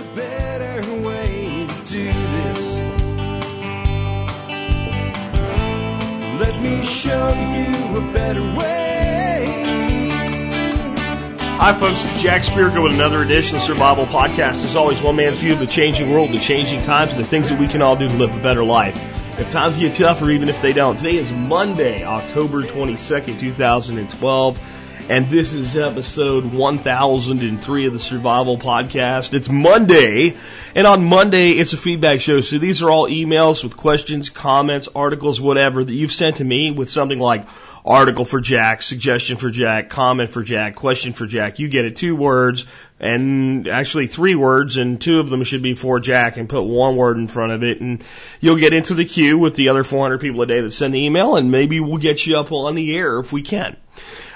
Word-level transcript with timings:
a 0.00 0.14
better 0.14 1.02
way 1.02 1.66
to 1.66 1.74
do 1.84 2.12
this. 2.12 2.76
Let 6.40 6.62
me 6.62 6.84
show 6.84 7.28
you 7.28 7.98
a 7.98 8.12
better 8.12 8.42
way. 8.56 10.08
Hi, 11.58 11.74
folks. 11.78 12.04
It's 12.06 12.22
Jack 12.22 12.42
Spirko 12.42 12.82
with 12.82 12.94
another 12.94 13.22
edition 13.22 13.56
of 13.56 13.62
Survival 13.62 14.06
Podcast. 14.06 14.64
As 14.64 14.74
always, 14.74 15.02
one 15.02 15.16
man's 15.16 15.40
view 15.40 15.52
of 15.52 15.58
the 15.58 15.66
changing 15.66 16.10
world, 16.10 16.30
the 16.30 16.38
changing 16.38 16.82
times, 16.84 17.10
and 17.12 17.20
the 17.20 17.26
things 17.26 17.50
that 17.50 17.60
we 17.60 17.68
can 17.68 17.82
all 17.82 17.96
do 17.96 18.08
to 18.08 18.14
live 18.14 18.34
a 18.34 18.40
better 18.40 18.64
life. 18.64 18.96
If 19.38 19.50
times 19.50 19.76
get 19.76 19.94
tough, 19.94 20.22
or 20.22 20.30
even 20.30 20.48
if 20.48 20.62
they 20.62 20.72
don't. 20.72 20.96
Today 20.96 21.16
is 21.16 21.30
Monday, 21.30 22.04
October 22.04 22.62
22nd, 22.62 23.38
2012. 23.38 24.79
And 25.10 25.28
this 25.28 25.54
is 25.54 25.76
episode 25.76 26.54
1003 26.54 27.86
of 27.86 27.92
the 27.92 27.98
Survival 27.98 28.56
Podcast. 28.56 29.34
It's 29.34 29.48
Monday, 29.48 30.36
and 30.72 30.86
on 30.86 31.04
Monday, 31.04 31.50
it's 31.50 31.72
a 31.72 31.76
feedback 31.76 32.20
show. 32.20 32.42
So 32.42 32.58
these 32.58 32.80
are 32.80 32.90
all 32.90 33.08
emails 33.08 33.64
with 33.64 33.76
questions, 33.76 34.30
comments, 34.30 34.88
articles, 34.94 35.40
whatever 35.40 35.82
that 35.82 35.92
you've 35.92 36.12
sent 36.12 36.36
to 36.36 36.44
me 36.44 36.70
with 36.70 36.90
something 36.90 37.18
like 37.18 37.48
article 37.84 38.24
for 38.24 38.40
Jack, 38.40 38.82
suggestion 38.82 39.36
for 39.36 39.50
Jack, 39.50 39.88
comment 39.88 40.30
for 40.30 40.44
Jack, 40.44 40.76
question 40.76 41.12
for 41.12 41.26
Jack. 41.26 41.58
You 41.58 41.66
get 41.66 41.86
it 41.86 41.96
two 41.96 42.14
words 42.14 42.66
and 43.00 43.66
actually 43.66 44.06
three 44.06 44.36
words 44.36 44.76
and 44.76 45.00
two 45.00 45.18
of 45.18 45.28
them 45.28 45.42
should 45.42 45.62
be 45.62 45.74
for 45.74 45.98
Jack 45.98 46.36
and 46.36 46.48
put 46.48 46.62
one 46.62 46.94
word 46.94 47.16
in 47.16 47.26
front 47.26 47.50
of 47.50 47.64
it 47.64 47.80
and 47.80 48.04
you'll 48.40 48.58
get 48.58 48.74
into 48.74 48.94
the 48.94 49.06
queue 49.06 49.38
with 49.38 49.56
the 49.56 49.70
other 49.70 49.82
400 49.82 50.20
people 50.20 50.42
a 50.42 50.46
day 50.46 50.60
that 50.60 50.70
send 50.70 50.94
the 50.94 51.04
email 51.04 51.34
and 51.34 51.50
maybe 51.50 51.80
we'll 51.80 51.98
get 51.98 52.24
you 52.24 52.38
up 52.38 52.52
on 52.52 52.76
the 52.76 52.96
air 52.96 53.18
if 53.18 53.32
we 53.32 53.42
can. 53.42 53.76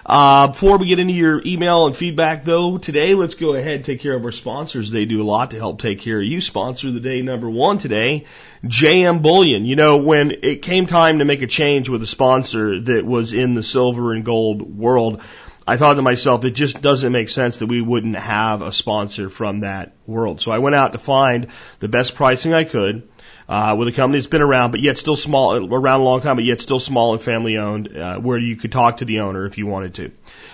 Uh, 0.07 0.49
before 0.49 0.77
we 0.77 0.87
get 0.87 0.99
into 0.99 1.15
your 1.15 1.41
email 1.47 1.87
and 1.87 1.97
feedback 1.97 2.45
though, 2.45 2.77
today 2.77 3.15
let's 3.15 3.35
go 3.35 3.55
ahead 3.55 3.77
and 3.77 3.85
take 3.85 4.01
care 4.01 4.15
of 4.15 4.25
our 4.25 4.33
sponsors. 4.33 4.91
They 4.91 5.07
do 5.07 5.23
a 5.23 5.25
lot 5.25 5.53
to 5.53 5.57
help 5.57 5.81
take 5.81 6.01
care 6.01 6.19
of 6.19 6.25
you. 6.25 6.43
Sponsor 6.43 6.91
the 6.91 7.01
day 7.01 7.23
number 7.23 7.49
one 7.49 7.79
today, 7.79 8.27
JM 8.65 9.23
Bullion. 9.23 9.65
You 9.65 9.77
know, 9.77 9.97
when 9.99 10.33
it 10.43 10.61
came 10.61 10.87
time 10.87 11.21
to 11.21 11.25
make 11.25 11.41
a 11.41 11.47
change 11.47 11.89
with 11.89 12.03
a 12.03 12.07
sponsor 12.07 12.81
that 12.81 13.07
was 13.07 13.33
in 13.33 13.55
the 13.55 13.63
silver 13.63 14.13
and 14.13 14.27
gold 14.27 14.77
world, 14.77 15.23
I 15.67 15.79
thought 15.79 15.95
to 15.95 16.03
myself, 16.03 16.45
it 16.45 16.51
just 16.51 16.83
doesn't 16.83 17.11
make 17.11 17.31
sense 17.31 17.61
that 17.61 17.67
we 17.69 17.81
wouldn't 17.81 18.17
have 18.17 18.61
a 18.61 18.73
sponsor 18.73 19.31
from 19.31 19.61
that 19.61 19.93
world. 20.07 20.43
So 20.43 20.51
I 20.51 20.59
went 20.59 20.77
out 20.77 20.93
to 20.93 20.99
find 20.99 21.47
the 21.81 21.89
best 21.89 22.15
pricing 22.15 22.53
I 22.53 22.65
could 22.65 23.09
uh, 23.49 23.75
with 23.79 23.89
a 23.89 23.93
company 23.93 24.19
that's 24.19 24.29
been 24.29 24.43
around, 24.43 24.71
but 24.71 24.81
yet 24.81 24.99
still 24.99 25.17
small, 25.17 25.57
around 25.57 26.01
a 26.01 26.05
long 26.05 26.21
time, 26.21 26.37
but 26.37 26.45
yet 26.45 26.61
still 26.61 26.81
small 26.81 27.13
and 27.13 27.23
family 27.23 27.59
owned, 27.59 27.97
uh, 27.97 28.19
where 28.19 28.39
you 28.39 28.57
could 28.57 28.73
talk 28.73 28.99
to 28.99 29.05
the 29.05 29.21
owner 29.21 29.47
if 29.47 29.59
you 29.59 29.67
wanted 29.67 29.95
to. 29.95 30.11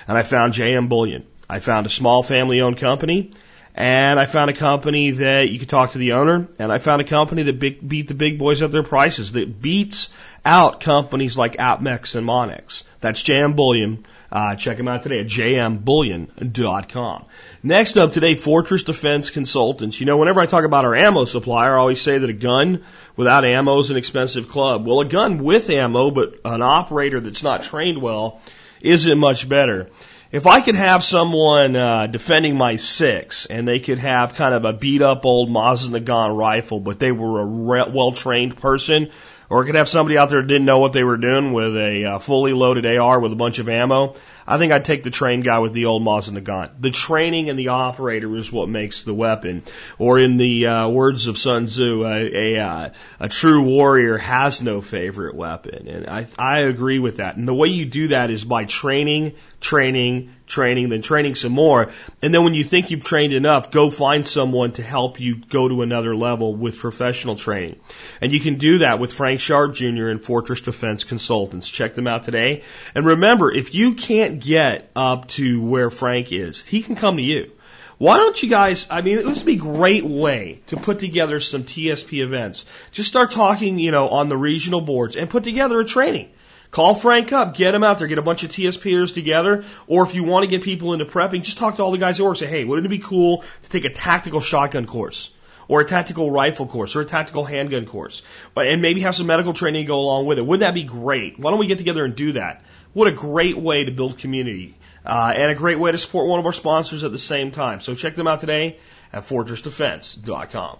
And 0.09 0.19
I 0.19 0.23
found 0.23 0.55
JM 0.55 0.89
Bullion. 0.89 1.25
I 1.49 1.61
found 1.61 1.87
a 1.87 1.91
small 1.91 2.23
family 2.23 2.61
owned 2.61 2.79
company, 2.79 3.33
and 3.75 4.19
I 4.21 4.27
found 4.27 4.51
a 4.51 4.55
company 4.55 5.13
that 5.13 5.49
you 5.51 5.59
could 5.59 5.69
talk 5.69 5.93
to 5.93 5.99
the 5.99 6.13
owner, 6.13 6.49
and 6.59 6.73
I 6.73 6.79
found 6.79 7.01
a 7.01 7.05
company 7.05 7.45
that 7.45 7.59
big, 7.59 7.87
beat 7.87 8.09
the 8.09 8.15
big 8.15 8.39
boys 8.39 8.63
at 8.63 8.73
their 8.73 8.83
prices, 8.83 9.33
that 9.33 9.61
beats 9.61 10.11
out 10.45 10.81
companies 10.81 11.37
like 11.37 11.57
APMEX 11.57 12.15
and 12.17 12.27
Monex. 12.27 12.85
That's 13.01 13.23
JM 13.23 13.57
Bullion. 13.57 14.07
Uh, 14.33 14.55
check 14.55 14.77
them 14.77 14.87
out 14.87 15.03
today 15.03 15.21
at 15.21 15.27
jmbullion.com. 15.27 17.25
Next 17.63 17.99
up 17.99 18.13
today, 18.13 18.37
Fortress 18.37 18.85
Defense 18.85 19.29
Consultants. 19.29 20.01
You 20.01 20.07
know, 20.07 20.17
whenever 20.17 20.41
I 20.41 20.47
talk 20.47 20.65
about 20.65 20.87
our 20.87 20.95
ammo 20.95 21.27
supplier, 21.27 21.77
I 21.77 21.81
always 21.81 22.01
say 22.01 22.17
that 22.17 22.31
a 22.31 22.33
gun 22.33 22.83
without 23.17 23.45
ammo 23.45 23.79
is 23.81 23.91
an 23.91 23.99
expensive 23.99 24.49
club. 24.49 24.87
Well, 24.87 25.01
a 25.01 25.05
gun 25.05 25.45
with 25.45 25.69
ammo, 25.69 26.11
but 26.11 26.41
an 26.47 26.63
operator 26.63 27.21
that's 27.21 27.43
not 27.43 27.63
trained 27.63 28.01
well, 28.01 28.41
isn't 28.81 29.19
much 29.19 29.47
better. 29.47 29.91
If 30.33 30.47
I 30.47 30.63
could 30.63 30.75
have 30.77 31.03
someone 31.03 31.77
uh, 31.77 32.07
defending 32.07 32.57
my 32.57 32.77
six, 32.77 33.45
and 33.45 33.69
they 33.69 33.79
could 33.79 33.99
have 33.99 34.37
kind 34.37 34.55
of 34.55 34.65
a 34.65 34.73
beat 34.73 35.03
up 35.03 35.27
old 35.27 35.51
Mosin 35.51 36.39
rifle, 36.39 36.81
but 36.81 36.99
they 36.99 37.13
were 37.13 37.41
a 37.41 37.45
re- 37.45 37.93
well 37.93 38.13
trained 38.13 38.57
person, 38.57 39.11
or 39.51 39.63
I 39.63 39.67
could 39.67 39.75
have 39.75 39.89
somebody 39.89 40.17
out 40.17 40.31
there 40.31 40.41
that 40.41 40.47
didn't 40.47 40.65
know 40.65 40.79
what 40.79 40.93
they 40.93 41.03
were 41.03 41.17
doing 41.17 41.53
with 41.53 41.77
a 41.77 42.05
uh, 42.05 42.19
fully 42.21 42.53
loaded 42.53 42.87
AR 42.87 43.19
with 43.19 43.33
a 43.33 43.37
bunch 43.37 43.59
of 43.59 43.69
ammo. 43.69 44.15
I 44.47 44.59
think 44.59 44.73
I'd 44.73 44.85
take 44.85 45.03
the 45.03 45.11
trained 45.11 45.43
guy 45.43 45.59
with 45.59 45.73
the 45.73 45.87
old 45.87 46.03
Mosin 46.03 46.41
Nagant. 46.41 46.71
The 46.81 46.93
training 46.93 47.51
and 47.51 47.59
the 47.59 47.69
operator 47.69 48.35
is 48.37 48.51
what 48.51 48.69
makes 48.69 49.03
the 49.03 49.13
weapon. 49.13 49.65
Or 49.99 50.21
in 50.21 50.37
the 50.37 50.67
uh, 50.67 50.89
words 50.89 51.27
of 51.27 51.37
Sun 51.37 51.67
Tzu, 51.67 52.05
a, 52.05 52.55
a, 52.57 52.61
uh, 52.61 52.91
a 53.19 53.29
true 53.29 53.65
warrior 53.65 54.19
has 54.19 54.63
no 54.63 54.81
favorite 54.81 55.35
weapon. 55.35 55.89
And 55.89 56.07
I, 56.07 56.29
I 56.39 56.61
agree 56.61 57.01
with 57.01 57.17
that. 57.17 57.37
And 57.37 57.47
the 57.47 57.55
way 57.55 57.69
you 57.69 57.87
do 57.87 58.09
that 58.09 58.31
is 58.31 58.45
by 58.45 58.65
training, 58.65 59.35
training, 59.61 60.31
training, 60.51 60.89
then 60.91 61.03
training 61.03 61.35
some 61.35 61.53
more. 61.53 61.91
And 62.23 62.35
then 62.35 62.45
when 62.45 62.55
you 62.55 62.65
think 62.65 62.91
you've 62.91 63.05
trained 63.05 63.33
enough, 63.33 63.71
go 63.71 63.91
find 63.91 64.27
someone 64.27 64.73
to 64.73 64.83
help 64.83 65.21
you 65.21 65.37
go 65.37 65.69
to 65.69 65.83
another 65.83 66.15
level 66.15 66.55
with 66.55 66.79
professional 66.79 67.37
training. 67.37 67.81
And 68.21 68.33
you 68.33 68.41
can 68.41 68.57
do 68.57 68.79
that 68.79 68.99
with 68.99 69.13
Frank 69.13 69.41
Sharp 69.41 69.75
Jr. 69.75 70.09
and 70.09 70.23
Fortress 70.23 70.61
Defense 70.61 71.05
Consultants. 71.05 71.69
Check 71.69 71.95
them 71.95 72.07
out 72.07 72.25
today. 72.25 72.63
And 72.95 73.07
remember, 73.07 73.51
if 73.53 73.75
you 73.75 73.95
can't 73.95 74.41
get 74.41 74.91
up 74.95 75.29
to 75.29 75.63
where 75.63 75.91
Frank 75.91 76.33
is, 76.33 76.65
he 76.65 76.83
can 76.83 76.97
come 76.97 77.17
to 77.17 77.23
you. 77.23 77.53
Why 78.01 78.17
don't 78.17 78.43
you 78.43 78.49
guys, 78.49 78.87
I 78.89 79.03
mean, 79.03 79.19
it 79.19 79.27
would 79.27 79.45
be 79.45 79.53
a 79.53 79.57
great 79.57 80.05
way 80.05 80.63
to 80.69 80.79
put 80.79 81.01
together 81.01 81.39
some 81.39 81.65
TSP 81.65 82.23
events. 82.23 82.65
Just 82.93 83.11
start 83.11 83.31
talking, 83.31 83.79
you 83.79 83.91
know, 83.91 84.09
on 84.09 84.31
the 84.31 84.39
regional 84.39 84.81
boards 84.81 85.17
and 85.17 85.29
put 85.29 85.45
together 85.45 85.79
a 85.79 85.85
training. 85.85 86.31
Call 86.71 86.95
Frank 86.95 87.33
up, 87.33 87.57
get 87.57 87.75
him 87.75 87.83
out 87.83 87.99
there, 87.99 88.07
get 88.07 88.19
a 88.19 88.23
bunch 88.23 88.45
of 88.45 88.51
TSPers 88.51 89.13
together, 89.13 89.65
or 89.89 90.05
if 90.05 90.15
you 90.15 90.23
want 90.23 90.45
to 90.45 90.47
get 90.47 90.63
people 90.63 90.93
into 90.93 91.05
prepping, 91.05 91.43
just 91.43 91.59
talk 91.59 91.77
to 91.77 91.83
all 91.83 91.91
the 91.91 91.99
guys 91.99 92.21
at 92.21 92.25
work. 92.25 92.37
Say, 92.37 92.47
hey, 92.47 92.65
wouldn't 92.65 92.87
it 92.87 92.91
be 92.91 92.99
cool 92.99 93.43
to 93.63 93.69
take 93.69 93.85
a 93.85 93.93
tactical 93.93 94.41
shotgun 94.41 94.87
course? 94.87 95.33
Or 95.67 95.81
a 95.81 95.85
tactical 95.85 96.33
rifle 96.33 96.67
course, 96.67 96.97
or 96.97 97.01
a 97.01 97.05
tactical 97.05 97.45
handgun 97.45 97.87
course, 97.87 98.23
and 98.57 98.83
maybe 98.83 99.03
have 99.03 99.15
some 99.15 99.29
medical 99.29 99.53
training 99.53 99.87
go 99.87 100.01
along 100.01 100.27
with 100.27 100.39
it. 100.39 100.43
Wouldn't 100.47 100.67
that 100.67 100.75
be 100.75 100.83
great? 100.83 101.39
Why 101.39 101.51
don't 101.51 101.61
we 101.61 101.69
get 101.69 101.79
together 101.79 102.05
and 102.05 102.17
do 102.17 102.33
that? 102.33 102.65
What 102.93 103.07
a 103.07 103.13
great 103.13 103.57
way 103.57 103.85
to 103.85 103.93
build 103.93 104.19
community, 104.19 104.77
uh, 105.07 105.33
and 105.37 105.51
a 105.51 105.55
great 105.55 105.79
way 105.79 105.93
to 105.93 105.99
support 105.99 106.27
one 106.27 106.41
of 106.41 106.47
our 106.47 106.53
sponsors 106.53 107.05
at 107.05 107.13
the 107.13 107.21
same 107.21 107.53
time. 107.53 107.81
So 107.81 107.95
check 107.95 108.17
them 108.17 108.27
out 108.27 108.41
today 108.41 108.79
at 109.13 109.25
fortressdefense.com. 109.25 110.79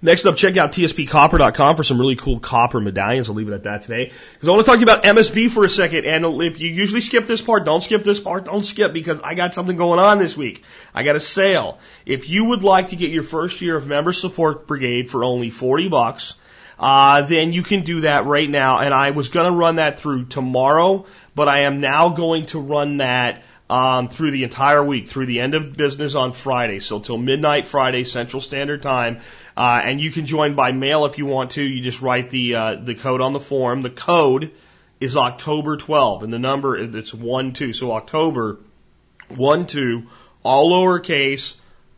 Next 0.00 0.26
up, 0.26 0.36
check 0.36 0.56
out 0.56 0.72
tspcopper.com 0.72 1.76
for 1.76 1.82
some 1.82 1.98
really 1.98 2.16
cool 2.16 2.38
copper 2.38 2.80
medallions. 2.80 3.28
I'll 3.28 3.34
leave 3.34 3.48
it 3.48 3.54
at 3.54 3.64
that 3.64 3.82
today. 3.82 4.12
Because 4.32 4.48
I 4.48 4.52
want 4.52 4.64
to 4.64 4.70
talk 4.70 4.82
about 4.82 5.02
MSB 5.02 5.50
for 5.50 5.64
a 5.64 5.70
second. 5.70 6.04
And 6.04 6.24
if 6.42 6.60
you 6.60 6.70
usually 6.70 7.00
skip 7.00 7.26
this 7.26 7.42
part, 7.42 7.64
don't 7.64 7.82
skip 7.82 8.04
this 8.04 8.20
part. 8.20 8.44
Don't 8.44 8.64
skip 8.64 8.92
because 8.92 9.20
I 9.20 9.34
got 9.34 9.54
something 9.54 9.76
going 9.76 9.98
on 9.98 10.18
this 10.18 10.36
week. 10.36 10.62
I 10.94 11.02
got 11.02 11.16
a 11.16 11.20
sale. 11.20 11.78
If 12.06 12.28
you 12.28 12.46
would 12.46 12.62
like 12.62 12.88
to 12.88 12.96
get 12.96 13.10
your 13.10 13.24
first 13.24 13.60
year 13.60 13.76
of 13.76 13.86
member 13.86 14.12
support 14.12 14.66
brigade 14.66 15.10
for 15.10 15.24
only 15.24 15.50
40 15.50 15.88
bucks, 15.88 16.34
uh, 16.78 17.22
then 17.22 17.52
you 17.52 17.62
can 17.62 17.82
do 17.82 18.02
that 18.02 18.26
right 18.26 18.48
now. 18.48 18.78
And 18.78 18.94
I 18.94 19.10
was 19.10 19.30
going 19.30 19.50
to 19.50 19.56
run 19.56 19.76
that 19.76 19.98
through 19.98 20.26
tomorrow, 20.26 21.06
but 21.34 21.48
I 21.48 21.60
am 21.60 21.80
now 21.80 22.10
going 22.10 22.46
to 22.46 22.60
run 22.60 22.98
that 22.98 23.42
um, 23.70 24.08
through 24.08 24.30
the 24.30 24.44
entire 24.44 24.82
week, 24.82 25.08
through 25.08 25.26
the 25.26 25.40
end 25.40 25.54
of 25.54 25.76
business 25.76 26.14
on 26.14 26.32
Friday, 26.32 26.80
so 26.80 27.00
till 27.00 27.18
midnight 27.18 27.66
Friday 27.66 28.04
Central 28.04 28.40
Standard 28.40 28.82
Time. 28.82 29.20
Uh, 29.58 29.80
and 29.82 30.00
you 30.00 30.12
can 30.12 30.24
join 30.24 30.54
by 30.54 30.70
mail 30.70 31.04
if 31.04 31.18
you 31.18 31.26
want 31.26 31.50
to. 31.50 31.62
You 31.64 31.82
just 31.82 32.00
write 32.00 32.30
the 32.30 32.54
uh, 32.54 32.74
the 32.76 32.94
code 32.94 33.20
on 33.20 33.32
the 33.32 33.40
form. 33.40 33.82
The 33.82 33.90
code 33.90 34.52
is 35.00 35.16
October 35.16 35.76
12, 35.76 36.22
and 36.22 36.32
the 36.32 36.38
number 36.38 36.76
it's 36.76 37.12
one 37.12 37.52
two. 37.54 37.72
So 37.72 37.90
October 37.90 38.60
one 39.34 39.66
two, 39.66 40.06
all 40.44 40.70
lowercase, 40.70 41.56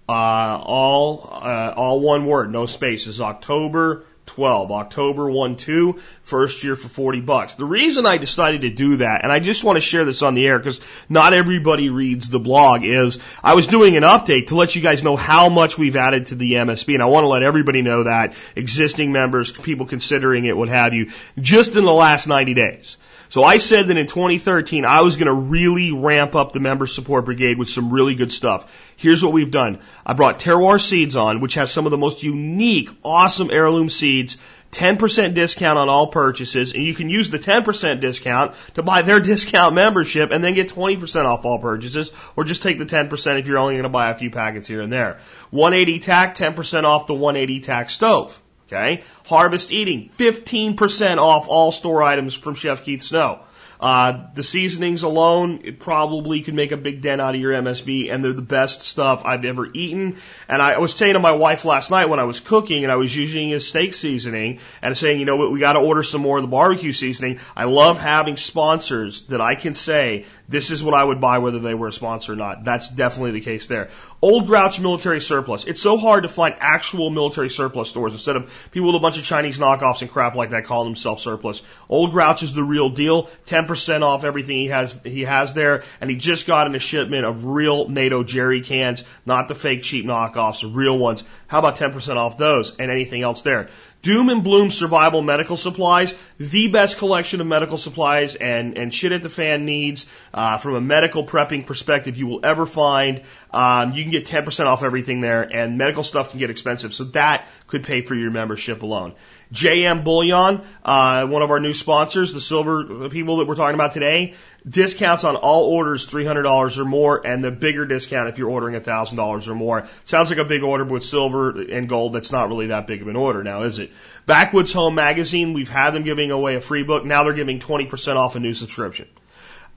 uh, 0.09 0.59
all 0.63 1.29
uh, 1.31 1.75
all 1.77 2.01
one 2.01 2.25
word, 2.25 2.51
no 2.51 2.65
spaces. 2.65 3.21
October 3.21 4.07
12. 4.31 4.71
October 4.71 5.29
1 5.29 5.57
2, 5.57 6.01
first 6.23 6.63
year 6.63 6.77
for 6.77 6.89
40 6.89 7.21
bucks. 7.21 7.55
The 7.55 7.65
reason 7.65 8.07
I 8.07 8.17
decided 8.17 8.61
to 8.61 8.71
do 8.71 8.99
that, 8.99 9.25
and 9.25 9.33
I 9.33 9.41
just 9.41 9.65
want 9.65 9.77
to 9.77 9.81
share 9.81 10.05
this 10.05 10.23
on 10.23 10.35
the 10.35 10.47
air 10.47 10.57
because 10.57 10.81
not 11.09 11.33
everybody 11.33 11.91
reads 11.91 12.31
the 12.31 12.39
blog, 12.39 12.85
is 12.85 13.19
I 13.43 13.55
was 13.55 13.67
doing 13.67 13.97
an 13.97 14.05
update 14.05 14.49
to 14.49 14.55
let 14.55 14.77
you 14.77 14.83
guys 14.83 15.03
know 15.03 15.17
how 15.17 15.49
much 15.49 15.77
we've 15.77 15.97
added 15.97 16.27
to 16.27 16.37
the 16.37 16.53
MSB. 16.53 16.95
And 16.95 17.03
I 17.03 17.07
want 17.07 17.25
to 17.25 17.29
let 17.29 17.43
everybody 17.43 17.83
know 17.83 18.05
that 18.05 18.35
existing 18.55 19.11
members, 19.11 19.51
people 19.51 19.87
considering 19.87 20.45
it, 20.45 20.57
what 20.57 20.69
have 20.69 20.95
you, 20.95 21.11
just 21.37 21.75
in 21.75 21.85
the 21.85 21.93
last 21.93 22.29
90 22.29 22.55
days. 22.55 22.99
So 23.31 23.45
I 23.45 23.59
said 23.59 23.87
that 23.87 23.97
in 23.97 24.09
2013, 24.09 24.85
I 24.85 25.03
was 25.03 25.17
going 25.17 25.29
to 25.29 25.33
really 25.33 25.93
ramp 25.93 26.35
up 26.35 26.53
the 26.53 26.59
member 26.59 26.89
support 26.89 27.25
brigade 27.25 27.59
with 27.59 27.69
some 27.69 27.93
really 27.93 28.17
good 28.17 28.33
stuff. 28.33 28.67
Here's 28.97 29.23
what 29.23 29.33
we've 29.33 29.53
done. 29.53 29.79
I 30.05 30.15
brought 30.15 30.41
Terroir 30.41 30.81
Seeds 30.81 31.15
on, 31.15 31.39
which 31.39 31.55
has 31.55 31.71
some 31.71 31.87
of 31.87 31.93
the 31.93 31.97
most 31.97 32.25
unique, 32.25 32.91
awesome 33.05 33.51
heirloom 33.53 33.89
seeds. 33.89 34.37
10% 34.73 35.35
discount 35.35 35.79
on 35.79 35.89
all 35.89 36.09
purchases, 36.09 36.73
and 36.75 36.83
you 36.83 36.95
can 36.95 37.11
use 37.11 37.31
the 37.31 37.39
10% 37.39 38.01
discount 38.01 38.55
to 38.75 38.83
buy 38.83 39.03
their 39.03 39.21
discount 39.33 39.75
membership 39.75 40.31
and 40.33 40.43
then 40.43 40.55
get 40.55 40.69
20% 40.69 41.25
off 41.25 41.45
all 41.45 41.59
purchases, 41.59 42.13
or 42.35 42.45
just 42.45 42.63
take 42.63 42.79
the 42.79 42.87
10% 42.87 43.39
if 43.39 43.47
you're 43.47 43.59
only 43.59 43.75
going 43.75 43.85
to 43.85 43.89
buy 43.89 44.11
a 44.11 44.19
few 44.19 44.31
packets 44.31 44.67
here 44.67 44.81
and 44.81 44.93
there. 44.93 45.19
180 45.51 46.01
tack, 46.01 46.37
10% 46.37 46.85
off 46.85 47.07
the 47.07 47.15
180 47.15 47.61
tack 47.61 47.91
stove. 47.91 48.41
Okay. 48.73 49.03
Harvest 49.27 49.73
Eating, 49.73 50.11
15% 50.17 51.19
off 51.19 51.49
all 51.49 51.73
store 51.73 52.05
items 52.05 52.37
from 52.37 52.55
Chef 52.55 52.85
Keith 52.85 53.03
Snow. 53.03 53.41
Uh, 53.81 54.27
the 54.35 54.43
seasonings 54.43 55.05
alone, 55.05 55.63
it 55.65 55.81
probably 55.81 56.43
could 56.43 56.53
make 56.53 56.71
a 56.71 56.77
big 56.77 57.01
dent 57.01 57.19
out 57.19 57.35
of 57.35 57.41
your 57.41 57.53
MSB, 57.53 58.13
and 58.13 58.23
they're 58.23 58.35
the 58.35 58.43
best 58.43 58.83
stuff 58.83 59.23
I've 59.25 59.47
ever 59.47 59.71
eaten. 59.73 60.19
And 60.49 60.61
I 60.61 60.79
was 60.79 60.93
saying 60.93 61.15
to 61.15 61.19
my 61.19 61.33
wife 61.33 61.65
last 61.65 61.91
night 61.91 62.11
when 62.11 62.21
I 62.21 62.25
was 62.25 62.41
cooking 62.41 62.85
and 62.85 62.93
I 62.93 62.97
was 62.97 63.17
using 63.17 63.55
a 63.55 63.61
steak 63.61 63.95
seasoning 63.95 64.59
and 64.83 64.95
saying, 64.95 65.19
you 65.19 65.25
know 65.25 65.37
what, 65.37 65.51
we 65.51 65.61
got 65.61 65.73
to 65.73 65.79
order 65.79 66.03
some 66.03 66.21
more 66.21 66.37
of 66.37 66.43
the 66.43 66.49
barbecue 66.49 66.93
seasoning. 66.93 67.41
I 67.57 67.65
love 67.65 67.99
having 67.99 68.37
sponsors 68.37 69.23
that 69.29 69.41
I 69.41 69.55
can 69.55 69.73
say, 69.75 70.27
this 70.47 70.71
is 70.71 70.83
what 70.83 70.93
I 70.93 71.03
would 71.03 71.23
buy 71.23 71.39
whether 71.39 71.59
they 71.59 71.75
were 71.75 71.87
a 71.87 71.93
sponsor 71.93 72.35
or 72.35 72.37
not. 72.37 72.65
That's 72.65 72.91
definitely 72.91 73.31
the 73.31 73.41
case 73.41 73.65
there. 73.65 73.89
Old 74.21 74.47
Grouch 74.47 74.79
military 74.79 75.23
surplus. 75.23 75.65
It's 75.65 75.81
so 75.81 75.97
hard 75.97 76.25
to 76.25 76.29
find 76.29 76.55
actual 76.59 77.09
military 77.09 77.49
surplus 77.49 77.89
stores 77.89 78.13
instead 78.13 78.37
of 78.37 78.69
people 78.73 78.89
with 78.89 78.97
a 78.97 79.01
bunch 79.01 79.17
of 79.17 79.25
Chinese 79.25 79.59
knockoffs 79.59 80.03
and 80.03 80.11
crap 80.11 80.35
like 80.35 80.51
that 80.51 80.65
calling 80.65 80.89
themselves 80.89 81.23
surplus. 81.23 81.63
Old 81.89 82.11
Grouch 82.11 82.43
is 82.43 82.53
the 82.53 82.63
real 82.63 82.91
deal. 82.91 83.31
10% 83.47 83.70
off 84.03 84.25
everything 84.25 84.57
he 84.57 84.69
has, 84.69 84.99
he 85.05 85.23
has 85.23 85.55
there. 85.55 85.83
And 86.01 86.11
he 86.11 86.17
just 86.17 86.47
got 86.47 86.67
in 86.67 86.75
a 86.75 86.79
shipment 86.79 87.25
of 87.25 87.45
real 87.45 87.89
NATO 87.89 88.23
jerry 88.23 88.61
cans, 88.61 89.05
not 89.27 89.49
the 89.49 89.55
fake 89.55 89.83
cheap 89.83 90.05
knockoffs, 90.05 90.63
the 90.63 90.69
real 90.69 90.99
ones. 90.99 91.25
How 91.47 91.59
about 91.59 91.77
10% 91.77 92.17
off 92.17 92.39
those 92.39 92.75
and 92.77 92.91
anything 92.91 93.23
else 93.23 93.43
there? 93.43 93.69
Doom 94.03 94.31
and 94.31 94.43
Bloom 94.43 94.71
Survival 94.71 95.21
Medical 95.21 95.59
Supplies, 95.59 96.15
the 96.39 96.69
best 96.69 96.97
collection 96.97 97.43
of 97.43 97.47
medical 97.47 97.77
supplies 97.77 98.35
and, 98.35 98.79
and 98.79 98.95
shit 98.95 99.13
at 99.13 99.23
the 99.23 99.29
fan 99.29 99.67
needs 99.67 100.07
uh, 100.33 100.57
from 100.57 100.75
a 100.75 100.81
medical 100.81 101.27
prepping 101.27 101.67
perspective 101.67 102.17
you 102.17 102.27
will 102.27 102.41
ever 102.43 102.65
find. 102.65 103.21
Um, 103.51 103.93
you 103.93 104.03
can 104.03 104.11
get 104.11 104.25
10% 104.25 104.65
off 104.65 104.83
everything 104.83 105.21
there, 105.21 105.43
and 105.43 105.77
medical 105.77 106.03
stuff 106.03 106.31
can 106.31 106.39
get 106.39 106.49
expensive, 106.49 106.95
so 106.95 107.05
that 107.05 107.47
could 107.67 107.85
pay 107.85 108.01
for 108.01 108.15
your 108.15 108.31
membership 108.31 108.83
alone. 108.83 109.15
JM 109.53 110.03
Bullion, 110.05 110.63
uh, 110.85 111.27
one 111.27 111.43
of 111.43 111.51
our 111.51 111.61
new 111.61 111.75
sponsors, 111.75 112.33
the 112.33 112.41
silver 112.41 113.09
people 113.11 113.39
that 113.39 113.49
we're 113.49 113.57
talking 113.57 113.75
about 113.75 113.93
today, 113.93 114.35
discounts 114.69 115.25
on 115.25 115.37
all 115.37 115.65
orders 115.65 116.07
$300 116.07 116.79
or 116.79 116.85
more, 116.85 117.27
and 117.27 117.43
the 117.43 117.51
bigger 117.51 117.87
discount 117.87 118.29
if 118.29 118.39
you're 118.39 118.51
ordering 118.51 118.81
$1,000 118.81 119.49
or 119.49 119.55
more. 119.55 119.87
Sounds 120.05 120.31
like 120.31 120.39
a 120.39 120.45
big 120.45 120.63
order, 120.63 120.85
but 120.85 120.95
with 120.95 121.05
silver 121.05 121.61
and 121.61 121.89
gold, 121.89 122.13
that's 122.13 122.33
not 122.33 122.49
really 122.49 122.69
that 122.69 122.87
big 122.87 123.03
of 123.03 123.09
an 123.09 123.17
order 123.17 123.43
now, 123.43 123.63
is 123.63 123.79
it? 123.79 123.91
Backwoods 124.27 124.73
Home 124.73 124.95
Magazine, 124.95 125.53
we've 125.53 125.69
had 125.69 125.91
them 125.91 126.05
giving 126.05 126.31
away 126.31 126.57
a 126.57 126.61
free 126.61 126.83
book. 126.83 127.05
Now 127.05 127.25
they're 127.25 127.33
giving 127.33 127.59
20% 127.59 128.17
off 128.17 128.37
a 128.37 128.41
new 128.41 128.55
subscription. 128.55 129.09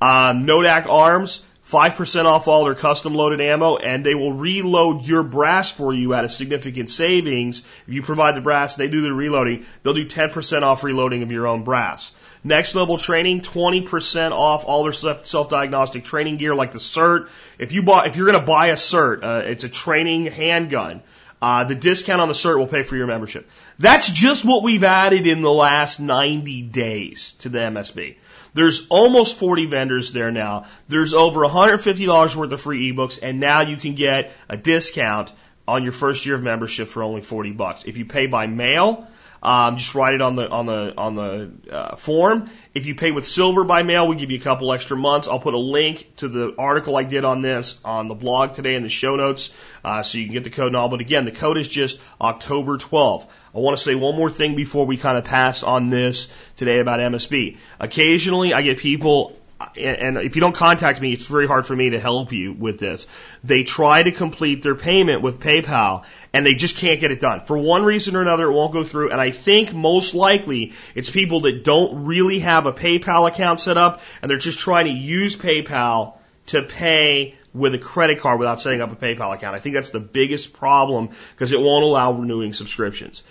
Um, 0.01 0.45
Nodak 0.45 0.88
Arms, 0.88 1.41
5% 1.65 2.25
off 2.25 2.47
all 2.47 2.65
their 2.65 2.75
custom 2.75 3.15
loaded 3.15 3.39
ammo, 3.39 3.77
and 3.77 4.06
they 4.06 4.15
will 4.15 4.33
reload 4.33 5.07
your 5.07 5.24
brass 5.24 5.71
for 5.71 5.94
you 5.94 6.13
at 6.13 6.25
a 6.25 6.29
significant 6.29 6.89
savings. 6.89 7.63
If 7.88 7.94
you 7.94 8.01
provide 8.01 8.36
the 8.36 8.41
brass, 8.41 8.75
they 8.75 8.89
do 8.89 9.01
the 9.01 9.13
reloading. 9.13 9.65
They'll 9.81 9.94
do 9.94 10.06
10% 10.06 10.63
off 10.63 10.83
reloading 10.83 11.24
of 11.24 11.31
your 11.31 11.47
own 11.47 11.63
brass. 11.63 12.12
Next 12.43 12.75
level 12.75 12.97
training, 12.97 13.41
20% 13.41 14.31
off 14.31 14.65
all 14.65 14.83
their 14.83 14.91
self-diagnostic 14.91 16.03
training 16.03 16.37
gear 16.37 16.53
like 16.53 16.73
the 16.73 16.79
SIRT. 16.79 17.29
If 17.57 17.71
you 17.71 17.83
bought, 17.83 18.07
if 18.07 18.17
you're 18.17 18.25
going 18.25 18.39
to 18.39 18.45
buy 18.45 18.67
a 18.67 18.75
SIRT, 18.75 19.23
uh, 19.23 19.43
it's 19.45 19.63
a 19.63 19.69
training 19.69 20.25
handgun. 20.25 21.01
Uh, 21.41 21.65
the 21.65 21.75
discount 21.75 22.21
on 22.21 22.27
the 22.27 22.33
SIRT 22.33 22.57
will 22.57 22.67
pay 22.67 22.83
for 22.83 22.95
your 22.95 23.07
membership. 23.07 23.49
That's 23.79 24.09
just 24.09 24.45
what 24.45 24.63
we've 24.63 24.83
added 24.83 25.27
in 25.27 25.41
the 25.41 25.51
last 25.51 25.99
90 25.99 26.61
days 26.63 27.33
to 27.39 27.49
the 27.49 27.59
MSB. 27.59 28.15
There's 28.53 28.87
almost 28.89 29.35
40 29.37 29.65
vendors 29.65 30.11
there 30.11 30.31
now. 30.31 30.65
There's 30.87 31.13
over 31.13 31.41
$150 31.41 32.35
worth 32.35 32.51
of 32.51 32.61
free 32.61 32.93
ebooks, 32.93 33.19
and 33.21 33.39
now 33.39 33.61
you 33.61 33.77
can 33.77 33.95
get 33.95 34.31
a 34.47 34.57
discount 34.57 35.33
on 35.67 35.83
your 35.83 35.91
first 35.91 36.25
year 36.25 36.35
of 36.35 36.43
membership 36.43 36.87
for 36.87 37.03
only 37.03 37.21
40 37.21 37.51
bucks. 37.51 37.83
If 37.85 37.97
you 37.97 38.05
pay 38.05 38.27
by 38.27 38.47
mail, 38.47 39.07
um, 39.43 39.75
just 39.75 39.93
write 39.93 40.15
it 40.15 40.21
on 40.21 40.37
the 40.37 40.49
on 40.49 40.65
the 40.65 40.93
on 40.97 41.15
the 41.15 41.51
uh, 41.69 41.95
form. 41.97 42.49
If 42.73 42.85
you 42.85 42.95
pay 42.95 43.11
with 43.11 43.27
silver 43.27 43.65
by 43.65 43.83
mail, 43.83 44.07
we 44.07 44.15
give 44.15 44.31
you 44.31 44.37
a 44.37 44.41
couple 44.41 44.71
extra 44.71 44.95
months. 44.95 45.27
I'll 45.27 45.39
put 45.39 45.53
a 45.53 45.59
link 45.59 46.15
to 46.17 46.29
the 46.29 46.55
article 46.57 46.95
I 46.95 47.03
did 47.03 47.25
on 47.25 47.41
this 47.41 47.77
on 47.83 48.07
the 48.07 48.15
blog 48.15 48.53
today 48.53 48.75
in 48.75 48.83
the 48.83 48.89
show 48.89 49.17
notes, 49.17 49.51
uh, 49.83 50.01
so 50.01 50.17
you 50.17 50.25
can 50.25 50.33
get 50.33 50.45
the 50.45 50.49
code 50.49 50.71
now. 50.71 50.87
But 50.87 51.01
again, 51.01 51.25
the 51.25 51.31
code 51.31 51.57
is 51.57 51.67
just 51.67 51.99
October 52.21 52.77
12. 52.77 53.27
I 53.53 53.59
want 53.59 53.77
to 53.77 53.83
say 53.83 53.95
one 53.95 54.15
more 54.15 54.29
thing 54.29 54.55
before 54.55 54.85
we 54.85 54.95
kind 54.95 55.17
of 55.17 55.25
pass 55.25 55.61
on 55.61 55.89
this 55.89 56.29
today 56.55 56.79
about 56.79 57.01
MSB. 57.01 57.57
Occasionally, 57.81 58.53
I 58.53 58.61
get 58.61 58.77
people 58.77 59.37
and 59.77 60.18
if 60.18 60.36
you 60.36 60.42
don't 60.42 60.56
contact 60.56 61.01
me, 61.01 61.13
it's 61.13 61.25
very 61.25 61.48
hard 61.48 61.65
for 61.65 61.75
me 61.75 61.92
to 61.92 62.00
help 62.00 62.31
you 62.31 62.54
with 62.54 62.80
this. 62.80 63.07
They 63.44 63.63
try 63.63 64.04
to 64.04 64.12
complete 64.12 64.63
their 64.63 64.75
payment 64.75 65.21
with 65.21 65.39
PayPal 65.39 66.06
and 66.33 66.45
they 66.45 66.54
just 66.54 66.77
can't 66.77 67.00
get 67.00 67.12
it 67.12 67.19
done. 67.19 67.42
For 67.42 67.57
one 67.57 67.83
reason 67.83 68.15
or 68.15 68.21
another, 68.21 68.50
it 68.50 68.54
won't 68.54 68.74
go 68.74 68.83
through. 68.83 69.12
And 69.12 69.19
I 69.19 69.31
think 69.31 69.74
most 69.74 70.13
likely 70.13 70.74
it's 70.95 71.10
people 71.10 71.42
that 71.42 71.63
don't 71.63 72.06
really 72.06 72.39
have 72.39 72.65
a 72.65 72.74
PayPal 72.74 73.27
account 73.27 73.60
set 73.60 73.77
up 73.77 74.01
and 74.21 74.30
they're 74.30 74.38
just 74.38 74.60
trying 74.60 74.86
to 74.86 74.92
use 74.92 75.36
PayPal 75.36 76.15
to 76.48 76.63
pay 76.63 77.36
with 77.54 77.75
a 77.75 77.80
credit 77.80 78.19
card 78.19 78.39
without 78.39 78.60
setting 78.60 78.81
up 78.81 78.92
a 78.92 78.95
PayPal 78.95 79.33
account. 79.33 79.56
I 79.56 79.60
think 79.60 79.75
that's 79.75 79.92
the 79.92 80.00
biggest 80.00 80.54
problem 80.54 81.10
because 81.31 81.51
it 81.51 81.60
won't 81.60 81.83
allow 81.83 82.13
renewing 82.13 82.54
subscriptions 82.54 83.24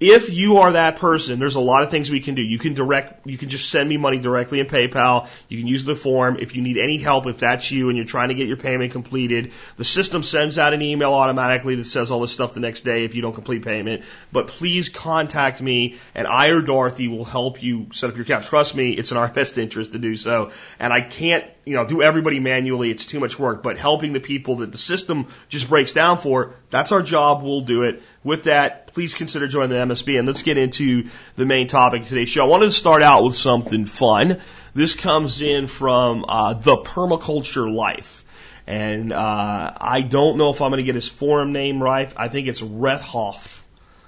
if 0.00 0.30
you 0.30 0.58
are 0.58 0.72
that 0.72 0.96
person, 0.96 1.38
there's 1.38 1.54
a 1.54 1.60
lot 1.60 1.84
of 1.84 1.90
things 1.90 2.10
we 2.10 2.20
can 2.20 2.34
do. 2.34 2.42
You 2.42 2.58
can 2.58 2.74
direct, 2.74 3.24
you 3.24 3.38
can 3.38 3.48
just 3.48 3.68
send 3.68 3.88
me 3.88 3.96
money 3.96 4.18
directly 4.18 4.58
in 4.58 4.66
PayPal. 4.66 5.28
You 5.48 5.58
can 5.58 5.68
use 5.68 5.84
the 5.84 5.94
form. 5.94 6.38
If 6.40 6.56
you 6.56 6.62
need 6.62 6.76
any 6.76 6.98
help, 6.98 7.26
if 7.26 7.38
that's 7.38 7.70
you 7.70 7.88
and 7.88 7.96
you're 7.96 8.06
trying 8.06 8.28
to 8.30 8.34
get 8.34 8.48
your 8.48 8.56
payment 8.56 8.92
completed, 8.92 9.52
the 9.76 9.84
system 9.84 10.24
sends 10.24 10.58
out 10.58 10.74
an 10.74 10.82
email 10.82 11.14
automatically 11.14 11.76
that 11.76 11.84
says 11.84 12.10
all 12.10 12.20
this 12.20 12.32
stuff 12.32 12.52
the 12.52 12.60
next 12.60 12.80
day 12.80 13.04
if 13.04 13.14
you 13.14 13.22
don't 13.22 13.34
complete 13.34 13.64
payment. 13.64 14.02
But 14.32 14.48
please 14.48 14.88
contact 14.88 15.62
me 15.62 15.98
and 16.16 16.26
I 16.26 16.48
or 16.48 16.62
Dorothy 16.62 17.06
will 17.06 17.24
help 17.24 17.62
you 17.62 17.86
set 17.92 18.10
up 18.10 18.16
your 18.16 18.24
account. 18.24 18.44
Trust 18.44 18.74
me, 18.74 18.92
it's 18.92 19.12
in 19.12 19.18
our 19.18 19.28
best 19.32 19.56
interest 19.56 19.92
to 19.92 19.98
do 19.98 20.16
so. 20.16 20.50
And 20.80 20.92
I 20.92 21.00
can't, 21.00 21.44
you 21.64 21.76
know, 21.76 21.86
do 21.86 22.02
everybody 22.02 22.40
manually. 22.40 22.90
It's 22.90 23.06
too 23.06 23.20
much 23.20 23.38
work, 23.38 23.62
but 23.62 23.78
helping 23.78 24.12
the 24.12 24.20
people 24.20 24.56
that 24.56 24.72
the 24.72 24.78
system 24.78 25.28
just 25.48 25.68
breaks 25.68 25.92
down 25.92 26.18
for, 26.18 26.54
that's 26.70 26.90
our 26.90 27.02
job. 27.02 27.44
We'll 27.44 27.60
do 27.60 27.84
it. 27.84 28.02
With 28.24 28.44
that, 28.44 28.92
please 28.92 29.14
consider 29.14 29.48
joining 29.48 29.70
the 29.70 29.76
MSB 29.76 30.16
and 30.16 30.28
let's 30.28 30.42
get 30.42 30.56
into 30.56 31.08
the 31.34 31.44
main 31.44 31.66
topic 31.66 32.02
of 32.02 32.08
today's 32.08 32.28
show. 32.28 32.44
I 32.44 32.46
wanted 32.46 32.66
to 32.66 32.70
start 32.70 33.02
out 33.02 33.24
with 33.24 33.34
something 33.34 33.84
fun. 33.84 34.40
This 34.74 34.94
comes 34.94 35.42
in 35.42 35.66
from 35.66 36.24
uh, 36.28 36.54
the 36.54 36.76
Permaculture 36.76 37.72
Life. 37.72 38.24
And 38.64 39.12
uh, 39.12 39.72
I 39.76 40.02
don't 40.02 40.38
know 40.38 40.50
if 40.50 40.62
I'm 40.62 40.70
going 40.70 40.78
to 40.78 40.84
get 40.84 40.94
his 40.94 41.08
forum 41.08 41.52
name 41.52 41.82
right. 41.82 42.12
I 42.16 42.28
think 42.28 42.46
it's 42.46 42.62
Rethhoff. 42.62 43.60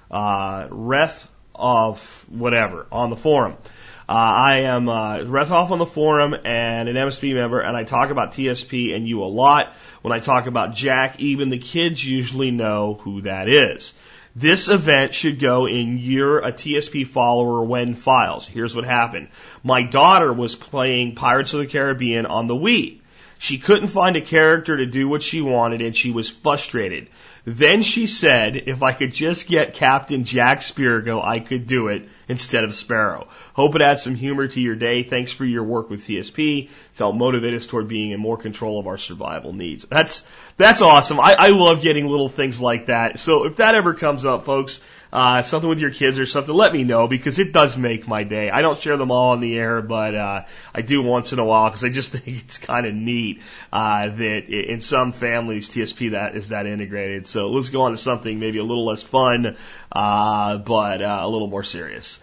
Uh, 0.09 0.67
Reth 0.69 1.27
of 1.53 2.25
whatever 2.29 2.85
on 2.91 3.09
the 3.09 3.17
forum. 3.17 3.57
Uh, 4.07 4.11
I 4.11 4.57
am 4.57 4.87
uh, 4.87 5.17
Rethoff 5.19 5.71
on 5.71 5.79
the 5.79 5.85
forum 5.85 6.35
and 6.45 6.87
an 6.87 6.95
MSB 6.95 7.33
member, 7.33 7.59
and 7.59 7.75
I 7.75 7.85
talk 7.85 8.11
about 8.11 8.33
TSP 8.33 8.95
and 8.95 9.07
you 9.07 9.23
a 9.23 9.25
lot. 9.25 9.73
When 10.03 10.13
I 10.13 10.19
talk 10.19 10.45
about 10.45 10.75
Jack, 10.75 11.19
even 11.19 11.49
the 11.49 11.57
kids 11.57 12.05
usually 12.05 12.51
know 12.51 12.99
who 13.01 13.21
that 13.21 13.49
is. 13.49 13.95
This 14.35 14.69
event 14.69 15.15
should 15.15 15.39
go 15.39 15.65
in 15.65 15.97
your 15.97 16.39
a 16.39 16.51
TSP 16.51 17.07
follower 17.07 17.63
when 17.63 17.95
files. 17.95 18.45
Here's 18.45 18.75
what 18.75 18.85
happened. 18.85 19.29
My 19.63 19.81
daughter 19.81 20.31
was 20.31 20.55
playing 20.55 21.15
Pirates 21.15 21.53
of 21.53 21.61
the 21.61 21.67
Caribbean 21.67 22.27
on 22.27 22.45
the 22.45 22.55
Wii. 22.55 22.99
She 23.37 23.57
couldn't 23.57 23.87
find 23.87 24.15
a 24.15 24.21
character 24.21 24.77
to 24.77 24.85
do 24.85 25.07
what 25.07 25.21
she 25.21 25.41
wanted 25.41 25.81
and 25.81 25.95
she 25.95 26.11
was 26.11 26.29
frustrated. 26.29 27.07
Then 27.45 27.83
she 27.83 28.07
said, 28.07 28.63
if 28.65 28.81
I 28.81 28.93
could 28.93 29.13
just 29.13 29.47
get 29.47 29.75
Captain 29.75 30.23
Jack 30.23 30.59
Spirko, 30.59 31.23
I 31.23 31.39
could 31.39 31.67
do 31.67 31.89
it 31.89 32.09
instead 32.27 32.63
of 32.63 32.73
Sparrow. 32.73 33.27
Hope 33.53 33.75
it 33.75 33.83
adds 33.83 34.01
some 34.01 34.15
humor 34.15 34.47
to 34.47 34.59
your 34.59 34.75
day. 34.75 35.03
Thanks 35.03 35.31
for 35.31 35.45
your 35.45 35.63
work 35.63 35.91
with 35.91 36.01
TSP 36.01 36.69
to 36.69 36.97
help 36.97 37.15
motivate 37.15 37.53
us 37.53 37.67
toward 37.67 37.87
being 37.87 38.11
in 38.11 38.19
more 38.19 38.37
control 38.37 38.79
of 38.79 38.87
our 38.87 38.97
survival 38.97 39.53
needs. 39.53 39.85
That's, 39.85 40.27
that's 40.57 40.81
awesome. 40.81 41.19
I, 41.19 41.35
I 41.37 41.49
love 41.49 41.83
getting 41.83 42.07
little 42.07 42.29
things 42.29 42.59
like 42.59 42.87
that. 42.87 43.19
So 43.19 43.45
if 43.45 43.57
that 43.57 43.75
ever 43.75 43.93
comes 43.93 44.25
up, 44.25 44.45
folks, 44.45 44.79
uh, 45.15 45.41
something 45.43 45.69
with 45.69 45.79
your 45.79 45.91
kids 45.91 46.19
or 46.19 46.25
something, 46.25 46.53
let 46.53 46.73
me 46.73 46.83
know 46.83 47.07
because 47.07 47.39
it 47.39 47.53
does 47.53 47.77
make 47.77 48.05
my 48.05 48.23
day. 48.23 48.49
I 48.49 48.61
don't 48.61 48.77
share 48.77 48.97
them 48.97 49.11
all 49.11 49.31
on 49.31 49.39
the 49.39 49.57
air, 49.57 49.81
but 49.81 50.13
uh, 50.13 50.43
I 50.73 50.81
do 50.81 51.01
once 51.01 51.31
in 51.31 51.39
a 51.39 51.45
while 51.45 51.69
because 51.69 51.85
I 51.85 51.89
just 51.89 52.11
think 52.15 52.43
it's 52.43 52.57
kind 52.57 52.85
of 52.85 52.93
neat 52.93 53.41
uh, 53.71 54.09
that 54.09 54.49
in 54.49 54.81
some 54.81 55.13
families 55.13 55.69
TSP 55.69 56.11
that 56.11 56.35
is 56.35 56.49
that 56.49 56.65
integrated. 56.65 57.27
So 57.27 57.47
let's 57.47 57.69
go 57.69 57.83
on 57.83 57.91
to 57.91 57.97
something 57.97 58.39
maybe 58.41 58.57
a 58.57 58.63
little 58.63 58.85
less 58.85 59.03
fun, 59.03 59.55
uh, 59.89 60.57
but 60.57 61.01
uh, 61.01 61.19
a 61.21 61.29
little 61.29 61.47
more 61.47 61.63
serious. 61.63 62.19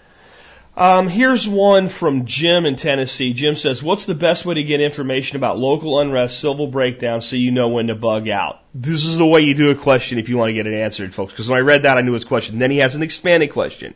Um, 0.74 1.08
here's 1.08 1.46
one 1.46 1.90
from 1.90 2.24
Jim 2.24 2.64
in 2.64 2.76
Tennessee. 2.76 3.34
Jim 3.34 3.56
says, 3.56 3.82
What's 3.82 4.06
the 4.06 4.14
best 4.14 4.46
way 4.46 4.54
to 4.54 4.62
get 4.62 4.80
information 4.80 5.36
about 5.36 5.58
local 5.58 6.00
unrest, 6.00 6.40
civil 6.40 6.66
breakdown, 6.66 7.20
so 7.20 7.36
you 7.36 7.50
know 7.50 7.68
when 7.68 7.88
to 7.88 7.94
bug 7.94 8.26
out? 8.26 8.62
This 8.74 9.04
is 9.04 9.18
the 9.18 9.26
way 9.26 9.42
you 9.42 9.54
do 9.54 9.70
a 9.70 9.74
question 9.74 10.18
if 10.18 10.30
you 10.30 10.38
want 10.38 10.48
to 10.48 10.54
get 10.54 10.66
it 10.66 10.72
answered, 10.72 11.14
folks. 11.14 11.34
Because 11.34 11.46
when 11.46 11.58
I 11.58 11.60
read 11.60 11.82
that, 11.82 11.98
I 11.98 12.00
knew 12.00 12.14
his 12.14 12.24
question. 12.24 12.58
Then 12.58 12.70
he 12.70 12.78
has 12.78 12.94
an 12.94 13.02
expanded 13.02 13.50
question. 13.50 13.92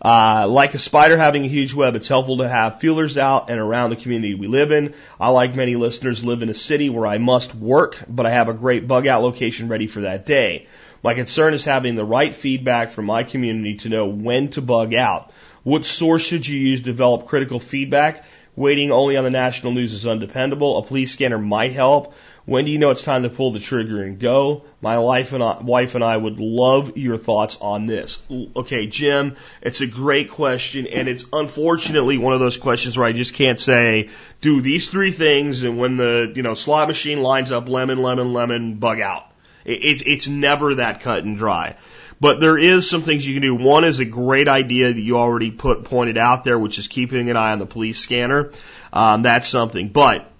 Uh, 0.00 0.46
like 0.48 0.72
a 0.72 0.78
spider 0.78 1.18
having 1.18 1.44
a 1.44 1.48
huge 1.48 1.74
web, 1.74 1.94
it's 1.94 2.08
helpful 2.08 2.38
to 2.38 2.48
have 2.48 2.80
feelers 2.80 3.18
out 3.18 3.50
and 3.50 3.60
around 3.60 3.90
the 3.90 3.96
community 3.96 4.34
we 4.34 4.46
live 4.46 4.72
in. 4.72 4.94
I, 5.20 5.28
like 5.28 5.54
many 5.54 5.76
listeners, 5.76 6.24
live 6.24 6.42
in 6.42 6.48
a 6.48 6.54
city 6.54 6.88
where 6.88 7.06
I 7.06 7.18
must 7.18 7.54
work, 7.54 7.98
but 8.08 8.24
I 8.24 8.30
have 8.30 8.48
a 8.48 8.54
great 8.54 8.88
bug 8.88 9.06
out 9.06 9.22
location 9.22 9.68
ready 9.68 9.86
for 9.86 10.00
that 10.02 10.24
day. 10.24 10.68
My 11.02 11.12
concern 11.12 11.52
is 11.52 11.66
having 11.66 11.96
the 11.96 12.04
right 12.04 12.34
feedback 12.34 12.90
from 12.90 13.04
my 13.04 13.24
community 13.24 13.76
to 13.78 13.90
know 13.90 14.06
when 14.06 14.48
to 14.50 14.62
bug 14.62 14.94
out. 14.94 15.30
What 15.64 15.86
source 15.86 16.22
should 16.22 16.46
you 16.46 16.58
use 16.58 16.80
to 16.80 16.84
develop 16.84 17.26
critical 17.26 17.58
feedback? 17.58 18.24
Waiting 18.54 18.92
only 18.92 19.16
on 19.16 19.24
the 19.24 19.30
national 19.30 19.72
news 19.72 19.94
is 19.94 20.06
undependable. 20.06 20.78
A 20.78 20.82
police 20.82 21.12
scanner 21.12 21.38
might 21.38 21.72
help. 21.72 22.14
When 22.44 22.66
do 22.66 22.70
you 22.70 22.78
know 22.78 22.90
it's 22.90 23.02
time 23.02 23.22
to 23.22 23.30
pull 23.30 23.52
the 23.52 23.58
trigger 23.58 24.02
and 24.02 24.18
go? 24.18 24.64
My 24.82 24.98
wife 24.98 25.32
and 25.32 25.42
I, 25.42 25.60
wife 25.62 25.94
and 25.94 26.04
I 26.04 26.16
would 26.16 26.38
love 26.38 26.96
your 26.98 27.16
thoughts 27.16 27.56
on 27.60 27.86
this. 27.86 28.22
Okay, 28.54 28.86
Jim, 28.86 29.36
it's 29.62 29.80
a 29.80 29.86
great 29.86 30.30
question, 30.30 30.86
and 30.86 31.08
it's 31.08 31.24
unfortunately 31.32 32.18
one 32.18 32.34
of 32.34 32.40
those 32.40 32.58
questions 32.58 32.98
where 32.98 33.08
I 33.08 33.12
just 33.12 33.32
can't 33.32 33.58
say, 33.58 34.10
do 34.42 34.60
these 34.60 34.90
three 34.90 35.10
things, 35.10 35.62
and 35.62 35.78
when 35.78 35.96
the 35.96 36.30
you 36.36 36.42
know 36.42 36.54
slot 36.54 36.88
machine 36.88 37.22
lines 37.22 37.50
up, 37.50 37.68
lemon, 37.68 38.02
lemon, 38.02 38.34
lemon, 38.34 38.74
bug 38.74 39.00
out. 39.00 39.26
It's 39.64 40.02
it's 40.04 40.28
never 40.28 40.74
that 40.74 41.00
cut 41.00 41.24
and 41.24 41.38
dry. 41.38 41.76
But 42.24 42.40
there 42.40 42.56
is 42.56 42.88
some 42.88 43.02
things 43.02 43.26
you 43.26 43.34
can 43.34 43.42
do. 43.42 43.54
One 43.54 43.84
is 43.84 43.98
a 43.98 44.06
great 44.06 44.48
idea 44.48 44.90
that 44.90 44.98
you 44.98 45.18
already 45.18 45.50
put 45.50 45.84
pointed 45.84 46.16
out 46.16 46.42
there, 46.42 46.58
which 46.58 46.78
is 46.78 46.88
keeping 46.88 47.28
an 47.28 47.36
eye 47.36 47.52
on 47.52 47.58
the 47.58 47.66
police 47.66 48.00
scanner. 48.00 48.50
Um, 48.94 49.20
that's 49.20 49.46
something. 49.46 49.90
But 49.90 50.32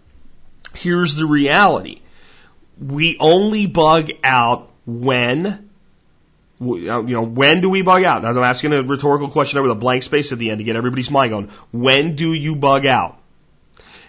here's 0.74 1.14
the 1.14 1.26
reality. 1.26 2.00
We 2.80 3.18
only 3.20 3.66
bug 3.66 4.08
out 4.24 4.70
when, 4.86 5.68
you 6.58 7.02
know, 7.02 7.26
when 7.26 7.60
do 7.60 7.68
we 7.68 7.82
bug 7.82 8.02
out? 8.02 8.24
I'm 8.24 8.38
asking 8.38 8.72
a 8.72 8.82
rhetorical 8.82 9.28
question 9.28 9.58
over 9.58 9.68
the 9.68 9.74
blank 9.74 10.04
space 10.04 10.32
at 10.32 10.38
the 10.38 10.52
end 10.52 10.60
to 10.60 10.64
get 10.64 10.76
everybody's 10.76 11.10
mind 11.10 11.32
going. 11.32 11.50
When 11.70 12.16
do 12.16 12.32
you 12.32 12.56
bug 12.56 12.86
out? 12.86 13.18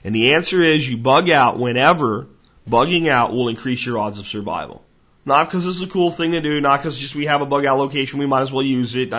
And 0.06 0.16
the 0.16 0.36
answer 0.36 0.64
is 0.64 0.90
you 0.90 0.96
bug 0.96 1.30
out 1.30 1.60
whenever 1.60 2.30
bugging 2.70 3.10
out 3.10 3.34
will 3.34 3.50
increase 3.50 3.86
your 3.86 4.00
odds 4.00 4.18
of 4.18 4.26
survival. 4.26 4.86
Not 5.26 5.48
because 5.48 5.66
it's 5.66 5.82
a 5.82 5.88
cool 5.88 6.12
thing 6.12 6.34
to 6.34 6.42
do, 6.42 6.62
not 6.62 6.80
because 6.80 7.00
just 7.00 7.16
we 7.16 7.26
have 7.26 7.42
a 7.42 7.48
bug 7.48 7.66
out 7.66 7.80
location, 7.80 8.20
we 8.20 8.28
might 8.28 8.42
as 8.42 8.52
well 8.52 8.64
use 8.64 8.96
it. 8.96 9.12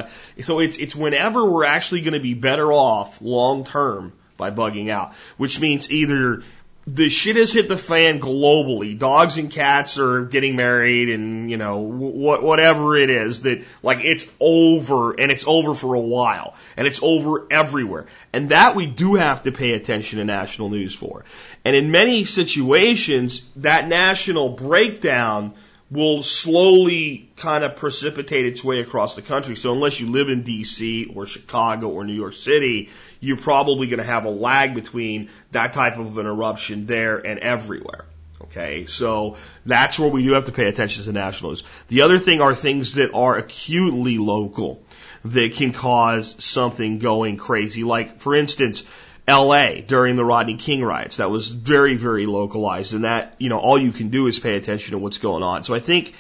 So 0.43 0.61
it's, 0.61 0.79
it's 0.79 0.95
whenever 0.95 1.45
we're 1.45 1.65
actually 1.65 2.03
going 2.03 2.15
to 2.15 2.21
be 2.21 2.35
better 2.35 2.73
off 2.73 3.21
long 3.21 3.65
term 3.65 4.13
by 4.37 4.53
bugging 4.53 4.89
out, 4.89 5.15
which 5.37 5.59
means 5.59 5.91
either 5.91 6.45
the 6.87 7.09
shit 7.09 7.35
has 7.35 7.53
hit 7.53 7.69
the 7.69 7.77
fan 7.77 8.21
globally. 8.21 8.97
Dogs 8.97 9.39
and 9.39 9.51
cats 9.51 9.99
are 9.99 10.25
getting 10.25 10.55
married 10.55 11.11
and, 11.11 11.51
you 11.51 11.57
know, 11.57 11.85
wh- 11.85 12.41
whatever 12.41 12.97
it 12.97 13.11
is 13.11 13.41
that, 13.41 13.65
like, 13.83 13.99
it's 14.03 14.25
over 14.39 15.19
and 15.19 15.33
it's 15.33 15.45
over 15.45 15.75
for 15.75 15.95
a 15.95 16.01
while 16.01 16.55
and 16.77 16.87
it's 16.87 17.01
over 17.03 17.49
everywhere. 17.51 18.07
And 18.33 18.51
that 18.51 18.77
we 18.77 18.87
do 18.87 19.17
have 19.17 19.43
to 19.43 19.53
pay 19.53 19.73
attention 19.73 20.21
to 20.21 20.25
national 20.25 20.69
news 20.69 20.95
for. 20.95 21.25
And 21.65 21.75
in 21.75 21.91
many 21.91 22.25
situations, 22.25 23.43
that 23.57 23.89
national 23.89 24.51
breakdown 24.51 25.55
will 25.91 26.23
slowly 26.23 27.31
kind 27.37 27.63
of 27.63 27.77
precipitate 27.77 28.45
its 28.45 28.65
way 28.65 28.81
across 28.81 29.15
the 29.15 29.23
country. 29.23 29.55
So 29.55 29.73
unless 29.73 30.01
you 30.01 30.11
live 30.11 30.29
in 30.29 30.43
DC 30.43 31.15
or 31.15 31.27
Chicago 31.27 31.89
or 31.89 32.05
New 32.05 32.13
York 32.13 32.35
City, 32.35 32.91
you're 33.21 33.37
probably 33.37 33.87
going 33.87 33.99
to 33.99 34.05
have 34.05 34.25
a 34.25 34.31
lag 34.31 34.75
between 34.75 35.31
that 35.53 35.75
type 35.75 35.99
of 35.99 36.19
an 36.19 36.27
eruption 36.27 36.87
there 36.87 37.19
and 37.19 37.39
everywhere. 37.39 38.05
Okay, 38.43 38.87
so 38.87 39.37
that's 39.65 39.99
where 39.99 40.09
we 40.09 40.23
do 40.23 40.33
have 40.33 40.45
to 40.45 40.53
pay 40.53 40.67
attention 40.67 41.05
to 41.05 41.13
national 41.13 41.53
news. 41.53 41.65
The 41.89 42.03
other 42.03 42.19
thing 42.19 42.41
are 42.41 42.55
things 42.55 42.95
that 42.95 43.13
are 43.15 43.37
acutely 43.37 44.19
local 44.19 44.83
that 45.25 45.55
can 45.55 45.73
cause 45.73 46.37
something 46.39 46.99
going 46.99 47.39
crazy. 47.39 47.83
Like, 47.83 48.21
for 48.21 48.35
instance, 48.35 48.85
LA 49.29 49.81
during 49.87 50.17
the 50.17 50.25
Rodney 50.25 50.57
King 50.57 50.85
riots. 50.85 51.17
That 51.17 51.31
was 51.31 51.51
very, 51.51 51.97
very 51.97 52.27
localized. 52.27 52.95
And 52.95 53.05
that, 53.05 53.35
you 53.39 53.49
know, 53.49 53.59
all 53.59 53.79
you 53.79 53.93
can 53.93 54.11
do 54.11 54.27
is 54.27 54.39
pay 54.39 54.57
attention 54.57 54.93
to 54.93 54.99
what's 54.99 55.19
going 55.19 55.43
on. 55.43 55.65
So 55.65 55.75
I 55.75 55.81
think 55.81 56.15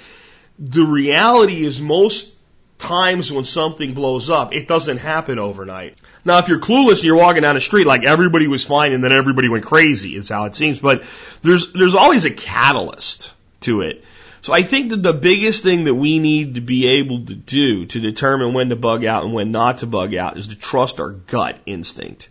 the 0.59 0.85
reality 0.85 1.65
is 1.65 1.81
most 1.81 2.33
times 2.79 3.31
when 3.31 3.45
something 3.45 3.95
blows 3.95 4.29
up, 4.29 4.53
it 4.53 4.67
doesn't 4.67 4.99
happen 4.99 5.39
overnight. 5.39 5.97
Now, 6.25 6.39
if 6.39 6.49
you're 6.49 6.59
clueless 6.59 6.97
and 6.97 7.05
you're 7.05 7.17
walking 7.17 7.43
down 7.43 7.55
the 7.55 7.61
street 7.61 7.87
like 7.87 8.05
everybody 8.05 8.49
was 8.49 8.65
fine 8.65 8.93
and 8.93 9.03
then 9.03 9.13
everybody 9.13 9.49
went 9.49 9.65
crazy, 9.65 10.17
is 10.17 10.29
how 10.29 10.45
it 10.47 10.57
seems. 10.57 10.79
But 10.81 11.05
there's, 11.43 11.73
there's 11.73 11.95
always 11.95 12.25
a 12.25 12.31
catalyst 12.31 13.33
to 13.61 13.83
it. 13.83 14.05
So 14.43 14.53
I 14.53 14.63
think 14.63 14.91
that 14.91 15.03
the 15.03 15.13
biggest 15.13 15.63
thing 15.63 15.85
that 15.85 15.95
we 15.95 16.19
need 16.19 16.57
to 16.57 16.61
be 16.61 16.87
able 16.99 17.25
to 17.25 17.35
do 17.35 17.87
to 17.87 18.01
determine 18.01 18.53
when 18.53 18.69
to 18.69 18.77
bug 18.77 19.05
out 19.05 19.25
and 19.25 19.33
when 19.33 19.51
not 19.51 19.79
to 19.79 19.87
bug 19.87 20.15
out 20.15 20.37
is 20.37 20.49
to 20.49 20.57
trust 20.57 21.01
our 21.01 21.11
gut 21.11 21.59
instinct 21.67 22.29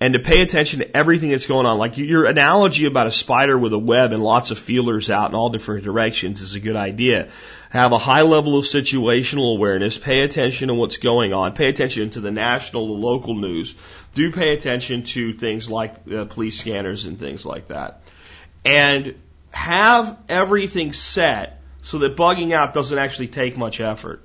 and 0.00 0.14
to 0.14 0.18
pay 0.18 0.40
attention 0.40 0.78
to 0.78 0.96
everything 0.96 1.30
that's 1.30 1.46
going 1.46 1.66
on. 1.66 1.76
Like 1.76 1.98
your 1.98 2.24
analogy 2.24 2.86
about 2.86 3.06
a 3.06 3.10
spider 3.10 3.58
with 3.58 3.74
a 3.74 3.78
web 3.78 4.12
and 4.12 4.24
lots 4.24 4.50
of 4.50 4.58
feelers 4.58 5.10
out 5.10 5.30
in 5.30 5.34
all 5.34 5.50
different 5.50 5.84
directions 5.84 6.40
is 6.40 6.54
a 6.54 6.60
good 6.60 6.76
idea. 6.76 7.28
Have 7.68 7.92
a 7.92 7.98
high 7.98 8.22
level 8.22 8.56
of 8.56 8.64
situational 8.64 9.54
awareness. 9.54 9.98
Pay 9.98 10.22
attention 10.22 10.68
to 10.68 10.74
what's 10.74 10.96
going 10.96 11.34
on. 11.34 11.52
Pay 11.52 11.68
attention 11.68 12.08
to 12.10 12.20
the 12.20 12.30
national, 12.30 12.86
the 12.86 12.94
local 12.94 13.34
news. 13.34 13.74
Do 14.14 14.32
pay 14.32 14.54
attention 14.54 15.04
to 15.04 15.34
things 15.34 15.68
like 15.68 15.94
uh, 16.10 16.24
police 16.24 16.58
scanners 16.58 17.04
and 17.04 17.20
things 17.20 17.44
like 17.44 17.68
that. 17.68 18.00
And 18.64 19.14
have 19.52 20.16
everything 20.28 20.94
set 20.94 21.60
so 21.82 21.98
that 21.98 22.16
bugging 22.16 22.52
out 22.52 22.72
doesn't 22.72 22.98
actually 22.98 23.28
take 23.28 23.56
much 23.56 23.80
effort 23.80 24.24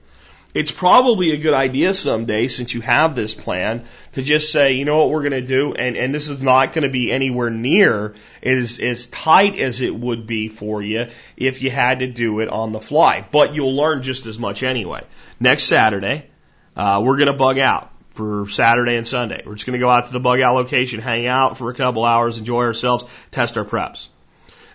it's 0.56 0.72
probably 0.72 1.34
a 1.34 1.38
good 1.38 1.54
idea 1.54 1.94
someday, 1.94 2.48
since 2.48 2.74
you 2.74 2.80
have 2.80 3.14
this 3.14 3.34
plan, 3.34 3.84
to 4.14 4.22
just 4.22 4.54
say, 4.54 4.72
you 4.72 4.86
know 4.86 5.00
what 5.00 5.10
we're 5.10 5.24
going 5.30 5.34
to 5.34 5.42
do, 5.42 5.74
and, 5.74 5.98
and 5.98 6.16
this 6.16 6.30
is 6.30 6.42
not 6.42 6.72
going 6.72 6.84
to 6.84 6.90
be 6.90 7.12
anywhere 7.12 7.50
near 7.50 8.16
as, 8.42 8.80
as 8.80 9.08
tight 9.08 9.60
as 9.60 9.82
it 9.82 9.94
would 9.94 10.26
be 10.26 10.48
for 10.48 10.82
you 10.82 11.08
if 11.36 11.62
you 11.62 11.70
had 11.70 12.00
to 12.00 12.08
do 12.08 12.40
it 12.40 12.48
on 12.48 12.72
the 12.72 12.80
fly. 12.80 13.28
But 13.30 13.54
you'll 13.54 13.76
learn 13.76 14.02
just 14.02 14.28
as 14.28 14.40
much 14.40 14.64
anyway. 14.64 15.04
Next 15.42 15.64
Saturday, 15.64 16.30
uh, 16.78 17.02
we're 17.04 17.18
going 17.18 17.28
to 17.28 17.38
bug 17.38 17.60
out 17.60 17.92
for 18.14 18.48
Saturday 18.48 18.96
and 18.96 19.06
Sunday. 19.06 19.44
We're 19.46 19.56
just 19.56 19.66
going 19.66 19.78
to 19.78 19.84
go 19.84 19.90
out 19.90 20.08
to 20.08 20.14
the 20.14 20.22
bug 20.22 20.40
out 20.40 20.56
location, 20.56 21.02
hang 21.02 21.28
out 21.28 21.58
for 21.58 21.70
a 21.70 21.74
couple 21.76 22.06
hours, 22.06 22.38
enjoy 22.38 22.64
ourselves, 22.64 23.04
test 23.30 23.58
our 23.58 23.66
preps. 23.66 24.08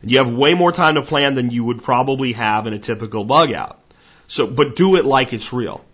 You 0.03 0.19
have 0.19 0.31
way 0.31 0.53
more 0.53 0.73
time 0.73 0.97
to 0.97 1.03
plan 1.03 1.35
than 1.35 1.51
you 1.51 1.65
would 1.65 1.83
probably 1.83 2.35
have 2.35 2.67
in 2.67 2.75
a 2.75 2.79
typical 2.79 3.25
bug 3.25 3.51
out. 3.53 3.80
So, 4.31 4.47
but 4.47 4.77
do 4.77 4.95
it 4.95 5.05
like 5.05 5.33
it's 5.33 5.53
real. 5.53 5.85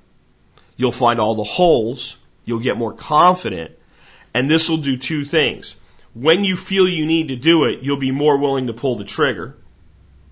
You'll 0.77 0.93
find 0.93 1.21
all 1.21 1.37
the 1.37 1.43
holes. 1.43 2.19
You'll 2.45 2.61
get 2.61 2.77
more 2.77 2.93
confident. 2.93 3.71
And 4.35 4.51
this 4.51 4.69
will 4.69 4.77
do 4.77 4.99
two 4.99 5.25
things. 5.25 5.75
When 6.13 6.45
you 6.45 6.55
feel 6.55 6.87
you 6.87 7.07
need 7.07 7.29
to 7.29 7.37
do 7.37 7.65
it, 7.65 7.79
you'll 7.81 7.99
be 7.99 8.11
more 8.11 8.37
willing 8.37 8.67
to 8.67 8.75
pull 8.75 8.97
the 8.97 9.07
trigger 9.07 9.57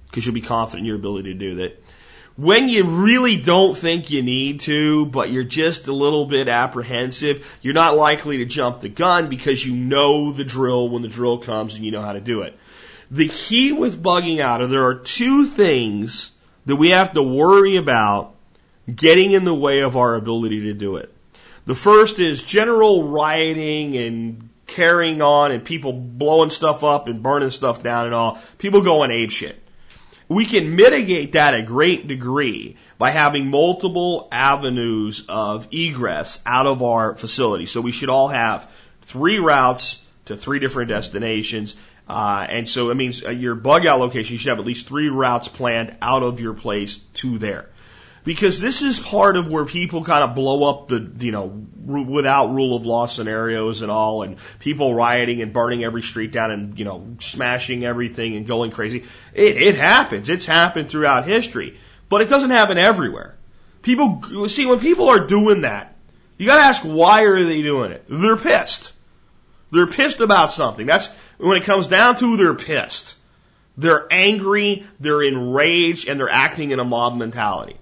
because 0.07 0.27
you'll 0.27 0.35
be 0.35 0.43
confident 0.43 0.81
in 0.81 0.85
your 0.85 0.97
ability 0.97 1.33
to 1.33 1.39
do 1.39 1.55
that. 1.57 1.83
When 2.37 2.69
you 2.69 2.85
really 2.85 3.39
don't 3.39 3.75
think 3.75 4.11
you 4.11 4.23
need 4.23 4.61
to, 4.61 5.07
but 5.07 5.31
you're 5.31 5.43
just 5.43 5.89
a 5.89 5.95
little 5.95 6.27
bit 6.27 6.47
apprehensive, 6.49 7.57
you're 7.63 7.73
not 7.73 7.97
likely 7.97 8.39
to 8.39 8.45
jump 8.45 8.83
the 8.83 8.91
gun 8.91 9.31
because 9.31 9.65
you 9.65 9.75
know 9.75 10.31
the 10.31 10.45
drill 10.45 10.91
when 10.91 11.01
the 11.01 11.09
drill 11.09 11.39
comes 11.39 11.75
and 11.75 11.87
you 11.87 11.91
know 11.91 12.03
how 12.03 12.13
to 12.13 12.21
do 12.21 12.43
it. 12.43 12.59
The 13.11 13.29
key 13.29 13.73
with 13.73 14.03
bugging 14.03 14.41
out 14.41 14.61
are 14.61 14.67
there 14.67 14.89
are 14.89 14.97
two 14.97 15.47
things 15.47 16.33
that 16.67 16.77
we 16.77 16.91
have 16.91 17.15
to 17.15 17.23
worry 17.23 17.77
about 17.77 18.35
getting 18.93 19.33
in 19.33 19.45
the 19.45 19.55
way 19.55 19.81
of 19.81 19.97
our 19.97 20.15
ability 20.15 20.63
to 20.63 20.75
do 20.75 20.97
it. 20.97 21.13
The 21.67 21.75
first 21.75 22.21
is 22.21 22.43
general 22.43 23.09
rioting 23.09 23.97
and 23.97 24.49
carrying 24.67 25.23
on 25.23 25.53
and 25.53 25.65
people 25.65 25.93
blowing 25.93 26.51
stuff 26.51 26.85
up 26.85 27.09
and 27.09 27.23
burning 27.23 27.51
stuff 27.51 27.83
down 27.83 28.07
and 28.07 28.15
all. 28.15 28.39
People 28.59 28.83
going 28.83 29.11
ape 29.11 29.31
shit. 29.31 29.61
We 30.29 30.47
can 30.47 30.75
mitigate 30.75 31.33
that 31.33 31.55
a 31.55 31.63
great 31.63 32.09
degree 32.09 32.77
by 32.99 33.11
having 33.11 33.49
multiple 33.49 34.29
avenues 34.33 35.25
of 35.29 35.69
egress 35.71 36.41
out 36.47 36.67
of 36.67 36.83
our 36.83 37.15
facility. 37.15 37.67
So 37.67 37.83
we 37.83 37.93
should 37.93 38.09
all 38.09 38.29
have 38.29 38.71
three 39.03 39.39
routes 39.39 40.01
to 40.27 40.37
three 40.37 40.61
different 40.61 40.89
destinations 40.89 41.75
uh, 42.09 42.47
and 42.49 42.69
so 42.69 42.91
it 42.91 42.97
means 42.97 43.25
uh, 43.25 43.31
your 43.31 43.55
bug 43.55 43.87
out 43.87 43.99
location, 43.99 44.35
you 44.35 44.39
should 44.39 44.51
have 44.51 44.59
at 44.59 44.67
least 44.67 44.87
three 44.87 45.09
routes 45.09 45.49
planned 45.49 45.97
out 46.03 46.23
of 46.23 46.41
your 46.41 46.55
place 46.55 46.99
to 47.15 47.39
there. 47.39 47.69
Because 48.25 48.59
this 48.59 48.81
is 48.81 48.99
part 48.99 49.37
of 49.37 49.51
where 49.53 49.67
people 49.67 50.03
kind 50.03 50.25
of 50.25 50.35
blow 50.35 50.71
up 50.71 50.89
the, 50.89 51.11
you 51.19 51.31
know, 51.31 51.45
without 51.45 52.53
rule 52.53 52.75
of 52.75 52.87
law 52.87 53.05
scenarios 53.05 53.83
and 53.83 53.91
all, 53.91 54.23
and 54.23 54.37
people 54.61 54.95
rioting 54.95 55.43
and 55.43 55.53
burning 55.53 55.85
every 55.85 56.01
street 56.01 56.33
down 56.33 56.51
and, 56.51 56.79
you 56.79 56.87
know, 56.87 57.17
smashing 57.21 57.85
everything 57.85 58.35
and 58.35 58.47
going 58.47 58.71
crazy. 58.71 59.05
It, 59.35 59.59
it 59.59 59.75
happens. 59.75 60.31
It's 60.31 60.47
happened 60.47 60.89
throughout 60.89 61.27
history. 61.27 61.79
But 62.09 62.23
it 62.23 62.31
doesn't 62.31 62.51
happen 62.51 62.79
everywhere. 62.79 63.37
People, 63.83 64.49
see, 64.49 64.65
when 64.65 64.81
people 64.81 65.11
are 65.11 65.27
doing 65.27 65.63
that, 65.63 65.95
you 66.39 66.47
gotta 66.47 66.63
ask 66.63 66.83
why 66.83 67.25
are 67.25 67.45
they 67.45 67.61
doing 67.61 67.93
it? 67.93 68.07
They're 68.09 68.39
pissed. 68.39 68.94
They're 69.75 69.87
pissed 69.87 70.21
about 70.21 70.53
something. 70.53 70.87
That's 70.87 71.09
when 71.39 71.57
it 71.57 71.65
comes 71.65 71.87
down 71.87 72.17
to 72.17 72.37
they're 72.37 72.55
pissed. 72.55 73.17
They're 73.77 74.07
angry, 74.11 74.87
they're 75.01 75.23
enraged, 75.23 76.09
and 76.09 76.19
they're 76.19 76.29
acting 76.29 76.71
in 76.71 76.79
a 76.79 76.85
mob 76.85 77.17
mentality. 77.17 77.77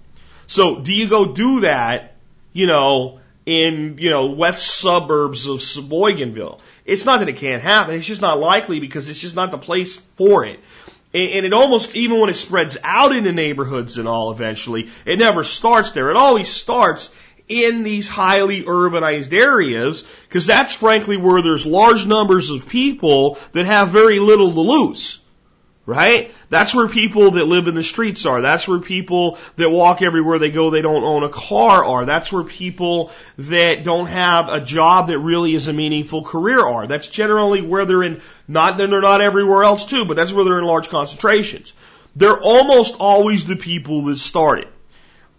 So 0.47 0.79
do 0.79 0.91
you 0.91 1.07
go 1.07 1.33
do 1.33 1.61
that, 1.61 2.15
you 2.51 2.67
know, 2.67 3.19
in, 3.45 3.97
you 3.99 4.09
know, 4.09 4.27
west 4.27 4.65
suburbs 4.65 5.45
of 5.45 5.59
Sheboyganville? 5.59 6.59
It's 6.85 7.05
not 7.05 7.19
that 7.19 7.29
it 7.29 7.37
can't 7.37 7.61
happen. 7.61 7.95
It's 7.95 8.07
just 8.07 8.21
not 8.21 8.39
likely 8.39 8.79
because 8.79 9.07
it's 9.09 9.21
just 9.21 9.35
not 9.35 9.51
the 9.51 9.57
place 9.57 9.97
for 9.97 10.45
it. 10.45 10.59
And 11.15 11.45
it 11.45 11.53
almost, 11.53 11.95
even 11.95 12.19
when 12.19 12.31
it 12.31 12.35
spreads 12.35 12.75
out 12.83 13.15
into 13.15 13.31
neighborhoods 13.31 13.99
and 13.99 14.07
all 14.07 14.31
eventually, 14.31 14.89
it 15.05 15.19
never 15.19 15.43
starts 15.43 15.91
there. 15.91 16.09
It 16.09 16.17
always 16.17 16.49
starts 16.49 17.13
in 17.47 17.83
these 17.83 18.07
highly 18.07 18.63
urbanized 18.63 19.33
areas, 19.33 20.03
because 20.27 20.45
that's 20.45 20.73
frankly 20.73 21.17
where 21.17 21.41
there's 21.41 21.65
large 21.65 22.05
numbers 22.05 22.49
of 22.49 22.69
people 22.69 23.37
that 23.51 23.65
have 23.65 23.89
very 23.89 24.19
little 24.19 24.51
to 24.53 24.61
lose. 24.61 25.19
Right? 25.85 26.33
That's 26.49 26.73
where 26.73 26.87
people 26.87 27.31
that 27.31 27.43
live 27.43 27.67
in 27.67 27.75
the 27.75 27.83
streets 27.83 28.25
are. 28.25 28.39
That's 28.39 28.65
where 28.69 28.79
people 28.79 29.37
that 29.57 29.69
walk 29.69 30.01
everywhere 30.01 30.39
they 30.39 30.49
go, 30.49 30.69
they 30.69 30.81
don't 30.81 31.03
own 31.03 31.23
a 31.23 31.29
car 31.29 31.83
are. 31.83 32.05
That's 32.05 32.31
where 32.31 32.45
people 32.45 33.11
that 33.37 33.83
don't 33.83 34.07
have 34.07 34.47
a 34.47 34.61
job 34.61 35.09
that 35.09 35.19
really 35.19 35.53
is 35.53 35.67
a 35.67 35.73
meaningful 35.73 36.23
career 36.23 36.65
are. 36.65 36.87
That's 36.87 37.09
generally 37.09 37.61
where 37.61 37.83
they're 37.83 38.03
in, 38.03 38.21
not 38.47 38.77
they're 38.77 38.87
not 38.87 39.19
everywhere 39.19 39.65
else 39.65 39.83
too, 39.83 40.05
but 40.05 40.15
that's 40.15 40.31
where 40.31 40.45
they're 40.45 40.59
in 40.59 40.63
large 40.63 40.87
concentrations. 40.87 41.73
They're 42.15 42.39
almost 42.39 42.95
always 42.97 43.45
the 43.45 43.57
people 43.57 44.03
that 44.03 44.19
started. 44.19 44.69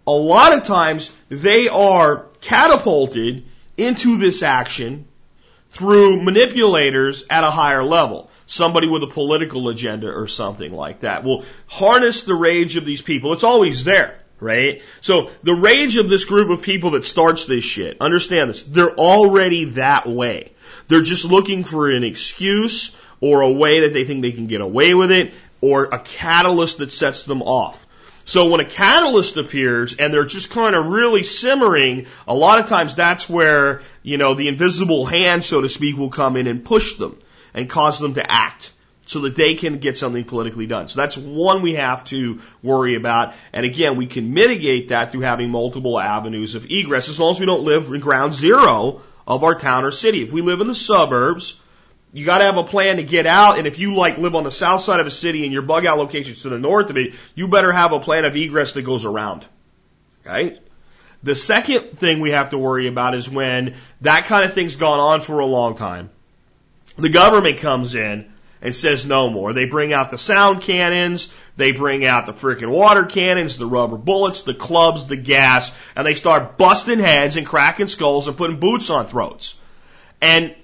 A 0.07 0.11
lot 0.11 0.53
of 0.53 0.63
times 0.63 1.11
they 1.29 1.67
are 1.67 2.25
catapulted 2.41 3.45
into 3.77 4.17
this 4.17 4.43
action 4.43 5.07
through 5.71 6.23
manipulators 6.23 7.23
at 7.29 7.43
a 7.43 7.51
higher 7.51 7.83
level 7.83 8.29
somebody 8.47 8.87
with 8.87 9.03
a 9.03 9.07
political 9.07 9.69
agenda 9.69 10.11
or 10.11 10.27
something 10.27 10.73
like 10.73 11.01
that 11.01 11.23
will 11.23 11.43
harness 11.67 12.23
the 12.23 12.35
rage 12.35 12.75
of 12.75 12.85
these 12.85 13.01
people. 13.01 13.33
It's 13.33 13.43
always 13.43 13.83
there, 13.83 14.19
right? 14.39 14.81
So 15.01 15.31
the 15.43 15.55
rage 15.55 15.97
of 15.97 16.09
this 16.09 16.25
group 16.25 16.49
of 16.49 16.61
people 16.61 16.91
that 16.91 17.05
starts 17.05 17.45
this 17.45 17.63
shit, 17.63 17.97
understand 17.99 18.49
this, 18.49 18.63
they're 18.63 18.95
already 18.95 19.65
that 19.65 20.07
way. 20.07 20.51
They're 20.87 21.01
just 21.01 21.25
looking 21.25 21.63
for 21.63 21.89
an 21.89 22.03
excuse 22.03 22.95
or 23.19 23.41
a 23.41 23.51
way 23.51 23.81
that 23.81 23.93
they 23.93 24.05
think 24.05 24.21
they 24.21 24.31
can 24.31 24.47
get 24.47 24.61
away 24.61 24.93
with 24.93 25.11
it 25.11 25.33
or 25.61 25.85
a 25.85 25.99
catalyst 25.99 26.77
that 26.77 26.93
sets 26.93 27.23
them 27.23 27.41
off. 27.41 27.84
So 28.25 28.49
when 28.49 28.59
a 28.59 28.65
catalyst 28.65 29.37
appears 29.37 29.95
and 29.95 30.11
they're 30.11 30.25
just 30.25 30.49
kind 30.49 30.75
of 30.75 30.87
really 30.87 31.21
simmering, 31.21 32.07
a 32.27 32.33
lot 32.33 32.59
of 32.59 32.67
times 32.67 32.95
that's 32.95 33.29
where, 33.29 33.83
you 34.01 34.17
know, 34.17 34.33
the 34.33 34.47
invisible 34.47 35.05
hand, 35.05 35.43
so 35.43 35.61
to 35.61 35.69
speak, 35.69 35.95
will 35.95 36.09
come 36.09 36.35
in 36.35 36.47
and 36.47 36.65
push 36.65 36.95
them 36.95 37.19
and 37.53 37.69
cause 37.69 37.99
them 37.99 38.15
to 38.15 38.31
act 38.31 38.71
so 39.05 39.21
that 39.21 39.35
they 39.35 39.53
can 39.53 39.77
get 39.77 39.99
something 39.99 40.23
politically 40.23 40.65
done. 40.65 40.87
So 40.87 40.99
that's 40.99 41.15
one 41.15 41.61
we 41.61 41.75
have 41.75 42.03
to 42.05 42.41
worry 42.63 42.95
about. 42.95 43.35
And 43.53 43.63
again, 43.63 43.95
we 43.95 44.07
can 44.07 44.33
mitigate 44.33 44.89
that 44.89 45.11
through 45.11 45.21
having 45.21 45.51
multiple 45.51 45.99
avenues 45.99 46.55
of 46.55 46.65
egress 46.69 47.09
as 47.09 47.19
long 47.19 47.31
as 47.31 47.39
we 47.39 47.45
don't 47.45 47.63
live 47.63 47.85
in 47.91 47.99
ground 47.99 48.33
zero 48.33 49.01
of 49.27 49.43
our 49.43 49.53
town 49.53 49.85
or 49.85 49.91
city. 49.91 50.23
If 50.23 50.33
we 50.33 50.41
live 50.41 50.61
in 50.61 50.67
the 50.67 50.73
suburbs, 50.73 51.59
you 52.15 52.25
got 52.25 52.37
to 52.37 52.45
have 52.45 52.57
a 52.57 52.63
plan 52.63 52.97
to 52.97 53.03
get 53.03 53.27
out. 53.27 53.57
And 53.57 53.67
if 53.67 53.77
you 53.77 53.93
like 53.93 54.17
live 54.17 54.35
on 54.35 54.43
the 54.43 54.51
south 54.51 54.81
side 54.81 54.99
of 54.99 55.07
a 55.07 55.11
city 55.11 55.43
and 55.43 55.51
your 55.51 55.61
bug 55.61 55.85
out 55.85 55.97
location's 55.97 56.41
to 56.43 56.49
the 56.49 56.57
north 56.57 56.89
of 56.89 56.97
it, 56.97 57.13
you 57.35 57.47
better 57.47 57.71
have 57.71 57.91
a 57.91 57.99
plan 57.99 58.25
of 58.25 58.35
egress 58.35 58.73
that 58.73 58.83
goes 58.83 59.03
around. 59.03 59.45
Right? 60.23 60.59
The 61.23 61.35
second 61.35 61.91
thing 61.97 62.21
we 62.21 62.31
have 62.31 62.51
to 62.51 62.57
worry 62.57 62.87
about 62.87 63.15
is 63.15 63.29
when 63.29 63.75
that 64.01 64.25
kind 64.25 64.45
of 64.45 64.53
thing's 64.53 64.75
gone 64.75 64.99
on 64.99 65.21
for 65.21 65.39
a 65.39 65.45
long 65.45 65.75
time 65.75 66.09
the 66.97 67.09
government 67.09 67.57
comes 67.57 67.95
in 67.95 68.31
and 68.61 68.73
says 68.73 69.05
no 69.05 69.29
more. 69.29 69.53
They 69.53 69.65
bring 69.65 69.93
out 69.93 70.11
the 70.11 70.17
sound 70.17 70.61
cannons, 70.61 71.33
they 71.57 71.71
bring 71.71 72.05
out 72.05 72.25
the 72.25 72.33
freaking 72.33 72.69
water 72.69 73.03
cannons, 73.03 73.57
the 73.57 73.65
rubber 73.65 73.97
bullets, 73.97 74.43
the 74.43 74.53
clubs, 74.53 75.05
the 75.05 75.17
gas, 75.17 75.71
and 75.95 76.07
they 76.07 76.15
start 76.15 76.57
busting 76.57 76.99
heads 76.99 77.37
and 77.37 77.45
cracking 77.45 77.87
skulls 77.87 78.27
and 78.27 78.37
putting 78.37 78.59
boots 78.59 78.89
on 78.89 79.07
throats. 79.07 79.55
And 80.21 80.55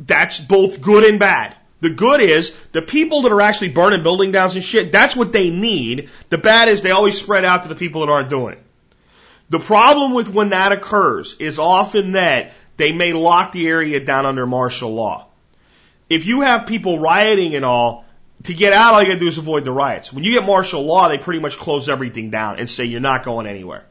that's 0.00 0.38
both 0.38 0.80
good 0.80 1.04
and 1.04 1.18
bad. 1.18 1.56
The 1.80 1.90
good 1.90 2.20
is 2.20 2.54
the 2.72 2.82
people 2.82 3.22
that 3.22 3.32
are 3.32 3.40
actually 3.40 3.70
burning 3.70 4.02
building 4.02 4.32
downs 4.32 4.54
and 4.54 4.64
shit, 4.64 4.92
that's 4.92 5.16
what 5.16 5.32
they 5.32 5.50
need. 5.50 6.10
The 6.28 6.38
bad 6.38 6.68
is 6.68 6.82
they 6.82 6.90
always 6.90 7.18
spread 7.18 7.44
out 7.44 7.62
to 7.62 7.68
the 7.68 7.74
people 7.74 8.02
that 8.02 8.12
aren't 8.12 8.28
doing 8.28 8.54
it. 8.54 8.62
The 9.48 9.60
problem 9.60 10.12
with 10.12 10.28
when 10.28 10.50
that 10.50 10.72
occurs 10.72 11.36
is 11.38 11.58
often 11.58 12.12
that 12.12 12.52
they 12.76 12.92
may 12.92 13.12
lock 13.12 13.52
the 13.52 13.66
area 13.68 13.98
down 13.98 14.26
under 14.26 14.46
martial 14.46 14.94
law 14.94 15.30
if 16.10 16.26
you 16.26 16.40
have 16.40 16.66
people 16.66 16.98
rioting 16.98 17.54
and 17.54 17.64
all, 17.64 18.04
to 18.42 18.52
get 18.52 18.72
out, 18.72 18.94
all 18.94 19.00
you 19.00 19.06
gotta 19.06 19.20
do 19.20 19.28
is 19.28 19.38
avoid 19.38 19.64
the 19.64 19.72
riots. 19.72 20.12
When 20.12 20.24
you 20.24 20.32
get 20.34 20.44
martial 20.44 20.82
law, 20.82 21.08
they 21.08 21.18
pretty 21.18 21.40
much 21.40 21.56
close 21.56 21.88
everything 21.88 22.30
down 22.30 22.58
and 22.58 22.68
say 22.68 22.84
you're 22.84 23.00
not 23.00 23.22
going 23.22 23.46
anywhere. 23.46 23.84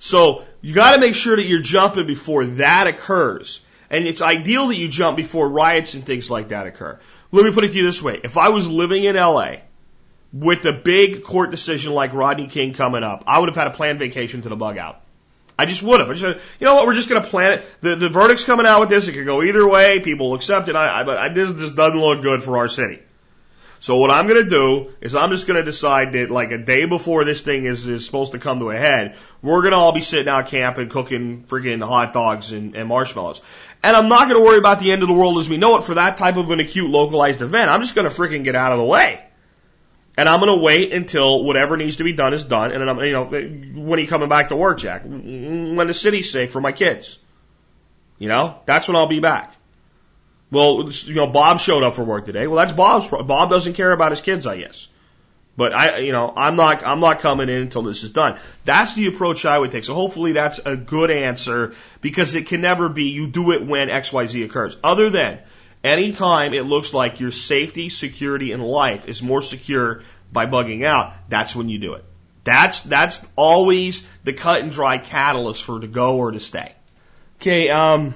So 0.00 0.44
you 0.60 0.74
gotta 0.74 1.00
make 1.00 1.14
sure 1.14 1.36
that 1.36 1.44
you're 1.44 1.60
jumping 1.60 2.06
before 2.06 2.44
that 2.44 2.88
occurs. 2.88 3.60
And 3.94 4.08
it's 4.08 4.20
ideal 4.20 4.66
that 4.68 4.74
you 4.74 4.88
jump 4.88 5.16
before 5.16 5.48
riots 5.48 5.94
and 5.94 6.04
things 6.04 6.28
like 6.28 6.48
that 6.48 6.66
occur. 6.66 6.98
Let 7.30 7.44
me 7.44 7.52
put 7.52 7.62
it 7.62 7.70
to 7.72 7.78
you 7.78 7.86
this 7.86 8.02
way. 8.02 8.20
If 8.24 8.36
I 8.36 8.48
was 8.48 8.68
living 8.68 9.04
in 9.04 9.14
LA 9.14 9.58
with 10.32 10.64
a 10.64 10.72
big 10.72 11.22
court 11.22 11.52
decision 11.52 11.92
like 11.92 12.12
Rodney 12.12 12.48
King 12.48 12.74
coming 12.74 13.04
up, 13.04 13.22
I 13.28 13.38
would 13.38 13.48
have 13.48 13.54
had 13.54 13.68
a 13.68 13.70
planned 13.70 14.00
vacation 14.00 14.42
to 14.42 14.48
the 14.48 14.56
bug 14.56 14.78
out. 14.78 15.00
I 15.56 15.66
just 15.66 15.80
would 15.84 16.00
have. 16.00 16.10
I 16.10 16.14
just 16.14 16.44
you 16.58 16.64
know 16.64 16.74
what? 16.74 16.86
We're 16.86 16.94
just 16.94 17.08
going 17.08 17.22
to 17.22 17.28
plan 17.28 17.52
it. 17.52 17.64
The 17.82 17.94
the 17.94 18.08
verdict's 18.08 18.42
coming 18.42 18.66
out 18.66 18.80
with 18.80 18.88
this. 18.88 19.06
It 19.06 19.12
could 19.12 19.26
go 19.26 19.44
either 19.44 19.64
way. 19.64 20.00
People 20.00 20.30
will 20.30 20.34
accept 20.34 20.68
it. 20.68 20.74
I, 20.74 21.02
I 21.02 21.04
but 21.04 21.16
I, 21.16 21.28
this 21.28 21.52
just 21.52 21.76
doesn't 21.76 22.00
look 22.00 22.20
good 22.20 22.42
for 22.42 22.58
our 22.58 22.66
city. 22.66 23.00
So 23.84 23.98
what 23.98 24.10
I'm 24.10 24.26
going 24.26 24.42
to 24.42 24.48
do 24.48 24.92
is 25.02 25.14
I'm 25.14 25.30
just 25.30 25.46
going 25.46 25.58
to 25.58 25.62
decide 25.62 26.14
that 26.14 26.30
like 26.30 26.52
a 26.52 26.56
day 26.56 26.86
before 26.86 27.26
this 27.26 27.42
thing 27.42 27.66
is 27.66 27.86
is 27.86 28.06
supposed 28.06 28.32
to 28.32 28.38
come 28.38 28.60
to 28.60 28.70
a 28.70 28.76
head, 28.78 29.18
we're 29.42 29.60
going 29.60 29.72
to 29.72 29.76
all 29.76 29.92
be 29.92 30.00
sitting 30.00 30.26
out 30.26 30.46
camping, 30.46 30.88
cooking 30.88 31.44
freaking 31.44 31.86
hot 31.86 32.14
dogs 32.14 32.52
and, 32.52 32.74
and 32.74 32.88
marshmallows. 32.88 33.42
And 33.84 33.94
I'm 33.94 34.08
not 34.08 34.28
going 34.30 34.40
to 34.40 34.44
worry 34.44 34.56
about 34.56 34.80
the 34.80 34.92
end 34.92 35.02
of 35.02 35.08
the 35.08 35.14
world 35.14 35.38
as 35.38 35.48
we 35.50 35.58
know 35.58 35.76
it 35.76 35.84
for 35.84 35.94
that 35.94 36.16
type 36.16 36.36
of 36.36 36.50
an 36.50 36.58
acute 36.58 36.88
localized 36.88 37.42
event. 37.42 37.70
I'm 37.70 37.82
just 37.82 37.94
going 37.94 38.08
to 38.08 38.16
freaking 38.16 38.42
get 38.42 38.56
out 38.56 38.72
of 38.72 38.78
the 38.78 38.84
way. 38.84 39.22
And 40.16 40.26
I'm 40.26 40.40
going 40.40 40.58
to 40.58 40.62
wait 40.64 40.94
until 40.94 41.44
whatever 41.44 41.76
needs 41.76 41.96
to 41.96 42.04
be 42.04 42.14
done 42.14 42.32
is 42.32 42.44
done. 42.44 42.72
And 42.72 42.80
then 42.80 42.88
I'm, 42.88 42.98
you 43.00 43.12
know, 43.12 43.24
when 43.24 43.98
are 43.98 44.02
you 44.02 44.08
coming 44.08 44.30
back 44.30 44.48
to 44.48 44.56
work, 44.56 44.78
Jack? 44.78 45.02
When 45.04 45.76
the 45.76 45.92
city's 45.92 46.30
safe 46.32 46.50
for 46.50 46.62
my 46.62 46.72
kids. 46.72 47.18
You 48.18 48.28
know, 48.28 48.58
that's 48.64 48.88
when 48.88 48.96
I'll 48.96 49.06
be 49.06 49.20
back. 49.20 49.54
Well, 50.50 50.88
you 50.90 51.14
know, 51.14 51.26
Bob 51.26 51.60
showed 51.60 51.82
up 51.82 51.92
for 51.94 52.04
work 52.04 52.24
today. 52.24 52.46
Well, 52.46 52.56
that's 52.56 52.72
Bob's. 52.72 53.08
Bob 53.08 53.50
doesn't 53.50 53.74
care 53.74 53.92
about 53.92 54.12
his 54.12 54.22
kids, 54.22 54.46
I 54.46 54.56
guess. 54.56 54.88
But 55.56 55.72
I, 55.72 55.98
you 55.98 56.12
know, 56.12 56.32
I'm 56.36 56.56
not, 56.56 56.84
I'm 56.84 57.00
not 57.00 57.20
coming 57.20 57.48
in 57.48 57.62
until 57.62 57.82
this 57.82 58.02
is 58.02 58.10
done. 58.10 58.38
That's 58.64 58.94
the 58.94 59.06
approach 59.06 59.44
I 59.44 59.56
would 59.56 59.70
take. 59.70 59.84
So 59.84 59.94
hopefully 59.94 60.32
that's 60.32 60.58
a 60.64 60.76
good 60.76 61.10
answer 61.10 61.74
because 62.00 62.34
it 62.34 62.48
can 62.48 62.60
never 62.60 62.88
be 62.88 63.04
you 63.04 63.28
do 63.28 63.52
it 63.52 63.64
when 63.64 63.88
X, 63.88 64.12
Y, 64.12 64.26
Z 64.26 64.42
occurs. 64.42 64.76
Other 64.82 65.10
than 65.10 65.38
Anytime 65.84 66.54
it 66.54 66.62
looks 66.62 66.94
like 66.94 67.20
your 67.20 67.30
safety, 67.30 67.90
security, 67.90 68.52
and 68.52 68.64
life 68.64 69.06
is 69.06 69.22
more 69.22 69.42
secure 69.42 70.02
by 70.32 70.46
bugging 70.46 70.82
out, 70.82 71.12
that's 71.28 71.54
when 71.54 71.68
you 71.68 71.78
do 71.78 71.92
it. 71.92 72.04
That's, 72.42 72.80
that's 72.80 73.24
always 73.36 74.06
the 74.24 74.32
cut 74.32 74.62
and 74.62 74.72
dry 74.72 74.96
catalyst 74.96 75.62
for 75.62 75.78
to 75.78 75.86
go 75.86 76.16
or 76.16 76.32
to 76.32 76.40
stay. 76.40 76.72
Okay, 77.36 77.68
um, 77.68 78.14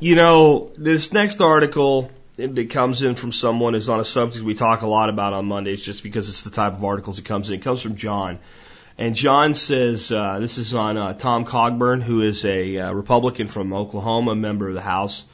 you 0.00 0.16
know, 0.16 0.72
this 0.78 1.12
next 1.12 1.42
article 1.42 2.10
that 2.36 2.70
comes 2.70 3.02
in 3.02 3.14
from 3.14 3.32
someone 3.32 3.74
is 3.74 3.88
on 3.88 4.00
a 4.00 4.04
subject 4.04 4.44
we 4.44 4.54
talk 4.54 4.82
a 4.82 4.86
lot 4.86 5.08
about 5.08 5.32
on 5.32 5.46
Mondays 5.46 5.84
just 5.84 6.02
because 6.02 6.28
it's 6.28 6.42
the 6.42 6.50
type 6.50 6.72
of 6.72 6.84
articles 6.84 7.16
that 7.16 7.24
comes 7.24 7.50
in. 7.50 7.56
It 7.56 7.62
comes 7.62 7.82
from 7.82 7.96
John. 7.96 8.38
And 8.98 9.14
John 9.14 9.54
says, 9.54 10.12
uh, 10.12 10.38
this 10.38 10.58
is 10.58 10.74
on 10.74 10.96
uh, 10.96 11.14
Tom 11.14 11.44
Coburn, 11.44 12.00
who 12.00 12.22
is 12.22 12.44
a 12.44 12.78
uh, 12.78 12.92
Republican 12.92 13.46
from 13.46 13.72
Oklahoma, 13.72 14.34
member 14.34 14.68
of 14.68 14.74
the 14.74 14.82
House. 14.82 15.24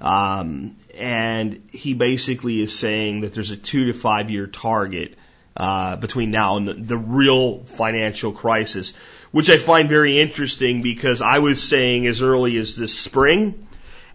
Um, 0.00 0.76
and 0.96 1.62
he 1.70 1.94
basically 1.94 2.60
is 2.60 2.76
saying 2.76 3.22
that 3.22 3.32
there's 3.32 3.50
a 3.50 3.56
two 3.56 3.86
to 3.86 3.92
five 3.94 4.30
year 4.30 4.46
target 4.46 5.16
uh, 5.56 5.96
between 5.96 6.30
now 6.30 6.56
and 6.56 6.68
the, 6.68 6.74
the 6.74 6.96
real 6.96 7.60
financial 7.64 8.32
crisis, 8.32 8.92
which 9.30 9.48
I 9.48 9.58
find 9.58 9.88
very 9.88 10.20
interesting 10.20 10.82
because 10.82 11.20
I 11.20 11.38
was 11.38 11.62
saying 11.62 12.06
as 12.06 12.22
early 12.22 12.56
as 12.58 12.74
this 12.74 12.96
spring, 12.96 13.66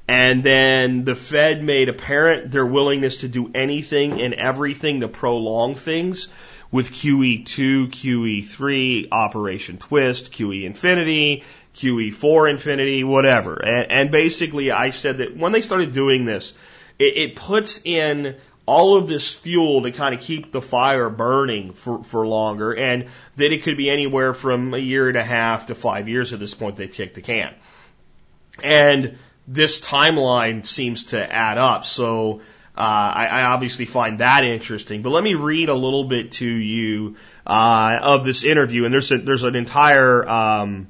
and 0.10 0.44
then 0.44 1.06
the 1.06 1.14
Fed 1.14 1.64
made 1.64 1.88
apparent 1.88 2.52
their 2.52 2.66
willingness 2.66 3.18
to 3.18 3.28
do 3.28 3.52
anything 3.54 4.20
and 4.20 4.34
everything 4.34 5.02
to 5.02 5.08
prolong 5.08 5.76
things 5.76 6.30
with 6.72 6.90
QE2, 6.90 7.90
QE3, 7.92 9.10
Operation 9.12 9.78
Twist, 9.78 10.34
QE 10.34 10.64
Infinity, 10.64 11.44
QE4 11.76 12.50
Infinity, 12.50 13.04
whatever. 13.04 13.64
And, 13.64 13.92
and 13.92 14.12
basically, 14.12 14.72
I 14.72 14.90
said 14.90 15.20
that 15.20 15.38
when 15.38 15.52
they 15.52 15.62
started 15.62 15.92
doing 15.92 16.26
this, 16.26 16.56
it, 16.98 17.16
it 17.16 17.36
puts 17.36 17.80
in 17.86 18.36
all 18.66 18.98
of 18.98 19.08
this 19.08 19.32
fuel 19.32 19.84
to 19.84 19.92
kind 19.92 20.16
of 20.16 20.22
keep 20.22 20.52
the 20.52 20.62
fire 20.62 21.12
burning 21.12 21.74
for, 21.74 22.04
for 22.04 22.26
longer, 22.26 22.76
and 22.76 23.06
that 23.36 23.54
it 23.54 23.62
could 23.62 23.78
be 23.78 23.92
anywhere 23.92 24.34
from 24.34 24.74
a 24.74 24.80
year 24.80 25.08
and 25.08 25.18
a 25.18 25.24
half 25.24 25.68
to 25.68 25.76
five 25.76 26.10
years 26.10 26.34
at 26.34 26.40
this 26.40 26.56
point 26.56 26.78
they've 26.78 26.92
kicked 26.92 27.14
the 27.14 27.22
can. 27.22 27.54
And 28.64 29.20
this 29.50 29.82
timeline 29.82 30.64
seems 30.64 31.06
to 31.06 31.34
add 31.34 31.58
up. 31.58 31.84
So 31.84 32.42
uh, 32.78 32.82
I, 33.16 33.28
I 33.28 33.44
obviously 33.46 33.86
find 33.86 34.20
that 34.20 34.44
interesting. 34.44 35.02
But 35.02 35.10
let 35.10 35.24
me 35.24 35.34
read 35.34 35.70
a 35.70 35.74
little 35.74 36.04
bit 36.04 36.34
to 36.34 36.46
you 36.46 37.18
uh, 37.48 37.98
of 38.02 38.24
this 38.24 38.44
interview, 38.44 38.86
and 38.86 38.94
there's 38.94 39.12
a, 39.12 39.18
there's 39.18 39.44
an 39.44 39.56
entire 39.56 40.28
um, 40.30 40.88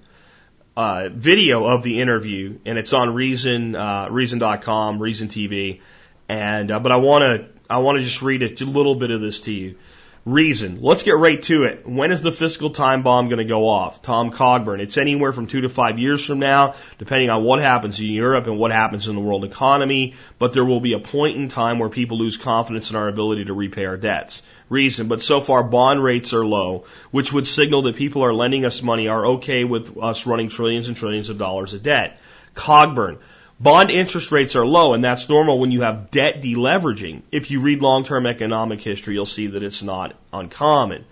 uh, 0.76 1.08
video 1.12 1.66
of 1.66 1.84
the 1.84 2.02
interview, 2.02 2.60
and 2.66 2.78
it's 2.78 2.92
on 2.92 3.14
Reason, 3.14 3.76
uh, 3.76 4.10
Reason.com, 4.12 5.02
Reason 5.02 5.30
TV. 5.30 5.80
And 6.28 6.70
uh, 6.70 6.80
but 6.82 6.92
I 6.92 6.98
want 6.98 7.24
to 7.24 7.50
I 7.70 7.78
want 7.78 7.98
to 7.98 8.04
just 8.04 8.22
read 8.22 8.44
a 8.44 8.66
little 8.66 8.96
bit 8.96 9.10
of 9.10 9.22
this 9.22 9.42
to 9.42 9.54
you. 9.54 9.78
Reason. 10.26 10.80
Let's 10.82 11.04
get 11.04 11.18
right 11.18 11.42
to 11.44 11.64
it. 11.64 11.88
When 11.88 12.12
is 12.12 12.22
the 12.22 12.32
fiscal 12.32 12.72
time 12.72 13.04
bomb 13.04 13.30
going 13.30 13.40
to 13.40 13.46
go 13.46 13.68
off? 13.68 14.02
Tom 14.02 14.32
Coburn. 14.32 14.82
It's 14.82 14.98
anywhere 14.98 15.32
from 15.32 15.48
two 15.48 15.62
to 15.62 15.70
five 15.70 15.98
years 15.98 16.26
from 16.26 16.40
now, 16.40 16.76
depending 16.98 17.30
on 17.30 17.44
what 17.46 17.60
happens 17.62 18.00
in 18.00 18.08
Europe 18.08 18.46
and 18.46 18.60
what 18.60 18.72
happens 18.72 19.08
in 19.08 19.16
the 19.16 19.22
world 19.22 19.46
economy. 19.46 20.16
But 20.38 20.52
there 20.52 20.66
will 20.66 20.82
be 20.82 20.94
a 20.94 21.00
point 21.00 21.38
in 21.38 21.48
time 21.48 21.80
where 21.80 21.90
people 21.90 22.18
lose 22.18 22.36
confidence 22.36 22.90
in 22.90 22.98
our 22.98 23.08
ability 23.08 23.46
to 23.46 23.54
repay 23.54 23.86
our 23.86 23.98
debts. 23.98 24.44
Reason. 24.68 25.08
But 25.08 25.24
so 25.24 25.40
far 25.40 25.64
bond 25.64 26.04
rates 26.04 26.34
are 26.34 26.46
low, 26.46 26.84
which 27.12 27.32
would 27.32 27.48
signal 27.48 27.84
that 27.84 27.96
people 27.96 28.24
are 28.24 28.34
lending 28.34 28.66
us 28.66 28.82
money 28.82 29.08
are 29.08 29.26
okay 29.26 29.64
with 29.64 29.98
us 29.98 30.28
running 30.28 30.50
trillions 30.50 30.90
and 30.90 30.98
trillions 30.98 31.30
of 31.30 31.38
dollars 31.38 31.74
of 31.74 31.82
debt. 31.82 32.20
Coburn. 32.56 33.20
Bond 33.62 33.92
interest 33.92 34.32
rates 34.32 34.56
are 34.56 34.66
low, 34.66 34.94
and 34.94 35.04
that's 35.04 35.28
normal 35.28 35.60
when 35.60 35.72
you 35.72 35.82
have 35.82 36.12
debt 36.12 36.42
deleveraging. 36.42 37.24
If 37.30 37.52
you 37.52 37.60
read 37.60 37.82
long-term 37.82 38.26
economic 38.26 38.80
history, 38.80 39.16
you'll 39.16 39.26
see 39.26 39.48
that 39.48 39.64
it's 39.64 39.84
not 39.84 40.16
uncommon. 40.32 41.04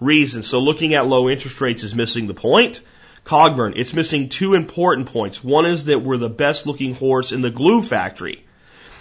Reason. 0.00 0.42
So 0.42 0.60
looking 0.60 0.92
at 0.92 1.06
low 1.06 1.30
interest 1.30 1.60
rates 1.62 1.82
is 1.82 1.94
missing 1.94 2.26
the 2.26 2.34
point. 2.34 2.82
Coburn. 3.24 3.72
It's 3.76 3.94
missing 3.94 4.28
two 4.28 4.52
important 4.52 5.06
points. 5.06 5.42
One 5.42 5.64
is 5.64 5.86
that 5.86 6.02
we're 6.02 6.18
the 6.18 6.28
best 6.28 6.66
looking 6.66 6.94
horse 6.94 7.32
in 7.32 7.40
the 7.40 7.50
glue 7.50 7.80
factory. 7.80 8.44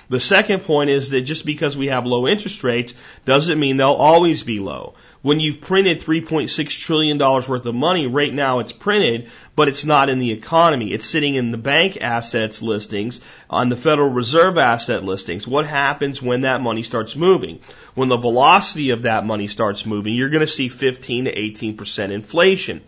The 0.07 0.21
second 0.21 0.61
point 0.61 0.89
is 0.89 1.09
that 1.09 1.21
just 1.21 1.45
because 1.45 1.75
we 1.75 1.87
have 1.87 2.05
low 2.05 2.25
interest 2.25 2.63
rates 2.63 2.93
doesn't 3.25 3.59
mean 3.59 3.75
they'll 3.75 3.91
always 3.91 4.43
be 4.43 4.59
low. 4.59 4.93
When 5.23 5.39
you've 5.39 5.61
printed 5.61 6.01
$3.6 6.01 6.79
trillion 6.81 7.17
worth 7.17 7.65
of 7.65 7.73
money, 7.73 8.07
right 8.07 8.33
now 8.33 8.59
it's 8.59 8.73
printed, 8.73 9.29
but 9.55 9.69
it's 9.69 9.85
not 9.85 10.09
in 10.09 10.19
the 10.19 10.33
economy. 10.33 10.91
It's 10.91 11.05
sitting 11.05 11.35
in 11.35 11.51
the 11.51 11.57
bank 11.57 11.97
assets 12.01 12.61
listings, 12.61 13.21
on 13.49 13.69
the 13.69 13.77
Federal 13.77 14.09
Reserve 14.09 14.57
asset 14.57 15.05
listings. 15.05 15.47
What 15.47 15.65
happens 15.65 16.21
when 16.21 16.41
that 16.41 16.59
money 16.59 16.83
starts 16.83 17.15
moving? 17.15 17.61
When 17.93 18.09
the 18.09 18.17
velocity 18.17 18.89
of 18.89 19.03
that 19.03 19.25
money 19.25 19.47
starts 19.47 19.85
moving, 19.85 20.13
you're 20.13 20.27
going 20.27 20.41
to 20.41 20.47
see 20.47 20.67
15 20.67 21.25
to 21.25 21.33
18% 21.33 22.11
inflation. 22.11 22.81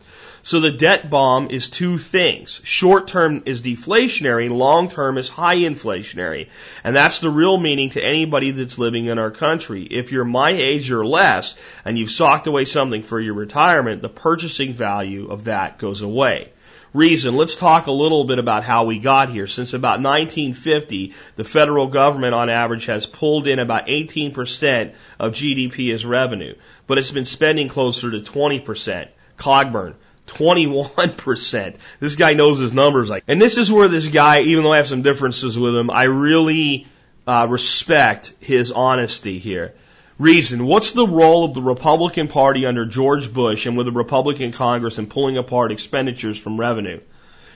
So 0.46 0.60
the 0.60 0.70
debt 0.70 1.10
bomb 1.10 1.50
is 1.50 1.70
two 1.70 1.98
things. 1.98 2.62
Short 2.64 3.08
term 3.08 3.42
is 3.48 3.64
deflationary, 3.64 4.48
long 4.48 4.90
term 4.92 5.18
is 5.18 5.28
high 5.28 5.56
inflationary. 5.56 6.50
And 6.84 6.96
that's 6.96 7.18
the 7.18 7.32
real 7.32 7.58
meaning 7.58 7.90
to 7.90 8.04
anybody 8.04 8.52
that's 8.52 8.78
living 8.78 9.08
in 9.08 9.18
our 9.18 9.32
country. 9.32 9.82
If 9.82 10.12
you're 10.12 10.24
my 10.24 10.52
age 10.52 10.92
or 10.92 11.04
less 11.04 11.56
and 11.84 11.98
you've 11.98 12.12
socked 12.12 12.46
away 12.46 12.66
something 12.66 13.02
for 13.02 13.20
your 13.20 13.34
retirement, 13.34 14.04
the 14.04 14.10
purchasing 14.10 14.74
value 14.74 15.30
of 15.32 15.46
that 15.46 15.80
goes 15.80 16.04
away 16.04 16.52
reason, 16.94 17.36
let's 17.36 17.56
talk 17.56 17.88
a 17.88 17.92
little 17.92 18.24
bit 18.24 18.38
about 18.38 18.64
how 18.64 18.86
we 18.86 19.00
got 19.00 19.30
here. 19.30 19.48
Since 19.48 19.74
about 19.74 20.00
1950, 20.00 21.14
the 21.38 21.44
federal 21.44 21.88
government 21.88 22.36
on 22.36 22.50
average 22.50 22.86
has 22.86 23.08
pulled 23.08 23.48
in 23.48 23.58
about 23.58 23.88
18% 23.88 24.94
of 25.20 25.34
GDP 25.34 25.92
as 25.92 26.06
revenue, 26.06 26.56
but 26.86 27.00
it's 27.00 27.12
been 27.12 27.26
spending 27.26 27.68
closer 27.68 28.12
to 28.12 28.20
20%. 28.20 29.10
Coburn. 29.38 29.96
21%. 30.28 31.76
This 32.00 32.16
guy 32.16 32.34
knows 32.34 32.60
his 32.60 32.74
numbers. 32.74 33.10
Like, 33.10 33.24
and 33.28 33.42
this 33.42 33.58
is 33.58 33.72
where 33.72 33.88
this 33.88 34.08
guy, 34.08 34.42
even 34.42 34.64
though 34.64 34.74
I 34.74 34.78
have 34.78 34.88
some 34.88 35.02
differences 35.02 35.58
with 35.58 35.76
him, 35.76 35.90
I 35.90 36.04
really 36.04 36.88
uh, 37.28 37.48
respect 37.50 38.34
his 38.40 38.72
honesty 38.72 39.40
here. 39.40 39.74
Reason, 40.18 40.66
what's 40.66 40.94
the 40.94 41.06
role 41.06 41.44
of 41.44 41.54
the 41.54 41.62
Republican 41.62 42.30
Party 42.30 42.66
under 42.66 42.86
George 42.86 43.34
Bush 43.34 43.66
and 43.66 43.76
with 43.76 43.86
the 43.86 43.92
Republican 43.92 44.54
Congress 44.54 44.98
in 44.98 45.08
pulling 45.08 45.38
apart 45.38 45.72
expenditures 45.72 46.40
from 46.40 46.58
revenue? 46.58 47.02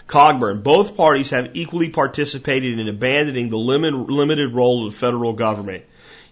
Coburn, 0.08 0.62
both 0.62 0.98
parties 0.98 1.30
have 1.30 1.52
equally 1.54 1.90
participated 1.90 2.80
in 2.80 2.90
abandoning 2.90 3.50
the 3.50 3.58
limit, 3.58 3.94
limited 3.94 4.54
role 4.54 4.86
of 4.86 4.92
the 4.92 5.00
federal 5.00 5.34
government. 5.34 5.86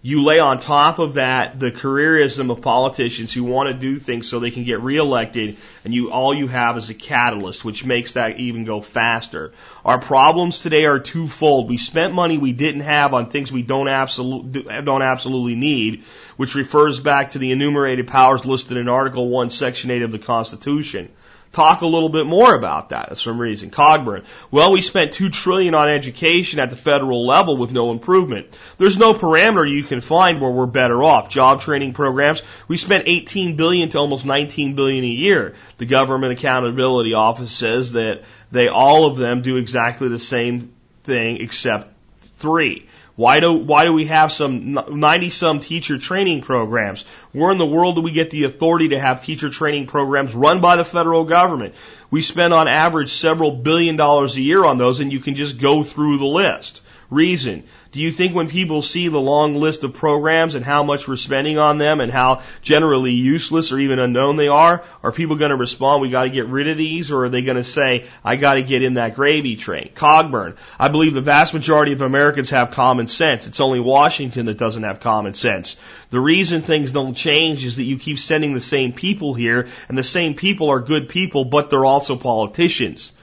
You 0.08 0.24
lay 0.24 0.40
on 0.40 0.62
top 0.62 1.00
of 1.00 1.16
that 1.16 1.60
the 1.60 1.70
careerism 1.70 2.50
of 2.50 2.62
politicians 2.62 3.34
who 3.34 3.44
want 3.44 3.68
to 3.68 3.74
do 3.74 4.00
things 4.00 4.30
so 4.30 4.40
they 4.40 4.52
can 4.52 4.64
get 4.64 4.80
reelected, 4.80 5.58
and 5.84 5.94
you 5.94 6.14
all 6.14 6.34
you 6.34 6.48
have 6.48 6.78
is 6.78 6.90
a 6.90 6.94
catalyst, 6.94 7.66
which 7.66 7.84
makes 7.84 8.14
that 8.14 8.40
even 8.40 8.64
go 8.64 8.80
faster. 8.80 9.52
Our 9.84 10.00
problems 10.00 10.62
today 10.62 10.86
are 10.86 11.00
twofold. 11.00 11.68
We 11.68 11.76
spent 11.76 12.14
money 12.14 12.38
we 12.38 12.54
didn't 12.54 12.88
have 12.88 13.14
on 13.14 13.30
things 13.30 13.52
we 13.52 13.64
don't 13.64 13.90
absolutely 13.90 14.64
don't 14.86 15.02
absolutely 15.02 15.58
need, 15.58 16.06
which 16.38 16.56
refers 16.56 17.02
back 17.02 17.32
to 17.32 17.40
the 17.40 17.52
enumerated 17.52 18.08
powers 18.08 18.46
listed 18.46 18.78
in 18.78 18.88
Article 18.88 19.28
One, 19.28 19.50
Section 19.50 19.92
Eight 19.92 20.04
of 20.04 20.14
the 20.14 20.20
Constitution 20.20 21.10
talk 21.52 21.82
a 21.82 21.88
little 21.88 22.10
bit 22.10 22.26
more 22.26 22.56
about 22.56 22.90
that 22.90 23.10
for 23.10 23.16
some 23.16 23.40
reason. 23.40 23.70
Coburn. 23.70 24.24
Well, 24.52 24.72
we 24.72 24.82
spent 24.82 25.12
two 25.12 25.30
trillion 25.30 25.74
on 25.74 25.90
education 25.90 26.60
at 26.60 26.70
the 26.70 26.76
federal 26.76 27.26
level 27.26 27.58
with 27.58 27.72
no 27.72 27.92
improvement. 27.92 28.58
There's 28.78 28.98
no 28.98 29.14
parameter 29.14 29.70
you 29.70 29.84
can 29.84 30.02
find 30.02 30.42
where 30.42 30.52
we're 30.52 30.66
better 30.66 31.04
off. 31.04 31.30
Job 31.30 31.62
training 31.62 31.94
programs. 31.94 32.42
We 32.68 32.78
spent 32.78 33.08
18 33.08 33.56
billion 33.56 33.90
to 33.90 33.98
almost 33.98 34.26
19 34.26 34.76
billion 34.76 35.04
a 35.04 35.08
year. 35.08 35.56
The 35.78 35.86
Government 35.86 36.34
Accountability 36.34 37.14
Office 37.14 37.52
says 37.52 37.94
that 37.94 38.24
they 38.52 38.68
all 38.68 39.06
of 39.06 39.18
them 39.18 39.42
do 39.42 39.58
exactly 39.58 40.08
the 40.08 40.20
same 40.20 40.74
thing 41.04 41.42
except 41.42 41.94
three. 42.38 42.87
Why 43.18 43.40
do, 43.40 43.52
why 43.52 43.86
do 43.86 43.94
we 43.94 44.06
have 44.06 44.32
some 44.32 44.78
90 44.92 45.32
some 45.32 45.60
teacher 45.60 45.98
training 45.98 46.42
programs? 46.42 47.04
Where 47.32 47.52
in 47.52 47.58
the 47.58 47.66
world 47.66 47.96
do 47.96 48.04
we 48.04 48.12
get 48.12 48.30
the 48.30 48.44
authority 48.44 48.90
to 48.90 49.00
have 49.00 49.26
teacher 49.26 49.50
training 49.50 49.88
programs 49.88 50.36
run 50.36 50.62
by 50.62 50.76
the 50.76 50.86
federal 50.86 51.26
government? 51.26 51.74
We 52.12 52.22
spend 52.22 52.54
on 52.54 52.68
average 52.68 53.10
several 53.10 53.52
billion 53.52 53.96
dollars 53.96 54.38
a 54.38 54.42
year 54.42 54.64
on 54.64 54.78
those 54.78 55.00
and 55.00 55.12
you 55.12 55.20
can 55.20 55.34
just 55.34 55.60
go 55.60 55.84
through 55.84 56.20
the 56.20 56.26
list. 56.26 56.84
Reason. 57.10 57.64
Do 57.92 58.00
you 58.00 58.12
think 58.12 58.36
when 58.36 58.50
people 58.50 58.82
see 58.82 59.08
the 59.08 59.20
long 59.20 59.56
list 59.56 59.84
of 59.84 59.94
programs 59.94 60.56
and 60.56 60.66
how 60.66 60.84
much 60.84 61.08
we're 61.08 61.16
spending 61.16 61.58
on 61.58 61.78
them 61.78 62.02
and 62.02 62.12
how 62.12 62.42
generally 62.62 63.12
useless 63.12 63.72
or 63.72 63.80
even 63.80 64.00
unknown 64.00 64.36
they 64.36 64.48
are, 64.48 64.84
are 65.04 65.12
people 65.12 65.38
going 65.38 65.52
to 65.52 65.56
respond, 65.58 66.02
we 66.02 66.10
got 66.10 66.24
to 66.24 66.30
get 66.30 66.48
rid 66.48 66.68
of 66.68 66.78
these, 66.78 67.12
or 67.12 67.26
are 67.26 67.30
they 67.30 67.42
going 67.42 67.58
to 67.58 67.64
say, 67.64 68.06
I 68.24 68.36
got 68.36 68.56
to 68.56 68.64
get 68.64 68.84
in 68.84 68.96
that 68.96 69.16
gravy 69.16 69.56
train? 69.56 69.92
Coburn. 69.96 70.56
I 70.80 70.90
believe 70.90 71.14
the 71.14 71.22
vast 71.22 71.54
majority 71.54 71.94
of 71.94 72.02
Americans 72.02 72.50
have 72.50 72.72
common 72.72 73.08
sense. 73.08 73.48
It's 73.48 73.62
only 73.62 73.80
Washington 73.80 74.48
that 74.48 74.58
doesn't 74.58 74.84
have 74.84 75.00
common 75.00 75.34
sense. 75.34 75.78
The 76.10 76.20
reason 76.20 76.62
things 76.62 76.92
don't 76.92 77.16
change 77.16 77.66
is 77.66 77.78
that 77.78 77.84
you 77.84 77.98
keep 77.98 78.20
sending 78.20 78.54
the 78.54 78.62
same 78.62 78.94
people 78.94 79.34
here, 79.34 79.68
and 79.88 79.98
the 79.98 80.04
same 80.04 80.36
people 80.36 80.70
are 80.70 80.80
good 80.80 81.10
people, 81.10 81.46
but 81.46 81.70
they're 81.70 81.86
also 81.86 82.16
politicians. 82.16 83.14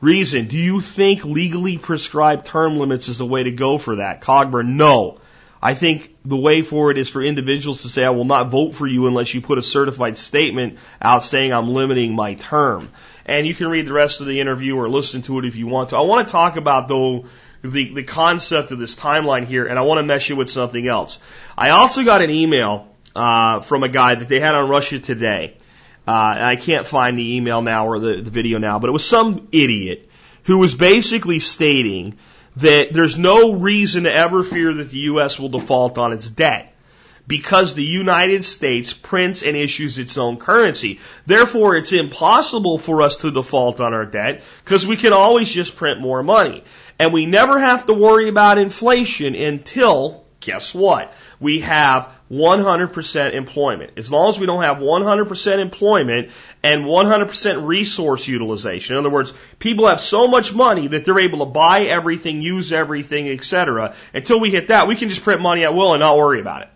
Reason, 0.00 0.46
do 0.46 0.56
you 0.56 0.80
think 0.80 1.24
legally 1.24 1.76
prescribed 1.76 2.46
term 2.46 2.78
limits 2.78 3.08
is 3.08 3.18
the 3.18 3.26
way 3.26 3.42
to 3.42 3.50
go 3.50 3.76
for 3.76 3.96
that? 3.96 4.22
Coburn, 4.22 4.76
no. 4.76 5.18
I 5.62 5.74
think 5.74 6.16
the 6.24 6.38
way 6.38 6.62
forward 6.62 6.96
is 6.96 7.10
for 7.10 7.22
individuals 7.22 7.82
to 7.82 7.90
say, 7.90 8.02
I 8.02 8.10
will 8.10 8.24
not 8.24 8.50
vote 8.50 8.74
for 8.74 8.86
you 8.86 9.06
unless 9.08 9.34
you 9.34 9.42
put 9.42 9.58
a 9.58 9.62
certified 9.62 10.16
statement 10.16 10.78
out 11.02 11.22
saying 11.22 11.52
I'm 11.52 11.68
limiting 11.68 12.14
my 12.14 12.34
term. 12.34 12.90
And 13.26 13.46
you 13.46 13.54
can 13.54 13.68
read 13.68 13.86
the 13.86 13.92
rest 13.92 14.22
of 14.22 14.26
the 14.26 14.40
interview 14.40 14.76
or 14.76 14.88
listen 14.88 15.20
to 15.22 15.38
it 15.38 15.44
if 15.44 15.56
you 15.56 15.66
want 15.66 15.90
to. 15.90 15.96
I 15.96 16.00
want 16.00 16.26
to 16.26 16.32
talk 16.32 16.56
about 16.56 16.88
though 16.88 17.26
the, 17.62 17.92
the 17.92 18.02
concept 18.02 18.72
of 18.72 18.78
this 18.78 18.96
timeline 18.96 19.44
here, 19.44 19.66
and 19.66 19.78
I 19.78 19.82
want 19.82 19.98
to 19.98 20.02
mesh 20.02 20.30
it 20.30 20.34
with 20.34 20.48
something 20.48 20.88
else. 20.88 21.18
I 21.58 21.70
also 21.70 22.04
got 22.04 22.22
an 22.22 22.30
email 22.30 22.88
uh, 23.14 23.60
from 23.60 23.82
a 23.82 23.88
guy 23.88 24.14
that 24.14 24.28
they 24.28 24.40
had 24.40 24.54
on 24.54 24.70
Russia 24.70 24.98
Today. 24.98 25.56
Uh, 26.10 26.34
I 26.40 26.56
can't 26.56 26.88
find 26.88 27.16
the 27.16 27.36
email 27.36 27.62
now 27.62 27.86
or 27.86 28.00
the, 28.00 28.20
the 28.20 28.32
video 28.32 28.58
now, 28.58 28.80
but 28.80 28.88
it 28.88 28.92
was 28.92 29.06
some 29.06 29.46
idiot 29.52 30.10
who 30.42 30.58
was 30.58 30.74
basically 30.74 31.38
stating 31.38 32.18
that 32.56 32.92
there's 32.92 33.16
no 33.16 33.52
reason 33.52 34.02
to 34.02 34.12
ever 34.12 34.42
fear 34.42 34.74
that 34.74 34.90
the 34.90 34.98
U.S. 35.12 35.38
will 35.38 35.50
default 35.50 35.98
on 35.98 36.12
its 36.12 36.28
debt 36.28 36.74
because 37.28 37.74
the 37.74 37.84
United 37.84 38.44
States 38.44 38.92
prints 38.92 39.44
and 39.44 39.56
issues 39.56 40.00
its 40.00 40.18
own 40.18 40.38
currency. 40.38 40.98
Therefore, 41.26 41.76
it's 41.76 41.92
impossible 41.92 42.78
for 42.78 43.02
us 43.02 43.18
to 43.18 43.30
default 43.30 43.80
on 43.80 43.94
our 43.94 44.04
debt 44.04 44.42
because 44.64 44.84
we 44.84 44.96
can 44.96 45.12
always 45.12 45.48
just 45.48 45.76
print 45.76 46.00
more 46.00 46.24
money. 46.24 46.64
And 46.98 47.12
we 47.12 47.26
never 47.26 47.56
have 47.56 47.86
to 47.86 47.94
worry 47.94 48.28
about 48.28 48.58
inflation 48.58 49.36
until, 49.36 50.24
guess 50.40 50.74
what? 50.74 51.14
We 51.38 51.60
have 51.60 52.12
100% 52.30 53.34
employment. 53.34 53.92
As 53.96 54.10
long 54.10 54.28
as 54.28 54.38
we 54.38 54.46
don't 54.46 54.62
have 54.62 54.78
100% 54.78 55.58
employment 55.58 56.30
and 56.62 56.84
100% 56.84 57.66
resource 57.66 58.28
utilization. 58.28 58.94
In 58.94 59.00
other 59.00 59.10
words, 59.10 59.32
people 59.58 59.88
have 59.88 60.00
so 60.00 60.28
much 60.28 60.54
money 60.54 60.86
that 60.88 61.04
they're 61.04 61.18
able 61.18 61.40
to 61.40 61.46
buy 61.46 61.82
everything, 61.82 62.40
use 62.40 62.72
everything, 62.72 63.28
etc. 63.28 63.94
Until 64.14 64.38
we 64.38 64.50
hit 64.50 64.68
that, 64.68 64.86
we 64.86 64.94
can 64.94 65.08
just 65.08 65.22
print 65.22 65.40
money 65.40 65.64
at 65.64 65.74
will 65.74 65.92
and 65.92 66.00
not 66.00 66.16
worry 66.16 66.40
about 66.40 66.62
it. 66.62 66.68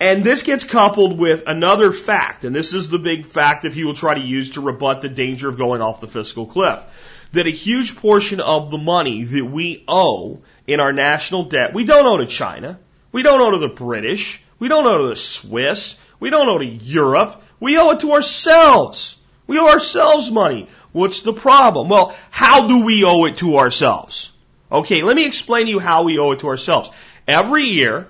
And 0.00 0.22
this 0.22 0.42
gets 0.42 0.64
coupled 0.64 1.18
with 1.18 1.44
another 1.46 1.90
fact, 1.92 2.44
and 2.44 2.54
this 2.54 2.74
is 2.74 2.90
the 2.90 2.98
big 2.98 3.24
fact 3.26 3.62
that 3.62 3.72
people 3.72 3.94
try 3.94 4.12
to 4.14 4.20
use 4.20 4.50
to 4.50 4.60
rebut 4.60 5.00
the 5.00 5.08
danger 5.08 5.48
of 5.48 5.56
going 5.56 5.80
off 5.80 6.00
the 6.02 6.08
fiscal 6.08 6.44
cliff. 6.44 6.84
That 7.32 7.46
a 7.46 7.50
huge 7.50 7.96
portion 7.96 8.40
of 8.40 8.70
the 8.70 8.78
money 8.78 9.24
that 9.24 9.44
we 9.44 9.82
owe 9.88 10.42
in 10.66 10.80
our 10.80 10.92
national 10.92 11.44
debt, 11.44 11.72
we 11.72 11.84
don't 11.84 12.06
owe 12.06 12.18
to 12.18 12.26
China. 12.26 12.78
We 13.14 13.22
don't 13.22 13.40
owe 13.40 13.52
to 13.52 13.58
the 13.58 13.68
British. 13.68 14.42
We 14.58 14.66
don't 14.66 14.84
owe 14.84 15.02
to 15.02 15.08
the 15.10 15.14
Swiss. 15.14 15.94
We 16.18 16.30
don't 16.30 16.48
owe 16.48 16.58
to 16.58 16.66
Europe. 16.66 17.40
We 17.60 17.78
owe 17.78 17.92
it 17.92 18.00
to 18.00 18.10
ourselves. 18.10 19.16
We 19.46 19.56
owe 19.56 19.70
ourselves 19.70 20.32
money. 20.32 20.68
What's 20.90 21.20
the 21.20 21.32
problem? 21.32 21.88
Well, 21.88 22.16
how 22.32 22.66
do 22.66 22.82
we 22.82 23.04
owe 23.04 23.26
it 23.26 23.36
to 23.36 23.58
ourselves? 23.58 24.32
Okay, 24.72 25.02
let 25.02 25.14
me 25.14 25.26
explain 25.26 25.66
to 25.66 25.70
you 25.70 25.78
how 25.78 26.02
we 26.02 26.18
owe 26.18 26.32
it 26.32 26.40
to 26.40 26.48
ourselves. 26.48 26.90
Every 27.28 27.62
year, 27.62 28.08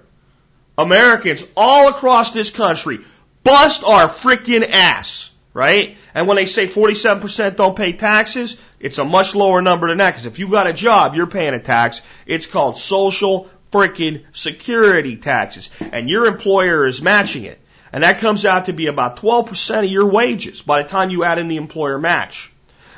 Americans 0.78 1.44
all 1.54 1.88
across 1.88 2.30
this 2.30 2.50
country 2.50 3.00
bust 3.42 3.84
our 3.84 4.08
freaking 4.08 4.66
ass, 4.66 5.30
right? 5.52 5.98
And 6.14 6.26
when 6.26 6.36
they 6.36 6.46
say 6.46 6.66
47% 6.66 7.56
don't 7.56 7.76
pay 7.76 7.92
taxes, 7.92 8.56
it's 8.80 8.96
a 8.96 9.04
much 9.04 9.34
lower 9.34 9.60
number 9.60 9.88
than 9.88 9.98
that 9.98 10.12
because 10.12 10.24
if 10.24 10.38
you've 10.38 10.50
got 10.50 10.66
a 10.66 10.72
job, 10.72 11.14
you're 11.14 11.26
paying 11.26 11.52
a 11.52 11.60
tax. 11.60 12.00
It's 12.24 12.46
called 12.46 12.78
social 12.78 13.50
freaking 13.74 14.22
security 14.32 15.16
taxes 15.16 15.68
and 15.80 16.08
your 16.08 16.26
employer 16.26 16.86
is 16.86 17.02
matching 17.02 17.42
it. 17.42 17.60
And 17.92 18.04
that 18.04 18.20
comes 18.20 18.44
out 18.44 18.66
to 18.66 18.72
be 18.72 18.86
about 18.86 19.16
12% 19.16 19.84
of 19.84 19.90
your 19.90 20.06
wages 20.06 20.62
by 20.62 20.82
the 20.82 20.88
time 20.88 21.10
you 21.10 21.24
add 21.24 21.38
in 21.38 21.48
the 21.48 21.56
employer 21.56 21.98
match. 21.98 22.52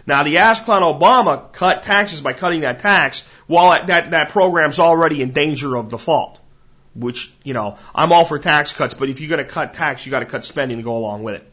Now 0.07 0.23
the 0.23 0.39
ass 0.39 0.61
clown 0.61 0.83
Obama 0.83 1.51
cut 1.53 1.83
taxes 1.83 2.21
by 2.21 2.35
cutting 2.35 2.61
that 2.61 2.81
tax 2.81 3.25
while 3.47 3.87
that, 3.87 4.11
that 4.11 4.29
program's 4.31 4.79
already 4.79 5.23
in 5.23 5.31
danger 5.31 5.77
of 5.77 5.89
default. 5.89 6.39
Which, 6.95 7.33
you 7.43 7.53
know, 7.53 7.77
I'm 7.95 8.12
all 8.12 8.25
for 8.25 8.39
tax 8.39 8.73
cuts, 8.73 8.95
but 8.95 9.11
if 9.11 9.21
you're 9.21 9.29
going 9.29 9.45
to 9.45 9.51
cut 9.51 9.75
tax, 9.75 10.07
you 10.07 10.11
got 10.11 10.21
to 10.21 10.27
cut 10.27 10.45
spending 10.47 10.79
to 10.79 10.83
go 10.83 10.97
along 10.97 11.23
with 11.25 11.37
it. 11.37 11.53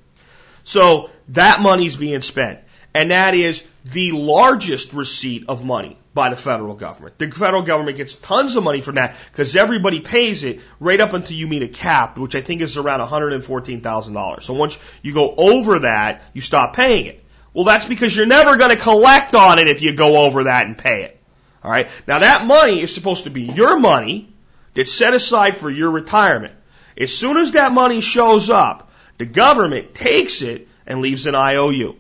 So 0.64 1.10
that 1.30 1.60
money's 1.60 1.98
being 1.98 2.22
spent. 2.22 2.60
And 2.94 3.12
that 3.12 3.34
is 3.34 3.64
the 3.86 4.12
largest 4.12 4.94
receipt 4.94 5.46
of 5.48 5.64
money 5.66 5.98
by 6.14 6.30
the 6.30 6.36
federal 6.36 6.76
government. 6.76 7.18
The 7.18 7.32
federal 7.32 7.64
government 7.64 7.98
gets 7.98 8.14
tons 8.14 8.56
of 8.56 8.64
money 8.64 8.82
from 8.82 8.96
that 8.96 9.16
because 9.32 9.56
everybody 9.56 10.00
pays 10.00 10.44
it 10.44 10.62
right 10.80 11.02
up 11.02 11.14
until 11.14 11.36
you 11.36 11.48
meet 11.48 11.64
a 11.64 11.68
cap, 11.68 12.18
which 12.18 12.36
I 12.36 12.42
think 12.42 12.62
is 12.62 12.78
around 12.78 13.00
$114,000. 13.00 14.44
So 14.44 14.54
once 14.54 14.78
you 15.02 15.14
go 15.14 15.34
over 15.36 15.80
that, 15.80 16.22
you 16.34 16.42
stop 16.42 16.76
paying 16.76 17.08
it. 17.08 17.24
Well, 17.54 17.66
that's 17.66 17.86
because 17.86 18.16
you're 18.16 18.26
never 18.26 18.58
going 18.58 18.76
to 18.76 18.82
collect 18.82 19.34
on 19.36 19.60
it 19.60 19.68
if 19.68 19.82
you 19.82 19.96
go 19.96 20.26
over 20.26 20.46
that 20.46 20.68
and 20.68 20.78
pay 20.78 21.04
it. 21.04 21.20
All 21.64 21.72
right. 21.72 21.88
Now 22.08 22.20
that 22.20 22.46
money 22.46 22.82
is 22.82 22.94
supposed 22.94 23.24
to 23.24 23.30
be 23.30 23.44
your 23.44 23.80
money 23.80 24.30
that's 24.74 24.92
set 24.92 25.14
aside 25.14 25.58
for 25.58 25.70
your 25.70 25.90
retirement. 25.92 26.54
As 26.98 27.16
soon 27.16 27.38
as 27.38 27.52
that 27.52 27.72
money 27.72 28.02
shows 28.02 28.50
up, 28.50 28.92
the 29.18 29.26
government 29.26 29.96
takes 29.96 30.42
it 30.42 30.68
and 30.86 31.02
leaves 31.02 31.26
an 31.26 31.36
IOU. 31.36 31.96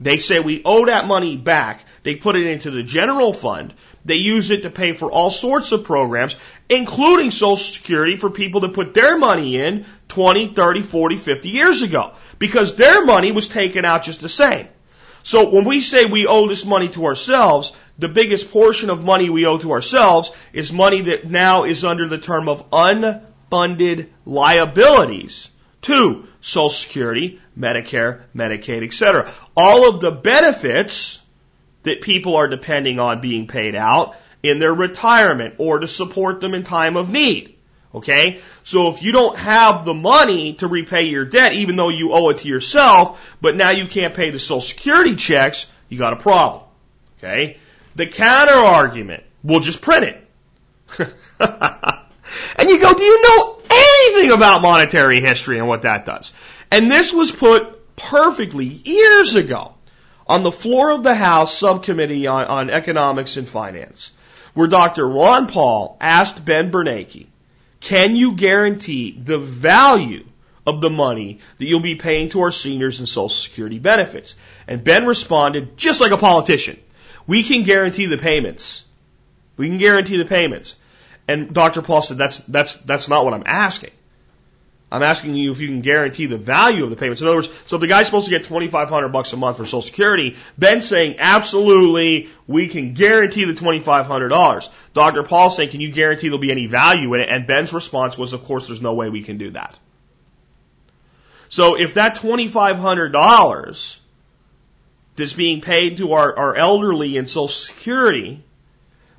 They 0.00 0.18
say 0.18 0.38
we 0.38 0.62
owe 0.64 0.86
that 0.86 1.06
money 1.06 1.36
back. 1.36 1.84
They 2.04 2.14
put 2.14 2.36
it 2.36 2.46
into 2.46 2.70
the 2.70 2.82
general 2.82 3.32
fund. 3.32 3.74
They 4.04 4.14
use 4.14 4.50
it 4.50 4.62
to 4.62 4.70
pay 4.70 4.92
for 4.92 5.10
all 5.10 5.30
sorts 5.30 5.72
of 5.72 5.84
programs, 5.84 6.36
including 6.68 7.30
Social 7.30 7.56
Security 7.56 8.16
for 8.16 8.30
people 8.30 8.60
that 8.60 8.74
put 8.74 8.94
their 8.94 9.18
money 9.18 9.56
in 9.56 9.86
20, 10.08 10.54
30, 10.54 10.82
40, 10.82 11.16
50 11.16 11.48
years 11.48 11.82
ago. 11.82 12.12
Because 12.38 12.76
their 12.76 13.04
money 13.04 13.32
was 13.32 13.48
taken 13.48 13.84
out 13.84 14.04
just 14.04 14.20
the 14.20 14.28
same. 14.28 14.68
So 15.24 15.50
when 15.50 15.64
we 15.64 15.80
say 15.80 16.04
we 16.06 16.26
owe 16.26 16.48
this 16.48 16.64
money 16.64 16.88
to 16.90 17.04
ourselves, 17.06 17.72
the 17.98 18.08
biggest 18.08 18.52
portion 18.52 18.88
of 18.88 19.04
money 19.04 19.28
we 19.28 19.46
owe 19.46 19.58
to 19.58 19.72
ourselves 19.72 20.30
is 20.52 20.72
money 20.72 21.02
that 21.02 21.28
now 21.28 21.64
is 21.64 21.84
under 21.84 22.08
the 22.08 22.18
term 22.18 22.48
of 22.48 22.70
unfunded 22.70 24.08
liabilities 24.24 25.50
to 25.82 26.26
Social 26.40 26.70
Security, 26.70 27.40
Medicare, 27.58 28.22
Medicaid, 28.34 28.84
etc. 28.84 29.30
All 29.56 29.88
of 29.88 30.00
the 30.00 30.10
benefits 30.10 31.20
that 31.82 32.00
people 32.00 32.36
are 32.36 32.48
depending 32.48 32.98
on 32.98 33.20
being 33.20 33.46
paid 33.46 33.74
out 33.74 34.16
in 34.42 34.58
their 34.58 34.74
retirement 34.74 35.54
or 35.58 35.80
to 35.80 35.88
support 35.88 36.40
them 36.40 36.54
in 36.54 36.64
time 36.64 36.96
of 36.96 37.10
need. 37.10 37.56
Okay? 37.94 38.40
So 38.64 38.88
if 38.88 39.02
you 39.02 39.12
don't 39.12 39.36
have 39.38 39.84
the 39.84 39.94
money 39.94 40.54
to 40.54 40.68
repay 40.68 41.04
your 41.04 41.24
debt, 41.24 41.54
even 41.54 41.76
though 41.76 41.88
you 41.88 42.12
owe 42.12 42.28
it 42.30 42.38
to 42.38 42.48
yourself, 42.48 43.36
but 43.40 43.56
now 43.56 43.70
you 43.70 43.86
can't 43.86 44.14
pay 44.14 44.30
the 44.30 44.38
Social 44.38 44.60
Security 44.60 45.16
checks, 45.16 45.66
you 45.88 45.98
got 45.98 46.12
a 46.12 46.16
problem. 46.16 46.64
Okay? 47.18 47.58
The 47.96 48.06
counter 48.06 48.52
argument, 48.52 49.24
we'll 49.42 49.60
just 49.60 49.80
print 49.80 50.04
it. 50.04 50.24
and 52.58 52.70
you 52.70 52.80
go, 52.80 52.94
do 52.94 53.02
you 53.02 53.22
know 53.22 53.57
anything 54.06 54.32
about 54.32 54.62
monetary 54.62 55.20
history 55.20 55.58
and 55.58 55.68
what 55.68 55.82
that 55.82 56.06
does? 56.06 56.32
And 56.70 56.90
this 56.90 57.12
was 57.12 57.30
put 57.30 57.96
perfectly 57.96 58.66
years 58.66 59.34
ago 59.34 59.74
on 60.26 60.42
the 60.42 60.52
floor 60.52 60.90
of 60.90 61.02
the 61.02 61.14
House 61.14 61.56
Subcommittee 61.56 62.26
on, 62.26 62.46
on 62.46 62.70
Economics 62.70 63.36
and 63.36 63.48
Finance, 63.48 64.12
where 64.54 64.68
Dr. 64.68 65.08
Ron 65.08 65.46
Paul 65.46 65.96
asked 66.00 66.44
Ben 66.44 66.70
Bernanke, 66.70 67.26
can 67.80 68.16
you 68.16 68.32
guarantee 68.32 69.12
the 69.12 69.38
value 69.38 70.24
of 70.66 70.80
the 70.80 70.90
money 70.90 71.38
that 71.56 71.64
you'll 71.64 71.80
be 71.80 71.94
paying 71.94 72.28
to 72.30 72.40
our 72.42 72.50
seniors 72.50 72.98
and 72.98 73.08
Social 73.08 73.28
Security 73.28 73.78
benefits? 73.78 74.34
And 74.66 74.84
Ben 74.84 75.06
responded, 75.06 75.76
just 75.76 76.00
like 76.00 76.12
a 76.12 76.18
politician, 76.18 76.78
we 77.26 77.42
can 77.42 77.62
guarantee 77.62 78.06
the 78.06 78.18
payments. 78.18 78.84
We 79.56 79.68
can 79.68 79.78
guarantee 79.78 80.18
the 80.18 80.24
payments. 80.24 80.74
And 81.28 81.52
Dr. 81.52 81.82
Paul 81.82 82.00
said, 82.00 82.16
that's, 82.16 82.38
that's, 82.38 82.76
that's 82.76 83.08
not 83.08 83.24
what 83.24 83.34
I'm 83.34 83.44
asking. 83.44 83.90
I'm 84.90 85.02
asking 85.02 85.34
you 85.34 85.52
if 85.52 85.60
you 85.60 85.68
can 85.68 85.82
guarantee 85.82 86.24
the 86.24 86.38
value 86.38 86.82
of 86.82 86.88
the 86.88 86.96
payments. 86.96 87.20
In 87.20 87.28
other 87.28 87.36
words, 87.36 87.50
so 87.66 87.76
if 87.76 87.80
the 87.80 87.86
guy's 87.86 88.06
supposed 88.06 88.24
to 88.24 88.30
get 88.30 88.44
2,500 88.44 89.08
bucks 89.08 89.34
a 89.34 89.36
month 89.36 89.58
for 89.58 89.66
Social 89.66 89.82
Security, 89.82 90.36
Ben's 90.56 90.88
saying 90.88 91.16
absolutely 91.18 92.30
we 92.46 92.68
can 92.68 92.94
guarantee 92.94 93.44
the 93.44 93.52
$2,500. 93.52 94.68
Dr. 94.94 95.22
Paul's 95.24 95.56
saying, 95.56 95.68
can 95.68 95.82
you 95.82 95.92
guarantee 95.92 96.28
there'll 96.28 96.38
be 96.38 96.50
any 96.50 96.66
value 96.66 97.12
in 97.12 97.20
it? 97.20 97.28
And 97.28 97.46
Ben's 97.46 97.74
response 97.74 98.16
was, 98.16 98.32
of 98.32 98.44
course, 98.44 98.68
there's 98.68 98.80
no 98.80 98.94
way 98.94 99.10
we 99.10 99.22
can 99.22 99.36
do 99.36 99.50
that. 99.50 99.78
So 101.50 101.78
if 101.78 101.94
that 101.94 102.16
$2,500 102.16 103.98
that's 105.16 105.32
being 105.34 105.60
paid 105.60 105.98
to 105.98 106.12
our, 106.14 106.34
our 106.34 106.54
elderly 106.54 107.18
in 107.18 107.26
Social 107.26 107.48
Security 107.48 108.42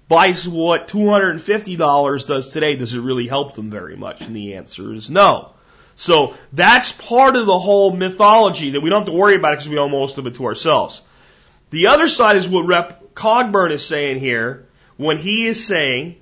buys 0.09 0.47
what 0.47 0.89
$250 0.89 2.27
does 2.27 2.49
today, 2.49 2.75
does 2.75 2.93
it 2.93 2.99
really 2.99 3.27
help 3.27 3.53
them 3.53 3.69
very 3.69 3.95
much? 3.95 4.21
And 4.21 4.35
the 4.35 4.55
answer 4.55 4.91
is 4.93 5.09
no. 5.09 5.51
So 5.95 6.35
that's 6.51 6.91
part 6.91 7.35
of 7.35 7.45
the 7.45 7.59
whole 7.59 7.95
mythology 7.95 8.71
that 8.71 8.81
we 8.81 8.89
don't 8.89 9.01
have 9.01 9.13
to 9.13 9.17
worry 9.17 9.35
about 9.35 9.51
because 9.51 9.69
we 9.69 9.77
owe 9.77 9.87
most 9.87 10.17
of 10.17 10.25
it 10.27 10.35
to 10.35 10.45
ourselves. 10.45 11.01
The 11.69 11.87
other 11.87 12.07
side 12.07 12.35
is 12.35 12.47
what 12.47 12.65
Rep 12.65 13.13
Coburn 13.13 13.71
is 13.71 13.85
saying 13.85 14.19
here 14.19 14.67
when 14.97 15.17
he 15.17 15.45
is 15.45 15.65
saying, 15.65 16.15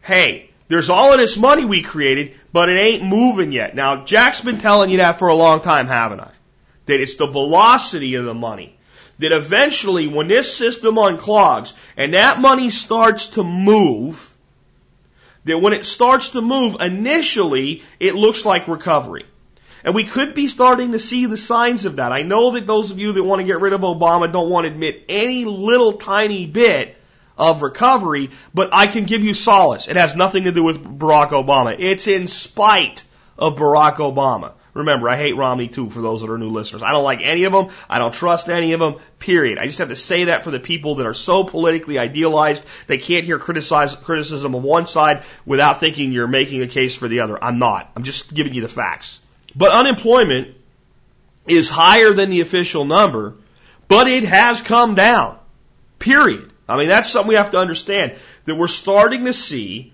hey, 0.00 0.50
there's 0.68 0.90
all 0.90 1.12
of 1.12 1.18
this 1.18 1.36
money 1.36 1.64
we 1.64 1.82
created, 1.82 2.34
but 2.52 2.68
it 2.68 2.80
ain't 2.80 3.04
moving 3.04 3.52
yet. 3.52 3.74
Now, 3.74 4.04
Jack's 4.04 4.40
been 4.40 4.58
telling 4.58 4.90
you 4.90 4.98
that 4.98 5.18
for 5.18 5.28
a 5.28 5.34
long 5.34 5.60
time, 5.60 5.86
haven't 5.86 6.20
I? 6.20 6.32
That 6.86 7.00
it's 7.00 7.16
the 7.16 7.26
velocity 7.26 8.16
of 8.16 8.24
the 8.24 8.34
money. 8.34 8.76
That 9.20 9.32
eventually, 9.32 10.08
when 10.08 10.28
this 10.28 10.52
system 10.54 10.96
unclogs 10.96 11.72
and 11.96 12.14
that 12.14 12.40
money 12.40 12.70
starts 12.70 13.26
to 13.36 13.44
move, 13.44 14.34
that 15.44 15.58
when 15.58 15.72
it 15.72 15.86
starts 15.86 16.30
to 16.30 16.40
move, 16.40 16.76
initially 16.80 17.82
it 17.98 18.14
looks 18.14 18.44
like 18.44 18.68
recovery. 18.68 19.26
And 19.84 19.94
we 19.94 20.04
could 20.04 20.34
be 20.34 20.48
starting 20.48 20.92
to 20.92 20.98
see 20.98 21.26
the 21.26 21.36
signs 21.36 21.84
of 21.84 21.96
that. 21.96 22.12
I 22.12 22.22
know 22.22 22.52
that 22.52 22.66
those 22.66 22.90
of 22.90 22.98
you 22.98 23.12
that 23.12 23.22
want 23.22 23.40
to 23.40 23.46
get 23.46 23.60
rid 23.60 23.72
of 23.72 23.80
Obama 23.80 24.30
don't 24.30 24.50
want 24.50 24.66
to 24.66 24.72
admit 24.72 25.04
any 25.08 25.44
little 25.44 25.94
tiny 25.94 26.46
bit 26.46 26.96
of 27.38 27.62
recovery, 27.62 28.30
but 28.52 28.70
I 28.72 28.86
can 28.86 29.04
give 29.04 29.24
you 29.24 29.32
solace. 29.32 29.88
It 29.88 29.96
has 29.96 30.14
nothing 30.14 30.44
to 30.44 30.52
do 30.52 30.64
with 30.64 30.82
Barack 30.82 31.30
Obama. 31.30 31.74
It's 31.78 32.06
in 32.06 32.26
spite 32.26 33.02
of 33.38 33.56
Barack 33.56 33.96
Obama. 33.96 34.52
Remember, 34.80 35.08
I 35.08 35.16
hate 35.16 35.36
Romney 35.36 35.68
too 35.68 35.90
for 35.90 36.00
those 36.00 36.20
that 36.20 36.30
are 36.30 36.38
new 36.38 36.50
listeners. 36.50 36.82
I 36.82 36.90
don't 36.90 37.04
like 37.04 37.20
any 37.22 37.44
of 37.44 37.52
them. 37.52 37.68
I 37.88 37.98
don't 37.98 38.12
trust 38.12 38.48
any 38.48 38.72
of 38.72 38.80
them, 38.80 38.96
period. 39.18 39.58
I 39.58 39.66
just 39.66 39.78
have 39.78 39.88
to 39.88 39.96
say 39.96 40.24
that 40.24 40.44
for 40.44 40.50
the 40.50 40.60
people 40.60 40.96
that 40.96 41.06
are 41.06 41.14
so 41.14 41.44
politically 41.44 41.98
idealized, 41.98 42.64
they 42.86 42.98
can't 42.98 43.24
hear 43.24 43.38
criticize, 43.38 43.94
criticism 43.94 44.54
of 44.54 44.62
one 44.62 44.86
side 44.86 45.22
without 45.46 45.80
thinking 45.80 46.12
you're 46.12 46.26
making 46.26 46.62
a 46.62 46.66
case 46.66 46.94
for 46.94 47.08
the 47.08 47.20
other. 47.20 47.42
I'm 47.42 47.58
not. 47.58 47.90
I'm 47.96 48.02
just 48.02 48.34
giving 48.34 48.54
you 48.54 48.62
the 48.62 48.68
facts. 48.68 49.20
But 49.54 49.72
unemployment 49.72 50.56
is 51.46 51.70
higher 51.70 52.12
than 52.12 52.30
the 52.30 52.40
official 52.40 52.84
number, 52.84 53.34
but 53.88 54.08
it 54.08 54.24
has 54.24 54.60
come 54.60 54.94
down. 54.94 55.38
Period. 55.98 56.50
I 56.68 56.76
mean, 56.76 56.88
that's 56.88 57.10
something 57.10 57.28
we 57.28 57.34
have 57.34 57.50
to 57.50 57.58
understand 57.58 58.14
that 58.44 58.54
we're 58.54 58.68
starting 58.68 59.24
to 59.24 59.32
see 59.32 59.92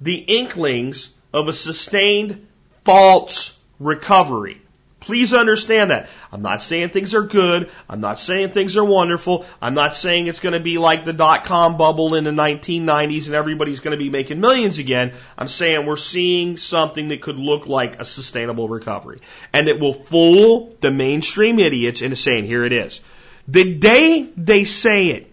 the 0.00 0.16
inklings 0.16 1.10
of 1.32 1.48
a 1.48 1.52
sustained 1.52 2.46
false 2.84 3.58
recovery. 3.80 4.60
Please 5.00 5.32
understand 5.32 5.90
that. 5.90 6.10
I'm 6.30 6.42
not 6.42 6.60
saying 6.60 6.90
things 6.90 7.14
are 7.14 7.22
good. 7.22 7.70
I'm 7.88 8.02
not 8.02 8.18
saying 8.18 8.50
things 8.50 8.76
are 8.76 8.84
wonderful. 8.84 9.46
I'm 9.60 9.72
not 9.72 9.96
saying 9.96 10.26
it's 10.26 10.40
going 10.40 10.52
to 10.52 10.60
be 10.60 10.76
like 10.76 11.06
the 11.06 11.14
dot 11.14 11.46
com 11.46 11.78
bubble 11.78 12.14
in 12.14 12.24
the 12.24 12.30
1990s 12.30 13.24
and 13.24 13.34
everybody's 13.34 13.80
going 13.80 13.98
to 13.98 14.02
be 14.02 14.10
making 14.10 14.40
millions 14.40 14.78
again. 14.78 15.14
I'm 15.38 15.48
saying 15.48 15.86
we're 15.86 15.96
seeing 15.96 16.58
something 16.58 17.08
that 17.08 17.22
could 17.22 17.38
look 17.38 17.66
like 17.66 17.98
a 17.98 18.04
sustainable 18.04 18.68
recovery. 18.68 19.20
And 19.54 19.68
it 19.68 19.80
will 19.80 19.94
fool 19.94 20.76
the 20.82 20.90
mainstream 20.90 21.58
idiots 21.58 22.02
into 22.02 22.16
saying, 22.16 22.44
here 22.44 22.64
it 22.64 22.74
is. 22.74 23.00
The 23.48 23.74
day 23.74 24.30
they 24.36 24.64
say 24.64 25.06
it, 25.08 25.32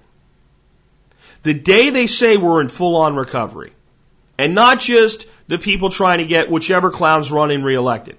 the 1.44 1.54
day 1.54 1.90
they 1.90 2.08
say 2.08 2.38
we're 2.38 2.62
in 2.62 2.70
full 2.70 2.96
on 2.96 3.16
recovery, 3.16 3.74
and 4.38 4.56
not 4.56 4.80
just 4.80 5.28
the 5.48 5.58
people 5.58 5.90
trying 5.90 6.20
to 6.20 6.26
get 6.26 6.50
whichever 6.50 6.90
clown's 6.90 7.32
running 7.32 7.64
reelected 7.64 8.18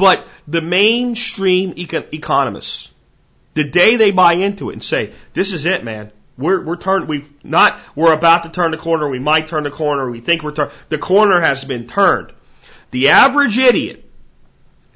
but 0.00 0.26
the 0.48 0.62
mainstream 0.62 1.74
econ- 1.74 2.10
economists, 2.14 2.90
the 3.52 3.64
day 3.64 3.96
they 3.96 4.12
buy 4.12 4.32
into 4.32 4.70
it 4.70 4.72
and 4.72 4.82
say, 4.82 5.12
this 5.34 5.52
is 5.52 5.66
it, 5.66 5.84
man. 5.84 6.10
We're, 6.38 6.64
we're 6.64 6.76
turned, 6.76 7.06
we've 7.06 7.28
not, 7.44 7.78
we're 7.94 8.14
about 8.14 8.44
to 8.44 8.48
turn 8.48 8.70
the 8.70 8.78
corner, 8.78 9.10
we 9.10 9.18
might 9.18 9.48
turn 9.48 9.64
the 9.64 9.70
corner, 9.70 10.10
we 10.10 10.20
think 10.20 10.42
we're 10.42 10.52
turned, 10.52 10.72
the 10.88 10.96
corner 10.96 11.38
has 11.38 11.64
been 11.64 11.86
turned. 11.86 12.32
The 12.92 13.10
average 13.10 13.58
idiot 13.58 14.10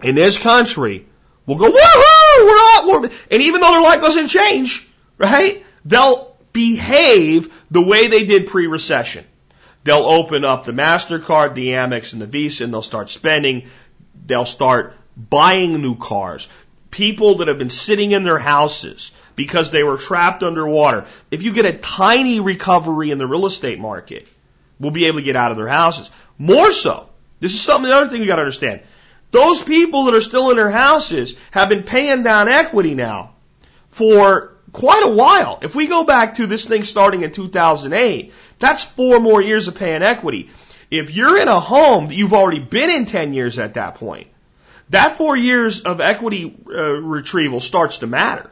in 0.02 0.14
this 0.14 0.38
country 0.38 1.06
will 1.44 1.56
go, 1.56 1.70
woohoo, 1.70 2.38
we're 2.38 2.56
not, 2.56 2.86
we're, 2.86 3.10
and 3.30 3.42
even 3.42 3.60
though 3.60 3.72
their 3.72 3.82
life 3.82 4.00
doesn't 4.00 4.28
change, 4.28 4.88
right? 5.18 5.66
They'll 5.84 6.34
behave 6.54 7.52
the 7.70 7.84
way 7.84 8.06
they 8.06 8.24
did 8.24 8.46
pre-recession. 8.46 9.26
They'll 9.84 10.06
open 10.06 10.46
up 10.46 10.64
the 10.64 10.72
MasterCard, 10.72 11.54
the 11.54 11.68
Amex, 11.72 12.14
and 12.14 12.22
the 12.22 12.26
Visa, 12.26 12.64
and 12.64 12.72
they'll 12.72 12.80
start 12.80 13.10
spending. 13.10 13.68
They'll 14.24 14.46
start 14.46 14.94
buying 15.16 15.80
new 15.80 15.96
cars. 15.96 16.48
People 16.90 17.36
that 17.36 17.48
have 17.48 17.58
been 17.58 17.70
sitting 17.70 18.12
in 18.12 18.24
their 18.24 18.38
houses 18.38 19.12
because 19.36 19.70
they 19.70 19.82
were 19.82 19.98
trapped 19.98 20.42
underwater. 20.42 21.06
If 21.30 21.42
you 21.42 21.52
get 21.52 21.66
a 21.66 21.72
tiny 21.72 22.40
recovery 22.40 23.10
in 23.10 23.18
the 23.18 23.26
real 23.26 23.46
estate 23.46 23.78
market, 23.78 24.28
will 24.78 24.90
be 24.90 25.06
able 25.06 25.18
to 25.18 25.24
get 25.24 25.36
out 25.36 25.50
of 25.50 25.56
their 25.56 25.68
houses. 25.68 26.10
More 26.38 26.72
so, 26.72 27.08
this 27.40 27.54
is 27.54 27.60
something, 27.60 27.90
the 27.90 27.96
other 27.96 28.08
thing 28.08 28.20
you 28.20 28.26
gotta 28.26 28.42
understand. 28.42 28.80
Those 29.30 29.62
people 29.62 30.04
that 30.04 30.14
are 30.14 30.20
still 30.20 30.50
in 30.50 30.56
their 30.56 30.70
houses 30.70 31.34
have 31.50 31.68
been 31.68 31.82
paying 31.82 32.22
down 32.22 32.48
equity 32.48 32.94
now 32.94 33.32
for 33.90 34.52
quite 34.72 35.04
a 35.04 35.08
while. 35.08 35.58
If 35.62 35.74
we 35.74 35.86
go 35.86 36.04
back 36.04 36.36
to 36.36 36.46
this 36.46 36.66
thing 36.66 36.84
starting 36.84 37.22
in 37.22 37.32
2008, 37.32 38.32
that's 38.58 38.84
four 38.84 39.20
more 39.20 39.40
years 39.40 39.68
of 39.68 39.74
paying 39.74 40.02
equity. 40.02 40.50
If 40.90 41.14
you're 41.14 41.40
in 41.40 41.48
a 41.48 41.60
home 41.60 42.08
that 42.08 42.14
you've 42.14 42.32
already 42.32 42.60
been 42.60 42.90
in 42.90 43.06
10 43.06 43.32
years 43.32 43.58
at 43.58 43.74
that 43.74 43.96
point, 43.96 44.28
that 44.90 45.16
four 45.16 45.36
years 45.36 45.80
of 45.80 46.00
equity 46.00 46.56
uh, 46.68 46.72
retrieval 46.72 47.60
starts 47.60 47.98
to 47.98 48.06
matter. 48.06 48.50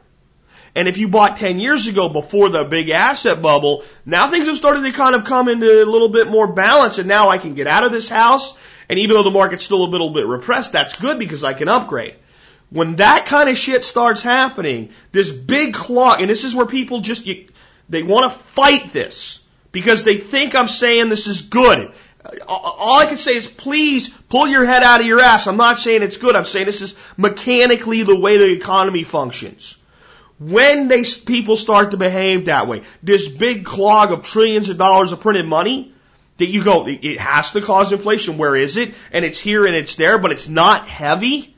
And 0.75 0.89
if 0.89 0.97
you 0.97 1.09
bought 1.09 1.37
10 1.37 1.61
years 1.61 1.87
ago 1.87 2.09
before 2.09 2.49
the 2.49 2.65
big 2.65 2.89
asset 2.89 3.43
bubble, 3.43 3.85
now 4.07 4.29
things 4.29 4.47
have 4.47 4.57
started 4.57 4.83
to 4.83 4.93
kind 4.93 5.15
of 5.15 5.25
come 5.25 5.49
into 5.49 5.67
a 5.67 5.85
little 5.85 6.09
bit 6.09 6.29
more 6.29 6.47
balance 6.47 6.99
and 6.99 7.07
now 7.07 7.29
I 7.29 7.37
can 7.39 7.55
get 7.55 7.67
out 7.67 7.85
of 7.85 7.93
this 7.93 8.09
house. 8.09 8.57
And 8.89 8.99
even 8.99 9.15
though 9.15 9.23
the 9.23 9.31
market's 9.31 9.65
still 9.65 9.85
a 9.85 9.89
little 9.89 10.11
bit 10.11 10.27
repressed, 10.27 10.73
that's 10.73 10.99
good 10.99 11.19
because 11.19 11.45
I 11.45 11.53
can 11.53 11.69
upgrade. 11.69 12.17
When 12.71 12.97
that 12.97 13.27
kind 13.27 13.51
of 13.51 13.59
shit 13.59 13.85
starts 13.85 14.23
happening, 14.23 14.91
this 15.13 15.31
big 15.31 15.75
clock, 15.75 16.21
and 16.21 16.31
this 16.31 16.45
is 16.45 16.55
where 16.55 16.65
people 16.65 17.01
just, 17.01 17.27
you, 17.27 17.49
they 17.91 18.03
want 18.03 18.33
to 18.33 18.39
fight 18.39 18.95
this 18.95 19.41
because 19.73 20.05
they 20.05 20.17
think 20.17 20.55
I'm 20.55 20.69
saying 20.69 21.11
this 21.11 21.27
is 21.27 21.43
good. 21.43 21.93
All 22.47 23.01
I 23.01 23.07
can 23.07 23.17
say 23.17 23.33
is 23.35 23.47
please 23.47 24.09
pull 24.09 24.47
your 24.47 24.65
head 24.65 24.83
out 24.83 25.01
of 25.01 25.07
your 25.07 25.21
ass. 25.21 25.47
I'm 25.47 25.57
not 25.57 25.79
saying 25.79 26.03
it's 26.03 26.17
good. 26.17 26.37
I'm 26.37 26.45
saying 26.45 26.67
this 26.67 26.83
is 26.83 26.95
mechanically 27.17 28.05
the 28.05 28.19
way 28.19 28.39
the 28.39 28.53
economy 28.53 29.03
functions. 29.03 29.77
When 30.39 30.89
they, 30.89 31.05
people 31.27 31.57
start 31.57 31.93
to 31.93 31.97
behave 31.97 32.47
that 32.47 32.67
way, 32.67 32.83
this 33.03 33.29
big 33.29 33.65
clog 33.65 34.13
of 34.13 34.23
trillions 34.23 34.69
of 34.69 34.79
dollars 34.79 35.13
of 35.13 35.21
printed 35.21 35.47
money, 35.47 35.93
that 36.39 36.47
you 36.47 36.65
go, 36.65 36.87
it 36.89 37.19
has 37.19 37.53
to 37.53 37.61
cause 37.61 37.93
inflation. 37.93 38.39
Where 38.39 38.57
is 38.57 38.77
it? 38.77 38.95
And 39.13 39.25
it's 39.25 39.39
here 39.39 39.67
and 39.67 39.77
it's 39.77 39.95
there, 39.95 40.19
but 40.19 40.33
it's 40.33 40.49
not 40.49 40.89
heavy. 40.89 41.55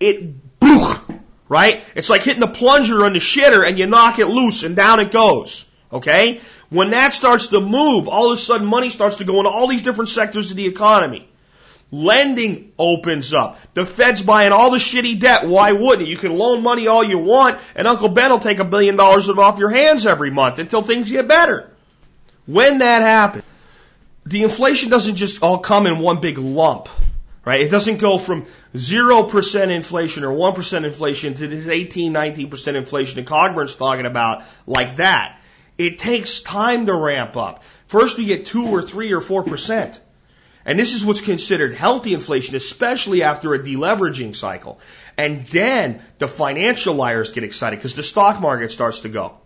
It, 0.00 0.58
boom, 0.58 1.20
right? 1.48 1.84
It's 1.94 2.08
like 2.08 2.22
hitting 2.22 2.40
the 2.40 2.46
plunger 2.46 3.04
on 3.04 3.12
the 3.12 3.18
shitter 3.18 3.66
and 3.66 3.78
you 3.78 3.86
knock 3.86 4.18
it 4.18 4.26
loose 4.26 4.62
and 4.62 4.76
down 4.76 5.00
it 5.00 5.10
goes. 5.10 5.66
Okay? 5.92 6.40
When 6.68 6.90
that 6.90 7.14
starts 7.14 7.48
to 7.48 7.60
move, 7.60 8.08
all 8.08 8.32
of 8.32 8.38
a 8.38 8.40
sudden 8.40 8.66
money 8.66 8.90
starts 8.90 9.16
to 9.16 9.24
go 9.24 9.38
into 9.38 9.50
all 9.50 9.68
these 9.68 9.82
different 9.82 10.08
sectors 10.08 10.50
of 10.50 10.56
the 10.56 10.66
economy. 10.66 11.28
Lending 11.92 12.72
opens 12.78 13.32
up. 13.32 13.58
The 13.74 13.86
Fed's 13.86 14.20
buying 14.20 14.50
all 14.50 14.72
the 14.72 14.78
shitty 14.78 15.20
debt. 15.20 15.46
Why 15.46 15.70
wouldn't 15.70 16.08
it? 16.08 16.10
You 16.10 16.16
can 16.16 16.36
loan 16.36 16.62
money 16.62 16.88
all 16.88 17.04
you 17.04 17.18
want 17.18 17.60
and 17.76 17.86
Uncle 17.86 18.08
Ben 18.08 18.30
will 18.30 18.40
take 18.40 18.58
a 18.58 18.64
billion 18.64 18.96
dollars 18.96 19.28
off 19.28 19.58
your 19.58 19.70
hands 19.70 20.04
every 20.04 20.30
month 20.30 20.58
until 20.58 20.82
things 20.82 21.10
get 21.10 21.28
better. 21.28 21.70
When 22.46 22.78
that 22.78 23.02
happens, 23.02 23.44
the 24.24 24.42
inflation 24.42 24.90
doesn't 24.90 25.14
just 25.14 25.42
all 25.42 25.58
come 25.58 25.86
in 25.86 26.00
one 26.00 26.20
big 26.20 26.38
lump, 26.38 26.88
right? 27.44 27.60
It 27.60 27.70
doesn't 27.70 27.98
go 27.98 28.18
from 28.18 28.46
0% 28.74 29.70
inflation 29.70 30.24
or 30.24 30.30
1% 30.30 30.84
inflation 30.84 31.34
to 31.34 31.46
this 31.46 31.68
18, 31.68 32.12
19% 32.12 32.74
inflation 32.74 33.16
that 33.16 33.26
Coburn's 33.26 33.76
talking 33.76 34.06
about 34.06 34.42
like 34.66 34.96
that. 34.96 35.40
It 35.78 35.98
takes 35.98 36.40
time 36.40 36.86
to 36.86 36.94
ramp 36.94 37.36
up. 37.36 37.62
First 37.86 38.18
we 38.18 38.24
get 38.24 38.46
2 38.46 38.66
or 38.66 38.82
3 38.82 39.12
or 39.12 39.20
4%. 39.20 39.98
And 40.64 40.78
this 40.78 40.94
is 40.94 41.04
what's 41.04 41.20
considered 41.20 41.74
healthy 41.74 42.12
inflation, 42.12 42.56
especially 42.56 43.22
after 43.22 43.54
a 43.54 43.58
deleveraging 43.58 44.34
cycle. 44.34 44.80
And 45.16 45.46
then 45.46 46.02
the 46.18 46.26
financial 46.26 46.94
liars 46.94 47.30
get 47.30 47.44
excited 47.44 47.76
because 47.76 47.94
the 47.94 48.02
stock 48.02 48.40
market 48.40 48.72
starts 48.72 49.02
to 49.02 49.08
go. 49.08 49.38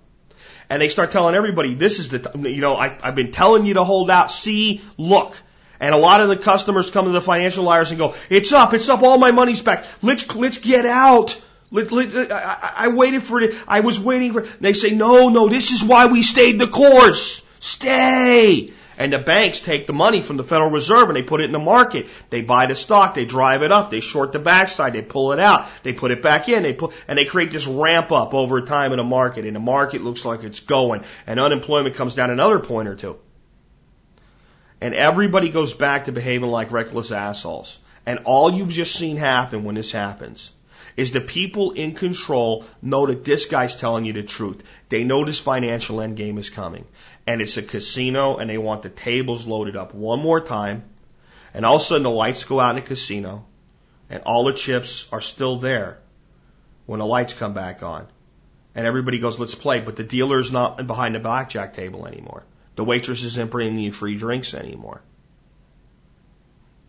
And 0.70 0.80
they 0.80 0.88
start 0.88 1.10
telling 1.10 1.34
everybody, 1.34 1.74
this 1.74 1.98
is 1.98 2.08
the, 2.08 2.30
you 2.48 2.62
know, 2.62 2.76
I, 2.76 2.96
I've 3.02 3.16
been 3.16 3.32
telling 3.32 3.66
you 3.66 3.74
to 3.74 3.84
hold 3.84 4.08
out. 4.08 4.30
See, 4.30 4.80
look. 4.96 5.36
And 5.78 5.94
a 5.94 5.98
lot 5.98 6.20
of 6.20 6.28
the 6.28 6.36
customers 6.36 6.90
come 6.90 7.06
to 7.06 7.10
the 7.10 7.20
financial 7.20 7.64
liars 7.64 7.90
and 7.90 7.98
go, 7.98 8.14
it's 8.30 8.52
up, 8.52 8.72
it's 8.72 8.88
up, 8.88 9.02
all 9.02 9.18
my 9.18 9.30
money's 9.30 9.60
back. 9.60 9.84
Let's, 10.02 10.34
let's 10.34 10.58
get 10.58 10.86
out. 10.86 11.38
I, 11.72 12.88
waited 12.92 13.22
for 13.22 13.40
it. 13.40 13.54
I 13.68 13.80
was 13.80 14.00
waiting 14.00 14.32
for. 14.32 14.42
They 14.42 14.72
say, 14.72 14.90
no, 14.90 15.28
no, 15.28 15.48
this 15.48 15.70
is 15.70 15.84
why 15.84 16.06
we 16.06 16.22
stayed 16.22 16.58
the 16.58 16.66
course. 16.66 17.42
Stay. 17.60 18.72
And 18.98 19.12
the 19.12 19.18
banks 19.18 19.60
take 19.60 19.86
the 19.86 19.94
money 19.94 20.20
from 20.20 20.36
the 20.36 20.44
Federal 20.44 20.70
Reserve 20.70 21.08
and 21.08 21.16
they 21.16 21.22
put 21.22 21.40
it 21.40 21.44
in 21.44 21.52
the 21.52 21.58
market. 21.58 22.08
They 22.28 22.42
buy 22.42 22.66
the 22.66 22.76
stock, 22.76 23.14
they 23.14 23.24
drive 23.24 23.62
it 23.62 23.72
up, 23.72 23.90
they 23.90 24.00
short 24.00 24.32
the 24.32 24.38
backside, 24.38 24.92
they 24.92 25.00
pull 25.00 25.32
it 25.32 25.40
out, 25.40 25.66
they 25.82 25.94
put 25.94 26.10
it 26.10 26.22
back 26.22 26.50
in, 26.50 26.62
they 26.62 26.74
put, 26.74 26.92
and 27.08 27.16
they 27.16 27.24
create 27.24 27.50
this 27.50 27.66
ramp 27.66 28.12
up 28.12 28.34
over 28.34 28.60
time 28.60 28.92
in 28.92 28.98
the 28.98 29.04
market. 29.04 29.46
And 29.46 29.56
the 29.56 29.60
market 29.60 30.02
looks 30.02 30.26
like 30.26 30.42
it's 30.42 30.60
going, 30.60 31.04
and 31.26 31.40
unemployment 31.40 31.94
comes 31.94 32.14
down 32.14 32.30
another 32.30 32.58
point 32.58 32.88
or 32.88 32.96
two. 32.96 33.16
And 34.82 34.94
everybody 34.94 35.48
goes 35.48 35.72
back 35.72 36.06
to 36.06 36.12
behaving 36.12 36.50
like 36.50 36.72
reckless 36.72 37.10
assholes. 37.10 37.78
And 38.04 38.20
all 38.24 38.52
you've 38.52 38.70
just 38.70 38.94
seen 38.94 39.16
happen 39.16 39.64
when 39.64 39.76
this 39.76 39.92
happens 39.92 40.52
is 41.00 41.12
the 41.12 41.20
people 41.22 41.70
in 41.70 41.94
control 41.94 42.66
know 42.82 43.06
that 43.06 43.24
this 43.24 43.46
guy's 43.46 43.74
telling 43.74 44.04
you 44.04 44.12
the 44.12 44.22
truth. 44.22 44.62
They 44.90 45.02
know 45.02 45.24
this 45.24 45.38
financial 45.38 46.02
end 46.02 46.18
game 46.18 46.36
is 46.36 46.50
coming 46.50 46.84
and 47.26 47.40
it's 47.40 47.56
a 47.56 47.62
casino 47.62 48.36
and 48.36 48.50
they 48.50 48.58
want 48.58 48.82
the 48.82 48.90
tables 48.90 49.46
loaded 49.46 49.76
up 49.76 49.94
one 49.94 50.20
more 50.20 50.42
time. 50.42 50.82
And 51.54 51.64
all 51.64 51.76
of 51.76 51.80
a 51.80 51.84
sudden 51.84 52.02
the 52.02 52.10
lights 52.10 52.44
go 52.44 52.60
out 52.60 52.76
in 52.76 52.82
the 52.82 52.86
casino 52.86 53.46
and 54.10 54.22
all 54.24 54.44
the 54.44 54.52
chips 54.52 55.08
are 55.10 55.22
still 55.22 55.56
there 55.56 56.00
when 56.84 57.00
the 57.00 57.06
lights 57.06 57.32
come 57.32 57.54
back 57.54 57.82
on. 57.82 58.06
And 58.74 58.86
everybody 58.86 59.18
goes, 59.20 59.40
let's 59.40 59.54
play. 59.54 59.80
But 59.80 59.96
the 59.96 60.04
dealer's 60.04 60.52
not 60.52 60.86
behind 60.86 61.14
the 61.14 61.20
blackjack 61.20 61.72
table 61.72 62.06
anymore. 62.06 62.44
The 62.76 62.84
waitress 62.84 63.22
isn't 63.22 63.50
bringing 63.50 63.78
you 63.78 63.90
free 63.90 64.16
drinks 64.16 64.52
anymore. 64.52 65.00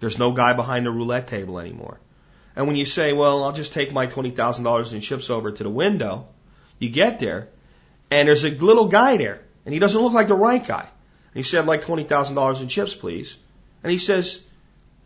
There's 0.01 0.19
no 0.19 0.33
guy 0.33 0.51
behind 0.51 0.85
the 0.85 0.91
roulette 0.91 1.27
table 1.27 1.59
anymore. 1.59 1.97
And 2.55 2.67
when 2.67 2.75
you 2.75 2.85
say, 2.85 3.13
well, 3.13 3.43
I'll 3.43 3.53
just 3.53 3.73
take 3.73 3.93
my 3.93 4.07
$20,000 4.07 4.93
in 4.93 5.01
chips 5.01 5.29
over 5.29 5.51
to 5.51 5.63
the 5.63 5.69
window, 5.69 6.27
you 6.79 6.89
get 6.89 7.19
there 7.19 7.47
and 8.09 8.27
there's 8.27 8.43
a 8.43 8.49
little 8.49 8.87
guy 8.87 9.17
there 9.17 9.41
and 9.65 9.73
he 9.73 9.79
doesn't 9.79 10.01
look 10.01 10.13
like 10.13 10.27
the 10.27 10.35
right 10.35 10.65
guy. 10.65 10.81
And 10.81 10.89
he 11.33 11.43
said, 11.43 11.61
I'd 11.61 11.67
like 11.67 11.83
$20,000 11.83 12.61
in 12.61 12.67
chips, 12.67 12.93
please. 12.93 13.37
And 13.83 13.91
he 13.91 13.97
says, 13.97 14.41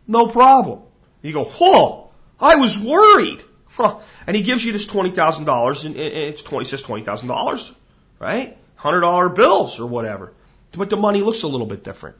no 0.08 0.26
problem. 0.26 0.78
And 0.78 0.88
you 1.22 1.32
go, 1.32 1.44
whoa, 1.44 2.10
I 2.40 2.56
was 2.56 2.78
worried. 2.78 3.42
Huh. 3.68 3.98
And 4.26 4.36
he 4.36 4.42
gives 4.42 4.64
you 4.64 4.72
this 4.72 4.86
$20,000 4.86 5.86
and 5.86 5.96
it's 5.96 6.42
20, 6.42 6.64
says 6.66 6.82
$20,000, 6.82 7.74
right? 8.18 8.56
$100 8.78 9.34
bills 9.34 9.78
or 9.78 9.86
whatever. 9.86 10.32
But 10.72 10.90
the 10.90 10.96
money 10.96 11.22
looks 11.22 11.42
a 11.42 11.48
little 11.48 11.66
bit 11.66 11.84
different. 11.84 12.16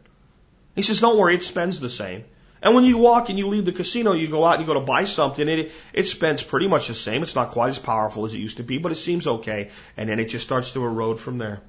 He 0.75 0.83
says, 0.83 1.01
don't 1.01 1.19
worry, 1.19 1.35
it 1.35 1.43
spends 1.43 1.81
the 1.81 1.89
same. 1.89 2.25
And 2.63 2.75
when 2.75 2.85
you 2.85 2.99
walk 2.99 3.29
and 3.29 3.39
you 3.39 3.49
leave 3.49 3.65
the 3.65 3.73
casino, 3.73 4.13
you 4.13 4.29
go 4.29 4.45
out 4.45 4.55
and 4.55 4.63
you 4.63 4.67
go 4.67 4.81
to 4.81 4.87
buy 4.87 5.05
something, 5.05 5.49
it, 5.49 5.73
it 5.93 6.05
spends 6.05 6.43
pretty 6.43 6.69
much 6.69 6.89
the 6.89 6.95
same. 6.95 7.23
It's 7.23 7.35
not 7.35 7.51
quite 7.51 7.69
as 7.69 7.79
powerful 7.79 8.25
as 8.25 8.35
it 8.35 8.39
used 8.39 8.57
to 8.57 8.63
be, 8.63 8.79
but 8.79 8.93
it 8.93 8.97
seems 8.97 9.27
okay. 9.27 9.71
And 9.97 10.09
then 10.09 10.19
it 10.19 10.27
just 10.27 10.45
starts 10.45 10.73
to 10.73 10.85
erode 10.85 11.21
from 11.21 11.39
there. 11.39 11.61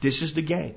This 0.00 0.22
is 0.22 0.34
the 0.34 0.42
game. 0.42 0.74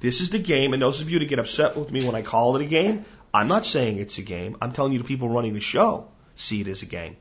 This 0.00 0.20
is 0.20 0.30
the 0.30 0.38
game, 0.38 0.72
and 0.72 0.80
those 0.80 1.00
of 1.02 1.10
you 1.10 1.18
to 1.18 1.26
get 1.26 1.38
upset 1.38 1.76
with 1.76 1.92
me 1.92 2.04
when 2.06 2.14
I 2.14 2.22
call 2.22 2.56
it 2.56 2.62
a 2.62 2.66
game, 2.66 3.04
I'm 3.34 3.48
not 3.48 3.66
saying 3.66 3.98
it's 3.98 4.18
a 4.18 4.22
game. 4.22 4.56
I'm 4.60 4.72
telling 4.72 4.92
you 4.92 4.98
the 4.98 5.04
people 5.04 5.28
running 5.28 5.54
the 5.54 5.60
show 5.60 6.08
see 6.36 6.62
it 6.62 6.68
as 6.68 6.82
a 6.82 6.86
game. 6.86 7.16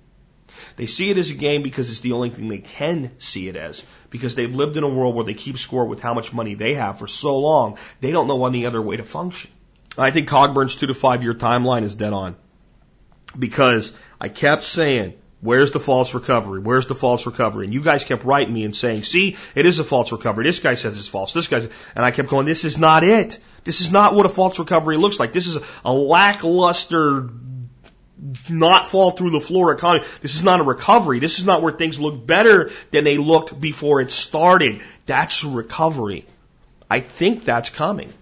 They 0.78 0.88
see 0.88 1.10
it 1.10 1.18
as 1.18 1.30
a 1.30 1.36
game 1.36 1.62
because 1.62 1.90
it's 1.90 2.00
the 2.00 2.14
only 2.14 2.30
thing 2.30 2.48
they 2.48 2.60
can 2.60 3.12
see 3.20 3.48
it 3.48 3.56
as. 3.56 3.84
Because 4.10 4.36
they've 4.36 4.54
lived 4.54 4.78
in 4.78 4.84
a 4.84 4.90
world 4.90 5.16
where 5.16 5.26
they 5.26 5.34
keep 5.34 5.58
score 5.60 5.86
with 5.86 6.02
how 6.02 6.14
much 6.14 6.34
money 6.34 6.56
they 6.56 6.74
have 6.76 7.00
for 7.00 7.08
so 7.08 7.38
long, 7.38 7.78
they 8.02 8.12
don't 8.12 8.28
know 8.28 8.46
any 8.46 8.66
other 8.66 8.82
way 8.82 8.98
to 8.98 9.04
function. 9.04 9.52
I 10.02 10.12
think 10.12 10.28
Coburn's 10.28 10.76
two 10.76 10.88
to 10.88 10.94
five 10.94 11.24
year 11.24 11.34
timeline 11.34 11.84
is 11.84 11.96
dead 11.96 12.14
on. 12.14 12.36
Because 13.38 13.94
I 14.20 14.30
kept 14.30 14.64
saying, 14.64 15.14
Where's 15.42 15.72
the 15.72 15.80
false 15.80 16.14
recovery? 16.14 16.60
Where's 16.60 16.86
the 16.88 16.96
false 16.96 17.26
recovery? 17.26 17.66
And 17.66 17.74
you 17.74 17.82
guys 17.82 18.04
kept 18.04 18.26
writing 18.26 18.54
me 18.54 18.66
and 18.66 18.76
saying, 18.76 19.04
see, 19.04 19.38
it 19.56 19.66
is 19.66 19.80
a 19.80 19.86
false 19.86 20.12
recovery. 20.12 20.44
This 20.44 20.60
guy 20.60 20.76
says 20.76 20.98
it's 20.98 21.08
false. 21.08 21.32
This 21.32 21.48
guy's, 21.48 21.64
and 21.96 22.06
I 22.06 22.12
kept 22.12 22.30
going, 22.30 22.46
this 22.46 22.66
is 22.66 22.78
not 22.78 23.06
it. 23.06 23.40
This 23.64 23.80
is 23.80 23.90
not 23.90 24.16
what 24.16 24.26
a 24.26 24.30
false 24.30 24.60
recovery 24.60 24.98
looks 24.98 25.18
like. 25.18 25.32
This 25.32 25.48
is 25.48 25.56
a, 25.56 25.64
a 25.86 25.94
lackluster, 25.94 27.30
not 28.50 28.88
fall 28.88 29.12
through 29.12 29.30
the 29.30 29.40
floor 29.40 29.72
economy. 29.72 30.06
This 30.22 30.36
is 30.36 30.44
not 30.44 30.60
a 30.60 30.64
recovery. 30.64 31.20
This 31.20 31.40
is 31.40 31.46
not 31.46 31.62
where 31.62 31.72
things 31.72 32.02
look 32.02 32.28
better 32.28 32.72
than 32.92 33.06
they 33.06 33.18
looked 33.18 33.58
before 33.60 34.02
it 34.02 34.12
started. 34.12 34.82
That's 35.06 35.46
recovery. 35.46 36.26
I 36.90 37.00
think 37.00 37.46
that's 37.46 37.70
coming. 37.70 38.14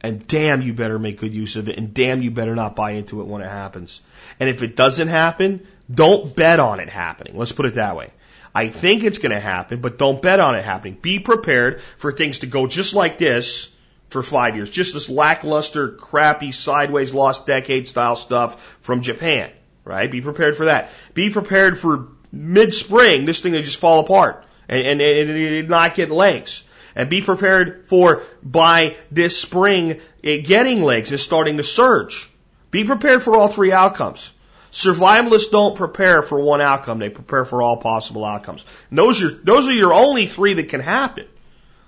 And 0.00 0.26
damn, 0.26 0.62
you 0.62 0.72
better 0.72 0.98
make 0.98 1.18
good 1.18 1.34
use 1.34 1.56
of 1.56 1.68
it. 1.68 1.76
And 1.76 1.92
damn, 1.92 2.22
you 2.22 2.30
better 2.30 2.54
not 2.54 2.76
buy 2.76 2.92
into 2.92 3.20
it 3.20 3.26
when 3.26 3.42
it 3.42 3.48
happens. 3.48 4.00
And 4.38 4.48
if 4.48 4.62
it 4.62 4.76
doesn't 4.76 5.08
happen, 5.08 5.66
don't 5.92 6.34
bet 6.36 6.60
on 6.60 6.80
it 6.80 6.88
happening. 6.88 7.36
Let's 7.36 7.52
put 7.52 7.66
it 7.66 7.74
that 7.74 7.96
way. 7.96 8.10
I 8.54 8.68
think 8.68 9.02
it's 9.02 9.18
going 9.18 9.32
to 9.32 9.40
happen, 9.40 9.80
but 9.80 9.98
don't 9.98 10.22
bet 10.22 10.40
on 10.40 10.54
it 10.54 10.64
happening. 10.64 10.98
Be 11.00 11.18
prepared 11.18 11.80
for 11.96 12.12
things 12.12 12.40
to 12.40 12.46
go 12.46 12.66
just 12.66 12.94
like 12.94 13.18
this 13.18 13.70
for 14.08 14.22
five 14.22 14.56
years. 14.56 14.70
Just 14.70 14.94
this 14.94 15.10
lackluster, 15.10 15.88
crappy, 15.88 16.52
sideways, 16.52 17.12
lost 17.12 17.46
decade 17.46 17.88
style 17.88 18.16
stuff 18.16 18.78
from 18.80 19.02
Japan, 19.02 19.50
right? 19.84 20.10
Be 20.10 20.20
prepared 20.20 20.56
for 20.56 20.66
that. 20.66 20.90
Be 21.14 21.30
prepared 21.30 21.78
for 21.78 22.08
mid 22.32 22.72
spring, 22.72 23.26
this 23.26 23.40
thing 23.40 23.52
to 23.52 23.62
just 23.62 23.78
fall 23.78 24.00
apart 24.00 24.44
and, 24.68 24.80
and, 24.80 25.00
and, 25.00 25.30
and 25.30 25.68
not 25.68 25.94
get 25.94 26.10
legs. 26.10 26.62
And 26.98 27.08
be 27.08 27.22
prepared 27.22 27.86
for 27.86 28.24
by 28.42 28.96
this 29.12 29.40
spring 29.40 30.00
it 30.20 30.44
getting 30.44 30.82
legs 30.82 31.12
and 31.12 31.20
starting 31.20 31.56
to 31.58 31.62
surge. 31.62 32.28
Be 32.72 32.84
prepared 32.84 33.22
for 33.22 33.36
all 33.36 33.46
three 33.46 33.70
outcomes. 33.70 34.32
Survivalists 34.72 35.50
don't 35.50 35.76
prepare 35.76 36.22
for 36.22 36.40
one 36.40 36.60
outcome, 36.60 36.98
they 36.98 37.08
prepare 37.08 37.44
for 37.44 37.62
all 37.62 37.76
possible 37.76 38.24
outcomes. 38.24 38.66
And 38.90 38.98
those 38.98 39.22
are, 39.22 39.30
those 39.30 39.68
are 39.68 39.72
your 39.72 39.94
only 39.94 40.26
three 40.26 40.54
that 40.54 40.68
can 40.68 40.80
happen. 40.80 41.26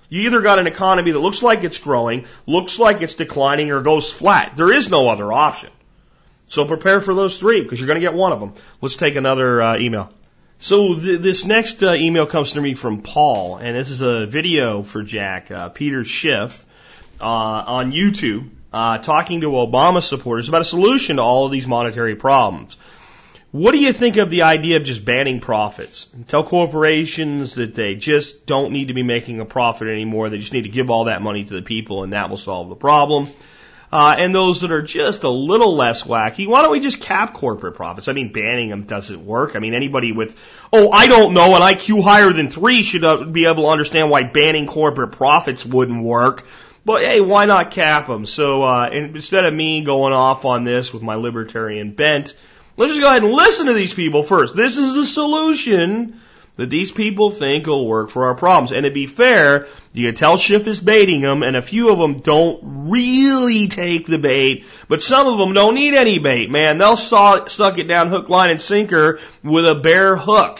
You 0.07 0.21
either 0.21 0.41
got 0.41 0.59
an 0.59 0.67
economy 0.67 1.11
that 1.11 1.19
looks 1.19 1.43
like 1.43 1.65
it's 1.65 1.77
growing, 1.77 2.25
looks 2.47 2.79
like 2.79 3.01
it's 3.01 3.15
declining, 3.15 3.69
or 3.71 3.81
goes 3.81 4.11
flat. 4.11 4.53
There 4.55 4.71
is 4.71 4.89
no 4.89 5.09
other 5.09 5.31
option. 5.31 5.69
So 6.47 6.65
prepare 6.65 7.01
for 7.01 7.13
those 7.13 7.37
three 7.37 7.61
because 7.61 7.79
you're 7.79 7.87
going 7.87 7.99
to 7.99 8.01
get 8.01 8.13
one 8.13 8.31
of 8.31 8.39
them. 8.39 8.53
Let's 8.81 8.95
take 8.95 9.15
another 9.15 9.61
uh, 9.61 9.77
email. 9.77 10.09
So 10.61 10.93
th- 10.93 11.21
this 11.21 11.43
next 11.43 11.81
uh, 11.81 11.93
email 11.93 12.27
comes 12.27 12.51
to 12.51 12.61
me 12.61 12.75
from 12.75 13.01
Paul, 13.01 13.57
and 13.57 13.75
this 13.75 13.89
is 13.89 14.03
a 14.03 14.27
video 14.27 14.83
for 14.83 15.01
Jack, 15.01 15.49
uh, 15.49 15.69
Peter 15.69 16.05
Schiff, 16.05 16.67
uh, 17.19 17.23
on 17.25 17.91
YouTube, 17.91 18.47
uh, 18.71 18.99
talking 18.99 19.41
to 19.41 19.47
Obama 19.47 20.03
supporters 20.03 20.49
about 20.49 20.61
a 20.61 20.65
solution 20.65 21.15
to 21.15 21.23
all 21.23 21.47
of 21.47 21.51
these 21.51 21.65
monetary 21.65 22.15
problems. 22.15 22.77
What 23.49 23.71
do 23.71 23.79
you 23.79 23.91
think 23.91 24.17
of 24.17 24.29
the 24.29 24.43
idea 24.43 24.77
of 24.77 24.83
just 24.83 25.03
banning 25.03 25.39
profits? 25.39 26.07
Tell 26.27 26.43
corporations 26.43 27.55
that 27.55 27.73
they 27.73 27.95
just 27.95 28.45
don't 28.45 28.71
need 28.71 28.89
to 28.89 28.93
be 28.93 29.01
making 29.01 29.39
a 29.39 29.45
profit 29.45 29.87
anymore. 29.87 30.29
They 30.29 30.37
just 30.37 30.53
need 30.53 30.65
to 30.65 30.69
give 30.69 30.91
all 30.91 31.05
that 31.05 31.23
money 31.23 31.43
to 31.43 31.53
the 31.55 31.63
people 31.63 32.03
and 32.03 32.13
that 32.13 32.29
will 32.29 32.37
solve 32.37 32.69
the 32.69 32.75
problem. 32.75 33.29
Uh, 33.91 34.15
and 34.17 34.33
those 34.33 34.61
that 34.61 34.71
are 34.71 34.81
just 34.81 35.23
a 35.23 35.29
little 35.29 35.75
less 35.75 36.03
wacky, 36.03 36.47
why 36.47 36.61
don't 36.61 36.71
we 36.71 36.79
just 36.79 37.01
cap 37.01 37.33
corporate 37.33 37.75
profits? 37.75 38.07
I 38.07 38.13
mean, 38.13 38.31
banning 38.31 38.69
them 38.69 38.83
doesn't 38.83 39.25
work. 39.25 39.55
I 39.55 39.59
mean, 39.59 39.73
anybody 39.73 40.13
with, 40.13 40.35
oh, 40.71 40.91
I 40.91 41.07
don't 41.07 41.33
know, 41.33 41.55
an 41.55 41.61
IQ 41.61 42.01
higher 42.01 42.31
than 42.31 42.49
three 42.49 42.83
should 42.83 43.03
uh, 43.03 43.25
be 43.25 43.45
able 43.45 43.63
to 43.63 43.69
understand 43.69 44.09
why 44.09 44.23
banning 44.23 44.67
corporate 44.67 45.11
profits 45.11 45.65
wouldn't 45.65 46.03
work. 46.03 46.47
But 46.85 47.01
hey, 47.01 47.19
why 47.19 47.45
not 47.45 47.71
cap 47.71 48.07
them? 48.07 48.25
So 48.25 48.63
uh, 48.63 48.89
instead 48.91 49.45
of 49.45 49.53
me 49.53 49.83
going 49.83 50.13
off 50.13 50.45
on 50.45 50.63
this 50.63 50.93
with 50.93 51.03
my 51.03 51.15
libertarian 51.15 51.93
bent, 51.93 52.33
Let's 52.77 52.93
just 52.93 53.01
go 53.01 53.09
ahead 53.09 53.23
and 53.23 53.33
listen 53.33 53.67
to 53.67 53.73
these 53.73 53.93
people 53.93 54.23
first. 54.23 54.55
This 54.55 54.77
is 54.77 54.95
the 54.95 55.05
solution 55.05 56.21
that 56.55 56.69
these 56.69 56.91
people 56.91 57.31
think 57.31 57.67
will 57.67 57.87
work 57.87 58.09
for 58.09 58.25
our 58.25 58.35
problems. 58.35 58.71
And 58.71 58.83
to 58.83 58.91
be 58.91 59.07
fair, 59.07 59.67
you 59.93 60.07
can 60.07 60.15
tell 60.15 60.37
Schiff 60.37 60.67
is 60.67 60.79
baiting 60.79 61.21
them, 61.21 61.43
and 61.43 61.55
a 61.55 61.61
few 61.61 61.91
of 61.91 61.97
them 61.97 62.19
don't 62.19 62.89
really 62.89 63.67
take 63.67 64.05
the 64.05 64.17
bait, 64.17 64.65
but 64.87 65.01
some 65.01 65.27
of 65.27 65.37
them 65.37 65.53
don't 65.53 65.75
need 65.75 65.93
any 65.93 66.19
bait, 66.19 66.49
man. 66.49 66.77
They'll 66.77 66.97
saw, 66.97 67.45
suck 67.45 67.77
it 67.77 67.87
down 67.87 68.09
hook, 68.09 68.29
line, 68.29 68.49
and 68.49 68.61
sinker 68.61 69.19
with 69.43 69.67
a 69.67 69.75
bare 69.75 70.15
hook. 70.15 70.59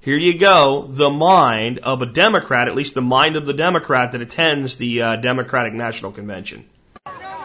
Here 0.00 0.18
you 0.18 0.36
go, 0.36 0.88
the 0.88 1.10
mind 1.10 1.78
of 1.78 2.02
a 2.02 2.06
Democrat, 2.06 2.66
at 2.66 2.74
least 2.74 2.94
the 2.94 3.02
mind 3.02 3.36
of 3.36 3.46
the 3.46 3.52
Democrat 3.52 4.12
that 4.12 4.20
attends 4.20 4.76
the 4.76 5.02
uh, 5.02 5.16
Democratic 5.16 5.74
National 5.74 6.10
Convention. 6.10 6.64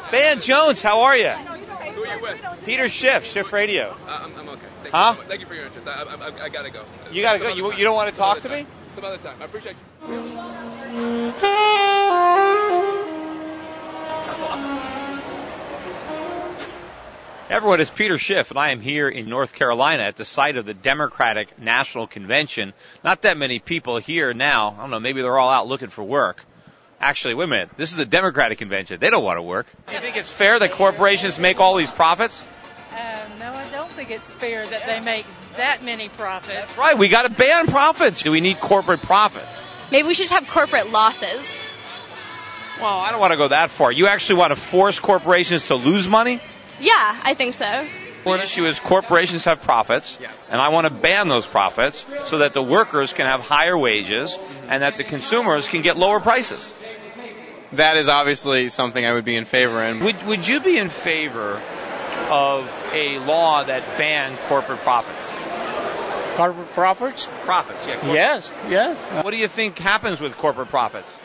Van 0.09 0.39
Jones, 0.39 0.81
how 0.81 1.01
are 1.01 1.15
you? 1.15 1.29
Who 1.29 2.03
are 2.03 2.15
you 2.15 2.21
with? 2.21 2.65
Peter 2.65 2.89
Schiff, 2.89 3.25
Schiff 3.25 3.53
Radio. 3.53 3.95
Uh, 4.07 4.21
I'm, 4.23 4.35
I'm 4.35 4.49
okay. 4.49 4.67
Thank 4.91 4.95
Huh? 4.95 5.15
You. 5.21 5.27
Thank 5.27 5.41
you 5.41 5.47
for 5.47 5.53
your 5.53 5.65
interest. 5.65 5.85
I, 5.85 6.03
I, 6.03 6.45
I, 6.45 6.49
gotta 6.49 6.69
go. 6.69 6.83
You 7.11 7.21
gotta 7.21 7.39
go. 7.39 7.49
You, 7.49 7.73
you 7.73 7.83
don't 7.83 7.95
want 7.95 8.09
to 8.09 8.15
talk 8.15 8.38
to 8.38 8.43
Some 8.43 8.51
me? 8.53 8.65
Some 8.95 9.03
other 9.03 9.17
time. 9.17 9.35
I 9.41 9.45
appreciate 9.45 9.75
you. 9.75 11.33
Everyone, 17.49 17.81
it's 17.81 17.89
Peter 17.89 18.17
Schiff, 18.17 18.49
and 18.49 18.59
I 18.59 18.71
am 18.71 18.79
here 18.79 19.09
in 19.09 19.29
North 19.29 19.53
Carolina 19.53 20.03
at 20.03 20.15
the 20.15 20.25
site 20.25 20.57
of 20.57 20.65
the 20.65 20.73
Democratic 20.73 21.59
National 21.59 22.07
Convention. 22.07 22.73
Not 23.03 23.23
that 23.23 23.38
many 23.38 23.59
people 23.59 23.97
here 23.97 24.33
now. 24.33 24.75
I 24.77 24.81
don't 24.81 24.89
know, 24.89 24.99
maybe 24.99 25.21
they're 25.21 25.38
all 25.38 25.49
out 25.49 25.67
looking 25.67 25.89
for 25.89 26.03
work. 26.03 26.43
Actually, 26.99 27.35
wait 27.35 27.45
a 27.45 27.47
minute. 27.47 27.69
This 27.77 27.91
is 27.91 27.97
the 27.97 28.05
Democratic 28.05 28.57
Convention. 28.57 28.99
They 28.99 29.09
don't 29.09 29.23
want 29.23 29.38
to 29.38 29.43
work. 29.43 29.67
Do 29.88 29.93
you 29.93 29.99
think 29.99 30.17
it's 30.17 30.31
fair 30.31 30.59
that 30.59 30.71
corporations 30.71 31.39
make 31.39 31.59
all 31.59 31.75
these 31.75 31.91
profits? 31.91 32.45
Think 33.97 34.11
it's 34.11 34.33
fair 34.33 34.65
that 34.65 34.85
they 34.85 34.99
make 35.01 35.25
that 35.57 35.83
many 35.83 36.07
profits. 36.09 36.53
That's 36.53 36.77
right. 36.77 36.97
We 36.97 37.09
got 37.09 37.23
to 37.23 37.29
ban 37.29 37.67
profits. 37.67 38.21
Do 38.21 38.31
we 38.31 38.39
need 38.41 38.59
corporate 38.59 39.01
profits? 39.01 39.47
Maybe 39.91 40.07
we 40.07 40.13
should 40.13 40.27
just 40.29 40.33
have 40.33 40.47
corporate 40.47 40.91
losses. 40.91 41.61
Well, 42.79 42.99
I 42.99 43.09
don't 43.11 43.19
want 43.19 43.31
to 43.31 43.37
go 43.37 43.47
that 43.47 43.71
far. 43.71 43.91
You 43.91 44.07
actually 44.07 44.35
want 44.39 44.51
to 44.51 44.55
force 44.55 44.99
corporations 44.99 45.67
to 45.67 45.75
lose 45.75 46.07
money? 46.07 46.39
Yeah, 46.79 46.93
I 47.23 47.33
think 47.33 47.55
so. 47.55 47.87
One 48.23 48.39
issue 48.41 48.65
is 48.67 48.79
corporations 48.79 49.45
have 49.45 49.61
profits, 49.61 50.19
Yes. 50.21 50.49
and 50.51 50.61
I 50.61 50.69
want 50.69 50.85
to 50.85 50.93
ban 50.93 51.27
those 51.27 51.47
profits 51.47 52.05
so 52.25 52.39
that 52.39 52.53
the 52.53 52.61
workers 52.61 53.13
can 53.13 53.25
have 53.25 53.41
higher 53.41 53.77
wages 53.77 54.37
and 54.67 54.83
that 54.83 54.97
the 54.97 55.03
consumers 55.05 55.67
can 55.67 55.81
get 55.81 55.97
lower 55.97 56.19
prices. 56.19 56.71
that 57.73 57.97
is 57.97 58.07
obviously 58.09 58.69
something 58.69 59.05
I 59.05 59.13
would 59.13 59.25
be 59.25 59.35
in 59.35 59.45
favor 59.45 59.81
in. 59.83 60.01
Would 60.01 60.25
would 60.27 60.47
you 60.47 60.59
be 60.59 60.77
in 60.77 60.89
favor 60.89 61.61
of 62.30 62.86
a 62.93 63.20
law 63.20 63.63
that 63.63 63.84
banned 63.97 64.38
corporate 64.47 64.80
profits? 64.80 65.34
Corporate 66.36 66.72
profits? 66.74 67.28
Profits, 67.43 67.86
yeah. 67.88 67.93
corporate- 67.95 68.13
Yes, 68.15 68.49
yes. 68.70 69.24
What 69.24 69.32
do 69.32 69.38
you 69.38 69.47
think 69.47 69.78
happens 69.80 70.20
with 70.20 70.38
corporate 70.38 70.70
profits? 70.70 71.18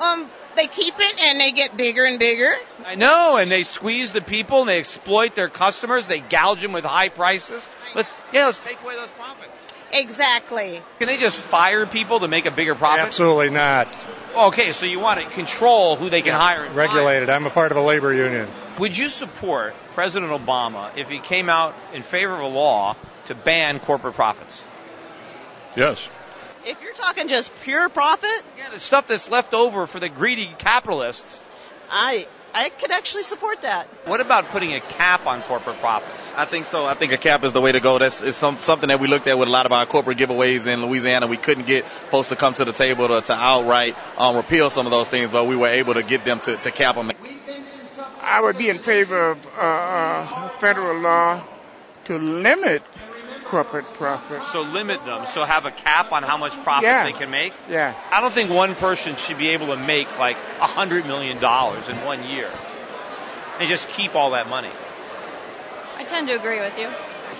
Um, 0.00 0.30
they 0.56 0.66
keep 0.66 0.94
it 0.98 1.22
and 1.22 1.38
they 1.40 1.52
get 1.52 1.76
bigger 1.76 2.04
and 2.04 2.18
bigger. 2.18 2.54
I 2.84 2.94
know, 2.94 3.36
and 3.36 3.50
they 3.50 3.62
squeeze 3.64 4.12
the 4.12 4.22
people, 4.22 4.60
and 4.60 4.68
they 4.68 4.78
exploit 4.78 5.34
their 5.34 5.48
customers, 5.48 6.08
they 6.08 6.20
gouge 6.20 6.62
them 6.62 6.72
with 6.72 6.84
high 6.84 7.08
prices. 7.10 7.68
Let's 7.94 8.14
yeah, 8.32 8.46
let's 8.46 8.58
take 8.58 8.80
away 8.82 8.96
those 8.96 9.08
profits. 9.10 9.50
Exactly. 9.92 10.80
Can 10.98 11.08
they 11.08 11.16
just 11.16 11.36
fire 11.36 11.86
people 11.86 12.20
to 12.20 12.28
make 12.28 12.46
a 12.46 12.50
bigger 12.50 12.74
profit? 12.74 13.06
Absolutely 13.06 13.50
not. 13.50 13.98
Okay, 14.36 14.72
so 14.72 14.84
you 14.86 15.00
want 15.00 15.20
to 15.20 15.26
control 15.30 15.96
who 15.96 16.10
they 16.10 16.22
can 16.22 16.34
hire 16.34 16.58
and 16.62 16.74
fire. 16.74 16.86
Regulated. 16.86 17.30
I'm 17.30 17.46
a 17.46 17.50
part 17.50 17.70
of 17.72 17.78
a 17.78 17.82
labor 17.82 18.12
union. 18.12 18.48
Would 18.78 18.96
you 18.96 19.08
support 19.08 19.74
President 19.94 20.30
Obama 20.30 20.96
if 20.96 21.08
he 21.08 21.18
came 21.18 21.48
out 21.48 21.74
in 21.92 22.02
favor 22.02 22.34
of 22.34 22.40
a 22.40 22.46
law 22.46 22.96
to 23.26 23.34
ban 23.34 23.80
corporate 23.80 24.14
profits? 24.14 24.64
Yes. 25.76 26.08
If 26.64 26.82
you're 26.82 26.94
talking 26.94 27.28
just 27.28 27.54
pure 27.62 27.88
profit, 27.88 28.30
Yeah, 28.56 28.70
the 28.70 28.80
stuff 28.80 29.06
that's 29.06 29.30
left 29.30 29.54
over 29.54 29.86
for 29.86 29.98
the 30.00 30.08
greedy 30.08 30.52
capitalists. 30.58 31.42
I 31.90 32.26
I 32.54 32.70
could 32.70 32.90
actually 32.90 33.24
support 33.24 33.62
that. 33.62 33.86
What 34.06 34.20
about 34.20 34.48
putting 34.48 34.72
a 34.74 34.80
cap 34.80 35.26
on 35.26 35.42
corporate 35.42 35.78
profits? 35.78 36.32
I 36.34 36.44
think 36.46 36.66
so. 36.66 36.86
I 36.86 36.94
think 36.94 37.12
a 37.12 37.18
cap 37.18 37.44
is 37.44 37.52
the 37.52 37.60
way 37.60 37.72
to 37.72 37.80
go. 37.80 37.98
That's 37.98 38.22
is 38.22 38.36
some, 38.36 38.60
something 38.60 38.88
that 38.88 39.00
we 39.00 39.06
looked 39.06 39.26
at 39.28 39.38
with 39.38 39.48
a 39.48 39.50
lot 39.50 39.66
of 39.66 39.72
our 39.72 39.84
corporate 39.86 40.18
giveaways 40.18 40.66
in 40.66 40.82
Louisiana. 40.84 41.26
We 41.26 41.36
couldn't 41.36 41.66
get 41.66 41.86
folks 41.86 42.28
to 42.30 42.36
come 42.36 42.54
to 42.54 42.64
the 42.64 42.72
table 42.72 43.06
to, 43.08 43.20
to 43.20 43.32
outright 43.34 43.96
um, 44.16 44.36
repeal 44.36 44.70
some 44.70 44.86
of 44.86 44.92
those 44.92 45.08
things, 45.08 45.30
but 45.30 45.46
we 45.46 45.56
were 45.56 45.68
able 45.68 45.94
to 45.94 46.02
get 46.02 46.24
them 46.24 46.40
to, 46.40 46.56
to 46.56 46.70
cap 46.70 46.94
them. 46.96 47.12
I 48.28 48.40
would 48.40 48.58
be 48.58 48.68
in 48.68 48.78
favor 48.78 49.30
of 49.30 49.46
uh, 49.46 49.60
uh, 49.60 50.48
federal 50.58 51.00
law 51.00 51.42
to 52.04 52.18
limit 52.18 52.82
corporate 53.44 53.86
profits. 53.94 54.52
So 54.52 54.60
limit 54.60 55.04
them. 55.06 55.24
So 55.26 55.42
have 55.44 55.64
a 55.64 55.70
cap 55.70 56.12
on 56.12 56.22
how 56.22 56.36
much 56.36 56.52
profit 56.62 56.84
Yeah. 56.84 57.04
they 57.04 57.12
can 57.12 57.30
make. 57.30 57.54
Yeah. 57.68 57.94
I 58.12 58.20
don't 58.20 58.32
think 58.32 58.50
one 58.50 58.74
person 58.74 59.16
should 59.16 59.38
be 59.38 59.48
able 59.50 59.68
to 59.68 59.76
make 59.76 60.18
like 60.18 60.36
a 60.60 60.66
hundred 60.66 61.06
million 61.06 61.38
dollars 61.38 61.88
in 61.88 61.96
one 62.04 62.24
year 62.28 62.50
and 63.58 63.68
just 63.68 63.88
keep 63.88 64.14
all 64.14 64.30
that 64.32 64.48
money. 64.48 64.70
I 65.96 66.04
tend 66.04 66.28
to 66.28 66.34
agree 66.34 66.60
with 66.60 66.78
you. 66.78 66.88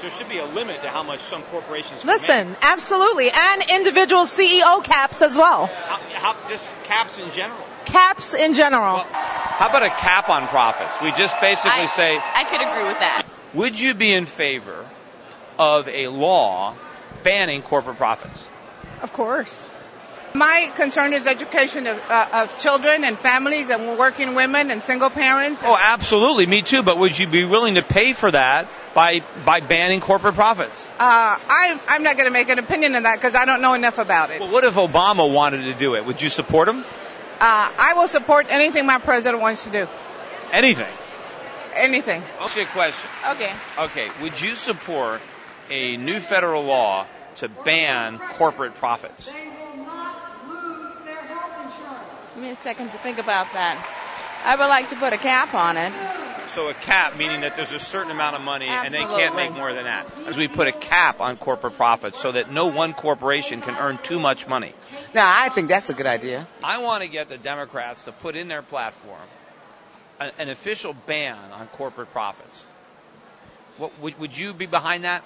There 0.00 0.10
should 0.12 0.28
be 0.28 0.38
a 0.38 0.46
limit 0.46 0.82
to 0.82 0.88
how 0.88 1.02
much 1.02 1.20
some 1.20 1.42
corporations 1.42 2.00
can 2.00 2.08
Listen, 2.08 2.56
absolutely. 2.62 3.30
And 3.30 3.64
individual 3.68 4.24
CEO 4.24 4.82
caps 4.84 5.22
as 5.22 5.36
well. 5.36 5.66
How, 5.66 5.96
how, 6.34 6.48
just 6.48 6.68
caps 6.84 7.18
in 7.18 7.30
general. 7.32 7.64
Caps 7.88 8.34
in 8.34 8.54
general. 8.54 8.98
How 8.98 9.68
about 9.68 9.82
a 9.82 9.88
cap 9.90 10.28
on 10.28 10.46
profits? 10.48 10.90
We 11.02 11.10
just 11.12 11.38
basically 11.40 11.86
say, 11.88 12.16
I 12.18 12.44
could 12.44 12.60
agree 12.60 12.84
with 12.84 12.98
that. 13.00 13.24
would 13.54 13.80
you 13.80 13.94
be 13.94 14.12
in 14.12 14.24
favor 14.26 14.86
of 15.58 15.88
a 15.88 16.08
law 16.08 16.74
banning 17.22 17.62
corporate 17.62 17.96
profits? 17.96 18.46
Of 19.02 19.12
course. 19.12 19.70
My 20.34 20.70
concern 20.76 21.14
is 21.14 21.26
education 21.26 21.86
of, 21.86 21.98
uh, 22.08 22.28
of 22.44 22.58
children 22.58 23.02
and 23.04 23.18
families 23.18 23.70
and 23.70 23.98
working 23.98 24.34
women 24.34 24.70
and 24.70 24.82
single 24.82 25.08
parents. 25.08 25.62
Oh, 25.64 25.76
absolutely, 25.80 26.46
me 26.46 26.60
too. 26.60 26.82
But 26.82 26.98
would 26.98 27.18
you 27.18 27.26
be 27.26 27.44
willing 27.46 27.76
to 27.76 27.82
pay 27.82 28.12
for 28.12 28.30
that 28.30 28.68
by 28.94 29.20
by 29.46 29.60
banning 29.60 30.00
corporate 30.00 30.34
profits? 30.34 30.86
Uh, 31.00 31.38
I'm, 31.48 31.80
I'm 31.88 32.02
not 32.02 32.16
going 32.16 32.26
to 32.26 32.30
make 32.30 32.50
an 32.50 32.58
opinion 32.58 32.94
on 32.94 33.04
that 33.04 33.16
because 33.16 33.34
I 33.34 33.46
don't 33.46 33.62
know 33.62 33.72
enough 33.72 33.96
about 33.96 34.30
it. 34.30 34.40
Well, 34.42 34.52
what 34.52 34.64
if 34.64 34.74
Obama 34.74 35.32
wanted 35.32 35.62
to 35.64 35.74
do 35.74 35.94
it? 35.96 36.04
Would 36.04 36.20
you 36.20 36.28
support 36.28 36.68
him? 36.68 36.84
Uh, 37.40 37.70
I 37.78 37.94
will 37.96 38.08
support 38.08 38.46
anything 38.50 38.84
my 38.86 38.98
president 38.98 39.40
wants 39.40 39.64
to 39.64 39.70
do. 39.70 39.86
Anything. 40.52 40.92
Anything. 41.74 42.22
Ask 42.40 42.56
you 42.56 42.62
a 42.62 42.66
question. 42.66 43.08
Okay. 43.30 43.52
Okay, 43.78 44.08
would 44.22 44.40
you 44.40 44.54
support 44.54 45.20
a 45.70 45.96
new 45.96 46.18
federal 46.18 46.64
law 46.64 47.06
to 47.36 47.48
ban 47.48 48.18
corporate 48.30 48.74
profits? 48.74 49.32
Give 52.34 52.42
me 52.42 52.50
a 52.50 52.56
second 52.56 52.90
to 52.92 52.98
think 52.98 53.18
about 53.18 53.52
that. 53.52 53.78
I 54.44 54.56
would 54.56 54.66
like 54.66 54.88
to 54.90 54.96
put 54.96 55.12
a 55.12 55.18
cap 55.18 55.54
on 55.54 55.76
it. 55.76 55.92
So 56.48 56.68
a 56.68 56.74
cap 56.74 57.16
meaning 57.16 57.42
that 57.42 57.56
there's 57.56 57.72
a 57.72 57.78
certain 57.78 58.10
amount 58.10 58.36
of 58.36 58.42
money 58.42 58.66
and 58.66 58.92
they 58.92 58.98
can't 58.98 59.36
make 59.36 59.52
more 59.52 59.72
than 59.72 59.84
that. 59.84 60.06
As 60.26 60.36
we 60.36 60.48
put 60.48 60.66
a 60.66 60.72
cap 60.72 61.20
on 61.20 61.36
corporate 61.36 61.74
profits 61.74 62.20
so 62.20 62.32
that 62.32 62.50
no 62.50 62.66
one 62.68 62.94
corporation 62.94 63.60
can 63.60 63.76
earn 63.76 63.98
too 64.02 64.18
much 64.18 64.46
money. 64.46 64.74
Now, 65.14 65.30
I 65.36 65.50
think 65.50 65.68
that's 65.68 65.88
a 65.90 65.94
good 65.94 66.06
idea. 66.06 66.46
I 66.62 66.82
want 66.82 67.02
to 67.02 67.08
get 67.08 67.28
the 67.28 67.38
Democrats 67.38 68.04
to 68.04 68.12
put 68.12 68.34
in 68.36 68.48
their 68.48 68.62
platform 68.62 69.20
an, 70.20 70.32
an 70.38 70.48
official 70.48 70.94
ban 71.06 71.38
on 71.52 71.66
corporate 71.68 72.10
profits. 72.12 72.64
What, 73.76 73.98
would, 74.00 74.18
would 74.18 74.36
you 74.36 74.52
be 74.52 74.66
behind 74.66 75.04
that? 75.04 75.22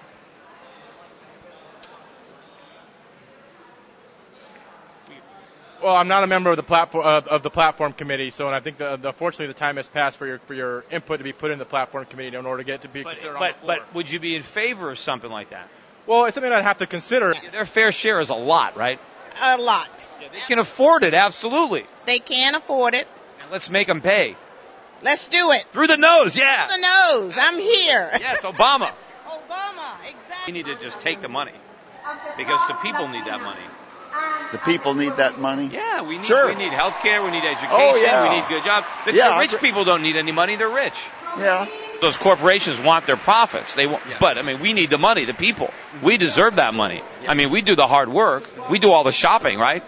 Well, 5.82 5.96
I'm 5.96 6.08
not 6.08 6.22
a 6.22 6.26
member 6.26 6.50
of 6.50 6.56
the 6.56 6.62
platform 6.62 7.04
of, 7.04 7.26
of 7.28 7.42
the 7.42 7.50
platform 7.50 7.92
committee, 7.92 8.30
so 8.30 8.46
and 8.46 8.54
I 8.54 8.60
think 8.60 8.78
the, 8.78 8.96
the, 8.96 9.08
unfortunately 9.08 9.48
the 9.48 9.54
time 9.54 9.76
has 9.76 9.88
passed 9.88 10.16
for 10.18 10.26
your 10.26 10.38
for 10.40 10.54
your 10.54 10.84
input 10.90 11.18
to 11.18 11.24
be 11.24 11.32
put 11.32 11.50
in 11.50 11.58
the 11.58 11.64
platform 11.64 12.04
committee 12.04 12.36
in 12.36 12.46
order 12.46 12.62
to 12.62 12.66
get 12.66 12.82
to 12.82 12.88
be 12.88 13.02
But, 13.02 13.14
considered 13.14 13.34
on 13.36 13.40
but, 13.40 13.54
the 13.54 13.60
floor. 13.66 13.76
but 13.78 13.94
would 13.94 14.10
you 14.10 14.20
be 14.20 14.36
in 14.36 14.42
favor 14.42 14.90
of 14.90 14.98
something 14.98 15.30
like 15.30 15.50
that? 15.50 15.68
well, 16.06 16.24
it's 16.24 16.34
something 16.34 16.52
I'd 16.52 16.64
have 16.64 16.78
to 16.78 16.86
consider. 16.86 17.34
Their 17.52 17.64
fair 17.66 17.92
share 17.92 18.20
is 18.20 18.30
a 18.30 18.34
lot, 18.34 18.76
right? 18.76 19.00
A 19.40 19.56
lot. 19.56 19.88
They 20.20 20.40
can 20.40 20.58
afford 20.58 21.04
it, 21.04 21.14
absolutely. 21.14 21.86
They 22.06 22.18
can 22.18 22.54
afford 22.54 22.94
it. 22.94 23.06
Let's 23.50 23.70
make 23.70 23.86
them 23.86 24.00
pay. 24.00 24.36
Let's 25.02 25.26
do 25.28 25.52
it. 25.52 25.64
Through 25.72 25.86
the 25.88 25.96
nose, 25.96 26.36
yeah. 26.36 26.66
Through 26.68 26.76
the 26.76 26.82
nose. 26.82 27.36
I'm 27.40 27.58
here. 27.58 28.08
Yes, 28.20 28.42
Obama. 28.42 28.92
Obama, 29.26 29.94
exactly. 30.00 30.36
We 30.46 30.52
need 30.52 30.66
to 30.66 30.76
just 30.76 31.00
take 31.00 31.20
the 31.22 31.28
money 31.28 31.52
because 32.36 32.60
the 32.68 32.74
people 32.74 33.08
need 33.08 33.24
that 33.24 33.40
money. 33.40 33.60
The 34.52 34.58
people 34.58 34.94
need 34.94 35.16
that 35.16 35.38
money. 35.40 35.70
Yeah, 35.72 36.02
we 36.02 36.16
need 36.18 36.26
Sure. 36.26 36.46
we 36.48 36.54
need 36.54 36.72
health 36.72 37.00
care, 37.02 37.22
we 37.22 37.30
need 37.30 37.44
education, 37.44 37.68
Oh, 37.72 37.96
yeah. 37.96 38.28
we 38.28 38.36
need 38.36 38.48
good 38.48 38.64
jobs. 38.64 38.86
The, 39.06 39.14
Yeah, 39.14 39.30
the 39.34 39.38
rich 39.40 39.54
agree. 39.54 39.68
people 39.70 39.84
don't 39.84 40.02
need 40.02 40.16
any 40.16 40.32
money; 40.32 40.56
they're 40.56 40.68
rich. 40.68 40.98
Yeah. 41.38 41.66
Those 42.02 42.16
corporations 42.18 42.80
want 42.80 43.06
their 43.06 43.16
profits. 43.16 43.74
They 43.74 43.86
want, 43.86 44.02
but 44.20 44.36
I 44.36 44.42
mean, 44.42 44.60
we 44.60 44.72
need 44.74 44.90
the 44.90 44.98
money, 44.98 45.24
the 45.24 45.34
people. 45.34 45.70
We 46.02 46.16
deserve 46.18 46.56
that 46.56 46.74
money. 46.74 47.02
I 47.28 47.34
mean, 47.34 47.50
we 47.50 47.62
do 47.62 47.74
the 47.76 47.86
hard 47.86 48.08
work, 48.10 48.44
we 48.68 48.78
do 48.78 48.90
all 48.92 49.04
the 49.04 49.12
shopping, 49.12 49.58
right? 49.58 49.82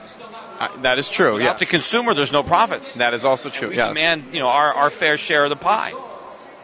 Uh, 0.60 0.68
that 0.82 0.98
is 1.00 1.10
true. 1.10 1.34
Without 1.34 1.58
the 1.58 1.66
consumer, 1.66 2.14
there's 2.14 2.30
no 2.32 2.44
profits. 2.44 2.92
That 2.94 3.12
is 3.12 3.24
also 3.24 3.50
true. 3.50 3.68
We 3.70 3.76
Yes. 3.76 3.88
demand, 3.88 4.26
you 4.32 4.38
know, 4.38 4.46
our, 4.48 4.72
our 4.72 4.90
fair 4.90 5.18
share 5.18 5.42
of 5.44 5.50
the 5.50 5.56
pie. 5.56 5.92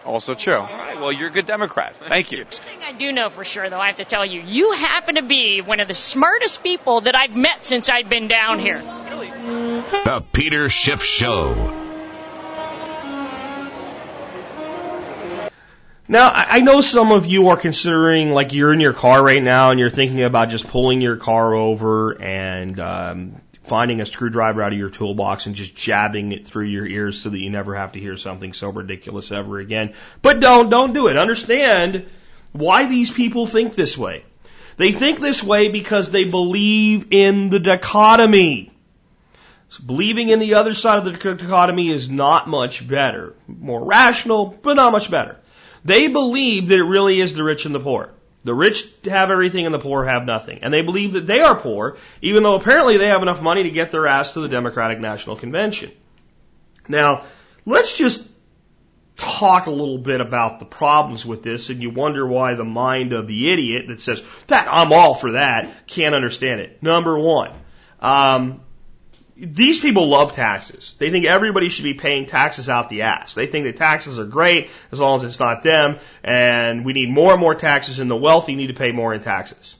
Also 0.04 0.34
true. 0.34 0.54
All 0.54 0.66
right. 0.66 0.98
Well, 0.98 1.12
you're 1.12 1.28
a 1.28 1.32
good 1.32 1.46
Democrat. 1.46 1.94
Thank 2.08 2.32
you. 2.32 2.44
thing 2.44 2.80
I 2.82 2.92
do 2.92 3.12
know 3.12 3.28
for 3.28 3.44
sure, 3.44 3.68
though, 3.68 3.78
I 3.78 3.88
have 3.88 3.96
to 3.96 4.04
tell 4.04 4.24
you, 4.24 4.40
you 4.40 4.72
happen 4.72 5.16
to 5.16 5.22
be 5.22 5.60
one 5.60 5.80
of 5.80 5.88
the 5.88 5.94
smartest 5.94 6.62
people 6.62 7.02
that 7.02 7.14
I've 7.16 7.36
met 7.36 7.66
since 7.66 7.88
I've 7.88 8.08
been 8.08 8.28
down 8.28 8.58
here. 8.58 8.80
The 8.80 10.24
Peter 10.32 10.70
Schiff 10.70 11.02
Show. 11.02 11.76
Now, 16.08 16.28
I 16.30 16.46
I 16.50 16.60
know 16.62 16.80
some 16.80 17.12
of 17.12 17.26
you 17.26 17.48
are 17.48 17.56
considering, 17.56 18.30
like, 18.30 18.52
you're 18.52 18.72
in 18.72 18.80
your 18.80 18.92
car 18.92 19.22
right 19.22 19.42
now 19.42 19.70
and 19.70 19.78
you're 19.78 19.90
thinking 19.90 20.22
about 20.22 20.48
just 20.48 20.66
pulling 20.66 21.00
your 21.00 21.16
car 21.16 21.54
over 21.54 22.20
and 22.20 22.80
um, 22.80 23.40
finding 23.64 24.00
a 24.00 24.06
screwdriver 24.06 24.62
out 24.62 24.72
of 24.72 24.78
your 24.78 24.90
toolbox 24.90 25.46
and 25.46 25.54
just 25.54 25.74
jabbing 25.74 26.32
it 26.32 26.46
through 26.46 26.66
your 26.66 26.86
ears 26.86 27.20
so 27.20 27.30
that 27.30 27.38
you 27.38 27.50
never 27.50 27.74
have 27.74 27.92
to 27.92 28.00
hear 28.00 28.16
something 28.16 28.52
so 28.52 28.70
ridiculous 28.70 29.30
ever 29.30 29.58
again. 29.58 29.94
But 30.22 30.40
don't, 30.40 30.70
don't 30.70 30.92
do 30.92 31.08
it. 31.08 31.16
Understand 31.16 32.06
why 32.52 32.86
these 32.86 33.10
people 33.10 33.46
think 33.46 33.74
this 33.74 33.96
way. 33.96 34.24
They 34.76 34.92
think 34.92 35.20
this 35.20 35.42
way 35.42 35.68
because 35.68 36.10
they 36.10 36.24
believe 36.24 37.08
in 37.10 37.50
the 37.50 37.60
dichotomy. 37.60 38.72
So 39.68 39.84
believing 39.84 40.30
in 40.30 40.38
the 40.40 40.54
other 40.54 40.74
side 40.74 40.98
of 40.98 41.04
the 41.04 41.12
dichotomy 41.12 41.90
is 41.90 42.08
not 42.08 42.48
much 42.48 42.86
better. 42.86 43.34
More 43.46 43.84
rational, 43.84 44.58
but 44.62 44.74
not 44.74 44.92
much 44.92 45.10
better. 45.10 45.36
They 45.84 46.08
believe 46.08 46.68
that 46.68 46.78
it 46.78 46.84
really 46.84 47.20
is 47.20 47.34
the 47.34 47.44
rich 47.44 47.66
and 47.66 47.74
the 47.74 47.80
poor. 47.80 48.10
The 48.42 48.54
rich 48.54 48.86
have 49.04 49.30
everything 49.30 49.66
and 49.66 49.74
the 49.74 49.78
poor 49.78 50.04
have 50.04 50.24
nothing. 50.24 50.60
And 50.62 50.72
they 50.72 50.82
believe 50.82 51.12
that 51.12 51.26
they 51.26 51.40
are 51.40 51.54
poor, 51.54 51.98
even 52.22 52.42
though 52.42 52.54
apparently 52.56 52.96
they 52.96 53.08
have 53.08 53.22
enough 53.22 53.42
money 53.42 53.64
to 53.64 53.70
get 53.70 53.90
their 53.90 54.06
ass 54.06 54.32
to 54.32 54.40
the 54.40 54.48
Democratic 54.48 54.98
National 54.98 55.36
Convention. 55.36 55.90
Now, 56.88 57.24
let's 57.66 57.96
just 57.96 58.26
talk 59.16 59.66
a 59.66 59.70
little 59.70 59.98
bit 59.98 60.22
about 60.22 60.58
the 60.58 60.64
problems 60.64 61.26
with 61.26 61.42
this 61.42 61.68
and 61.68 61.82
you 61.82 61.90
wonder 61.90 62.26
why 62.26 62.54
the 62.54 62.64
mind 62.64 63.12
of 63.12 63.26
the 63.26 63.52
idiot 63.52 63.88
that 63.88 64.00
says, 64.00 64.22
that, 64.46 64.66
I'm 64.70 64.92
all 64.92 65.14
for 65.14 65.32
that, 65.32 65.86
can't 65.86 66.14
understand 66.14 66.62
it. 66.62 66.82
Number 66.82 67.18
one, 67.18 67.52
um, 68.00 68.62
these 69.40 69.78
people 69.78 70.08
love 70.08 70.34
taxes. 70.34 70.94
They 70.98 71.10
think 71.10 71.24
everybody 71.24 71.70
should 71.70 71.84
be 71.84 71.94
paying 71.94 72.26
taxes 72.26 72.68
out 72.68 72.90
the 72.90 73.02
ass. 73.02 73.32
They 73.34 73.46
think 73.46 73.64
that 73.64 73.78
taxes 73.78 74.18
are 74.18 74.26
great 74.26 74.70
as 74.92 75.00
long 75.00 75.18
as 75.18 75.24
it's 75.24 75.40
not 75.40 75.62
them, 75.62 75.98
and 76.22 76.84
we 76.84 76.92
need 76.92 77.08
more 77.08 77.32
and 77.32 77.40
more 77.40 77.54
taxes, 77.54 78.00
and 78.00 78.10
the 78.10 78.16
wealthy 78.16 78.54
need 78.54 78.66
to 78.66 78.74
pay 78.74 78.92
more 78.92 79.14
in 79.14 79.22
taxes. 79.22 79.76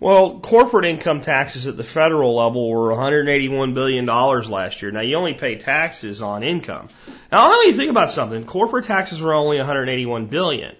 Well, 0.00 0.40
corporate 0.40 0.86
income 0.86 1.20
taxes 1.20 1.66
at 1.66 1.76
the 1.76 1.84
federal 1.84 2.34
level 2.34 2.68
were 2.70 2.90
$181 2.90 3.74
billion 3.74 4.06
last 4.06 4.82
year. 4.82 4.90
Now, 4.90 5.02
you 5.02 5.14
only 5.16 5.34
pay 5.34 5.56
taxes 5.56 6.22
on 6.22 6.42
income. 6.42 6.88
Now, 7.30 7.50
let 7.50 7.64
me 7.66 7.72
think 7.72 7.90
about 7.90 8.10
something. 8.10 8.44
Corporate 8.44 8.86
taxes 8.86 9.20
were 9.20 9.32
only 9.32 9.58
181 9.58 10.26
billion. 10.26 10.74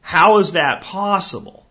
How 0.00 0.38
is 0.38 0.52
that 0.52 0.80
possible? 0.80 1.64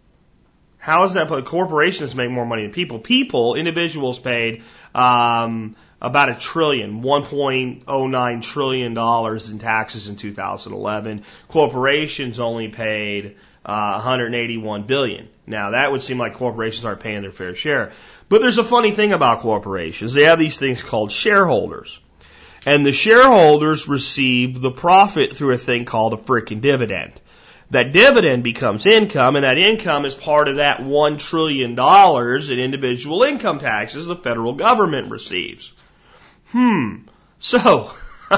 How 0.77 1.03
is 1.03 1.15
that? 1.15 1.27
But 1.27 1.43
corporations 1.43 2.15
make 2.15 2.31
more 2.31 2.45
money 2.45 2.61
than 2.61 2.71
people. 2.71 2.99
People, 2.99 3.55
individuals 3.55 4.17
paid 4.17 4.63
um, 4.93 5.75
about 6.01 6.29
a 6.29 6.35
trillion, 6.35 7.01
1.09 7.01 8.41
trillion 8.41 8.93
dollars 8.93 9.49
in 9.49 9.59
taxes 9.59 10.07
in 10.07 10.15
2011. 10.15 11.23
Corporations 11.49 12.39
only 12.39 12.69
paid 12.69 13.35
uh, 13.65 13.93
181 13.93 14.83
billion. 14.83 15.27
Now 15.45 15.71
that 15.71 15.91
would 15.91 16.01
seem 16.01 16.17
like 16.17 16.35
corporations 16.35 16.85
aren't 16.85 17.01
paying 17.01 17.21
their 17.21 17.31
fair 17.31 17.55
share. 17.55 17.91
But 18.29 18.41
there's 18.41 18.59
a 18.59 18.63
funny 18.63 18.91
thing 18.91 19.11
about 19.11 19.39
corporations. 19.39 20.13
They 20.13 20.23
have 20.23 20.39
these 20.39 20.57
things 20.57 20.83
called 20.83 21.11
shareholders. 21.11 21.99
And 22.65 22.85
the 22.85 22.91
shareholders 22.91 23.87
receive 23.87 24.61
the 24.61 24.71
profit 24.71 25.35
through 25.35 25.53
a 25.53 25.57
thing 25.57 25.85
called 25.85 26.13
a 26.13 26.17
frickin' 26.17 26.61
dividend. 26.61 27.13
That 27.71 27.91
dividend 27.91 28.43
becomes 28.43 28.87
income, 28.87 29.35
and 29.35 29.45
that 29.45 29.59
income 29.59 30.05
is 30.05 30.15
part 30.15 30.47
of 30.47 30.55
that 30.55 30.81
one 30.81 31.17
trillion 31.17 31.75
dollars 31.75 32.49
in 32.49 32.57
individual 32.57 33.21
income 33.23 33.59
taxes 33.59 34.07
the 34.07 34.15
federal 34.15 34.53
government 34.53 35.11
receives. 35.11 35.71
Hmm. 36.47 37.01
So, 37.37 37.91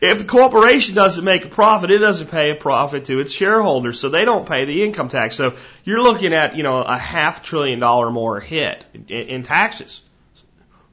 if 0.00 0.18
the 0.20 0.24
corporation 0.26 0.94
doesn't 0.94 1.22
make 1.22 1.44
a 1.44 1.48
profit, 1.48 1.90
it 1.90 1.98
doesn't 1.98 2.30
pay 2.30 2.50
a 2.50 2.54
profit 2.54 3.04
to 3.06 3.20
its 3.20 3.32
shareholders, 3.32 4.00
so 4.00 4.08
they 4.08 4.24
don't 4.24 4.48
pay 4.48 4.64
the 4.64 4.82
income 4.82 5.08
tax. 5.08 5.36
So 5.36 5.56
you're 5.84 6.02
looking 6.02 6.32
at, 6.32 6.56
you 6.56 6.62
know, 6.62 6.82
a 6.82 6.96
half 6.96 7.42
trillion 7.42 7.78
dollar 7.78 8.10
more 8.10 8.40
hit 8.40 8.84
in, 8.94 9.04
in 9.06 9.42
taxes. 9.42 10.00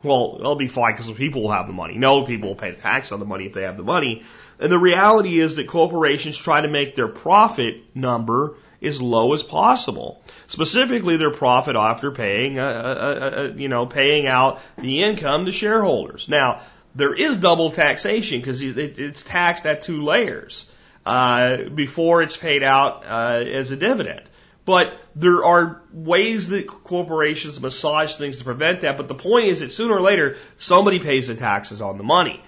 Well, 0.04 0.38
it'll 0.40 0.56
be 0.56 0.68
fine 0.68 0.94
because 0.94 1.08
the 1.08 1.14
people 1.14 1.42
will 1.44 1.52
have 1.52 1.68
the 1.68 1.74
money. 1.74 1.98
No, 1.98 2.24
people 2.24 2.50
will 2.50 2.56
pay 2.56 2.72
the 2.72 2.82
tax 2.82 3.12
on 3.12 3.20
the 3.20 3.26
money 3.26 3.46
if 3.46 3.54
they 3.54 3.64
have 3.64 3.78
the 3.78 3.84
money. 3.84 4.24
And 4.60 4.72
the 4.72 4.80
reality 4.80 5.40
is 5.40 5.56
that 5.56 5.68
corporations 5.68 6.38
try 6.38 6.62
to 6.62 6.68
make 6.68 6.96
their 6.96 7.08
profit 7.08 7.84
number 7.96 8.56
as 8.82 9.02
low 9.02 9.34
as 9.34 9.44
possible. 9.44 10.22
Specifically, 10.48 11.18
their 11.18 11.32
profit 11.32 11.76
after 11.76 12.12
paying, 12.12 12.60
uh, 12.60 12.64
uh, 12.64 13.26
uh, 13.26 13.54
you 13.56 13.70
know, 13.70 13.86
paying 13.86 14.28
out 14.28 14.60
the 14.78 15.04
income 15.04 15.46
to 15.46 15.52
shareholders. 15.52 16.30
Now, 16.30 16.62
there 16.96 17.14
is 17.14 17.38
double 17.38 17.72
taxation 17.72 18.40
because 18.40 18.62
it's 18.62 19.22
taxed 19.22 19.66
at 19.66 19.82
two 19.82 20.02
layers 20.02 20.70
uh, 21.06 21.58
before 21.74 22.22
it's 22.22 22.38
paid 22.38 22.64
out 22.64 23.04
uh, 23.06 23.44
as 23.46 23.72
a 23.72 23.78
dividend. 23.78 24.24
But 24.66 25.00
there 25.16 25.46
are 25.46 25.82
ways 25.94 26.50
that 26.50 26.68
corporations 26.68 27.62
massage 27.62 28.16
things 28.16 28.40
to 28.40 28.44
prevent 28.44 28.82
that. 28.82 28.98
But 28.98 29.08
the 29.08 29.16
point 29.16 29.46
is 29.46 29.62
that 29.62 29.72
sooner 29.72 29.96
or 29.96 30.02
later, 30.02 30.36
somebody 30.58 31.00
pays 31.00 31.28
the 31.28 31.36
taxes 31.36 31.82
on 31.82 31.98
the 31.98 32.04
money. 32.04 32.44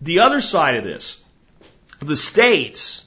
The 0.00 0.20
other 0.20 0.40
side 0.40 0.76
of 0.76 0.84
this, 0.84 1.18
the 2.06 2.16
states, 2.16 3.06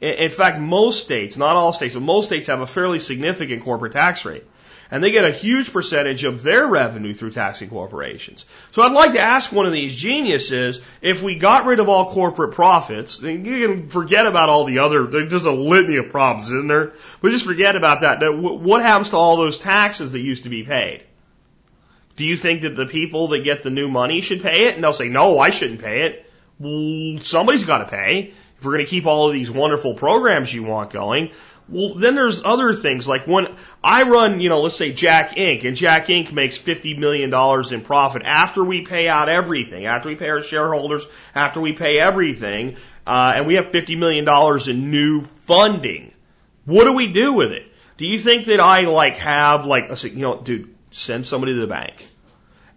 in 0.00 0.30
fact, 0.30 0.58
most 0.58 1.04
states, 1.04 1.36
not 1.36 1.56
all 1.56 1.72
states, 1.72 1.94
but 1.94 2.02
most 2.02 2.26
states 2.26 2.46
have 2.46 2.60
a 2.60 2.66
fairly 2.66 2.98
significant 2.98 3.62
corporate 3.62 3.92
tax 3.92 4.24
rate. 4.24 4.44
And 4.92 5.04
they 5.04 5.12
get 5.12 5.24
a 5.24 5.30
huge 5.30 5.72
percentage 5.72 6.24
of 6.24 6.42
their 6.42 6.66
revenue 6.66 7.12
through 7.12 7.30
taxing 7.30 7.70
corporations. 7.70 8.44
So 8.72 8.82
I'd 8.82 8.90
like 8.90 9.12
to 9.12 9.20
ask 9.20 9.52
one 9.52 9.64
of 9.66 9.72
these 9.72 9.96
geniuses, 9.96 10.80
if 11.00 11.22
we 11.22 11.36
got 11.36 11.64
rid 11.64 11.78
of 11.78 11.88
all 11.88 12.10
corporate 12.10 12.54
profits, 12.54 13.18
then 13.18 13.44
you 13.44 13.68
can 13.68 13.88
forget 13.88 14.26
about 14.26 14.48
all 14.48 14.64
the 14.64 14.80
other, 14.80 15.06
there's 15.06 15.30
just 15.30 15.46
a 15.46 15.52
litany 15.52 15.98
of 15.98 16.08
problems, 16.08 16.46
isn't 16.46 16.66
there? 16.66 16.94
But 17.22 17.30
just 17.30 17.44
forget 17.44 17.76
about 17.76 18.00
that. 18.00 18.18
What 18.20 18.82
happens 18.82 19.10
to 19.10 19.16
all 19.16 19.36
those 19.36 19.58
taxes 19.58 20.10
that 20.10 20.20
used 20.20 20.42
to 20.42 20.48
be 20.48 20.64
paid? 20.64 21.04
Do 22.16 22.24
you 22.24 22.36
think 22.36 22.62
that 22.62 22.74
the 22.74 22.86
people 22.86 23.28
that 23.28 23.44
get 23.44 23.62
the 23.62 23.70
new 23.70 23.88
money 23.88 24.22
should 24.22 24.42
pay 24.42 24.66
it? 24.66 24.74
And 24.74 24.82
they'll 24.82 24.92
say, 24.92 25.08
no, 25.08 25.38
I 25.38 25.50
shouldn't 25.50 25.82
pay 25.82 26.06
it. 26.06 26.29
Well, 26.60 27.18
somebody's 27.22 27.64
got 27.64 27.78
to 27.78 27.86
pay. 27.86 28.34
If 28.58 28.64
we're 28.64 28.72
going 28.72 28.84
to 28.84 28.90
keep 28.90 29.06
all 29.06 29.28
of 29.28 29.32
these 29.32 29.50
wonderful 29.50 29.94
programs 29.94 30.52
you 30.52 30.62
want 30.62 30.90
going, 30.90 31.30
well, 31.70 31.94
then 31.94 32.14
there's 32.14 32.44
other 32.44 32.74
things 32.74 33.08
like 33.08 33.26
when 33.26 33.56
I 33.82 34.02
run, 34.02 34.40
you 34.40 34.50
know, 34.50 34.60
let's 34.60 34.76
say 34.76 34.92
Jack 34.92 35.36
Inc. 35.36 35.64
and 35.64 35.74
Jack 35.74 36.08
Inc. 36.08 36.32
makes 36.32 36.58
$50 36.58 36.98
million 36.98 37.32
in 37.72 37.80
profit 37.80 38.22
after 38.24 38.62
we 38.62 38.82
pay 38.82 39.08
out 39.08 39.30
everything, 39.30 39.86
after 39.86 40.10
we 40.10 40.16
pay 40.16 40.28
our 40.28 40.42
shareholders, 40.42 41.06
after 41.34 41.60
we 41.62 41.72
pay 41.72 41.98
everything, 41.98 42.76
uh, 43.06 43.32
and 43.36 43.46
we 43.46 43.54
have 43.54 43.66
$50 43.66 43.96
million 43.98 44.28
in 44.68 44.90
new 44.90 45.22
funding. 45.46 46.12
What 46.66 46.84
do 46.84 46.92
we 46.92 47.10
do 47.10 47.32
with 47.32 47.52
it? 47.52 47.62
Do 47.96 48.04
you 48.04 48.18
think 48.18 48.46
that 48.46 48.60
I 48.60 48.82
like 48.82 49.16
have 49.16 49.64
like, 49.64 49.96
say, 49.96 50.10
you 50.10 50.18
know, 50.18 50.40
dude, 50.42 50.74
send 50.90 51.26
somebody 51.26 51.54
to 51.54 51.60
the 51.60 51.66
bank 51.66 52.06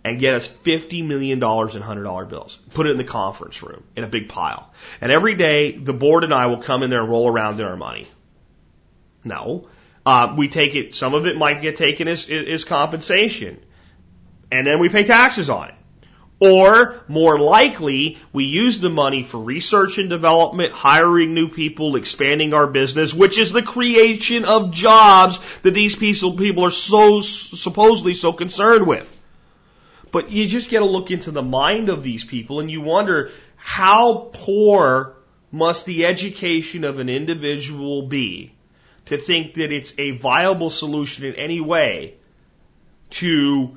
and 0.03 0.19
get 0.19 0.35
us 0.35 0.49
$50 0.49 1.05
million 1.05 1.37
in 1.37 1.39
$100 1.41 2.29
bills. 2.29 2.59
Put 2.73 2.87
it 2.87 2.91
in 2.91 2.97
the 2.97 3.03
conference 3.03 3.63
room 3.63 3.83
in 3.95 4.03
a 4.03 4.07
big 4.07 4.29
pile. 4.29 4.71
And 4.99 5.11
every 5.11 5.35
day 5.35 5.77
the 5.77 5.93
board 5.93 6.23
and 6.23 6.33
I 6.33 6.47
will 6.47 6.57
come 6.57 6.83
in 6.83 6.89
there 6.89 7.01
and 7.01 7.09
roll 7.09 7.27
around 7.27 7.59
in 7.59 7.65
our 7.65 7.77
money. 7.77 8.07
No. 9.23 9.67
Uh, 10.05 10.35
we 10.37 10.49
take 10.49 10.75
it, 10.75 10.93
some 10.93 11.13
of 11.13 11.25
it 11.25 11.37
might 11.37 11.61
get 11.61 11.77
taken 11.77 12.09
as, 12.09 12.29
as 12.29 12.65
compensation. 12.65 13.63
And 14.51 14.67
then 14.67 14.79
we 14.79 14.89
pay 14.89 15.05
taxes 15.05 15.49
on 15.49 15.69
it. 15.69 15.75
Or, 16.39 17.01
more 17.07 17.39
likely, 17.39 18.17
we 18.33 18.43
use 18.43 18.79
the 18.79 18.89
money 18.89 19.23
for 19.23 19.37
research 19.37 19.97
and 19.97 20.09
development, 20.09 20.73
hiring 20.73 21.33
new 21.33 21.47
people, 21.47 21.95
expanding 21.95 22.53
our 22.53 22.67
business, 22.67 23.13
which 23.13 23.37
is 23.37 23.53
the 23.53 23.61
creation 23.61 24.43
of 24.43 24.71
jobs 24.71 25.39
that 25.61 25.73
these 25.73 25.95
people 25.95 26.65
are 26.65 26.69
so 26.69 27.21
supposedly 27.21 28.13
so 28.13 28.33
concerned 28.33 28.85
with. 28.85 29.15
But 30.13 30.29
you 30.29 30.47
just 30.47 30.69
get 30.69 30.79
to 30.79 30.85
look 30.85 31.09
into 31.09 31.31
the 31.31 31.41
mind 31.41 31.89
of 31.89 32.03
these 32.03 32.23
people 32.23 32.59
and 32.59 32.69
you 32.69 32.81
wonder 32.81 33.31
how 33.55 34.29
poor 34.31 35.15
must 35.51 35.87
the 35.87 36.05
education 36.05 36.83
of 36.83 36.99
an 36.99 37.09
individual 37.09 38.03
be 38.03 38.53
to 39.05 39.17
think 39.17 39.55
that 39.55 39.71
it's 39.71 39.91
a 39.97 40.11
viable 40.11 40.69
solution 40.69 41.25
in 41.25 41.33
any 41.33 41.59
way 41.59 42.13
to 43.09 43.75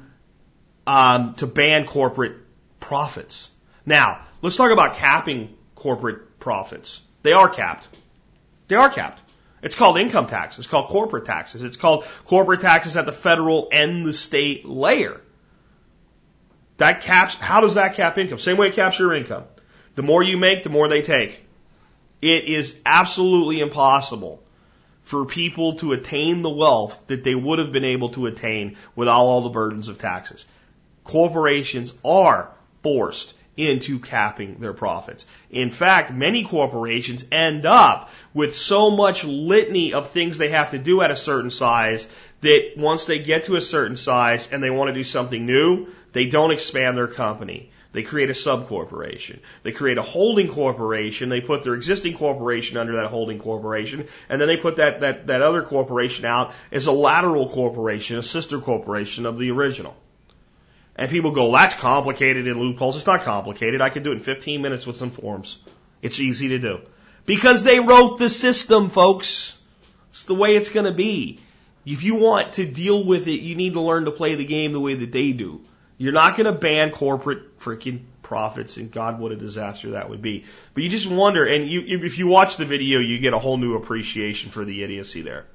um, 0.87 1.33
to 1.37 1.47
ban 1.47 1.87
corporate 1.87 2.37
profits. 2.81 3.51
Now, 3.87 4.21
let's 4.43 4.57
talk 4.57 4.71
about 4.71 4.97
capping 4.97 5.57
corporate 5.75 6.39
profits. 6.39 7.01
They 7.23 7.33
are 7.33 7.49
capped. 7.49 7.89
They 8.69 8.77
are 8.77 8.91
capped. 8.91 9.23
It's 9.63 9.75
called 9.75 9.97
income 9.97 10.27
tax. 10.27 10.59
It's 10.59 10.69
called 10.69 10.89
corporate 10.89 11.25
taxes. 11.25 11.63
It's 11.63 11.79
called 11.79 12.05
corporate 12.27 12.61
taxes 12.61 12.99
at 12.99 13.07
the 13.07 13.13
federal 13.13 13.69
and 13.73 14.05
the 14.05 14.13
state 14.13 14.67
layer. 14.67 15.23
That 16.79 17.03
caps, 17.03 17.35
how 17.35 17.61
does 17.61 17.75
that 17.75 17.95
cap 17.95 18.19
income? 18.19 18.39
Same 18.39 18.57
way 18.57 18.69
it 18.69 18.75
caps 18.75 18.99
your 18.99 19.15
income. 19.15 19.45
The 19.95 20.03
more 20.03 20.23
you 20.23 20.37
make, 20.37 20.63
the 20.63 20.71
more 20.71 20.89
they 20.89 21.03
take. 21.03 21.43
It 22.21 22.45
is 22.45 22.77
absolutely 22.85 23.61
impossible 23.61 24.43
for 25.03 25.25
people 25.25 25.75
to 25.77 25.93
attain 25.93 26.43
the 26.43 26.51
wealth 26.51 27.01
that 27.07 27.25
they 27.25 27.35
would 27.35 27.59
have 27.59 27.73
been 27.73 27.85
able 27.85 28.09
to 28.11 28.27
attain 28.27 28.77
without 28.95 29.21
all 29.21 29.41
the 29.43 29.51
burdens 29.51 29.89
of 29.89 29.99
taxes. 29.99 30.45
Corporations 31.05 31.95
are 32.05 32.51
forced 32.83 33.35
into 33.57 33.99
capping 33.99 34.59
their 34.59 34.73
profits. 34.73 35.25
In 35.51 35.71
fact, 35.71 36.13
many 36.13 36.45
corporations 36.45 37.25
end 37.33 37.65
up 37.65 38.11
with 38.35 38.55
so 38.55 38.91
much 38.91 39.25
litany 39.25 39.95
of 39.95 40.11
things 40.11 40.37
they 40.37 40.51
have 40.51 40.73
to 40.73 40.79
do 40.79 41.01
at 41.01 41.11
a 41.11 41.17
certain 41.17 41.51
size 41.51 42.07
that 42.43 42.73
once 42.77 43.07
they 43.07 43.19
get 43.19 43.45
to 43.45 43.57
a 43.57 43.61
certain 43.61 43.97
size 43.97 44.49
and 44.53 44.63
they 44.63 44.71
want 44.71 44.89
to 44.89 44.95
do 44.95 45.05
something 45.05 45.47
new, 45.47 45.87
they 46.17 46.27
don't 46.27 46.51
expand 46.51 46.97
their 46.97 47.09
company. 47.09 47.71
They 47.93 48.03
create 48.03 48.29
a 48.29 48.35
subcorporation. 48.35 49.39
They 49.63 49.73
create 49.73 49.97
a 49.97 50.03
holding 50.03 50.49
corporation. 50.49 51.29
They 51.29 51.41
put 51.41 51.63
their 51.63 51.75
existing 51.75 52.17
corporation 52.17 52.77
under 52.77 52.97
that 52.97 53.07
holding 53.07 53.39
corporation, 53.39 54.07
and 54.29 54.41
then 54.41 54.49
they 54.49 54.57
put 54.57 54.77
that, 54.77 55.01
that, 55.01 55.29
that 55.29 55.43
other 55.43 55.63
corporation 55.63 56.25
out 56.25 56.53
as 56.71 56.87
a 56.87 56.93
lateral 56.93 57.49
corporation, 57.49 58.19
a 58.19 58.23
sister 58.23 58.61
corporation 58.61 59.25
of 59.25 59.39
the 59.39 59.51
original. 59.51 59.97
And 60.97 61.11
people 61.11 61.31
go, 61.31 61.53
that's 61.53 61.75
complicated 61.75 62.47
in 62.47 62.59
loopholes. 62.59 62.97
It's 62.97 63.07
not 63.07 63.23
complicated. 63.23 63.81
I 63.81 63.91
can 63.91 64.03
do 64.03 64.13
it 64.13 64.17
in 64.17 64.21
15 64.21 64.63
minutes 64.63 64.87
with 64.87 64.97
some 64.97 65.11
forms. 65.11 65.59
It's 66.03 66.21
easy 66.21 66.49
to 66.49 66.59
do. 66.59 66.81
Because 67.27 67.63
they 67.63 67.81
wrote 67.81 68.19
the 68.19 68.31
system, 68.31 68.89
folks. 68.89 69.59
It's 70.11 70.25
the 70.25 70.35
way 70.35 70.57
it's 70.57 70.71
going 70.71 70.87
to 70.87 70.93
be. 70.93 71.41
If 71.85 72.03
you 72.03 72.17
want 72.17 72.55
to 72.55 72.67
deal 72.67 73.05
with 73.05 73.29
it, 73.29 73.41
you 73.41 73.55
need 73.55 73.75
to 73.75 73.81
learn 73.81 74.07
to 74.07 74.11
play 74.11 74.35
the 74.35 74.45
game 74.45 74.73
the 74.73 74.81
way 74.81 74.95
that 74.95 75.13
they 75.13 75.33
do. 75.33 75.61
You're 75.99 76.13
not 76.13 76.37
going 76.37 76.53
to 76.53 76.59
ban 76.59 76.91
corporate 76.91 77.59
freaking 77.59 78.03
profits, 78.23 78.77
and 78.77 78.91
God, 78.91 79.19
what 79.19 79.33
a 79.33 79.37
disaster 79.37 79.93
that 79.93 80.11
would 80.11 80.21
be. 80.21 80.45
But 80.75 80.83
you 80.83 80.91
just 80.91 81.11
wonder, 81.11 81.45
and 81.45 81.69
you, 81.69 81.83
if 81.87 82.19
you 82.19 82.27
watch 82.27 82.57
the 82.57 82.65
video, 82.65 82.99
you 82.99 83.19
get 83.19 83.33
a 83.33 83.39
whole 83.39 83.57
new 83.57 83.77
appreciation 83.77 84.51
for 84.51 84.65
the 84.65 84.83
idiocy 84.83 85.23
there. 85.23 85.47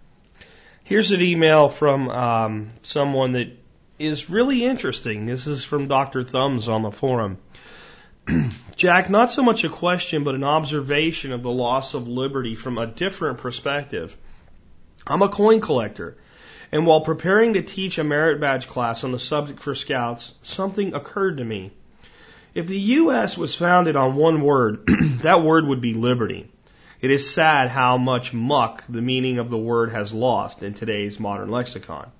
Here's 0.84 1.12
an 1.12 1.22
email 1.22 1.70
from 1.70 2.10
um, 2.10 2.72
someone 2.82 3.34
that 3.34 3.50
is 4.00 4.30
really 4.30 4.66
interesting. 4.66 5.26
This 5.26 5.48
is 5.48 5.64
from 5.64 5.88
Dr. 5.88 6.24
Thumbs 6.24 6.68
on 6.68 6.82
the 6.82 6.92
forum. 6.92 7.38
Jack, 8.76 9.10
not 9.10 9.30
so 9.30 9.44
much 9.44 9.64
a 9.64 9.70
question, 9.70 10.24
but 10.24 10.34
an 10.34 10.44
observation 10.44 11.34
of 11.34 11.44
the 11.44 11.52
loss 11.52 11.94
of 11.94 12.08
liberty 12.08 12.56
from 12.56 12.78
a 12.78 12.88
different 12.88 13.38
perspective. 13.38 14.18
I'm 15.06 15.22
a 15.22 15.30
coin 15.30 15.62
collector. 15.62 16.18
And 16.72 16.88
while 16.88 17.02
preparing 17.02 17.54
to 17.54 17.62
teach 17.62 17.98
a 17.98 18.04
merit 18.04 18.40
badge 18.40 18.68
class 18.68 19.04
on 19.04 19.12
the 19.12 19.20
subject 19.20 19.60
for 19.60 19.76
scouts, 19.76 20.36
something 20.44 20.94
occurred 20.94 21.38
to 21.38 21.44
me. 21.44 21.72
If 22.54 22.68
the 22.68 22.80
U.S. 22.80 23.38
was 23.38 23.56
founded 23.56 23.96
on 23.96 24.16
one 24.16 24.42
word, 24.42 24.86
that 25.22 25.44
word 25.44 25.66
would 25.66 25.82
be 25.82 25.94
liberty. 25.94 26.50
It 27.02 27.12
is 27.12 27.30
sad 27.30 27.70
how 27.70 27.98
much 27.98 28.34
muck 28.34 28.84
the 28.88 29.02
meaning 29.02 29.40
of 29.40 29.50
the 29.50 29.58
word 29.58 29.92
has 29.92 30.14
lost 30.14 30.64
in 30.64 30.74
today's 30.74 31.20
modern 31.20 31.50
lexicon. 31.50 32.12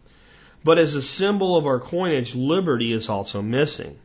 But 0.64 0.78
as 0.78 0.96
a 0.96 1.02
symbol 1.02 1.56
of 1.56 1.66
our 1.66 1.80
coinage, 1.80 2.36
liberty 2.36 2.92
is 2.92 3.10
also 3.10 3.42
missing. 3.42 4.00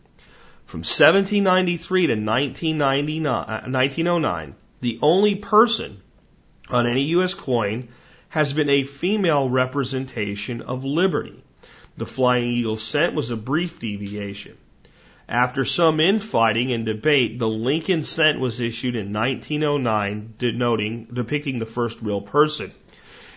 From 0.65 0.81
1793 0.81 2.09
to 2.09 2.15
1909, 2.15 3.27
uh, 3.27 4.53
the 4.81 4.99
only 5.03 5.35
person 5.37 6.01
on 6.69 6.87
any 6.87 7.03
U.S. 7.05 7.35
coin 7.35 7.89
has 8.29 8.53
been 8.53 8.71
a 8.71 8.85
female 8.85 9.49
representation 9.49 10.61
of 10.63 10.85
liberty. 10.85 11.43
The 11.97 12.07
Flying 12.07 12.49
Eagle 12.49 12.77
cent 12.77 13.15
was 13.15 13.31
a 13.31 13.37
brief 13.37 13.79
deviation. 13.79 14.57
After 15.29 15.65
some 15.65 15.99
infighting 15.99 16.73
and 16.73 16.87
debate, 16.87 17.39
the 17.39 17.49
Lincoln 17.49 18.03
cent 18.03 18.39
was 18.39 18.61
issued 18.61 18.95
in 18.95 19.13
1909, 19.13 20.35
denoting, 20.39 21.09
depicting 21.13 21.59
the 21.59 21.67
first 21.67 22.01
real 22.01 22.21
person. 22.21 22.71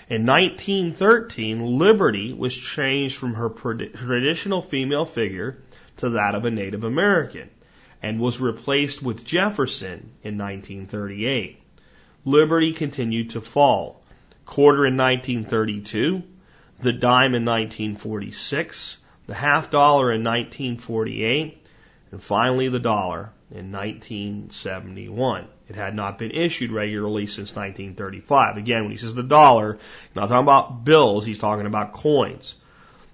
In 0.10 0.26
1913, 0.26 1.78
Liberty 1.78 2.34
was 2.34 2.56
changed 2.56 3.16
from 3.16 3.36
her 3.36 3.50
traditional 3.50 4.62
female 4.62 5.06
figure 5.06 5.58
to 5.98 6.10
that 6.12 6.36
of 6.36 6.46
a 6.46 6.52
Native 6.52 6.84
American 6.84 7.50
and 8.02 8.20
was 8.20 8.40
replaced 8.40 9.02
with 9.02 9.24
Jefferson 9.24 10.12
in 10.24 10.38
1938. 10.38 11.62
Liberty 12.26 12.74
continued 12.74 13.32
to 13.32 13.42
fall 13.42 13.99
quarter 14.50 14.84
in 14.84 14.98
1932, 14.98 16.24
the 16.80 16.92
dime 16.92 17.36
in 17.36 17.46
1946, 17.46 18.98
the 19.28 19.36
half 19.36 19.70
dollar 19.70 20.12
in 20.12 20.24
1948, 20.24 21.68
and 22.12 22.24
finally 22.24 22.68
the 22.68 22.80
dollar 22.80 23.30
in 23.52 23.72
1971. 23.72 25.48
It 25.70 25.76
had 25.76 25.94
not 25.94 26.18
been 26.18 26.32
issued 26.32 26.72
regularly 26.72 27.28
since 27.28 27.56
1935. 27.56 28.58
Again, 28.58 28.82
when 28.82 28.92
he 28.92 28.98
says 28.98 29.14
the 29.14 29.22
dollar, 29.22 29.74
he's 29.74 30.16
not 30.16 30.30
talking 30.30 30.44
about 30.44 30.84
bills, 30.84 31.28
he's 31.28 31.38
talking 31.38 31.68
about 31.68 31.94
coins. 31.94 32.56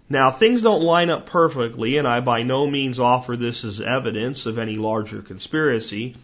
Now, 0.07 0.31
things 0.31 0.61
don't 0.61 0.83
line 0.83 1.09
up 1.09 1.25
perfectly, 1.25 1.97
and 1.97 2.07
I 2.07 2.21
by 2.21 2.43
no 2.43 2.65
means 2.65 2.97
offer 2.97 3.35
this 3.35 3.65
as 3.65 3.81
evidence 3.81 4.45
of 4.45 4.57
any 4.57 4.77
larger 4.77 5.21
conspiracy. 5.21 6.15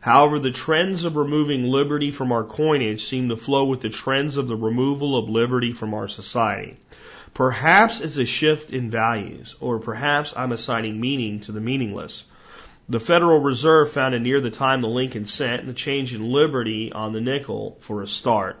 However, 0.00 0.38
the 0.38 0.52
trends 0.52 1.04
of 1.04 1.16
removing 1.16 1.64
liberty 1.64 2.12
from 2.12 2.30
our 2.30 2.44
coinage 2.44 3.04
seem 3.04 3.28
to 3.28 3.36
flow 3.36 3.64
with 3.64 3.80
the 3.80 3.88
trends 3.88 4.36
of 4.36 4.46
the 4.46 4.56
removal 4.56 5.16
of 5.16 5.28
liberty 5.28 5.72
from 5.72 5.92
our 5.92 6.08
society. 6.08 6.76
Perhaps 7.34 8.00
it's 8.00 8.16
a 8.16 8.24
shift 8.24 8.72
in 8.72 8.90
values, 8.90 9.56
or 9.60 9.78
perhaps 9.78 10.32
I'm 10.36 10.52
assigning 10.52 11.00
meaning 11.00 11.40
to 11.40 11.52
the 11.52 11.60
meaningless. 11.60 12.24
The 12.88 13.00
Federal 13.00 13.40
Reserve 13.40 13.90
founded 13.90 14.22
near 14.22 14.40
the 14.40 14.50
time 14.50 14.80
the 14.80 14.88
Lincoln 14.88 15.26
cent 15.26 15.60
and 15.60 15.68
the 15.68 15.74
change 15.74 16.14
in 16.14 16.32
liberty 16.32 16.90
on 16.90 17.12
the 17.12 17.20
nickel 17.20 17.76
for 17.80 18.02
a 18.02 18.08
start. 18.08 18.56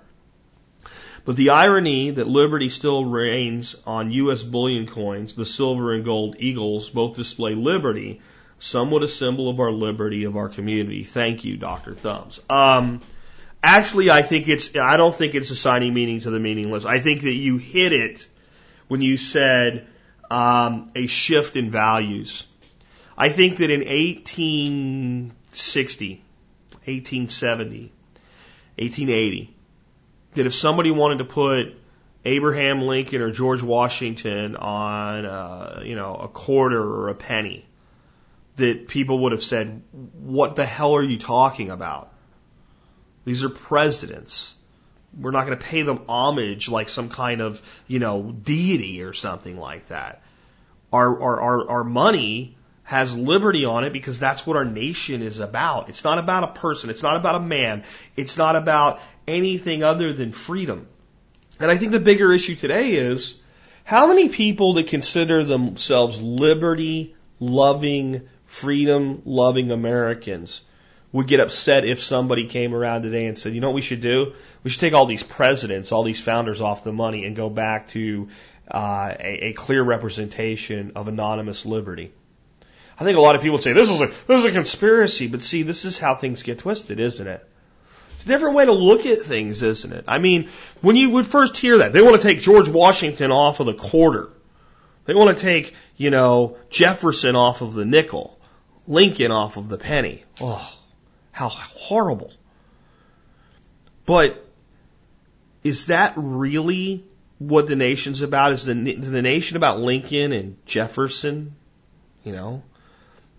But 1.24 1.36
the 1.36 1.50
irony 1.50 2.10
that 2.10 2.26
liberty 2.26 2.68
still 2.68 3.04
reigns 3.04 3.76
on 3.86 4.12
U.S. 4.12 4.42
bullion 4.42 4.86
coins, 4.86 5.34
the 5.34 5.46
silver 5.46 5.92
and 5.92 6.04
gold 6.04 6.36
eagles 6.38 6.88
both 6.90 7.16
display 7.16 7.54
liberty, 7.54 8.20
somewhat 8.58 9.02
a 9.02 9.08
symbol 9.08 9.48
of 9.48 9.60
our 9.60 9.70
liberty, 9.70 10.24
of 10.24 10.36
our 10.36 10.48
community. 10.48 11.04
Thank 11.04 11.44
you, 11.44 11.56
Dr. 11.56 11.94
Thumbs. 11.94 12.40
Um, 12.50 13.00
actually, 13.62 14.10
I 14.10 14.22
think 14.22 14.48
it's, 14.48 14.74
I 14.76 14.96
don't 14.96 15.14
think 15.14 15.34
it's 15.34 15.50
assigning 15.50 15.94
meaning 15.94 16.20
to 16.20 16.30
the 16.30 16.40
meaningless. 16.40 16.84
I 16.84 17.00
think 17.00 17.22
that 17.22 17.34
you 17.34 17.58
hit 17.58 17.92
it 17.92 18.26
when 18.88 19.02
you 19.02 19.16
said 19.16 19.86
um, 20.30 20.90
a 20.94 21.06
shift 21.06 21.56
in 21.56 21.70
values. 21.70 22.46
I 23.16 23.30
think 23.30 23.56
that 23.58 23.70
in 23.70 23.80
1860, 23.80 26.22
1870, 26.84 27.92
1880, 28.76 29.54
that 30.32 30.46
if 30.46 30.54
somebody 30.54 30.90
wanted 30.90 31.18
to 31.18 31.24
put 31.24 31.74
Abraham 32.24 32.82
Lincoln 32.82 33.22
or 33.22 33.30
George 33.32 33.62
Washington 33.62 34.56
on, 34.56 35.26
uh, 35.26 35.82
you 35.84 35.96
know, 35.96 36.14
a 36.14 36.28
quarter 36.28 36.80
or 36.80 37.08
a 37.08 37.14
penny, 37.14 37.67
that 38.58 38.86
people 38.86 39.20
would 39.20 39.32
have 39.32 39.42
said, 39.42 39.82
"What 39.92 40.54
the 40.54 40.66
hell 40.66 40.94
are 40.94 41.02
you 41.02 41.18
talking 41.18 41.70
about? 41.70 42.12
These 43.24 43.42
are 43.44 43.48
presidents. 43.48 44.54
We're 45.18 45.32
not 45.32 45.46
going 45.46 45.58
to 45.58 45.64
pay 45.64 45.82
them 45.82 46.02
homage 46.08 46.68
like 46.68 46.88
some 46.88 47.08
kind 47.08 47.40
of, 47.40 47.62
you 47.86 47.98
know, 47.98 48.30
deity 48.30 49.02
or 49.02 49.12
something 49.14 49.58
like 49.58 49.88
that. 49.88 50.22
Our 50.92 51.20
our 51.20 51.40
our, 51.40 51.70
our 51.70 51.84
money." 51.84 52.54
Has 52.84 53.14
liberty 53.14 53.66
on 53.66 53.84
it 53.84 53.92
because 53.92 54.18
that's 54.18 54.46
what 54.46 54.56
our 54.56 54.64
nation 54.64 55.20
is 55.20 55.40
about. 55.40 55.90
It's 55.90 56.04
not 56.04 56.16
about 56.16 56.44
a 56.44 56.52
person. 56.58 56.88
It's 56.88 57.02
not 57.02 57.16
about 57.16 57.34
a 57.34 57.40
man. 57.40 57.84
It's 58.16 58.38
not 58.38 58.56
about 58.56 59.00
anything 59.26 59.82
other 59.82 60.10
than 60.14 60.32
freedom. 60.32 60.86
And 61.60 61.70
I 61.70 61.76
think 61.76 61.92
the 61.92 62.00
bigger 62.00 62.32
issue 62.32 62.54
today 62.54 62.92
is 62.92 63.36
how 63.84 64.06
many 64.06 64.30
people 64.30 64.72
that 64.74 64.86
consider 64.86 65.44
themselves 65.44 66.18
liberty 66.18 67.14
loving, 67.40 68.28
freedom 68.48 69.22
loving 69.24 69.70
Americans 69.70 70.62
would 71.12 71.28
get 71.28 71.38
upset 71.38 71.84
if 71.84 72.00
somebody 72.00 72.48
came 72.48 72.74
around 72.74 73.02
today 73.02 73.26
and 73.26 73.38
said, 73.38 73.54
you 73.54 73.60
know 73.60 73.68
what 73.68 73.74
we 73.76 73.82
should 73.82 74.00
do? 74.00 74.32
We 74.64 74.70
should 74.70 74.80
take 74.80 74.94
all 74.94 75.06
these 75.06 75.22
presidents, 75.22 75.92
all 75.92 76.02
these 76.02 76.20
founders 76.20 76.60
off 76.60 76.82
the 76.82 76.92
money 76.92 77.24
and 77.24 77.36
go 77.36 77.48
back 77.48 77.88
to 77.88 78.28
uh, 78.70 79.14
a, 79.18 79.48
a 79.48 79.52
clear 79.52 79.82
representation 79.82 80.92
of 80.96 81.08
anonymous 81.08 81.64
liberty. 81.64 82.12
I 82.98 83.04
think 83.04 83.16
a 83.16 83.20
lot 83.20 83.36
of 83.36 83.42
people 83.42 83.58
say 83.58 83.72
this 83.72 83.90
is 83.90 84.00
a 84.00 84.06
this 84.06 84.38
is 84.40 84.44
a 84.44 84.50
conspiracy, 84.50 85.28
but 85.28 85.40
see, 85.40 85.62
this 85.62 85.84
is 85.84 85.98
how 85.98 86.14
things 86.14 86.42
get 86.42 86.58
twisted, 86.58 86.98
isn't 86.98 87.26
it? 87.26 87.46
It's 88.14 88.24
a 88.24 88.28
different 88.28 88.56
way 88.56 88.64
to 88.64 88.72
look 88.72 89.06
at 89.06 89.22
things, 89.22 89.62
isn't 89.62 89.92
it? 89.92 90.04
I 90.08 90.18
mean, 90.18 90.48
when 90.80 90.96
you 90.96 91.10
would 91.10 91.26
first 91.26 91.56
hear 91.56 91.78
that, 91.78 91.92
they 91.92 92.02
want 92.02 92.16
to 92.16 92.22
take 92.22 92.40
George 92.40 92.68
Washington 92.68 93.30
off 93.30 93.60
of 93.60 93.66
the 93.66 93.74
quarter. 93.74 94.30
They 95.04 95.14
want 95.14 95.38
to 95.38 95.42
take, 95.42 95.74
you 95.96 96.10
know, 96.10 96.58
Jefferson 96.68 97.36
off 97.36 97.62
of 97.62 97.72
the 97.72 97.86
nickel, 97.86 98.37
Lincoln 98.88 99.30
off 99.30 99.58
of 99.58 99.68
the 99.68 99.78
penny. 99.78 100.24
Oh, 100.40 100.78
how 101.30 101.48
horrible. 101.48 102.32
But 104.06 104.44
is 105.62 105.86
that 105.86 106.14
really 106.16 107.04
what 107.38 107.66
the 107.66 107.76
nation's 107.76 108.22
about? 108.22 108.52
Is 108.52 108.64
the, 108.64 108.72
the 108.72 109.22
nation 109.22 109.58
about 109.58 109.78
Lincoln 109.78 110.32
and 110.32 110.56
Jefferson? 110.64 111.54
You 112.24 112.32
know? 112.32 112.62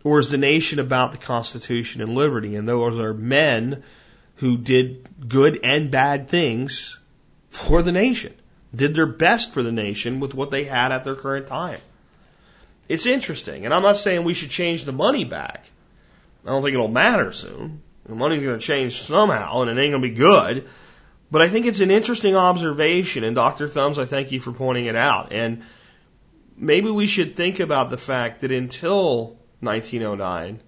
Or 0.04 0.20
is 0.20 0.30
the 0.30 0.38
nation 0.38 0.78
about 0.80 1.12
the 1.12 1.18
Constitution 1.18 2.02
and 2.02 2.14
liberty? 2.14 2.56
And 2.56 2.68
those 2.68 3.00
are 3.00 3.14
men 3.14 3.84
who 4.36 4.58
did 4.58 5.10
good 5.28 5.60
and 5.64 5.92
bad 5.92 6.30
things 6.30 6.98
for 7.50 7.82
the 7.82 7.92
nation, 7.92 8.34
did 8.74 8.94
their 8.94 9.08
best 9.08 9.52
for 9.52 9.64
the 9.64 9.72
nation 9.72 10.20
with 10.20 10.34
what 10.34 10.52
they 10.52 10.64
had 10.64 10.92
at 10.92 11.04
their 11.04 11.16
current 11.16 11.48
time. 11.48 11.80
It's 12.90 13.06
interesting. 13.06 13.66
And 13.66 13.74
I'm 13.74 13.84
not 13.84 13.98
saying 13.98 14.24
we 14.24 14.34
should 14.34 14.50
change 14.50 14.84
the 14.84 14.92
money 14.92 15.24
back. 15.24 15.70
I 16.44 16.50
don't 16.50 16.64
think 16.64 16.74
it'll 16.74 16.88
matter 16.88 17.32
soon. 17.32 17.84
The 18.06 18.16
money's 18.16 18.42
going 18.42 18.58
to 18.58 18.66
change 18.66 19.00
somehow 19.00 19.62
and 19.62 19.70
it 19.70 19.82
ain't 19.82 19.92
going 19.94 20.02
to 20.02 20.10
be 20.10 20.16
good. 20.16 20.68
But 21.32 21.44
I 21.44 21.50
think 21.50 21.68
it's 21.68 21.80
an 21.80 21.92
interesting 21.92 22.36
observation. 22.36 23.24
And 23.24 23.36
Dr. 23.36 23.70
Thumbs, 23.70 24.00
I 24.00 24.06
thank 24.06 24.32
you 24.32 24.42
for 24.42 24.52
pointing 24.52 24.86
it 24.86 24.96
out. 24.96 25.32
And 25.32 25.62
maybe 26.58 26.90
we 26.90 27.06
should 27.06 27.38
think 27.38 27.60
about 27.60 27.92
the 27.92 27.98
fact 27.98 28.42
that 28.42 28.52
until 28.52 29.38
1909, 29.60 30.60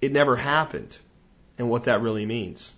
it 0.00 0.12
never 0.12 0.36
happened 0.36 0.96
and 1.58 1.68
what 1.68 1.84
that 1.84 2.00
really 2.00 2.26
means. 2.26 2.74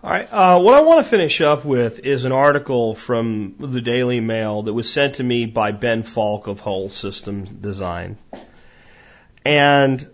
All 0.00 0.10
right. 0.10 0.28
Uh, 0.30 0.60
what 0.60 0.74
I 0.74 0.82
want 0.82 1.04
to 1.04 1.10
finish 1.10 1.40
up 1.40 1.64
with 1.64 2.06
is 2.06 2.24
an 2.24 2.30
article 2.30 2.94
from 2.94 3.56
the 3.58 3.80
Daily 3.80 4.20
Mail 4.20 4.62
that 4.62 4.72
was 4.72 4.88
sent 4.88 5.16
to 5.16 5.24
me 5.24 5.44
by 5.44 5.72
Ben 5.72 6.04
Falk 6.04 6.46
of 6.46 6.60
Whole 6.60 6.88
System 6.88 7.44
Design. 7.44 8.16
And 9.44 10.08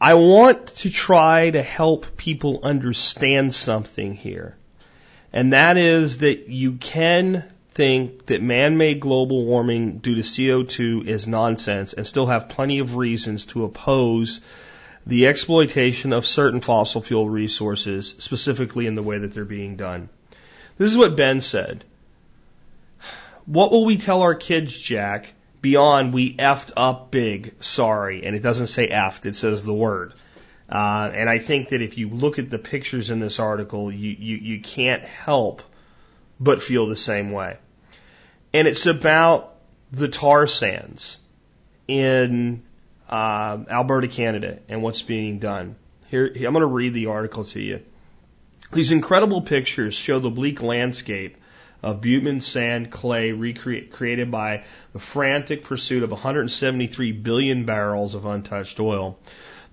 I 0.00 0.14
want 0.14 0.66
to 0.78 0.90
try 0.90 1.50
to 1.50 1.62
help 1.62 2.16
people 2.16 2.58
understand 2.64 3.54
something 3.54 4.14
here. 4.14 4.56
And 5.32 5.52
that 5.52 5.76
is 5.76 6.18
that 6.18 6.48
you 6.48 6.72
can 6.72 7.44
think 7.74 8.26
that 8.26 8.42
man-made 8.42 8.98
global 8.98 9.44
warming 9.44 9.98
due 9.98 10.16
to 10.16 10.22
CO2 10.22 11.06
is 11.06 11.28
nonsense 11.28 11.92
and 11.92 12.04
still 12.04 12.26
have 12.26 12.48
plenty 12.48 12.80
of 12.80 12.96
reasons 12.96 13.46
to 13.46 13.62
oppose 13.62 14.40
the 15.06 15.26
exploitation 15.26 16.12
of 16.12 16.26
certain 16.26 16.60
fossil 16.60 17.00
fuel 17.00 17.28
resources, 17.28 18.14
specifically 18.18 18.86
in 18.86 18.94
the 18.94 19.02
way 19.02 19.18
that 19.18 19.34
they're 19.34 19.44
being 19.44 19.76
done. 19.76 20.08
This 20.78 20.90
is 20.90 20.96
what 20.96 21.16
Ben 21.16 21.40
said. 21.40 21.84
What 23.46 23.72
will 23.72 23.84
we 23.84 23.96
tell 23.96 24.22
our 24.22 24.34
kids, 24.34 24.78
Jack, 24.78 25.34
beyond 25.60 26.12
we 26.12 26.36
effed 26.36 26.72
up 26.76 27.10
big, 27.10 27.54
sorry, 27.60 28.24
and 28.24 28.36
it 28.36 28.42
doesn't 28.42 28.68
say 28.68 28.88
effed, 28.88 29.26
it 29.26 29.34
says 29.34 29.64
the 29.64 29.74
word. 29.74 30.14
Uh, 30.68 31.10
and 31.12 31.28
I 31.28 31.38
think 31.38 31.70
that 31.70 31.82
if 31.82 31.98
you 31.98 32.08
look 32.08 32.38
at 32.38 32.50
the 32.50 32.58
pictures 32.58 33.10
in 33.10 33.20
this 33.20 33.38
article, 33.38 33.92
you, 33.92 34.16
you, 34.18 34.36
you 34.36 34.60
can't 34.60 35.04
help 35.04 35.62
but 36.40 36.62
feel 36.62 36.86
the 36.86 36.96
same 36.96 37.30
way. 37.30 37.58
And 38.54 38.66
it's 38.66 38.86
about 38.86 39.54
the 39.90 40.08
tar 40.08 40.46
sands 40.46 41.18
in 41.86 42.62
uh, 43.08 43.58
Alberta, 43.68 44.08
Canada, 44.08 44.58
and 44.68 44.82
what's 44.82 45.02
being 45.02 45.38
done. 45.38 45.76
Here, 46.08 46.26
I'm 46.26 46.52
going 46.52 46.60
to 46.60 46.66
read 46.66 46.94
the 46.94 47.06
article 47.06 47.44
to 47.44 47.60
you. 47.60 47.80
These 48.72 48.90
incredible 48.90 49.42
pictures 49.42 49.94
show 49.94 50.18
the 50.18 50.30
bleak 50.30 50.62
landscape 50.62 51.36
of 51.82 52.00
bitumen, 52.00 52.40
sand, 52.40 52.90
clay 52.90 53.32
created 53.52 54.30
by 54.30 54.64
the 54.92 54.98
frantic 54.98 55.64
pursuit 55.64 56.02
of 56.02 56.10
173 56.10 57.12
billion 57.12 57.64
barrels 57.64 58.14
of 58.14 58.24
untouched 58.24 58.78
oil. 58.78 59.18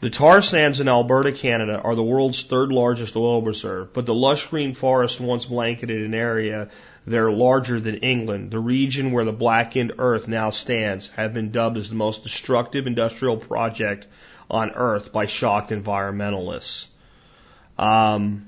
The 0.01 0.09
tar 0.09 0.41
sands 0.41 0.79
in 0.79 0.87
Alberta, 0.87 1.33
Canada 1.33 1.79
are 1.83 1.93
the 1.93 2.03
world's 2.03 2.43
third 2.43 2.71
largest 2.71 3.15
oil 3.15 3.41
reserve, 3.41 3.93
but 3.93 4.05
the 4.05 4.13
lush 4.13 4.47
green 4.47 4.73
forest 4.73 5.19
once 5.19 5.45
blanketed 5.45 6.03
an 6.03 6.13
area 6.13 6.69
there 7.09 7.31
larger 7.31 7.79
than 7.79 7.97
England. 7.97 8.51
The 8.51 8.59
region 8.59 9.11
where 9.11 9.25
the 9.25 9.31
blackened 9.31 9.93
earth 9.97 10.27
now 10.27 10.51
stands 10.51 11.09
have 11.09 11.33
been 11.33 11.51
dubbed 11.51 11.77
as 11.77 11.89
the 11.89 11.95
most 11.95 12.23
destructive 12.23 12.87
industrial 12.87 13.37
project 13.37 14.07
on 14.49 14.71
earth 14.71 15.11
by 15.11 15.25
shocked 15.25 15.71
environmentalists. 15.71 16.87
Um, 17.77 18.47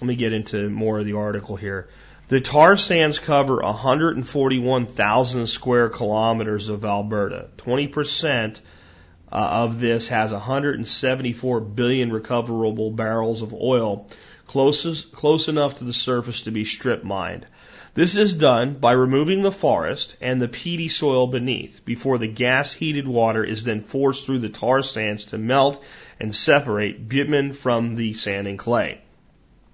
let 0.00 0.06
me 0.08 0.16
get 0.16 0.32
into 0.32 0.68
more 0.68 0.98
of 0.98 1.04
the 1.04 1.14
article 1.14 1.56
here. 1.56 1.88
The 2.28 2.40
tar 2.40 2.76
sands 2.76 3.18
cover 3.18 3.56
141,000 3.56 5.46
square 5.46 5.88
kilometers 5.88 6.68
of 6.68 6.84
Alberta. 6.84 7.48
20% 7.58 8.60
uh, 9.30 9.34
of 9.34 9.80
this 9.80 10.08
has 10.08 10.32
174 10.32 11.60
billion 11.60 12.12
recoverable 12.12 12.90
barrels 12.90 13.42
of 13.42 13.52
oil, 13.52 14.08
closest, 14.46 15.12
close 15.12 15.48
enough 15.48 15.78
to 15.78 15.84
the 15.84 15.92
surface 15.92 16.42
to 16.42 16.50
be 16.50 16.64
strip 16.64 17.04
mined. 17.04 17.46
This 17.94 18.16
is 18.16 18.34
done 18.34 18.74
by 18.74 18.92
removing 18.92 19.42
the 19.42 19.52
forest 19.52 20.16
and 20.22 20.40
the 20.40 20.48
peaty 20.48 20.88
soil 20.88 21.26
beneath 21.26 21.84
before 21.84 22.16
the 22.16 22.26
gas 22.26 22.72
heated 22.72 23.06
water 23.06 23.44
is 23.44 23.64
then 23.64 23.82
forced 23.82 24.24
through 24.24 24.38
the 24.38 24.48
tar 24.48 24.82
sands 24.82 25.26
to 25.26 25.36
melt 25.36 25.82
and 26.18 26.34
separate 26.34 27.06
bitumen 27.06 27.52
from 27.52 27.96
the 27.96 28.14
sand 28.14 28.46
and 28.48 28.58
clay. 28.58 29.02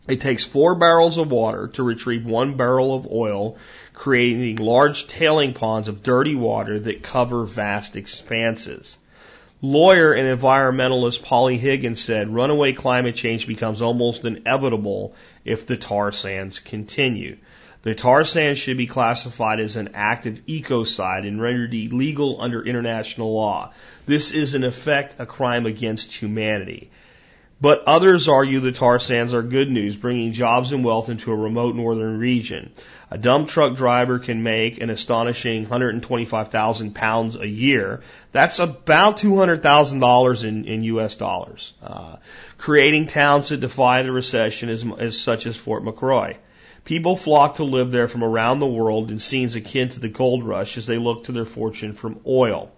It 0.08 0.20
takes 0.20 0.42
four 0.42 0.74
barrels 0.74 1.16
of 1.16 1.30
water 1.30 1.68
to 1.74 1.84
retrieve 1.84 2.26
one 2.26 2.56
barrel 2.56 2.92
of 2.92 3.06
oil, 3.06 3.56
creating 3.94 4.56
large 4.56 5.06
tailing 5.06 5.52
ponds 5.52 5.86
of 5.86 6.02
dirty 6.02 6.34
water 6.34 6.80
that 6.80 7.04
cover 7.04 7.44
vast 7.44 7.94
expanses. 7.94 8.98
Lawyer 9.62 10.12
and 10.12 10.40
environmentalist 10.40 11.22
Polly 11.22 11.56
Higgins 11.56 12.00
said 12.00 12.34
runaway 12.34 12.72
climate 12.72 13.14
change 13.14 13.46
becomes 13.46 13.80
almost 13.80 14.24
inevitable 14.24 15.14
if 15.44 15.66
the 15.66 15.76
tar 15.76 16.10
sands 16.10 16.58
continue. 16.58 17.36
The 17.82 17.94
tar 17.94 18.24
sands 18.24 18.58
should 18.58 18.76
be 18.76 18.88
classified 18.88 19.60
as 19.60 19.76
an 19.76 19.90
active 19.94 20.44
ecocide 20.46 21.26
and 21.26 21.40
rendered 21.40 21.72
illegal 21.72 22.40
under 22.40 22.62
international 22.62 23.32
law. 23.32 23.72
This 24.04 24.32
is 24.32 24.54
in 24.54 24.64
effect 24.64 25.16
a 25.18 25.26
crime 25.26 25.64
against 25.64 26.12
humanity. 26.12 26.90
But 27.60 27.84
others 27.86 28.28
argue 28.28 28.60
the 28.60 28.72
tar 28.72 28.98
sands 28.98 29.34
are 29.34 29.42
good 29.42 29.68
news, 29.68 29.96
bringing 29.96 30.32
jobs 30.32 30.70
and 30.70 30.84
wealth 30.84 31.08
into 31.08 31.32
a 31.32 31.36
remote 31.36 31.74
northern 31.74 32.18
region. 32.18 32.70
A 33.10 33.18
dump 33.18 33.48
truck 33.48 33.74
driver 33.74 34.18
can 34.18 34.42
make 34.42 34.80
an 34.80 34.90
astonishing 34.90 35.62
125,000 35.62 36.94
pounds 36.94 37.34
a 37.34 37.48
year. 37.48 38.00
That's 38.32 38.58
about 38.58 39.16
$200,000 39.16 40.44
in, 40.44 40.64
in 40.66 40.82
U.S. 40.84 41.16
dollars. 41.16 41.72
Uh, 41.82 42.16
creating 42.58 43.06
towns 43.08 43.48
that 43.48 43.60
defy 43.60 44.02
the 44.02 44.12
recession 44.12 44.68
is, 44.68 44.84
is 44.84 45.20
such 45.20 45.46
as 45.46 45.56
Fort 45.56 45.84
McMurray. 45.84 46.36
People 46.88 47.16
flock 47.16 47.56
to 47.56 47.64
live 47.64 47.90
there 47.90 48.08
from 48.08 48.24
around 48.24 48.60
the 48.60 48.66
world 48.66 49.10
in 49.10 49.18
scenes 49.18 49.56
akin 49.56 49.90
to 49.90 50.00
the 50.00 50.08
gold 50.08 50.42
rush 50.42 50.78
as 50.78 50.86
they 50.86 50.96
look 50.96 51.24
to 51.24 51.32
their 51.32 51.44
fortune 51.44 51.92
from 51.92 52.18
oil. 52.26 52.72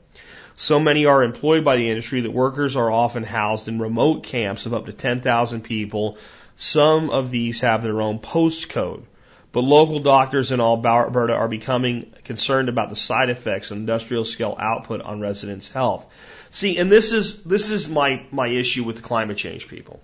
So 0.56 0.80
many 0.80 1.06
are 1.06 1.22
employed 1.22 1.64
by 1.64 1.76
the 1.76 1.88
industry 1.88 2.22
that 2.22 2.32
workers 2.32 2.74
are 2.74 2.90
often 2.90 3.22
housed 3.22 3.68
in 3.68 3.78
remote 3.78 4.24
camps 4.24 4.66
of 4.66 4.74
up 4.74 4.86
to 4.86 4.92
10,000 4.92 5.60
people. 5.60 6.18
Some 6.56 7.10
of 7.10 7.30
these 7.30 7.60
have 7.60 7.84
their 7.84 8.02
own 8.02 8.18
postcode. 8.18 9.04
But 9.52 9.60
local 9.60 10.00
doctors 10.00 10.50
in 10.50 10.58
Alberta 10.60 11.34
are 11.34 11.46
becoming 11.46 12.12
concerned 12.24 12.68
about 12.68 12.90
the 12.90 12.96
side 12.96 13.30
effects 13.30 13.70
of 13.70 13.76
industrial 13.76 14.24
scale 14.24 14.56
output 14.58 15.02
on 15.02 15.20
residents' 15.20 15.68
health. 15.68 16.04
See, 16.50 16.78
and 16.78 16.90
this 16.90 17.12
is, 17.12 17.44
this 17.44 17.70
is 17.70 17.88
my, 17.88 18.26
my 18.32 18.48
issue 18.48 18.82
with 18.82 18.96
the 18.96 19.02
climate 19.02 19.36
change 19.36 19.68
people. 19.68 20.00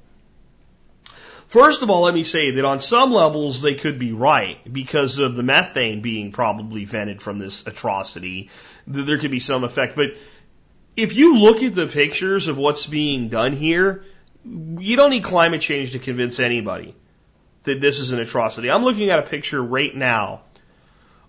First 1.49 1.83
of 1.83 1.91
all, 1.91 2.03
let 2.03 2.15
me 2.15 2.25
say 2.25 2.53
that 2.53 2.65
on 2.65 2.81
some 2.81 3.13
levels 3.13 3.63
they 3.63 3.75
could 3.75 3.99
be 3.99 4.13
right 4.13 4.59
because 4.71 5.19
of 5.19 5.37
the 5.37 5.45
methane 5.45 6.03
being 6.03 6.33
probably 6.33 6.85
vented 6.85 7.23
from 7.23 7.39
this 7.39 7.65
atrocity. 7.67 8.51
There 8.87 9.19
could 9.19 9.31
be 9.31 9.41
some 9.41 9.63
effect. 9.63 9.95
But 9.95 10.17
if 10.97 11.15
you 11.15 11.39
look 11.39 11.63
at 11.63 11.75
the 11.75 11.87
pictures 11.87 12.49
of 12.49 12.57
what's 12.57 12.87
being 12.87 13.29
done 13.29 13.53
here, 13.53 14.05
you 14.45 14.97
don't 14.97 15.11
need 15.11 15.23
climate 15.23 15.61
change 15.61 15.93
to 15.93 15.99
convince 15.99 16.41
anybody 16.41 16.95
that 17.63 17.81
this 17.81 18.01
is 18.01 18.13
an 18.13 18.19
atrocity. 18.19 18.71
I'm 18.71 18.83
looking 18.83 19.11
at 19.11 19.19
a 19.19 19.23
picture 19.23 19.63
right 19.63 19.95
now 19.95 20.43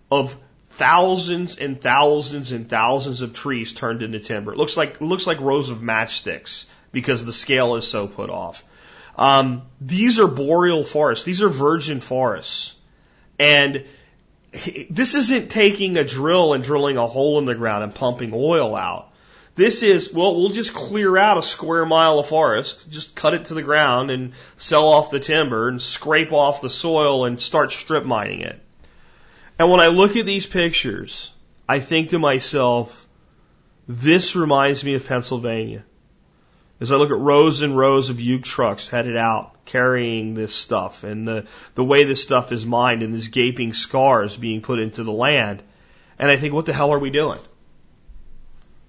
of 0.09 0.35
thousands 0.69 1.57
and 1.57 1.81
thousands 1.81 2.51
and 2.51 2.69
thousands 2.69 3.21
of 3.21 3.33
trees 3.33 3.73
turned 3.73 4.01
into 4.01 4.19
timber. 4.19 4.53
It 4.53 4.57
looks 4.57 4.77
like 4.77 5.01
looks 5.01 5.27
like 5.27 5.39
rows 5.41 5.69
of 5.69 5.79
matchsticks 5.79 6.65
because 6.91 7.25
the 7.25 7.33
scale 7.33 7.75
is 7.75 7.87
so 7.87 8.07
put 8.07 8.29
off. 8.29 8.63
Um, 9.17 9.63
these 9.81 10.19
are 10.19 10.27
boreal 10.27 10.83
forests. 10.83 11.25
These 11.25 11.41
are 11.41 11.49
virgin 11.49 11.99
forests. 11.99 12.75
And 13.39 13.85
this 14.89 15.15
isn't 15.15 15.49
taking 15.49 15.97
a 15.97 16.03
drill 16.03 16.53
and 16.53 16.63
drilling 16.63 16.97
a 16.97 17.07
hole 17.07 17.39
in 17.39 17.45
the 17.45 17.55
ground 17.55 17.83
and 17.83 17.93
pumping 17.93 18.31
oil 18.33 18.75
out. 18.75 19.11
This 19.55 19.81
is, 19.81 20.13
well, 20.13 20.35
we'll 20.35 20.49
just 20.49 20.73
clear 20.73 21.17
out 21.17 21.39
a 21.39 21.41
square 21.41 21.85
mile 21.85 22.19
of 22.19 22.27
forest, 22.27 22.91
just 22.91 23.15
cut 23.15 23.33
it 23.33 23.45
to 23.45 23.55
the 23.55 23.63
ground 23.63 24.11
and 24.11 24.33
sell 24.57 24.87
off 24.87 25.09
the 25.09 25.19
timber 25.19 25.67
and 25.67 25.81
scrape 25.81 26.31
off 26.31 26.61
the 26.61 26.69
soil 26.69 27.25
and 27.25 27.41
start 27.41 27.71
strip 27.71 28.05
mining 28.05 28.41
it. 28.41 28.61
And 29.57 29.71
when 29.71 29.79
I 29.79 29.87
look 29.87 30.15
at 30.15 30.27
these 30.27 30.45
pictures, 30.45 31.31
I 31.67 31.79
think 31.79 32.11
to 32.11 32.19
myself, 32.19 33.07
this 33.87 34.35
reminds 34.35 34.83
me 34.83 34.93
of 34.93 35.07
Pennsylvania. 35.07 35.83
As 36.79 36.91
I 36.91 36.95
look 36.95 37.09
at 37.09 37.17
rows 37.17 37.61
and 37.61 37.75
rows 37.75 38.09
of 38.09 38.21
Uke 38.21 38.43
trucks 38.43 38.87
headed 38.87 39.17
out 39.17 39.65
carrying 39.65 40.35
this 40.35 40.53
stuff 40.53 41.03
and 41.03 41.27
the, 41.27 41.45
the 41.75 41.83
way 41.83 42.03
this 42.03 42.21
stuff 42.21 42.51
is 42.51 42.65
mined 42.65 43.01
and 43.01 43.13
these 43.13 43.29
gaping 43.29 43.73
scars 43.73 44.37
being 44.37 44.61
put 44.61 44.79
into 44.79 45.03
the 45.03 45.11
land. 45.11 45.63
And 46.19 46.29
I 46.29 46.37
think, 46.37 46.53
what 46.53 46.65
the 46.65 46.73
hell 46.73 46.91
are 46.91 46.99
we 46.99 47.09
doing? 47.09 47.39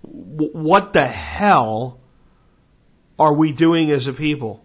What 0.03 0.93
the 0.93 1.07
hell 1.07 1.99
are 3.19 3.33
we 3.33 3.53
doing 3.53 3.91
as 3.91 4.07
a 4.07 4.13
people? 4.13 4.65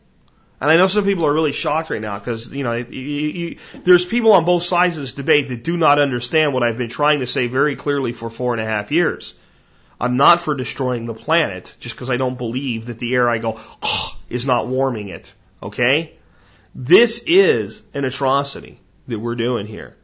And 0.61 0.71
I 0.71 0.77
know 0.77 0.87
some 0.87 1.03
people 1.03 1.25
are 1.25 1.33
really 1.33 1.51
shocked 1.51 1.89
right 1.89 2.01
now 2.01 2.19
because, 2.19 2.49
you 2.49 2.63
know, 2.63 2.73
you, 2.73 2.85
you, 2.87 3.57
there's 3.83 4.05
people 4.05 4.31
on 4.33 4.45
both 4.45 4.63
sides 4.63 4.97
of 4.97 5.03
this 5.03 5.13
debate 5.13 5.49
that 5.49 5.63
do 5.63 5.75
not 5.75 5.99
understand 5.99 6.53
what 6.53 6.63
I've 6.63 6.77
been 6.77 6.89
trying 6.89 7.19
to 7.19 7.25
say 7.25 7.47
very 7.47 7.75
clearly 7.75 8.13
for 8.13 8.29
four 8.29 8.53
and 8.53 8.61
a 8.61 8.65
half 8.65 8.91
years. 8.91 9.33
I'm 10.03 10.17
not 10.17 10.41
for 10.41 10.53
destroying 10.53 11.05
the 11.05 11.13
planet 11.13 11.77
just 11.79 11.95
because 11.95 12.09
I 12.09 12.17
don't 12.17 12.37
believe 12.37 12.87
that 12.87 12.99
the 12.99 13.15
air 13.15 13.29
I 13.29 13.37
go 13.37 13.57
oh, 13.81 14.17
is 14.29 14.45
not 14.45 14.67
warming 14.67 15.07
it. 15.07 15.33
Okay? 15.61 16.17
This 16.75 17.23
is 17.25 17.81
an 17.93 18.03
atrocity 18.03 18.81
that 19.07 19.17
we're 19.17 19.35
doing 19.35 19.65
here. 19.65 19.95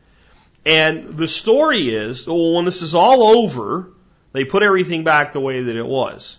And 0.66 1.18
the 1.18 1.28
story 1.28 1.94
is, 1.94 2.26
well, 2.26 2.54
when 2.54 2.64
this 2.64 2.82
is 2.82 2.96
all 2.96 3.24
over, 3.24 3.92
they 4.32 4.46
put 4.46 4.64
everything 4.64 5.04
back 5.04 5.34
the 5.34 5.42
way 5.42 5.64
that 5.64 5.76
it 5.76 5.86
was. 5.86 6.38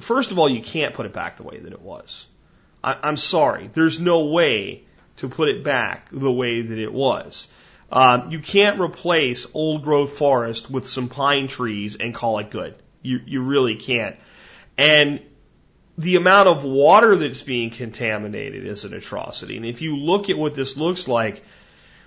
First 0.00 0.30
of 0.30 0.38
all, 0.38 0.48
you 0.48 0.60
can't 0.60 0.92
put 0.92 1.06
it 1.06 1.14
back 1.14 1.38
the 1.38 1.44
way 1.44 1.58
that 1.58 1.72
it 1.72 1.80
was. 1.80 2.26
I, 2.84 2.98
I'm 3.02 3.16
sorry. 3.16 3.70
There's 3.72 4.00
no 4.00 4.26
way 4.26 4.84
to 5.16 5.30
put 5.30 5.48
it 5.48 5.64
back 5.64 6.08
the 6.12 6.32
way 6.32 6.60
that 6.60 6.78
it 6.78 6.92
was. 6.92 7.48
Um, 7.90 8.30
you 8.30 8.40
can't 8.40 8.80
replace 8.80 9.46
old 9.54 9.84
growth 9.84 10.18
forest 10.18 10.70
with 10.70 10.88
some 10.88 11.08
pine 11.08 11.46
trees 11.46 11.96
and 11.96 12.14
call 12.14 12.38
it 12.38 12.50
good. 12.50 12.74
You, 13.02 13.20
you 13.24 13.42
really 13.42 13.76
can't. 13.76 14.16
And 14.76 15.20
the 15.96 16.16
amount 16.16 16.48
of 16.48 16.64
water 16.64 17.16
that's 17.16 17.42
being 17.42 17.70
contaminated 17.70 18.66
is 18.66 18.84
an 18.84 18.92
atrocity. 18.92 19.56
And 19.56 19.64
if 19.64 19.82
you 19.82 19.96
look 19.96 20.28
at 20.28 20.36
what 20.36 20.54
this 20.54 20.76
looks 20.76 21.06
like, 21.06 21.44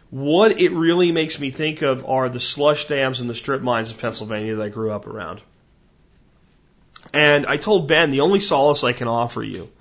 what 0.09 0.59
it 0.59 0.71
really 0.71 1.11
makes 1.11 1.39
me 1.39 1.51
think 1.51 1.81
of 1.81 2.05
are 2.05 2.29
the 2.29 2.39
slush 2.39 2.85
dams 2.85 3.21
and 3.21 3.29
the 3.29 3.35
strip 3.35 3.61
mines 3.61 3.91
of 3.91 3.99
Pennsylvania 3.99 4.55
that 4.55 4.63
I 4.63 4.69
grew 4.69 4.91
up 4.91 5.07
around. 5.07 5.41
And 7.13 7.45
I 7.45 7.57
told 7.57 7.87
Ben 7.87 8.11
the 8.11 8.21
only 8.21 8.39
solace 8.39 8.83
I 8.83 8.93
can 8.93 9.07
offer 9.07 9.41
you 9.41 9.71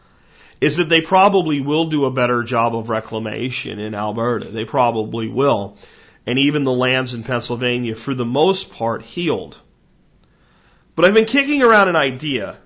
is 0.61 0.77
that 0.77 0.89
they 0.89 1.01
probably 1.01 1.61
will 1.61 1.87
do 1.87 2.05
a 2.05 2.11
better 2.11 2.43
job 2.43 2.75
of 2.75 2.91
reclamation 2.91 3.79
in 3.79 3.95
Alberta. 3.95 4.49
They 4.49 4.65
probably 4.65 5.29
will. 5.29 5.77
And 6.27 6.39
even 6.39 6.65
the 6.65 6.73
lands 6.73 7.15
in 7.15 7.23
Pennsylvania, 7.23 7.95
for 7.95 8.15
the 8.15 8.25
most 8.25 8.71
part, 8.73 9.03
healed. 9.03 9.59
But 10.95 11.05
I've 11.05 11.15
been 11.15 11.27
kicking 11.27 11.63
around 11.63 11.89
an 11.89 11.97
idea. 11.97 12.59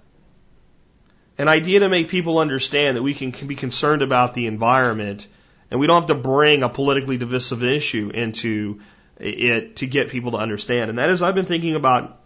An 1.39 1.49
idea 1.49 1.81
to 1.81 1.89
make 1.89 2.09
people 2.09 2.39
understand 2.39 2.97
that 2.97 3.03
we 3.03 3.15
can, 3.15 3.33
can 3.33 3.47
be 3.47 3.55
concerned 3.55 4.03
about 4.03 4.35
the 4.35 4.47
environment 4.47 5.27
and 5.73 5.81
we 5.81 5.87
don't 5.87 6.03
have 6.03 6.09
to 6.09 6.15
bring 6.15 6.63
a 6.63 6.69
politically 6.69 7.17
divisive 7.17 7.65
issue 7.65 8.11
into 8.13 8.81
it 9.19 9.77
to 9.77 9.87
get 9.87 10.11
people 10.11 10.33
to 10.33 10.37
understand. 10.37 10.91
And 10.91 10.99
that 10.99 11.09
is, 11.09 11.23
I've 11.23 11.35
been 11.35 11.47
thinking 11.47 11.77
about 11.77 12.21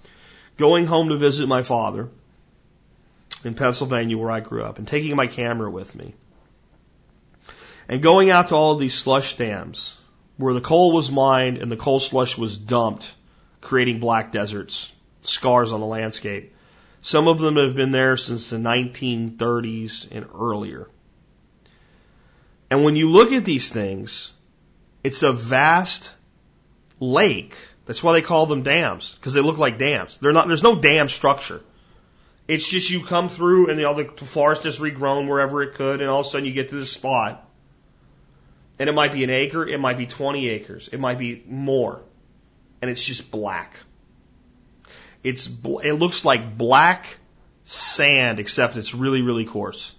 going 0.57 0.87
home 0.87 1.11
to 1.11 1.17
visit 1.17 1.47
my 1.47 1.63
father 1.63 2.09
in 3.47 3.55
Pennsylvania 3.55 4.19
where 4.19 4.31
I 4.31 4.41
grew 4.41 4.63
up 4.63 4.79
and 4.79 4.87
taking 4.87 5.15
my 5.17 5.27
camera 5.27 5.71
with 5.71 5.95
me 5.95 6.15
and 7.89 8.03
going 8.03 8.31
out 8.31 8.49
to 8.49 8.55
all 8.55 8.73
of 8.73 8.81
these 8.81 8.95
slush 8.95 9.37
dams 9.37 9.97
where 10.37 10.55
the 10.55 10.61
coal 10.61 10.93
was 10.93 11.11
mined 11.11 11.59
and 11.59 11.71
the 11.71 11.77
coal 11.77 12.01
slush 12.01 12.37
was 12.37 12.59
dumped, 12.59 13.15
creating 13.61 14.01
black 14.01 14.33
deserts, 14.33 14.93
scars 15.23 15.73
on 15.73 15.81
the 15.81 15.87
landscape. 15.87 16.55
Some 17.01 17.29
of 17.29 17.39
them 17.39 17.57
have 17.57 17.77
been 17.77 17.93
there 17.93 18.17
since 18.17 18.51
the 18.51 18.57
1930s 18.57 20.09
and 20.11 20.27
earlier. 20.35 20.89
And 22.69 22.85
when 22.85 22.97
you 22.97 23.11
look 23.11 23.33
at 23.33 23.45
these 23.45 23.71
things, 23.71 24.33
it's 25.05 25.23
a 25.23 25.33
vast 25.33 26.13
lake. 26.99 27.57
That's 27.87 28.03
why 28.03 28.15
they 28.15 28.23
call 28.23 28.47
them 28.47 28.63
dams, 28.63 29.15
because 29.15 29.35
they 29.35 29.41
look 29.41 29.59
like 29.59 29.79
dams. 29.79 30.19
Not, 30.21 30.49
there's 30.49 30.65
no 30.65 30.81
dam 30.81 31.09
structure. 31.09 31.63
It's 32.49 32.69
just 32.69 32.91
you 32.91 33.03
come 33.03 33.29
through 33.29 33.71
and 33.71 33.85
all 33.85 33.95
the 33.95 34.05
forest 34.05 34.65
has 34.65 34.79
regrown 34.79 35.29
wherever 35.29 35.63
it 35.63 35.75
could, 35.75 36.01
and 36.01 36.09
all 36.09 36.21
of 36.21 36.27
a 36.27 36.29
sudden 36.29 36.47
you 36.47 36.53
get 36.53 36.71
to 36.71 36.77
this 36.77 36.93
spot. 36.93 37.43
And 38.79 38.89
it 38.89 38.93
might 38.93 39.13
be 39.13 39.25
an 39.25 39.31
acre, 39.31 39.67
it 39.67 39.81
might 39.81 39.99
be 39.99 40.07
20 40.07 40.49
acres, 40.49 40.89
it 40.93 41.01
might 41.01 41.19
be 41.19 41.43
more. 41.47 42.03
And 42.81 42.91
it's 42.91 43.05
just 43.05 43.31
black. 43.31 43.79
It's, 45.25 45.49
it 45.83 45.95
looks 45.95 46.25
like 46.25 46.57
black 46.57 47.19
sand, 47.65 48.39
except 48.39 48.77
it's 48.77 48.95
really, 48.95 49.23
really 49.23 49.45
coarse. 49.45 49.95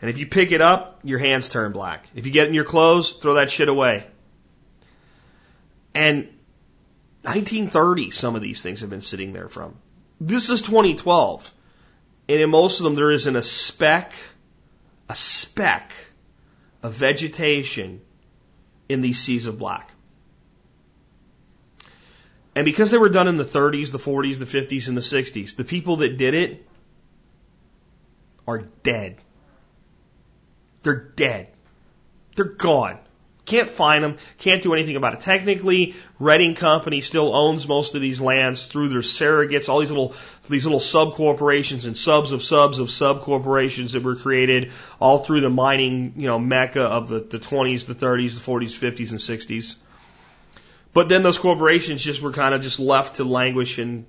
And 0.00 0.10
if 0.10 0.18
you 0.18 0.26
pick 0.26 0.50
it 0.50 0.60
up, 0.60 1.00
your 1.04 1.18
hands 1.18 1.48
turn 1.48 1.72
black. 1.72 2.06
If 2.14 2.26
you 2.26 2.32
get 2.32 2.48
in 2.48 2.54
your 2.54 2.64
clothes, 2.64 3.12
throw 3.12 3.34
that 3.34 3.50
shit 3.50 3.68
away. 3.68 4.06
And 5.94 6.24
1930, 7.22 8.10
some 8.10 8.34
of 8.34 8.42
these 8.42 8.60
things 8.60 8.80
have 8.80 8.90
been 8.90 9.00
sitting 9.00 9.32
there 9.32 9.48
from. 9.48 9.76
This 10.26 10.48
is 10.48 10.62
2012. 10.62 11.52
And 12.28 12.40
in 12.40 12.48
most 12.48 12.80
of 12.80 12.84
them, 12.84 12.94
there 12.94 13.10
isn't 13.10 13.36
a 13.36 13.42
speck, 13.42 14.12
a 15.08 15.14
speck 15.14 15.92
of 16.82 16.94
vegetation 16.94 18.00
in 18.88 19.02
these 19.02 19.20
seas 19.20 19.46
of 19.46 19.58
black. 19.58 19.90
And 22.54 22.64
because 22.64 22.90
they 22.90 22.98
were 22.98 23.10
done 23.10 23.28
in 23.28 23.36
the 23.36 23.44
30s, 23.44 23.90
the 23.90 23.98
40s, 23.98 24.38
the 24.38 24.46
50s, 24.46 24.88
and 24.88 24.96
the 24.96 25.02
60s, 25.02 25.56
the 25.56 25.64
people 25.64 25.96
that 25.96 26.16
did 26.16 26.32
it 26.34 26.66
are 28.46 28.58
dead. 28.82 29.18
They're 30.82 31.12
dead. 31.16 31.48
They're 32.36 32.44
gone. 32.46 32.98
Can't 33.46 33.68
find 33.68 34.02
them. 34.02 34.16
Can't 34.38 34.62
do 34.62 34.72
anything 34.72 34.96
about 34.96 35.14
it. 35.14 35.20
Technically, 35.20 35.94
Reading 36.18 36.54
Company 36.54 37.02
still 37.02 37.34
owns 37.34 37.68
most 37.68 37.94
of 37.94 38.00
these 38.00 38.18
lands 38.20 38.68
through 38.68 38.88
their 38.88 39.00
surrogates, 39.00 39.68
all 39.68 39.80
these 39.80 39.90
little 39.90 40.14
these 40.48 40.64
little 40.64 40.80
sub 40.80 41.12
corporations 41.12 41.84
and 41.84 41.96
subs 41.96 42.32
of 42.32 42.42
subs 42.42 42.78
of 42.78 42.90
sub 42.90 43.20
corporations 43.20 43.92
that 43.92 44.02
were 44.02 44.16
created 44.16 44.72
all 44.98 45.18
through 45.18 45.40
the 45.40 45.50
mining, 45.50 46.14
you 46.16 46.26
know, 46.26 46.38
mecca 46.38 46.82
of 46.82 47.08
the, 47.08 47.20
the 47.20 47.38
20s, 47.38 47.86
the 47.86 47.94
30s, 47.94 48.34
the 48.34 48.52
40s, 48.52 48.72
50s, 48.72 49.10
and 49.10 49.20
60s. 49.20 49.76
But 50.94 51.08
then 51.08 51.22
those 51.22 51.38
corporations 51.38 52.02
just 52.02 52.22
were 52.22 52.32
kind 52.32 52.54
of 52.54 52.62
just 52.62 52.78
left 52.78 53.16
to 53.16 53.24
languish 53.24 53.78
and 53.78 54.06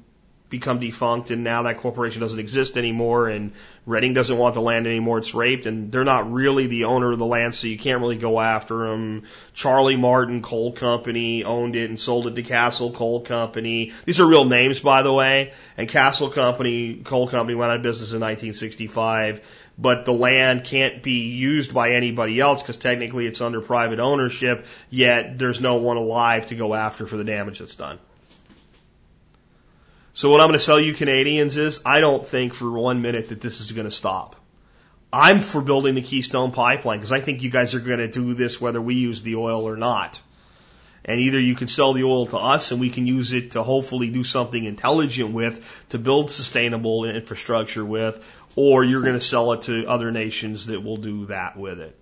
become 0.49 0.79
defunct 0.79 1.31
and 1.31 1.43
now 1.43 1.63
that 1.63 1.77
corporation 1.77 2.21
doesn't 2.21 2.39
exist 2.39 2.77
anymore 2.77 3.27
and 3.27 3.51
Reading 3.85 4.15
doesn't 4.15 4.39
want 4.39 4.55
the 4.55 4.61
land 4.61 4.87
anymore. 4.87 5.19
It's 5.19 5.35
raped 5.35 5.67
and 5.67 5.91
they're 5.91 6.03
not 6.03 6.31
really 6.31 6.65
the 6.65 6.85
owner 6.85 7.11
of 7.11 7.19
the 7.19 7.25
land, 7.25 7.53
so 7.53 7.67
you 7.67 7.77
can't 7.77 8.01
really 8.01 8.17
go 8.17 8.39
after 8.39 8.87
them. 8.87 9.23
Charlie 9.53 9.95
Martin 9.95 10.41
Coal 10.41 10.71
Company 10.71 11.43
owned 11.43 11.75
it 11.75 11.89
and 11.89 11.99
sold 11.99 12.25
it 12.25 12.33
to 12.33 12.41
Castle 12.41 12.91
Coal 12.91 13.21
Company. 13.21 13.93
These 14.05 14.19
are 14.19 14.25
real 14.25 14.45
names, 14.45 14.79
by 14.79 15.03
the 15.03 15.13
way. 15.13 15.53
And 15.77 15.87
Castle 15.87 16.31
Company, 16.31 16.95
Coal 17.03 17.27
Company 17.27 17.53
went 17.53 17.69
out 17.69 17.77
of 17.77 17.83
business 17.83 18.13
in 18.13 18.21
1965 18.21 19.41
but 19.77 20.05
the 20.05 20.13
land 20.13 20.63
can't 20.63 21.03
be 21.03 21.27
used 21.27 21.73
by 21.73 21.91
anybody 21.91 22.39
else 22.39 22.61
because 22.61 22.77
technically 22.77 23.27
it's 23.27 23.41
under 23.41 23.59
private 23.59 23.99
ownership, 23.99 24.67
yet 24.89 25.37
there's 25.37 25.59
no 25.59 25.75
one 25.75 25.97
alive 25.97 26.45
to 26.45 26.55
go 26.55 26.73
after 26.73 27.05
for 27.05 27.17
the 27.17 27.25
damage 27.25 27.59
that's 27.59 27.75
done. 27.75 27.99
So 30.15 30.29
what 30.29 30.39
I'm 30.39 30.47
going 30.47 30.57
to 30.57 30.65
tell 30.65 30.79
you 30.79 30.93
Canadians 30.93 31.57
is 31.57 31.81
I 31.85 31.99
don't 31.99 32.25
think 32.25 32.53
for 32.53 32.71
one 32.71 33.01
minute 33.01 33.29
that 33.29 33.41
this 33.41 33.59
is 33.59 33.73
going 33.73 33.83
to 33.83 33.91
stop. 33.91 34.37
I'm 35.11 35.41
for 35.41 35.61
building 35.61 35.95
the 35.95 36.01
Keystone 36.01 36.53
Pipeline 36.53 36.99
because 36.99 37.11
I 37.11 37.19
think 37.19 37.43
you 37.43 37.49
guys 37.49 37.75
are 37.75 37.81
going 37.81 37.99
to 37.99 38.07
do 38.07 38.33
this 38.33 38.61
whether 38.61 38.81
we 38.81 38.95
use 38.95 39.21
the 39.23 39.35
oil 39.35 39.67
or 39.67 39.75
not. 39.75 40.21
And 41.03 41.19
either 41.19 41.37
you 41.37 41.53
can 41.53 41.67
sell 41.67 41.91
the 41.91 42.05
oil 42.05 42.27
to 42.27 42.37
us 42.37 42.71
and 42.71 42.79
we 42.79 42.89
can 42.89 43.05
use 43.05 43.33
it 43.33 43.51
to 43.51 43.61
hopefully 43.61 44.09
do 44.09 44.23
something 44.23 44.63
intelligent 44.63 45.33
with, 45.33 45.85
to 45.89 45.99
build 45.99 46.31
sustainable 46.31 47.03
infrastructure 47.03 47.83
with, 47.83 48.23
or 48.55 48.85
you're 48.85 49.01
going 49.01 49.19
to 49.19 49.21
sell 49.21 49.51
it 49.51 49.63
to 49.63 49.85
other 49.85 50.11
nations 50.11 50.67
that 50.67 50.81
will 50.81 50.97
do 50.97 51.25
that 51.25 51.57
with 51.57 51.81
it. 51.81 51.93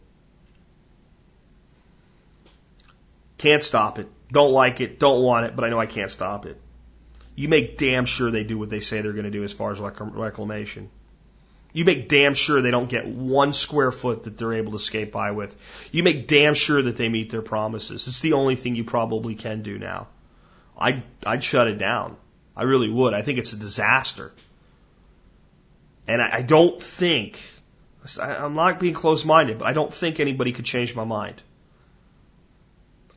Can't 3.39 3.63
stop 3.63 3.97
it. 3.97 4.07
Don't 4.31 4.51
like 4.51 4.81
it. 4.81 4.99
Don't 4.99 5.23
want 5.23 5.47
it, 5.47 5.55
but 5.55 5.65
I 5.65 5.69
know 5.69 5.79
I 5.79 5.87
can't 5.87 6.11
stop 6.11 6.45
it. 6.45 6.61
You 7.35 7.47
make 7.47 7.77
damn 7.77 8.05
sure 8.05 8.29
they 8.29 8.43
do 8.43 8.57
what 8.57 8.69
they 8.69 8.79
say 8.79 9.01
they're 9.01 9.13
going 9.13 9.25
to 9.25 9.31
do 9.31 9.43
as 9.43 9.53
far 9.53 9.71
as 9.71 9.79
reclamation. 9.79 10.89
You 11.73 11.85
make 11.85 12.07
damn 12.07 12.35
sure 12.35 12.61
they 12.61 12.69
don't 12.69 12.89
get 12.89 13.07
one 13.07 13.51
square 13.51 13.91
foot 13.91 14.25
that 14.25 14.37
they're 14.37 14.53
able 14.53 14.73
to 14.73 14.79
skate 14.79 15.11
by 15.11 15.31
with. 15.31 15.55
You 15.91 16.03
make 16.03 16.27
damn 16.27 16.53
sure 16.53 16.81
that 16.81 16.97
they 16.97 17.09
meet 17.09 17.31
their 17.31 17.41
promises. 17.41 18.07
It's 18.07 18.19
the 18.19 18.33
only 18.33 18.55
thing 18.55 18.75
you 18.75 18.83
probably 18.83 19.33
can 19.33 19.63
do 19.63 19.79
now. 19.79 20.07
I'd, 20.77 21.01
I'd 21.25 21.43
shut 21.43 21.67
it 21.67 21.79
down. 21.79 22.15
I 22.55 22.63
really 22.63 22.89
would. 22.89 23.15
I 23.15 23.23
think 23.23 23.39
it's 23.39 23.53
a 23.53 23.57
disaster. 23.57 24.31
And 26.07 26.21
I, 26.21 26.29
I 26.37 26.41
don't 26.43 26.81
think, 26.81 27.39
I'm 28.21 28.53
not 28.53 28.79
being 28.79 28.93
close 28.93 29.25
minded, 29.25 29.57
but 29.57 29.67
I 29.67 29.73
don't 29.73 29.91
think 29.91 30.19
anybody 30.19 30.51
could 30.51 30.65
change 30.65 30.95
my 30.95 31.05
mind. 31.05 31.41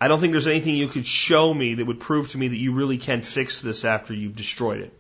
I 0.01 0.09
don't 0.09 0.21
think 0.21 0.33
there's 0.33 0.47
anything 0.47 0.75
you 0.75 0.89
could 0.89 1.07
show 1.07 1.53
me 1.53 1.75
that 1.75 1.87
would 1.87 2.01
prove 2.01 2.31
to 2.31 2.39
me 2.39 2.49
that 2.49 2.57
you 2.57 2.73
really 2.73 2.99
can 2.99 3.23
fix 3.23 3.61
this 3.61 3.85
after 3.85 4.13
you've 4.13 4.37
destroyed 4.37 4.81
it. 4.81 4.93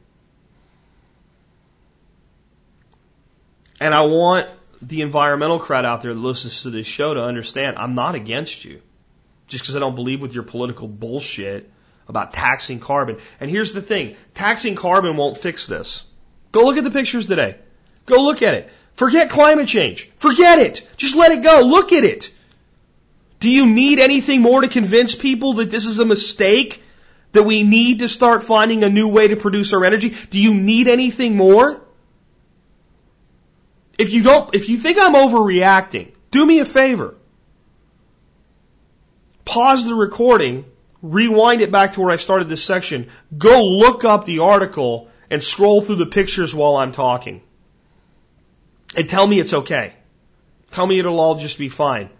And 3.78 3.92
I 3.92 4.02
want 4.02 4.50
the 4.80 5.02
environmental 5.02 5.58
crowd 5.58 5.84
out 5.84 6.02
there 6.02 6.14
that 6.14 6.20
listens 6.20 6.62
to 6.62 6.70
this 6.70 6.86
show 6.86 7.14
to 7.14 7.22
understand 7.22 7.76
I'm 7.78 7.94
not 7.94 8.14
against 8.14 8.64
you. 8.64 8.80
Just 9.48 9.62
because 9.62 9.76
I 9.76 9.80
don't 9.80 9.94
believe 9.94 10.22
with 10.22 10.34
your 10.34 10.42
political 10.42 10.88
bullshit 10.88 11.70
about 12.08 12.32
taxing 12.32 12.80
carbon. 12.80 13.18
And 13.38 13.50
here's 13.50 13.72
the 13.72 13.82
thing 13.82 14.16
taxing 14.34 14.74
carbon 14.74 15.16
won't 15.16 15.36
fix 15.36 15.66
this. 15.66 16.04
Go 16.52 16.64
look 16.64 16.78
at 16.78 16.84
the 16.84 16.90
pictures 16.90 17.26
today. 17.26 17.56
Go 18.06 18.22
look 18.22 18.42
at 18.42 18.54
it. 18.54 18.70
Forget 18.94 19.28
climate 19.28 19.68
change. 19.68 20.10
Forget 20.16 20.58
it. 20.58 20.88
Just 20.96 21.16
let 21.16 21.32
it 21.32 21.42
go. 21.42 21.60
Look 21.60 21.92
at 21.92 22.02
it. 22.02 22.32
Do 23.40 23.50
you 23.50 23.66
need 23.66 23.98
anything 23.98 24.40
more 24.40 24.62
to 24.62 24.68
convince 24.68 25.14
people 25.14 25.54
that 25.54 25.70
this 25.70 25.86
is 25.86 25.98
a 25.98 26.04
mistake? 26.04 26.82
That 27.32 27.42
we 27.42 27.62
need 27.62 27.98
to 27.98 28.08
start 28.08 28.42
finding 28.42 28.82
a 28.82 28.88
new 28.88 29.08
way 29.08 29.28
to 29.28 29.36
produce 29.36 29.72
our 29.72 29.84
energy? 29.84 30.16
Do 30.30 30.40
you 30.40 30.54
need 30.54 30.88
anything 30.88 31.36
more? 31.36 31.82
If 33.98 34.12
you 34.12 34.22
don't, 34.22 34.54
if 34.54 34.68
you 34.68 34.78
think 34.78 34.98
I'm 34.98 35.14
overreacting, 35.14 36.12
do 36.30 36.44
me 36.44 36.60
a 36.60 36.64
favor. 36.64 37.14
Pause 39.44 39.86
the 39.86 39.94
recording, 39.94 40.64
rewind 41.02 41.60
it 41.60 41.70
back 41.70 41.92
to 41.92 42.00
where 42.00 42.10
I 42.10 42.16
started 42.16 42.48
this 42.48 42.64
section, 42.64 43.08
go 43.36 43.64
look 43.64 44.04
up 44.04 44.24
the 44.24 44.40
article 44.40 45.08
and 45.30 45.42
scroll 45.42 45.80
through 45.82 45.96
the 45.96 46.06
pictures 46.06 46.54
while 46.54 46.76
I'm 46.76 46.92
talking. 46.92 47.42
And 48.96 49.08
tell 49.08 49.26
me 49.26 49.40
it's 49.40 49.52
okay. 49.52 49.94
Tell 50.72 50.86
me 50.86 50.98
it'll 50.98 51.20
all 51.20 51.36
just 51.36 51.58
be 51.58 51.68
fine. 51.68 52.10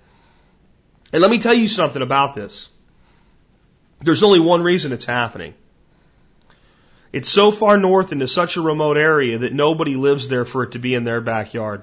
And 1.13 1.23
let 1.23 1.31
me 1.31 1.39
tell 1.39 1.55
you 1.55 1.69
something 1.69 2.03
about 2.03 2.35
this. 2.35 2.69
There's 4.01 4.23
only 4.23 4.41
one 4.41 4.63
reason 4.63 4.93
it's 4.93 5.05
happening. 5.05 5.55
It's 7.13 7.29
so 7.29 7.51
far 7.51 7.79
north 7.79 8.13
into 8.13 8.29
such 8.29 8.57
a 8.57 8.61
remote 8.61 8.97
area 8.97 9.39
that 9.39 9.53
nobody 9.53 9.97
lives 9.97 10.29
there 10.29 10.45
for 10.45 10.65
it 10.65 10.73
to 10.73 10.79
be 10.79 10.95
in 10.95 11.05
their 11.05 11.21
backyard. 11.21 11.83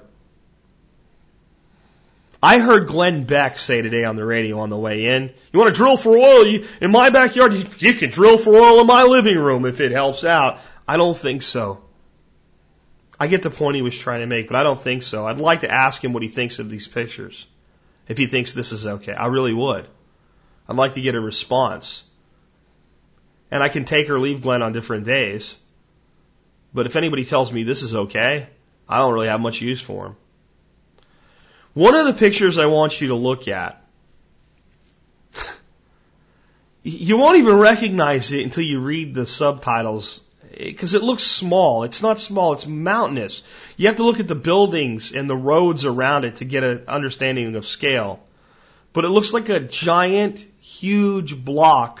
I 2.42 2.58
heard 2.58 2.88
Glenn 2.88 3.24
Beck 3.24 3.58
say 3.58 3.80
today 3.80 4.04
on 4.04 4.16
the 4.16 4.24
radio 4.24 4.60
on 4.60 4.68
the 4.68 4.76
way 4.76 5.06
in, 5.06 5.32
you 5.50 5.58
want 5.58 5.74
to 5.74 5.76
drill 5.76 5.96
for 5.96 6.14
oil 6.14 6.62
in 6.80 6.90
my 6.90 7.08
backyard? 7.08 7.54
You, 7.80 7.94
can 7.94 8.10
drill 8.10 8.36
for 8.36 8.54
oil 8.54 8.82
in 8.82 8.86
my 8.86 9.04
living 9.04 9.38
room 9.38 9.64
if 9.64 9.80
it 9.80 9.92
helps 9.92 10.24
out. 10.24 10.60
I 10.86 10.98
don't 10.98 11.16
think 11.16 11.40
so. 11.40 11.82
I 13.18 13.28
get 13.28 13.42
the 13.42 13.50
point 13.50 13.76
he 13.76 13.82
was 13.82 13.98
trying 13.98 14.20
to 14.20 14.26
make, 14.26 14.48
but 14.48 14.56
I 14.56 14.62
don't 14.62 14.80
think 14.80 15.02
so. 15.02 15.26
I'd 15.26 15.38
like 15.38 15.60
to 15.60 15.70
ask 15.70 16.04
him 16.04 16.12
what 16.12 16.22
he 16.22 16.28
thinks 16.28 16.58
of 16.58 16.68
these 16.68 16.86
pictures. 16.86 17.46
If 18.08 18.18
he 18.18 18.26
thinks 18.26 18.52
this 18.52 18.72
is 18.72 18.86
okay. 18.86 19.12
I 19.12 19.26
really 19.26 19.54
would. 19.54 19.86
I'd 20.68 20.76
like 20.76 20.94
to 20.94 21.00
get 21.00 21.14
a 21.14 21.20
response. 21.20 22.04
And 23.50 23.62
I 23.62 23.68
can 23.68 23.84
take 23.84 24.10
or 24.10 24.18
leave 24.18 24.42
Glenn 24.42 24.62
on 24.62 24.72
different 24.72 25.04
days. 25.04 25.56
But 26.72 26.86
if 26.86 26.96
anybody 26.96 27.24
tells 27.24 27.52
me 27.52 27.62
this 27.62 27.82
is 27.82 27.94
okay, 27.94 28.48
I 28.88 28.98
don't 28.98 29.14
really 29.14 29.28
have 29.28 29.40
much 29.40 29.60
use 29.60 29.80
for 29.80 30.06
him. 30.06 30.16
One 31.72 31.94
of 31.94 32.06
the 32.06 32.14
pictures 32.14 32.58
I 32.58 32.66
want 32.66 33.00
you 33.00 33.08
to 33.08 33.14
look 33.14 33.48
at, 33.48 33.82
you 36.82 37.16
won't 37.16 37.38
even 37.38 37.56
recognize 37.56 38.32
it 38.32 38.44
until 38.44 38.64
you 38.64 38.80
read 38.80 39.14
the 39.14 39.26
subtitles 39.26 40.20
because 40.56 40.94
it 40.94 41.02
looks 41.02 41.24
small. 41.24 41.84
It's 41.84 42.02
not 42.02 42.20
small, 42.20 42.52
it's 42.52 42.66
mountainous. 42.66 43.42
You 43.76 43.88
have 43.88 43.96
to 43.96 44.04
look 44.04 44.20
at 44.20 44.28
the 44.28 44.34
buildings 44.34 45.12
and 45.12 45.28
the 45.28 45.36
roads 45.36 45.84
around 45.84 46.24
it 46.24 46.36
to 46.36 46.44
get 46.44 46.64
an 46.64 46.84
understanding 46.88 47.54
of 47.56 47.66
scale. 47.66 48.20
But 48.92 49.04
it 49.04 49.08
looks 49.08 49.32
like 49.32 49.48
a 49.48 49.60
giant, 49.60 50.44
huge 50.60 51.36
block 51.36 52.00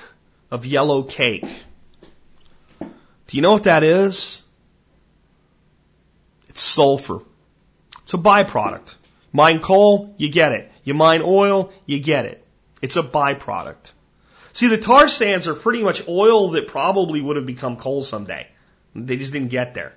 of 0.50 0.66
yellow 0.66 1.02
cake. 1.02 1.64
Do 2.80 3.36
you 3.36 3.42
know 3.42 3.52
what 3.52 3.64
that 3.64 3.82
is? 3.82 4.40
It's 6.48 6.62
sulfur. 6.62 7.20
It's 8.02 8.14
a 8.14 8.18
byproduct. 8.18 8.94
Mine 9.32 9.60
coal, 9.60 10.14
you 10.18 10.30
get 10.30 10.52
it. 10.52 10.70
You 10.84 10.94
mine 10.94 11.22
oil, 11.24 11.72
you 11.86 11.98
get 11.98 12.26
it. 12.26 12.46
It's 12.80 12.96
a 12.96 13.02
byproduct. 13.02 13.93
See, 14.54 14.68
the 14.68 14.78
tar 14.78 15.08
sands 15.08 15.48
are 15.48 15.54
pretty 15.54 15.82
much 15.82 16.06
oil 16.08 16.50
that 16.50 16.68
probably 16.68 17.20
would 17.20 17.36
have 17.36 17.44
become 17.44 17.76
coal 17.76 18.02
someday. 18.02 18.46
They 18.94 19.16
just 19.16 19.32
didn't 19.32 19.48
get 19.48 19.74
there. 19.74 19.94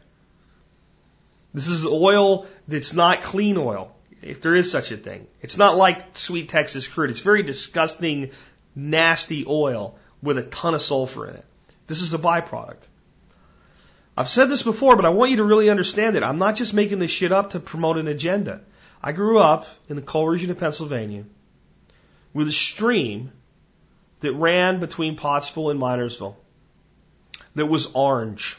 This 1.53 1.69
is 1.69 1.85
oil 1.85 2.47
that's 2.67 2.91
not 2.91 3.21
clean 3.21 3.57
oil, 3.57 3.95
if 4.23 4.41
there 4.41 4.55
is 4.55 4.71
such 4.71 4.91
a 4.91 4.97
thing. 4.97 5.27
It's 5.41 5.59
not 5.59 5.77
like 5.77 6.17
sweet 6.17 6.49
Texas 6.49 6.87
crude. 6.87 7.11
It's 7.11 7.19
very 7.19 7.43
disgusting, 7.43 8.31
nasty 8.75 9.45
oil 9.47 9.99
with 10.23 10.39
a 10.39 10.43
ton 10.43 10.73
of 10.73 10.81
sulfur 10.81 11.27
in 11.27 11.35
it. 11.35 11.45
This 11.85 12.01
is 12.01 12.15
a 12.15 12.17
byproduct. 12.17 12.87
I've 14.17 14.27
said 14.27 14.49
this 14.49 14.63
before, 14.63 14.95
but 14.95 15.05
I 15.05 15.09
want 15.09 15.29
you 15.29 15.37
to 15.37 15.43
really 15.43 15.69
understand 15.69 16.15
it. 16.15 16.23
I'm 16.23 16.39
not 16.39 16.55
just 16.55 16.73
making 16.73 16.97
this 16.97 17.11
shit 17.11 17.31
up 17.31 17.51
to 17.51 17.59
promote 17.59 17.97
an 17.97 18.07
agenda. 18.07 18.61
I 19.03 19.11
grew 19.11 19.37
up 19.37 19.67
in 19.87 19.95
the 19.95 20.01
coal 20.01 20.27
region 20.27 20.49
of 20.49 20.57
Pennsylvania 20.57 21.25
with 22.33 22.47
a 22.47 22.51
stream 22.51 23.31
that 24.21 24.33
ran 24.33 24.79
between 24.79 25.15
Pottsville 25.15 25.69
and 25.69 25.79
Minersville 25.79 26.35
that 27.57 27.65
was 27.65 27.87
orange. 27.93 28.57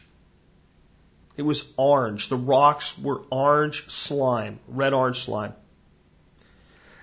It 1.36 1.42
was 1.42 1.72
orange. 1.76 2.28
The 2.28 2.36
rocks 2.36 2.98
were 2.98 3.22
orange 3.30 3.88
slime, 3.88 4.58
red 4.66 4.92
orange 4.92 5.20
slime. 5.20 5.54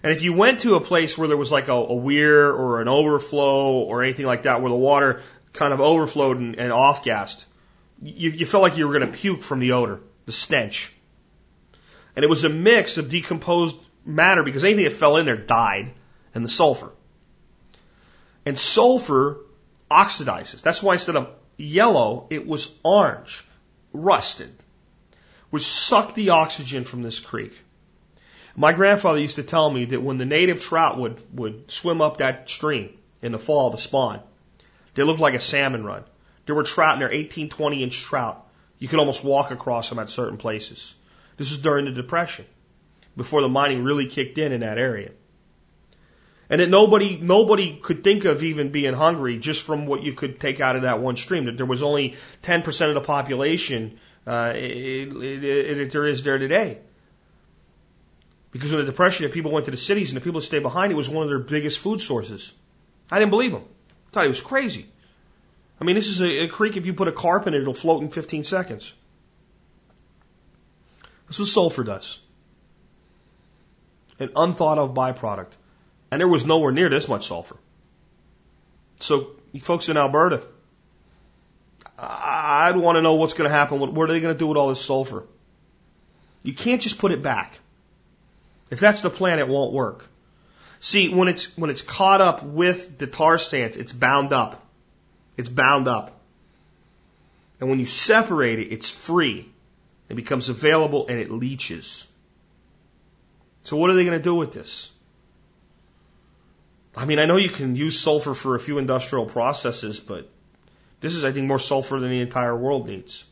And 0.04 0.12
if 0.12 0.22
you 0.22 0.34
went 0.34 0.60
to 0.60 0.76
a 0.76 0.82
place 0.82 1.18
where 1.18 1.30
there 1.30 1.38
was 1.38 1.52
like 1.52 1.70
a, 1.70 1.74
a 1.74 1.96
weir 1.96 2.52
or 2.52 2.82
an 2.82 2.90
overflow 2.90 3.80
or 3.80 4.04
anything 4.04 4.26
like 4.26 4.44
that, 4.44 4.62
where 4.62 4.70
the 4.70 4.76
water 4.76 5.22
kind 5.54 5.74
of 5.74 5.80
overflowed 5.80 6.38
and, 6.38 6.56
and 6.58 6.72
off 6.74 7.04
gassed, 7.04 7.46
you, 8.02 8.30
you 8.30 8.46
felt 8.46 8.62
like 8.62 8.78
you 8.78 8.88
were 8.88 9.00
going 9.00 9.10
to 9.10 9.18
puke 9.18 9.42
from 9.42 9.60
the 9.60 9.72
odor, 9.72 10.02
the 10.26 10.34
stench. 10.34 10.94
And 12.16 12.24
it 12.24 12.28
was 12.30 12.44
a 12.44 12.50
mix 12.50 12.98
of 12.98 13.10
decomposed 13.10 13.78
matter 14.06 14.44
because 14.44 14.66
anything 14.66 14.84
that 14.84 14.94
fell 14.94 15.16
in 15.16 15.26
there 15.26 15.38
died 15.38 15.94
and 16.34 16.44
the 16.44 16.50
sulfur. 16.50 16.92
And 18.46 18.60
sulfur 18.60 19.40
oxidizes. 19.90 20.62
That's 20.62 20.84
why 20.84 20.94
instead 20.94 21.16
of 21.16 21.30
yellow, 21.58 22.28
it 22.30 22.46
was 22.46 22.72
orange, 22.84 23.44
rusted, 23.94 24.52
which 25.50 25.64
sucked 25.64 26.16
the 26.16 26.32
oxygen 26.32 26.84
from 26.84 27.02
this 27.02 27.20
creek. 27.20 27.60
My 28.56 28.72
grandfather 28.72 29.20
used 29.20 29.36
to 29.36 29.44
tell 29.44 29.70
me 29.70 29.86
that 29.86 30.02
when 30.02 30.18
the 30.18 30.26
native 30.26 30.62
trout 30.62 30.98
would, 30.98 31.22
would 31.38 31.70
swim 31.72 32.02
up 32.02 32.18
that 32.18 32.50
stream 32.50 32.98
in 33.22 33.32
the 33.32 33.40
fall 33.40 33.72
to 33.72 33.78
spawn, 33.78 34.22
they 34.94 35.04
looked 35.04 35.20
like 35.20 35.34
a 35.34 35.42
salmon 35.42 35.84
run. 35.84 36.04
There 36.46 36.56
were 36.56 36.64
trout 36.64 36.94
in 36.94 37.00
there, 37.00 37.12
18, 37.12 37.50
20 37.50 37.84
inch 37.84 38.02
trout, 38.02 38.48
You 38.80 38.88
could 38.88 39.00
almost 39.00 39.24
walk 39.24 39.52
across 39.52 39.90
them 39.90 40.00
at 40.00 40.10
certain 40.10 40.38
places. 40.38 40.94
This 41.38 41.52
is 41.52 41.58
during 41.58 41.86
the 41.86 41.92
Depression, 41.92 42.46
before 43.18 43.42
the 43.42 43.50
mining 43.50 43.84
really 43.84 44.08
kicked 44.08 44.38
in 44.38 44.52
in 44.52 44.62
that 44.62 44.78
area. 44.78 45.12
And 46.50 46.62
that 46.62 46.70
nobody, 46.70 47.18
nobody 47.18 47.76
could 47.76 48.04
think 48.04 48.26
of 48.26 48.44
even 48.44 48.72
being 48.72 48.94
hungry 48.94 49.40
just 49.40 49.64
from 49.64 49.88
what 49.88 50.04
you 50.04 50.14
could 50.14 50.40
take 50.40 50.60
out 50.60 50.76
of 50.76 50.84
that 50.84 51.00
one 51.00 51.16
stream. 51.16 51.46
That 51.46 51.58
there 51.58 51.66
was 51.66 51.82
only 51.82 52.16
10% 52.44 52.90
of 52.90 52.94
the 52.94 53.02
population, 53.02 54.00
uh, 54.28 54.54
it, 54.56 55.14
it, 55.14 55.44
it, 55.44 55.92
there 55.92 56.06
is 56.06 56.24
there 56.24 56.38
today. 56.38 56.78
Because 58.52 58.72
of 58.72 58.80
the 58.80 58.86
depression, 58.86 59.26
if 59.26 59.34
people 59.34 59.52
went 59.52 59.66
to 59.66 59.72
the 59.72 59.78
cities 59.78 60.12
and 60.12 60.18
the 60.18 60.22
people 60.22 60.40
that 60.40 60.46
stayed 60.46 60.64
behind, 60.64 60.92
it 60.92 60.96
was 60.96 61.10
one 61.10 61.24
of 61.24 61.30
their 61.30 61.40
biggest 61.40 61.80
food 61.80 62.00
sources. 62.00 62.54
I 63.12 63.20
didn't 63.20 63.32
believe 63.32 63.52
them. 63.52 63.64
I 64.08 64.12
thought 64.12 64.24
he 64.24 64.30
was 64.30 64.42
crazy. 64.42 64.86
I 65.80 65.84
mean, 65.84 65.96
this 65.96 66.08
is 66.08 66.22
a, 66.22 66.44
a 66.44 66.48
creek. 66.48 66.78
If 66.78 66.86
you 66.86 66.94
put 66.94 67.08
a 67.08 67.12
carp 67.12 67.48
in 67.48 67.54
it, 67.54 67.62
it'll 67.62 67.74
float 67.74 68.02
in 68.02 68.10
15 68.10 68.44
seconds. 68.44 68.94
This 71.28 71.38
is 71.38 71.40
what 71.40 71.50
sulfur 71.50 71.84
does. 71.84 72.20
An 74.20 74.30
unthought 74.36 74.78
of 74.78 74.94
byproduct. 74.94 75.52
And 76.12 76.20
there 76.20 76.28
was 76.28 76.46
nowhere 76.46 76.72
near 76.72 76.90
this 76.90 77.08
much 77.08 77.28
sulfur. 77.28 77.58
So, 79.00 79.32
folks 79.62 79.90
in 79.90 79.98
Alberta, 79.98 80.44
I'd 81.98 82.76
want 82.76 82.98
to 82.98 83.02
know 83.02 83.16
what's 83.16 83.34
going 83.34 83.50
to 83.50 83.56
happen. 83.56 83.80
What 83.80 84.10
are 84.10 84.14
they 84.14 84.22
going 84.22 84.34
to 84.34 84.38
do 84.38 84.48
with 84.48 84.58
all 84.58 84.70
this 84.70 84.82
sulfur? 84.82 85.26
You 86.44 86.54
can't 86.54 86.82
just 86.82 86.98
put 86.98 87.12
it 87.12 87.22
back. 87.22 87.60
If 88.70 88.80
that's 88.80 89.02
the 89.02 89.10
plan, 89.10 89.40
it 89.40 89.48
won't 89.48 89.74
work. 89.74 90.08
See, 90.80 91.10
when 91.10 91.28
it's, 91.28 91.58
when 91.58 91.70
it's 91.70 91.82
caught 91.82 92.22
up 92.22 92.44
with 92.44 92.98
the 92.98 93.08
tar 93.08 93.38
sands, 93.38 93.78
it's 93.78 93.92
bound 93.92 94.34
up. 94.34 94.64
It's 95.38 95.50
bound 95.50 95.88
up. 95.88 96.20
And 97.60 97.70
when 97.70 97.80
you 97.80 97.86
separate 97.86 98.60
it, 98.60 98.72
it's 98.72 98.90
free. 98.90 99.50
It 100.10 100.16
becomes 100.16 100.50
available 100.50 101.08
and 101.08 101.20
it 101.20 101.32
leaches. 101.32 102.06
So 103.64 103.78
what 103.78 103.90
are 103.90 103.96
they 103.96 104.06
going 104.06 104.18
to 104.18 104.24
do 104.24 104.36
with 104.36 104.54
this? 104.54 104.92
I 106.96 107.06
mean, 107.06 107.20
I 107.20 107.26
know 107.26 107.36
you 107.36 107.50
can 107.50 107.76
use 107.76 108.00
sulfur 108.00 108.34
for 108.34 108.56
a 108.56 108.60
few 108.60 108.78
industrial 108.78 109.26
processes, 109.26 110.00
but 110.00 110.30
this 111.02 111.14
is, 111.16 111.26
I 111.26 111.32
think, 111.32 111.48
more 111.48 111.60
sulfur 111.60 112.00
than 112.00 112.10
the 112.10 112.22
entire 112.22 112.56
world 112.56 112.88
needs. 112.88 113.26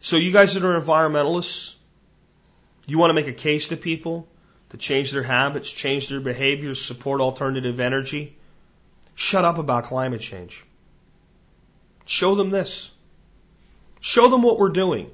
So 0.00 0.16
you 0.16 0.32
guys 0.32 0.54
that 0.54 0.64
are 0.64 0.80
environmentalists, 0.80 1.74
you 2.86 2.98
want 2.98 3.10
to 3.10 3.14
make 3.14 3.26
a 3.26 3.32
case 3.32 3.68
to 3.68 3.76
people 3.76 4.26
to 4.70 4.76
change 4.76 5.12
their 5.12 5.22
habits, 5.22 5.70
change 5.70 6.08
their 6.08 6.20
behaviors, 6.20 6.80
support 6.80 7.20
alternative 7.20 7.80
energy. 7.80 8.36
Shut 9.14 9.44
up 9.44 9.58
about 9.58 9.84
climate 9.84 10.20
change. 10.20 10.64
Show 12.04 12.34
them 12.36 12.50
this. 12.50 12.90
Show 14.00 14.28
them 14.28 14.42
what 14.42 14.58
we're 14.58 14.68
doing. 14.68 15.10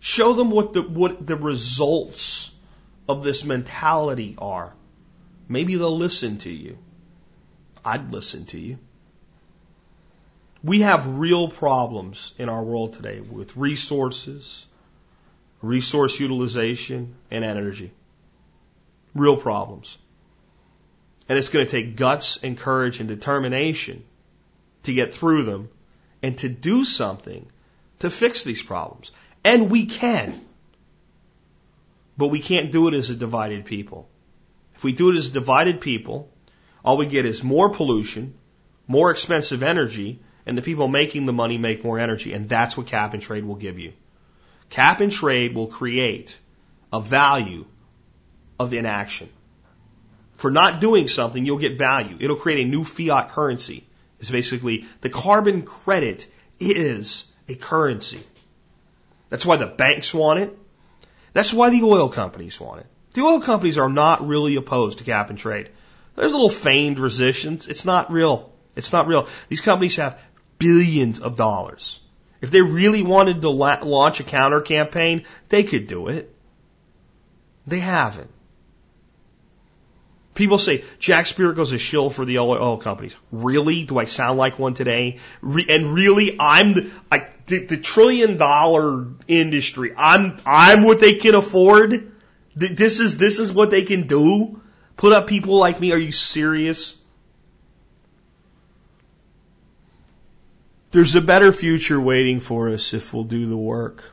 Show 0.00 0.34
them 0.34 0.50
what 0.50 0.74
the, 0.74 0.82
what 0.82 1.26
the 1.26 1.36
results 1.36 2.52
of 3.08 3.22
this 3.22 3.44
mentality 3.44 4.34
are. 4.38 4.72
Maybe 5.52 5.76
they'll 5.76 5.98
listen 5.98 6.38
to 6.38 6.50
you. 6.50 6.78
I'd 7.84 8.10
listen 8.10 8.46
to 8.46 8.58
you. 8.58 8.78
We 10.64 10.80
have 10.80 11.18
real 11.18 11.48
problems 11.48 12.32
in 12.38 12.48
our 12.48 12.62
world 12.62 12.94
today 12.94 13.20
with 13.20 13.54
resources, 13.54 14.64
resource 15.60 16.18
utilization, 16.18 17.16
and 17.30 17.44
energy. 17.44 17.92
Real 19.14 19.36
problems. 19.36 19.98
And 21.28 21.36
it's 21.36 21.50
going 21.50 21.66
to 21.66 21.70
take 21.70 21.96
guts 21.96 22.38
and 22.42 22.56
courage 22.56 23.00
and 23.00 23.08
determination 23.08 24.04
to 24.84 24.94
get 24.94 25.12
through 25.12 25.42
them 25.42 25.68
and 26.22 26.38
to 26.38 26.48
do 26.48 26.82
something 26.86 27.44
to 27.98 28.08
fix 28.08 28.42
these 28.42 28.62
problems. 28.62 29.10
And 29.44 29.68
we 29.68 29.84
can. 29.84 30.40
But 32.16 32.28
we 32.28 32.40
can't 32.40 32.72
do 32.72 32.88
it 32.88 32.94
as 32.94 33.10
a 33.10 33.14
divided 33.14 33.66
people. 33.66 34.08
If 34.82 34.84
we 34.84 34.92
do 34.94 35.10
it 35.10 35.16
as 35.16 35.28
divided 35.28 35.80
people, 35.80 36.28
all 36.84 36.96
we 36.96 37.06
get 37.06 37.24
is 37.24 37.44
more 37.44 37.68
pollution, 37.68 38.34
more 38.88 39.12
expensive 39.12 39.62
energy, 39.62 40.18
and 40.44 40.58
the 40.58 40.62
people 40.62 40.88
making 40.88 41.24
the 41.24 41.32
money 41.32 41.56
make 41.56 41.84
more 41.84 42.00
energy. 42.00 42.32
And 42.32 42.48
that's 42.48 42.76
what 42.76 42.88
cap 42.88 43.14
and 43.14 43.22
trade 43.22 43.44
will 43.44 43.54
give 43.54 43.78
you. 43.78 43.92
Cap 44.70 44.98
and 44.98 45.12
trade 45.12 45.54
will 45.54 45.68
create 45.68 46.36
a 46.92 47.00
value 47.00 47.64
of 48.58 48.74
inaction. 48.74 49.28
For 50.38 50.50
not 50.50 50.80
doing 50.80 51.06
something, 51.06 51.46
you'll 51.46 51.58
get 51.58 51.78
value. 51.78 52.16
It'll 52.18 52.34
create 52.34 52.66
a 52.66 52.68
new 52.68 52.82
fiat 52.82 53.28
currency. 53.28 53.86
It's 54.18 54.32
basically 54.32 54.86
the 55.00 55.10
carbon 55.10 55.62
credit 55.62 56.26
is 56.58 57.24
a 57.48 57.54
currency. 57.54 58.24
That's 59.28 59.46
why 59.46 59.58
the 59.58 59.66
banks 59.68 60.12
want 60.12 60.40
it. 60.40 60.58
That's 61.34 61.52
why 61.52 61.70
the 61.70 61.84
oil 61.84 62.08
companies 62.08 62.60
want 62.60 62.80
it. 62.80 62.86
The 63.14 63.22
oil 63.22 63.40
companies 63.40 63.78
are 63.78 63.88
not 63.88 64.26
really 64.26 64.56
opposed 64.56 64.98
to 64.98 65.04
cap 65.04 65.30
and 65.30 65.38
trade. 65.38 65.68
There's 66.16 66.32
a 66.32 66.34
little 66.34 66.50
feigned 66.50 66.98
resistance. 66.98 67.68
It's 67.68 67.84
not 67.84 68.10
real. 68.10 68.52
It's 68.76 68.92
not 68.92 69.06
real. 69.06 69.28
These 69.48 69.60
companies 69.60 69.96
have 69.96 70.20
billions 70.58 71.20
of 71.20 71.36
dollars. 71.36 72.00
If 72.40 72.50
they 72.50 72.62
really 72.62 73.02
wanted 73.02 73.42
to 73.42 73.50
la- 73.50 73.82
launch 73.82 74.20
a 74.20 74.24
counter 74.24 74.60
campaign, 74.60 75.24
they 75.48 75.62
could 75.62 75.86
do 75.86 76.08
it. 76.08 76.34
They 77.66 77.80
haven't. 77.80 78.30
People 80.34 80.56
say 80.56 80.84
Jack 80.98 81.26
Spirko's 81.26 81.72
a 81.72 81.78
shill 81.78 82.08
for 82.08 82.24
the 82.24 82.38
oil 82.38 82.78
companies. 82.78 83.14
Really? 83.30 83.84
Do 83.84 83.98
I 83.98 84.06
sound 84.06 84.38
like 84.38 84.58
one 84.58 84.74
today? 84.74 85.18
Re- 85.42 85.66
and 85.68 85.92
really, 85.92 86.36
I'm 86.40 86.72
the, 86.72 86.90
I, 87.10 87.28
the, 87.46 87.66
the 87.66 87.76
trillion 87.76 88.38
dollar 88.38 89.08
industry. 89.28 89.92
I'm 89.96 90.38
I'm 90.46 90.84
what 90.84 91.00
they 91.00 91.16
can 91.16 91.34
afford. 91.34 92.11
This 92.54 93.00
is 93.00 93.16
this 93.16 93.38
is 93.38 93.52
what 93.52 93.70
they 93.70 93.82
can 93.82 94.06
do. 94.06 94.60
Put 94.96 95.12
up 95.12 95.26
people 95.26 95.56
like 95.58 95.80
me. 95.80 95.92
Are 95.92 95.98
you 95.98 96.12
serious? 96.12 96.96
There's 100.90 101.14
a 101.14 101.22
better 101.22 101.52
future 101.52 101.98
waiting 101.98 102.40
for 102.40 102.68
us 102.68 102.92
if 102.92 103.14
we'll 103.14 103.24
do 103.24 103.46
the 103.46 103.56
work. 103.56 104.12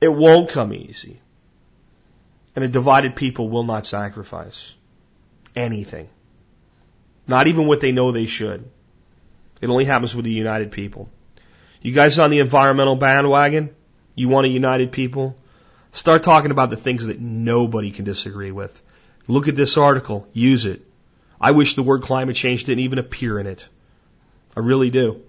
It 0.00 0.08
won't 0.08 0.48
come 0.48 0.72
easy. 0.72 1.20
And 2.56 2.64
a 2.64 2.68
divided 2.68 3.14
people 3.14 3.50
will 3.50 3.64
not 3.64 3.84
sacrifice 3.84 4.74
anything. 5.54 6.08
Not 7.28 7.46
even 7.46 7.66
what 7.66 7.80
they 7.80 7.92
know 7.92 8.10
they 8.10 8.26
should. 8.26 8.68
It 9.60 9.68
only 9.68 9.84
happens 9.84 10.14
with 10.14 10.26
a 10.26 10.30
united 10.30 10.72
people. 10.72 11.08
You 11.82 11.92
guys 11.92 12.18
on 12.18 12.30
the 12.30 12.40
environmental 12.40 12.96
bandwagon? 12.96 13.74
You 14.14 14.28
want 14.28 14.46
a 14.46 14.50
united 14.50 14.90
people? 14.90 15.36
Start 15.92 16.22
talking 16.22 16.50
about 16.50 16.70
the 16.70 16.76
things 16.76 17.06
that 17.06 17.20
nobody 17.20 17.90
can 17.90 18.06
disagree 18.06 18.50
with. 18.50 18.82
Look 19.28 19.46
at 19.48 19.56
this 19.56 19.76
article. 19.76 20.26
Use 20.32 20.64
it. 20.64 20.82
I 21.38 21.50
wish 21.50 21.74
the 21.74 21.82
word 21.82 22.02
climate 22.02 22.34
change 22.34 22.64
didn't 22.64 22.84
even 22.84 22.98
appear 22.98 23.38
in 23.38 23.46
it. 23.46 23.68
I 24.56 24.60
really 24.60 24.90
do. 24.90 25.22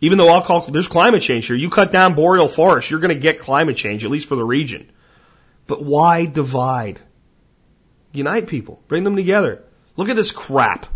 Even 0.00 0.18
though 0.18 0.28
I'll 0.28 0.42
call, 0.42 0.60
there's 0.60 0.86
climate 0.86 1.22
change 1.22 1.46
here. 1.46 1.56
You 1.56 1.70
cut 1.70 1.90
down 1.90 2.14
boreal 2.14 2.48
forests, 2.48 2.90
you're 2.90 3.00
going 3.00 3.14
to 3.14 3.20
get 3.20 3.40
climate 3.40 3.76
change, 3.76 4.04
at 4.04 4.10
least 4.10 4.28
for 4.28 4.36
the 4.36 4.44
region. 4.44 4.90
But 5.66 5.82
why 5.82 6.26
divide? 6.26 7.00
Unite 8.12 8.46
people. 8.46 8.80
Bring 8.86 9.02
them 9.02 9.16
together. 9.16 9.64
Look 9.96 10.08
at 10.08 10.16
this 10.16 10.30
crap. 10.30 10.86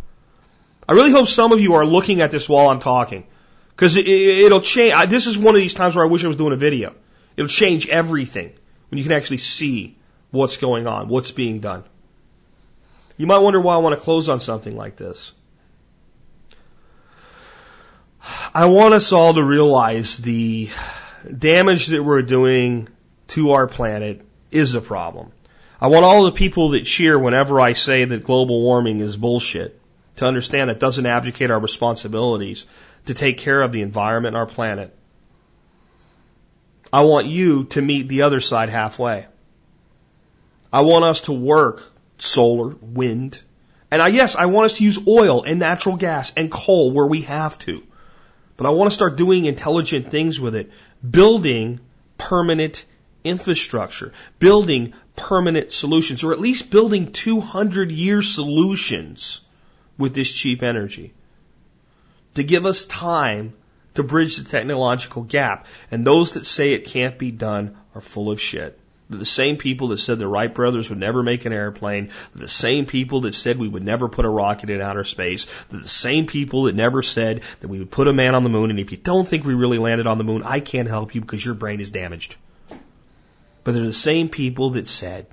I 0.89 0.93
really 0.93 1.11
hope 1.11 1.27
some 1.27 1.53
of 1.53 1.61
you 1.61 1.75
are 1.75 1.87
looking 1.87 2.21
at 2.21 2.31
this 2.31 2.49
while 2.49 2.69
I'm 2.69 2.81
talking. 2.81 3.27
Because 3.75 3.97
it, 3.97 4.53
will 4.53 4.61
change. 4.61 5.09
This 5.09 5.27
is 5.27 5.37
one 5.37 5.55
of 5.55 5.61
these 5.61 5.75
times 5.75 5.97
where 5.97 6.05
I 6.05 6.09
wish 6.09 6.23
I 6.23 6.29
was 6.29 6.37
doing 6.37 6.53
a 6.53 6.57
video. 6.57 6.95
It'll 7.37 7.49
change 7.49 7.89
everything 7.89 8.53
when 8.91 8.99
you 8.99 9.05
can 9.05 9.13
actually 9.13 9.39
see 9.39 9.97
what's 10.31 10.57
going 10.57 10.87
on, 10.87 11.09
what's 11.09 11.31
being 11.31 11.61
done. 11.61 11.85
You 13.17 13.27
might 13.27 13.39
wonder 13.39 13.61
why 13.61 13.75
I 13.75 13.79
want 13.79 13.97
to 13.97 14.03
close 14.03 14.29
on 14.29 14.41
something 14.41 14.77
like 14.77 14.97
this. 14.97 15.33
I 18.55 18.67
want 18.67 18.95
us 18.95 19.13
all 19.13 19.35
to 19.35 19.43
realize 19.43 20.19
the 20.19 20.71
damage 21.37 21.89
that 21.89 22.03
we're 22.03 22.23
doing 22.23 22.89
to 23.29 23.53
our 23.53 23.67
planet 23.67 24.27
is 24.51 24.75
a 24.75 24.81
problem. 24.81 25.33
I 25.81 25.89
want 25.89 26.05
all 26.05 26.25
the 26.25 26.33
people 26.33 26.71
that 26.71 26.85
cheer 26.85 27.19
whenever 27.19 27.61
I 27.61 27.73
say 27.73 28.05
that 28.05 28.25
global 28.25 28.61
warming 28.61 29.01
is 29.01 29.17
bullshit 29.17 29.81
to 30.17 30.27
understand 30.27 30.69
that 30.69 30.81
doesn't 30.81 31.07
abdicate 31.07 31.51
our 31.51 31.61
responsibilities 31.61 32.67
to 33.07 33.15
take 33.15 33.39
care 33.39 33.63
of 33.63 33.73
the 33.73 33.81
environment 33.81 34.35
and 34.35 34.41
our 34.41 34.47
planet. 34.47 34.95
I 36.93 37.03
want 37.03 37.27
you 37.27 37.65
to 37.65 37.83
meet 37.83 38.09
the 38.09 38.23
other 38.23 38.41
side 38.41 38.69
halfway. 38.69 39.27
I 40.73 40.83
want 40.83 41.05
us 41.05 41.23
to 41.23 41.33
work 41.33 41.83
solar, 42.19 42.75
wind, 42.81 43.41
and 43.91 44.01
I, 44.01 44.09
yes, 44.09 44.37
I 44.37 44.47
want 44.47 44.67
us 44.67 44.79
to 44.79 44.85
use 44.85 45.07
oil 45.07 45.43
and 45.43 45.59
natural 45.59 45.97
gas 45.97 46.33
and 46.37 46.51
coal 46.51 46.93
where 46.93 47.07
we 47.07 47.23
have 47.23 47.59
to. 47.61 47.83
But 48.57 48.67
I 48.67 48.71
want 48.71 48.91
to 48.91 48.95
start 48.95 49.17
doing 49.17 49.47
intelligent 49.47 50.11
things 50.11 50.39
with 50.39 50.55
it, 50.55 50.71
building 51.09 51.81
permanent 52.19 52.85
infrastructure, 53.25 54.13
building 54.39 54.93
permanent 55.17 55.73
solutions, 55.73 56.23
or 56.23 56.33
at 56.33 56.41
least 56.41 56.71
building 56.71 57.13
200 57.13 57.91
year 57.91 58.23
solutions 58.23 59.41
with 59.99 60.15
this 60.15 60.33
cheap 60.33 60.63
energy 60.63 61.13
to 62.35 62.45
give 62.45 62.65
us 62.65 62.87
time 62.87 63.55
to 63.95 64.03
bridge 64.03 64.37
the 64.37 64.49
technological 64.49 65.23
gap. 65.23 65.67
And 65.91 66.07
those 66.07 66.33
that 66.33 66.47
say 66.47 66.73
it 66.73 66.85
can't 66.85 67.19
be 67.19 67.31
done 67.31 67.77
are 67.95 68.01
full 68.01 68.31
of 68.31 68.41
shit. 68.41 68.79
They're 69.09 69.19
the 69.19 69.27
same 69.27 69.57
people 69.57 69.89
that 69.89 69.99
said 69.99 70.19
the 70.19 70.29
Wright 70.29 70.55
brothers 70.55 70.89
would 70.89 70.99
never 70.99 71.23
make 71.25 71.45
an 71.45 71.53
airplane. 71.53 72.11
The 72.35 72.49
same 72.49 72.87
people 72.87 73.23
that 73.23 73.35
said 73.35 73.59
we 73.59 73.69
would 73.69 73.83
never 73.83 74.09
put 74.09 74.25
a 74.25 74.29
rocket 74.29 74.71
in 74.71 74.81
outer 74.81 75.03
space. 75.03 75.49
The 75.69 75.89
same 75.89 76.27
people 76.27 76.65
that 76.65 76.77
never 76.77 77.03
said 77.03 77.43
that 77.59 77.67
we 77.67 77.81
would 77.81 77.91
put 77.91 78.07
a 78.07 78.13
man 78.13 78.37
on 78.37 78.45
the 78.45 78.51
moon. 78.51 78.71
And 78.71 78.79
if 78.79 78.93
you 78.93 78.99
don't 78.99 79.27
think 79.27 79.45
we 79.45 79.55
really 79.55 79.79
landed 79.79 80.07
on 80.07 80.19
the 80.19 80.25
moon, 80.25 80.45
I 80.45 80.61
can't 80.61 80.87
help 80.87 81.17
you 81.17 81.21
because 81.21 81.45
your 81.45 81.55
brain 81.55 81.81
is 81.81 81.91
damaged. 81.91 82.37
But 83.65 83.75
they're 83.75 83.83
the 83.83 83.93
same 83.93 84.29
people 84.29 84.71
that 84.71 84.87
said 84.87 85.27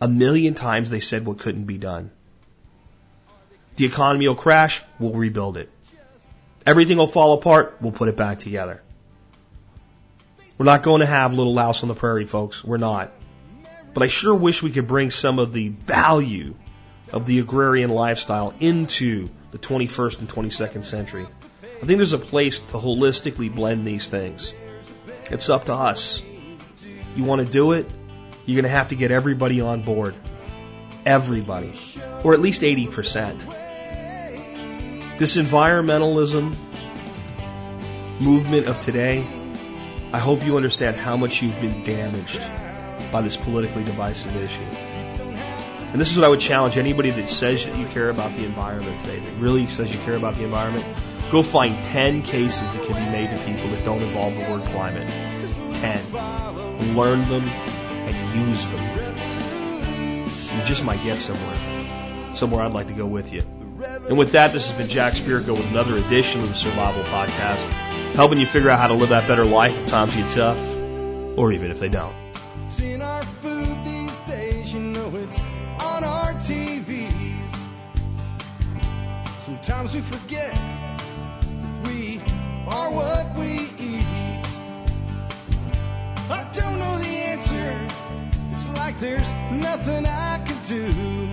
a 0.00 0.08
million 0.08 0.54
times 0.54 0.90
they 0.90 1.00
said 1.00 1.26
what 1.26 1.38
couldn't 1.38 1.64
be 1.64 1.78
done. 1.78 2.10
The 3.76 3.86
economy 3.86 4.28
will 4.28 4.36
crash, 4.36 4.82
we'll 5.00 5.14
rebuild 5.14 5.56
it. 5.56 5.68
Everything 6.66 6.96
will 6.96 7.06
fall 7.06 7.34
apart, 7.34 7.76
we'll 7.80 7.92
put 7.92 8.08
it 8.08 8.16
back 8.16 8.38
together. 8.38 8.82
We're 10.56 10.66
not 10.66 10.82
going 10.82 11.00
to 11.00 11.06
have 11.06 11.34
little 11.34 11.52
louse 11.52 11.82
on 11.82 11.88
the 11.88 11.94
prairie, 11.94 12.26
folks. 12.26 12.64
We're 12.64 12.78
not. 12.78 13.12
But 13.92 14.02
I 14.02 14.06
sure 14.06 14.34
wish 14.34 14.62
we 14.62 14.70
could 14.70 14.86
bring 14.86 15.10
some 15.10 15.38
of 15.38 15.52
the 15.52 15.68
value 15.68 16.54
of 17.12 17.26
the 17.26 17.40
agrarian 17.40 17.90
lifestyle 17.90 18.54
into 18.60 19.28
the 19.50 19.58
21st 19.58 20.20
and 20.20 20.28
22nd 20.28 20.84
century. 20.84 21.26
I 21.62 21.86
think 21.86 21.98
there's 21.98 22.12
a 22.12 22.18
place 22.18 22.60
to 22.60 22.74
holistically 22.74 23.54
blend 23.54 23.86
these 23.86 24.08
things. 24.08 24.54
It's 25.30 25.50
up 25.50 25.66
to 25.66 25.74
us. 25.74 26.22
You 27.14 27.24
want 27.24 27.46
to 27.46 27.52
do 27.52 27.72
it? 27.72 27.86
You're 28.46 28.56
going 28.56 28.70
to 28.70 28.76
have 28.76 28.88
to 28.88 28.96
get 28.96 29.10
everybody 29.10 29.60
on 29.60 29.82
board. 29.82 30.14
Everybody. 31.04 31.74
Or 32.22 32.32
at 32.32 32.40
least 32.40 32.62
80%. 32.62 33.63
This 35.16 35.36
environmentalism 35.36 36.56
movement 38.20 38.66
of 38.66 38.80
today, 38.80 39.24
I 40.12 40.18
hope 40.18 40.44
you 40.44 40.56
understand 40.56 40.96
how 40.96 41.16
much 41.16 41.40
you've 41.40 41.60
been 41.60 41.84
damaged 41.84 42.44
by 43.12 43.22
this 43.22 43.36
politically 43.36 43.84
divisive 43.84 44.34
issue. 44.34 44.60
And 45.92 46.00
this 46.00 46.10
is 46.10 46.16
what 46.16 46.26
I 46.26 46.28
would 46.28 46.40
challenge 46.40 46.76
anybody 46.78 47.10
that 47.10 47.28
says 47.28 47.64
that 47.66 47.78
you 47.78 47.86
care 47.86 48.08
about 48.08 48.34
the 48.34 48.44
environment 48.44 48.98
today, 48.98 49.20
that 49.20 49.34
really 49.38 49.68
says 49.68 49.94
you 49.94 50.00
care 50.00 50.16
about 50.16 50.34
the 50.34 50.42
environment. 50.42 50.84
Go 51.30 51.44
find 51.44 51.76
10 51.84 52.22
cases 52.22 52.72
that 52.72 52.82
can 52.82 52.94
be 52.94 53.12
made 53.12 53.30
to 53.30 53.36
people 53.44 53.70
that 53.70 53.84
don't 53.84 54.02
involve 54.02 54.34
the 54.34 54.50
word 54.50 54.62
climate. 54.72 55.08
10. 55.74 56.96
Learn 56.96 57.22
them 57.28 57.48
and 57.48 58.48
use 58.48 58.66
them. 58.66 60.58
You 60.58 60.64
just 60.64 60.84
might 60.84 61.00
get 61.04 61.20
somewhere. 61.22 62.34
Somewhere 62.34 62.62
I'd 62.62 62.72
like 62.72 62.88
to 62.88 62.94
go 62.94 63.06
with 63.06 63.32
you. 63.32 63.63
And 63.82 64.16
with 64.16 64.32
that, 64.32 64.52
this 64.52 64.68
has 64.68 64.78
been 64.78 64.88
Jack 64.88 65.14
Spirko 65.14 65.56
with 65.56 65.66
another 65.66 65.96
edition 65.96 66.40
of 66.42 66.48
the 66.48 66.54
Survival 66.54 67.02
Podcast, 67.04 67.64
helping 68.14 68.38
you 68.38 68.46
figure 68.46 68.70
out 68.70 68.78
how 68.78 68.86
to 68.86 68.94
live 68.94 69.08
that 69.08 69.26
better 69.26 69.44
life 69.44 69.76
if 69.76 69.86
times 69.88 70.14
get 70.14 70.30
tough, 70.30 70.60
or 71.36 71.50
even 71.50 71.72
if 71.72 71.80
they 71.80 71.88
don't. 71.88 72.14
Seeing 72.68 73.02
our 73.02 73.24
food 73.24 73.84
these 73.84 74.18
days, 74.20 74.72
you 74.72 74.78
know 74.78 75.12
it's 75.16 75.40
on 75.80 76.04
our 76.04 76.32
TVs. 76.34 77.10
Sometimes 79.40 79.92
we 79.92 80.00
forget 80.02 80.56
we 81.86 82.20
are 82.68 82.90
what 82.92 83.36
we 83.36 83.58
eat. 83.80 84.04
I 86.30 86.48
don't 86.52 86.78
know 86.78 86.98
the 86.98 87.16
answer. 87.26 87.88
It's 88.52 88.68
like 88.68 89.00
there's 89.00 89.32
nothing 89.50 90.06
I 90.06 90.34
do. 90.66 91.32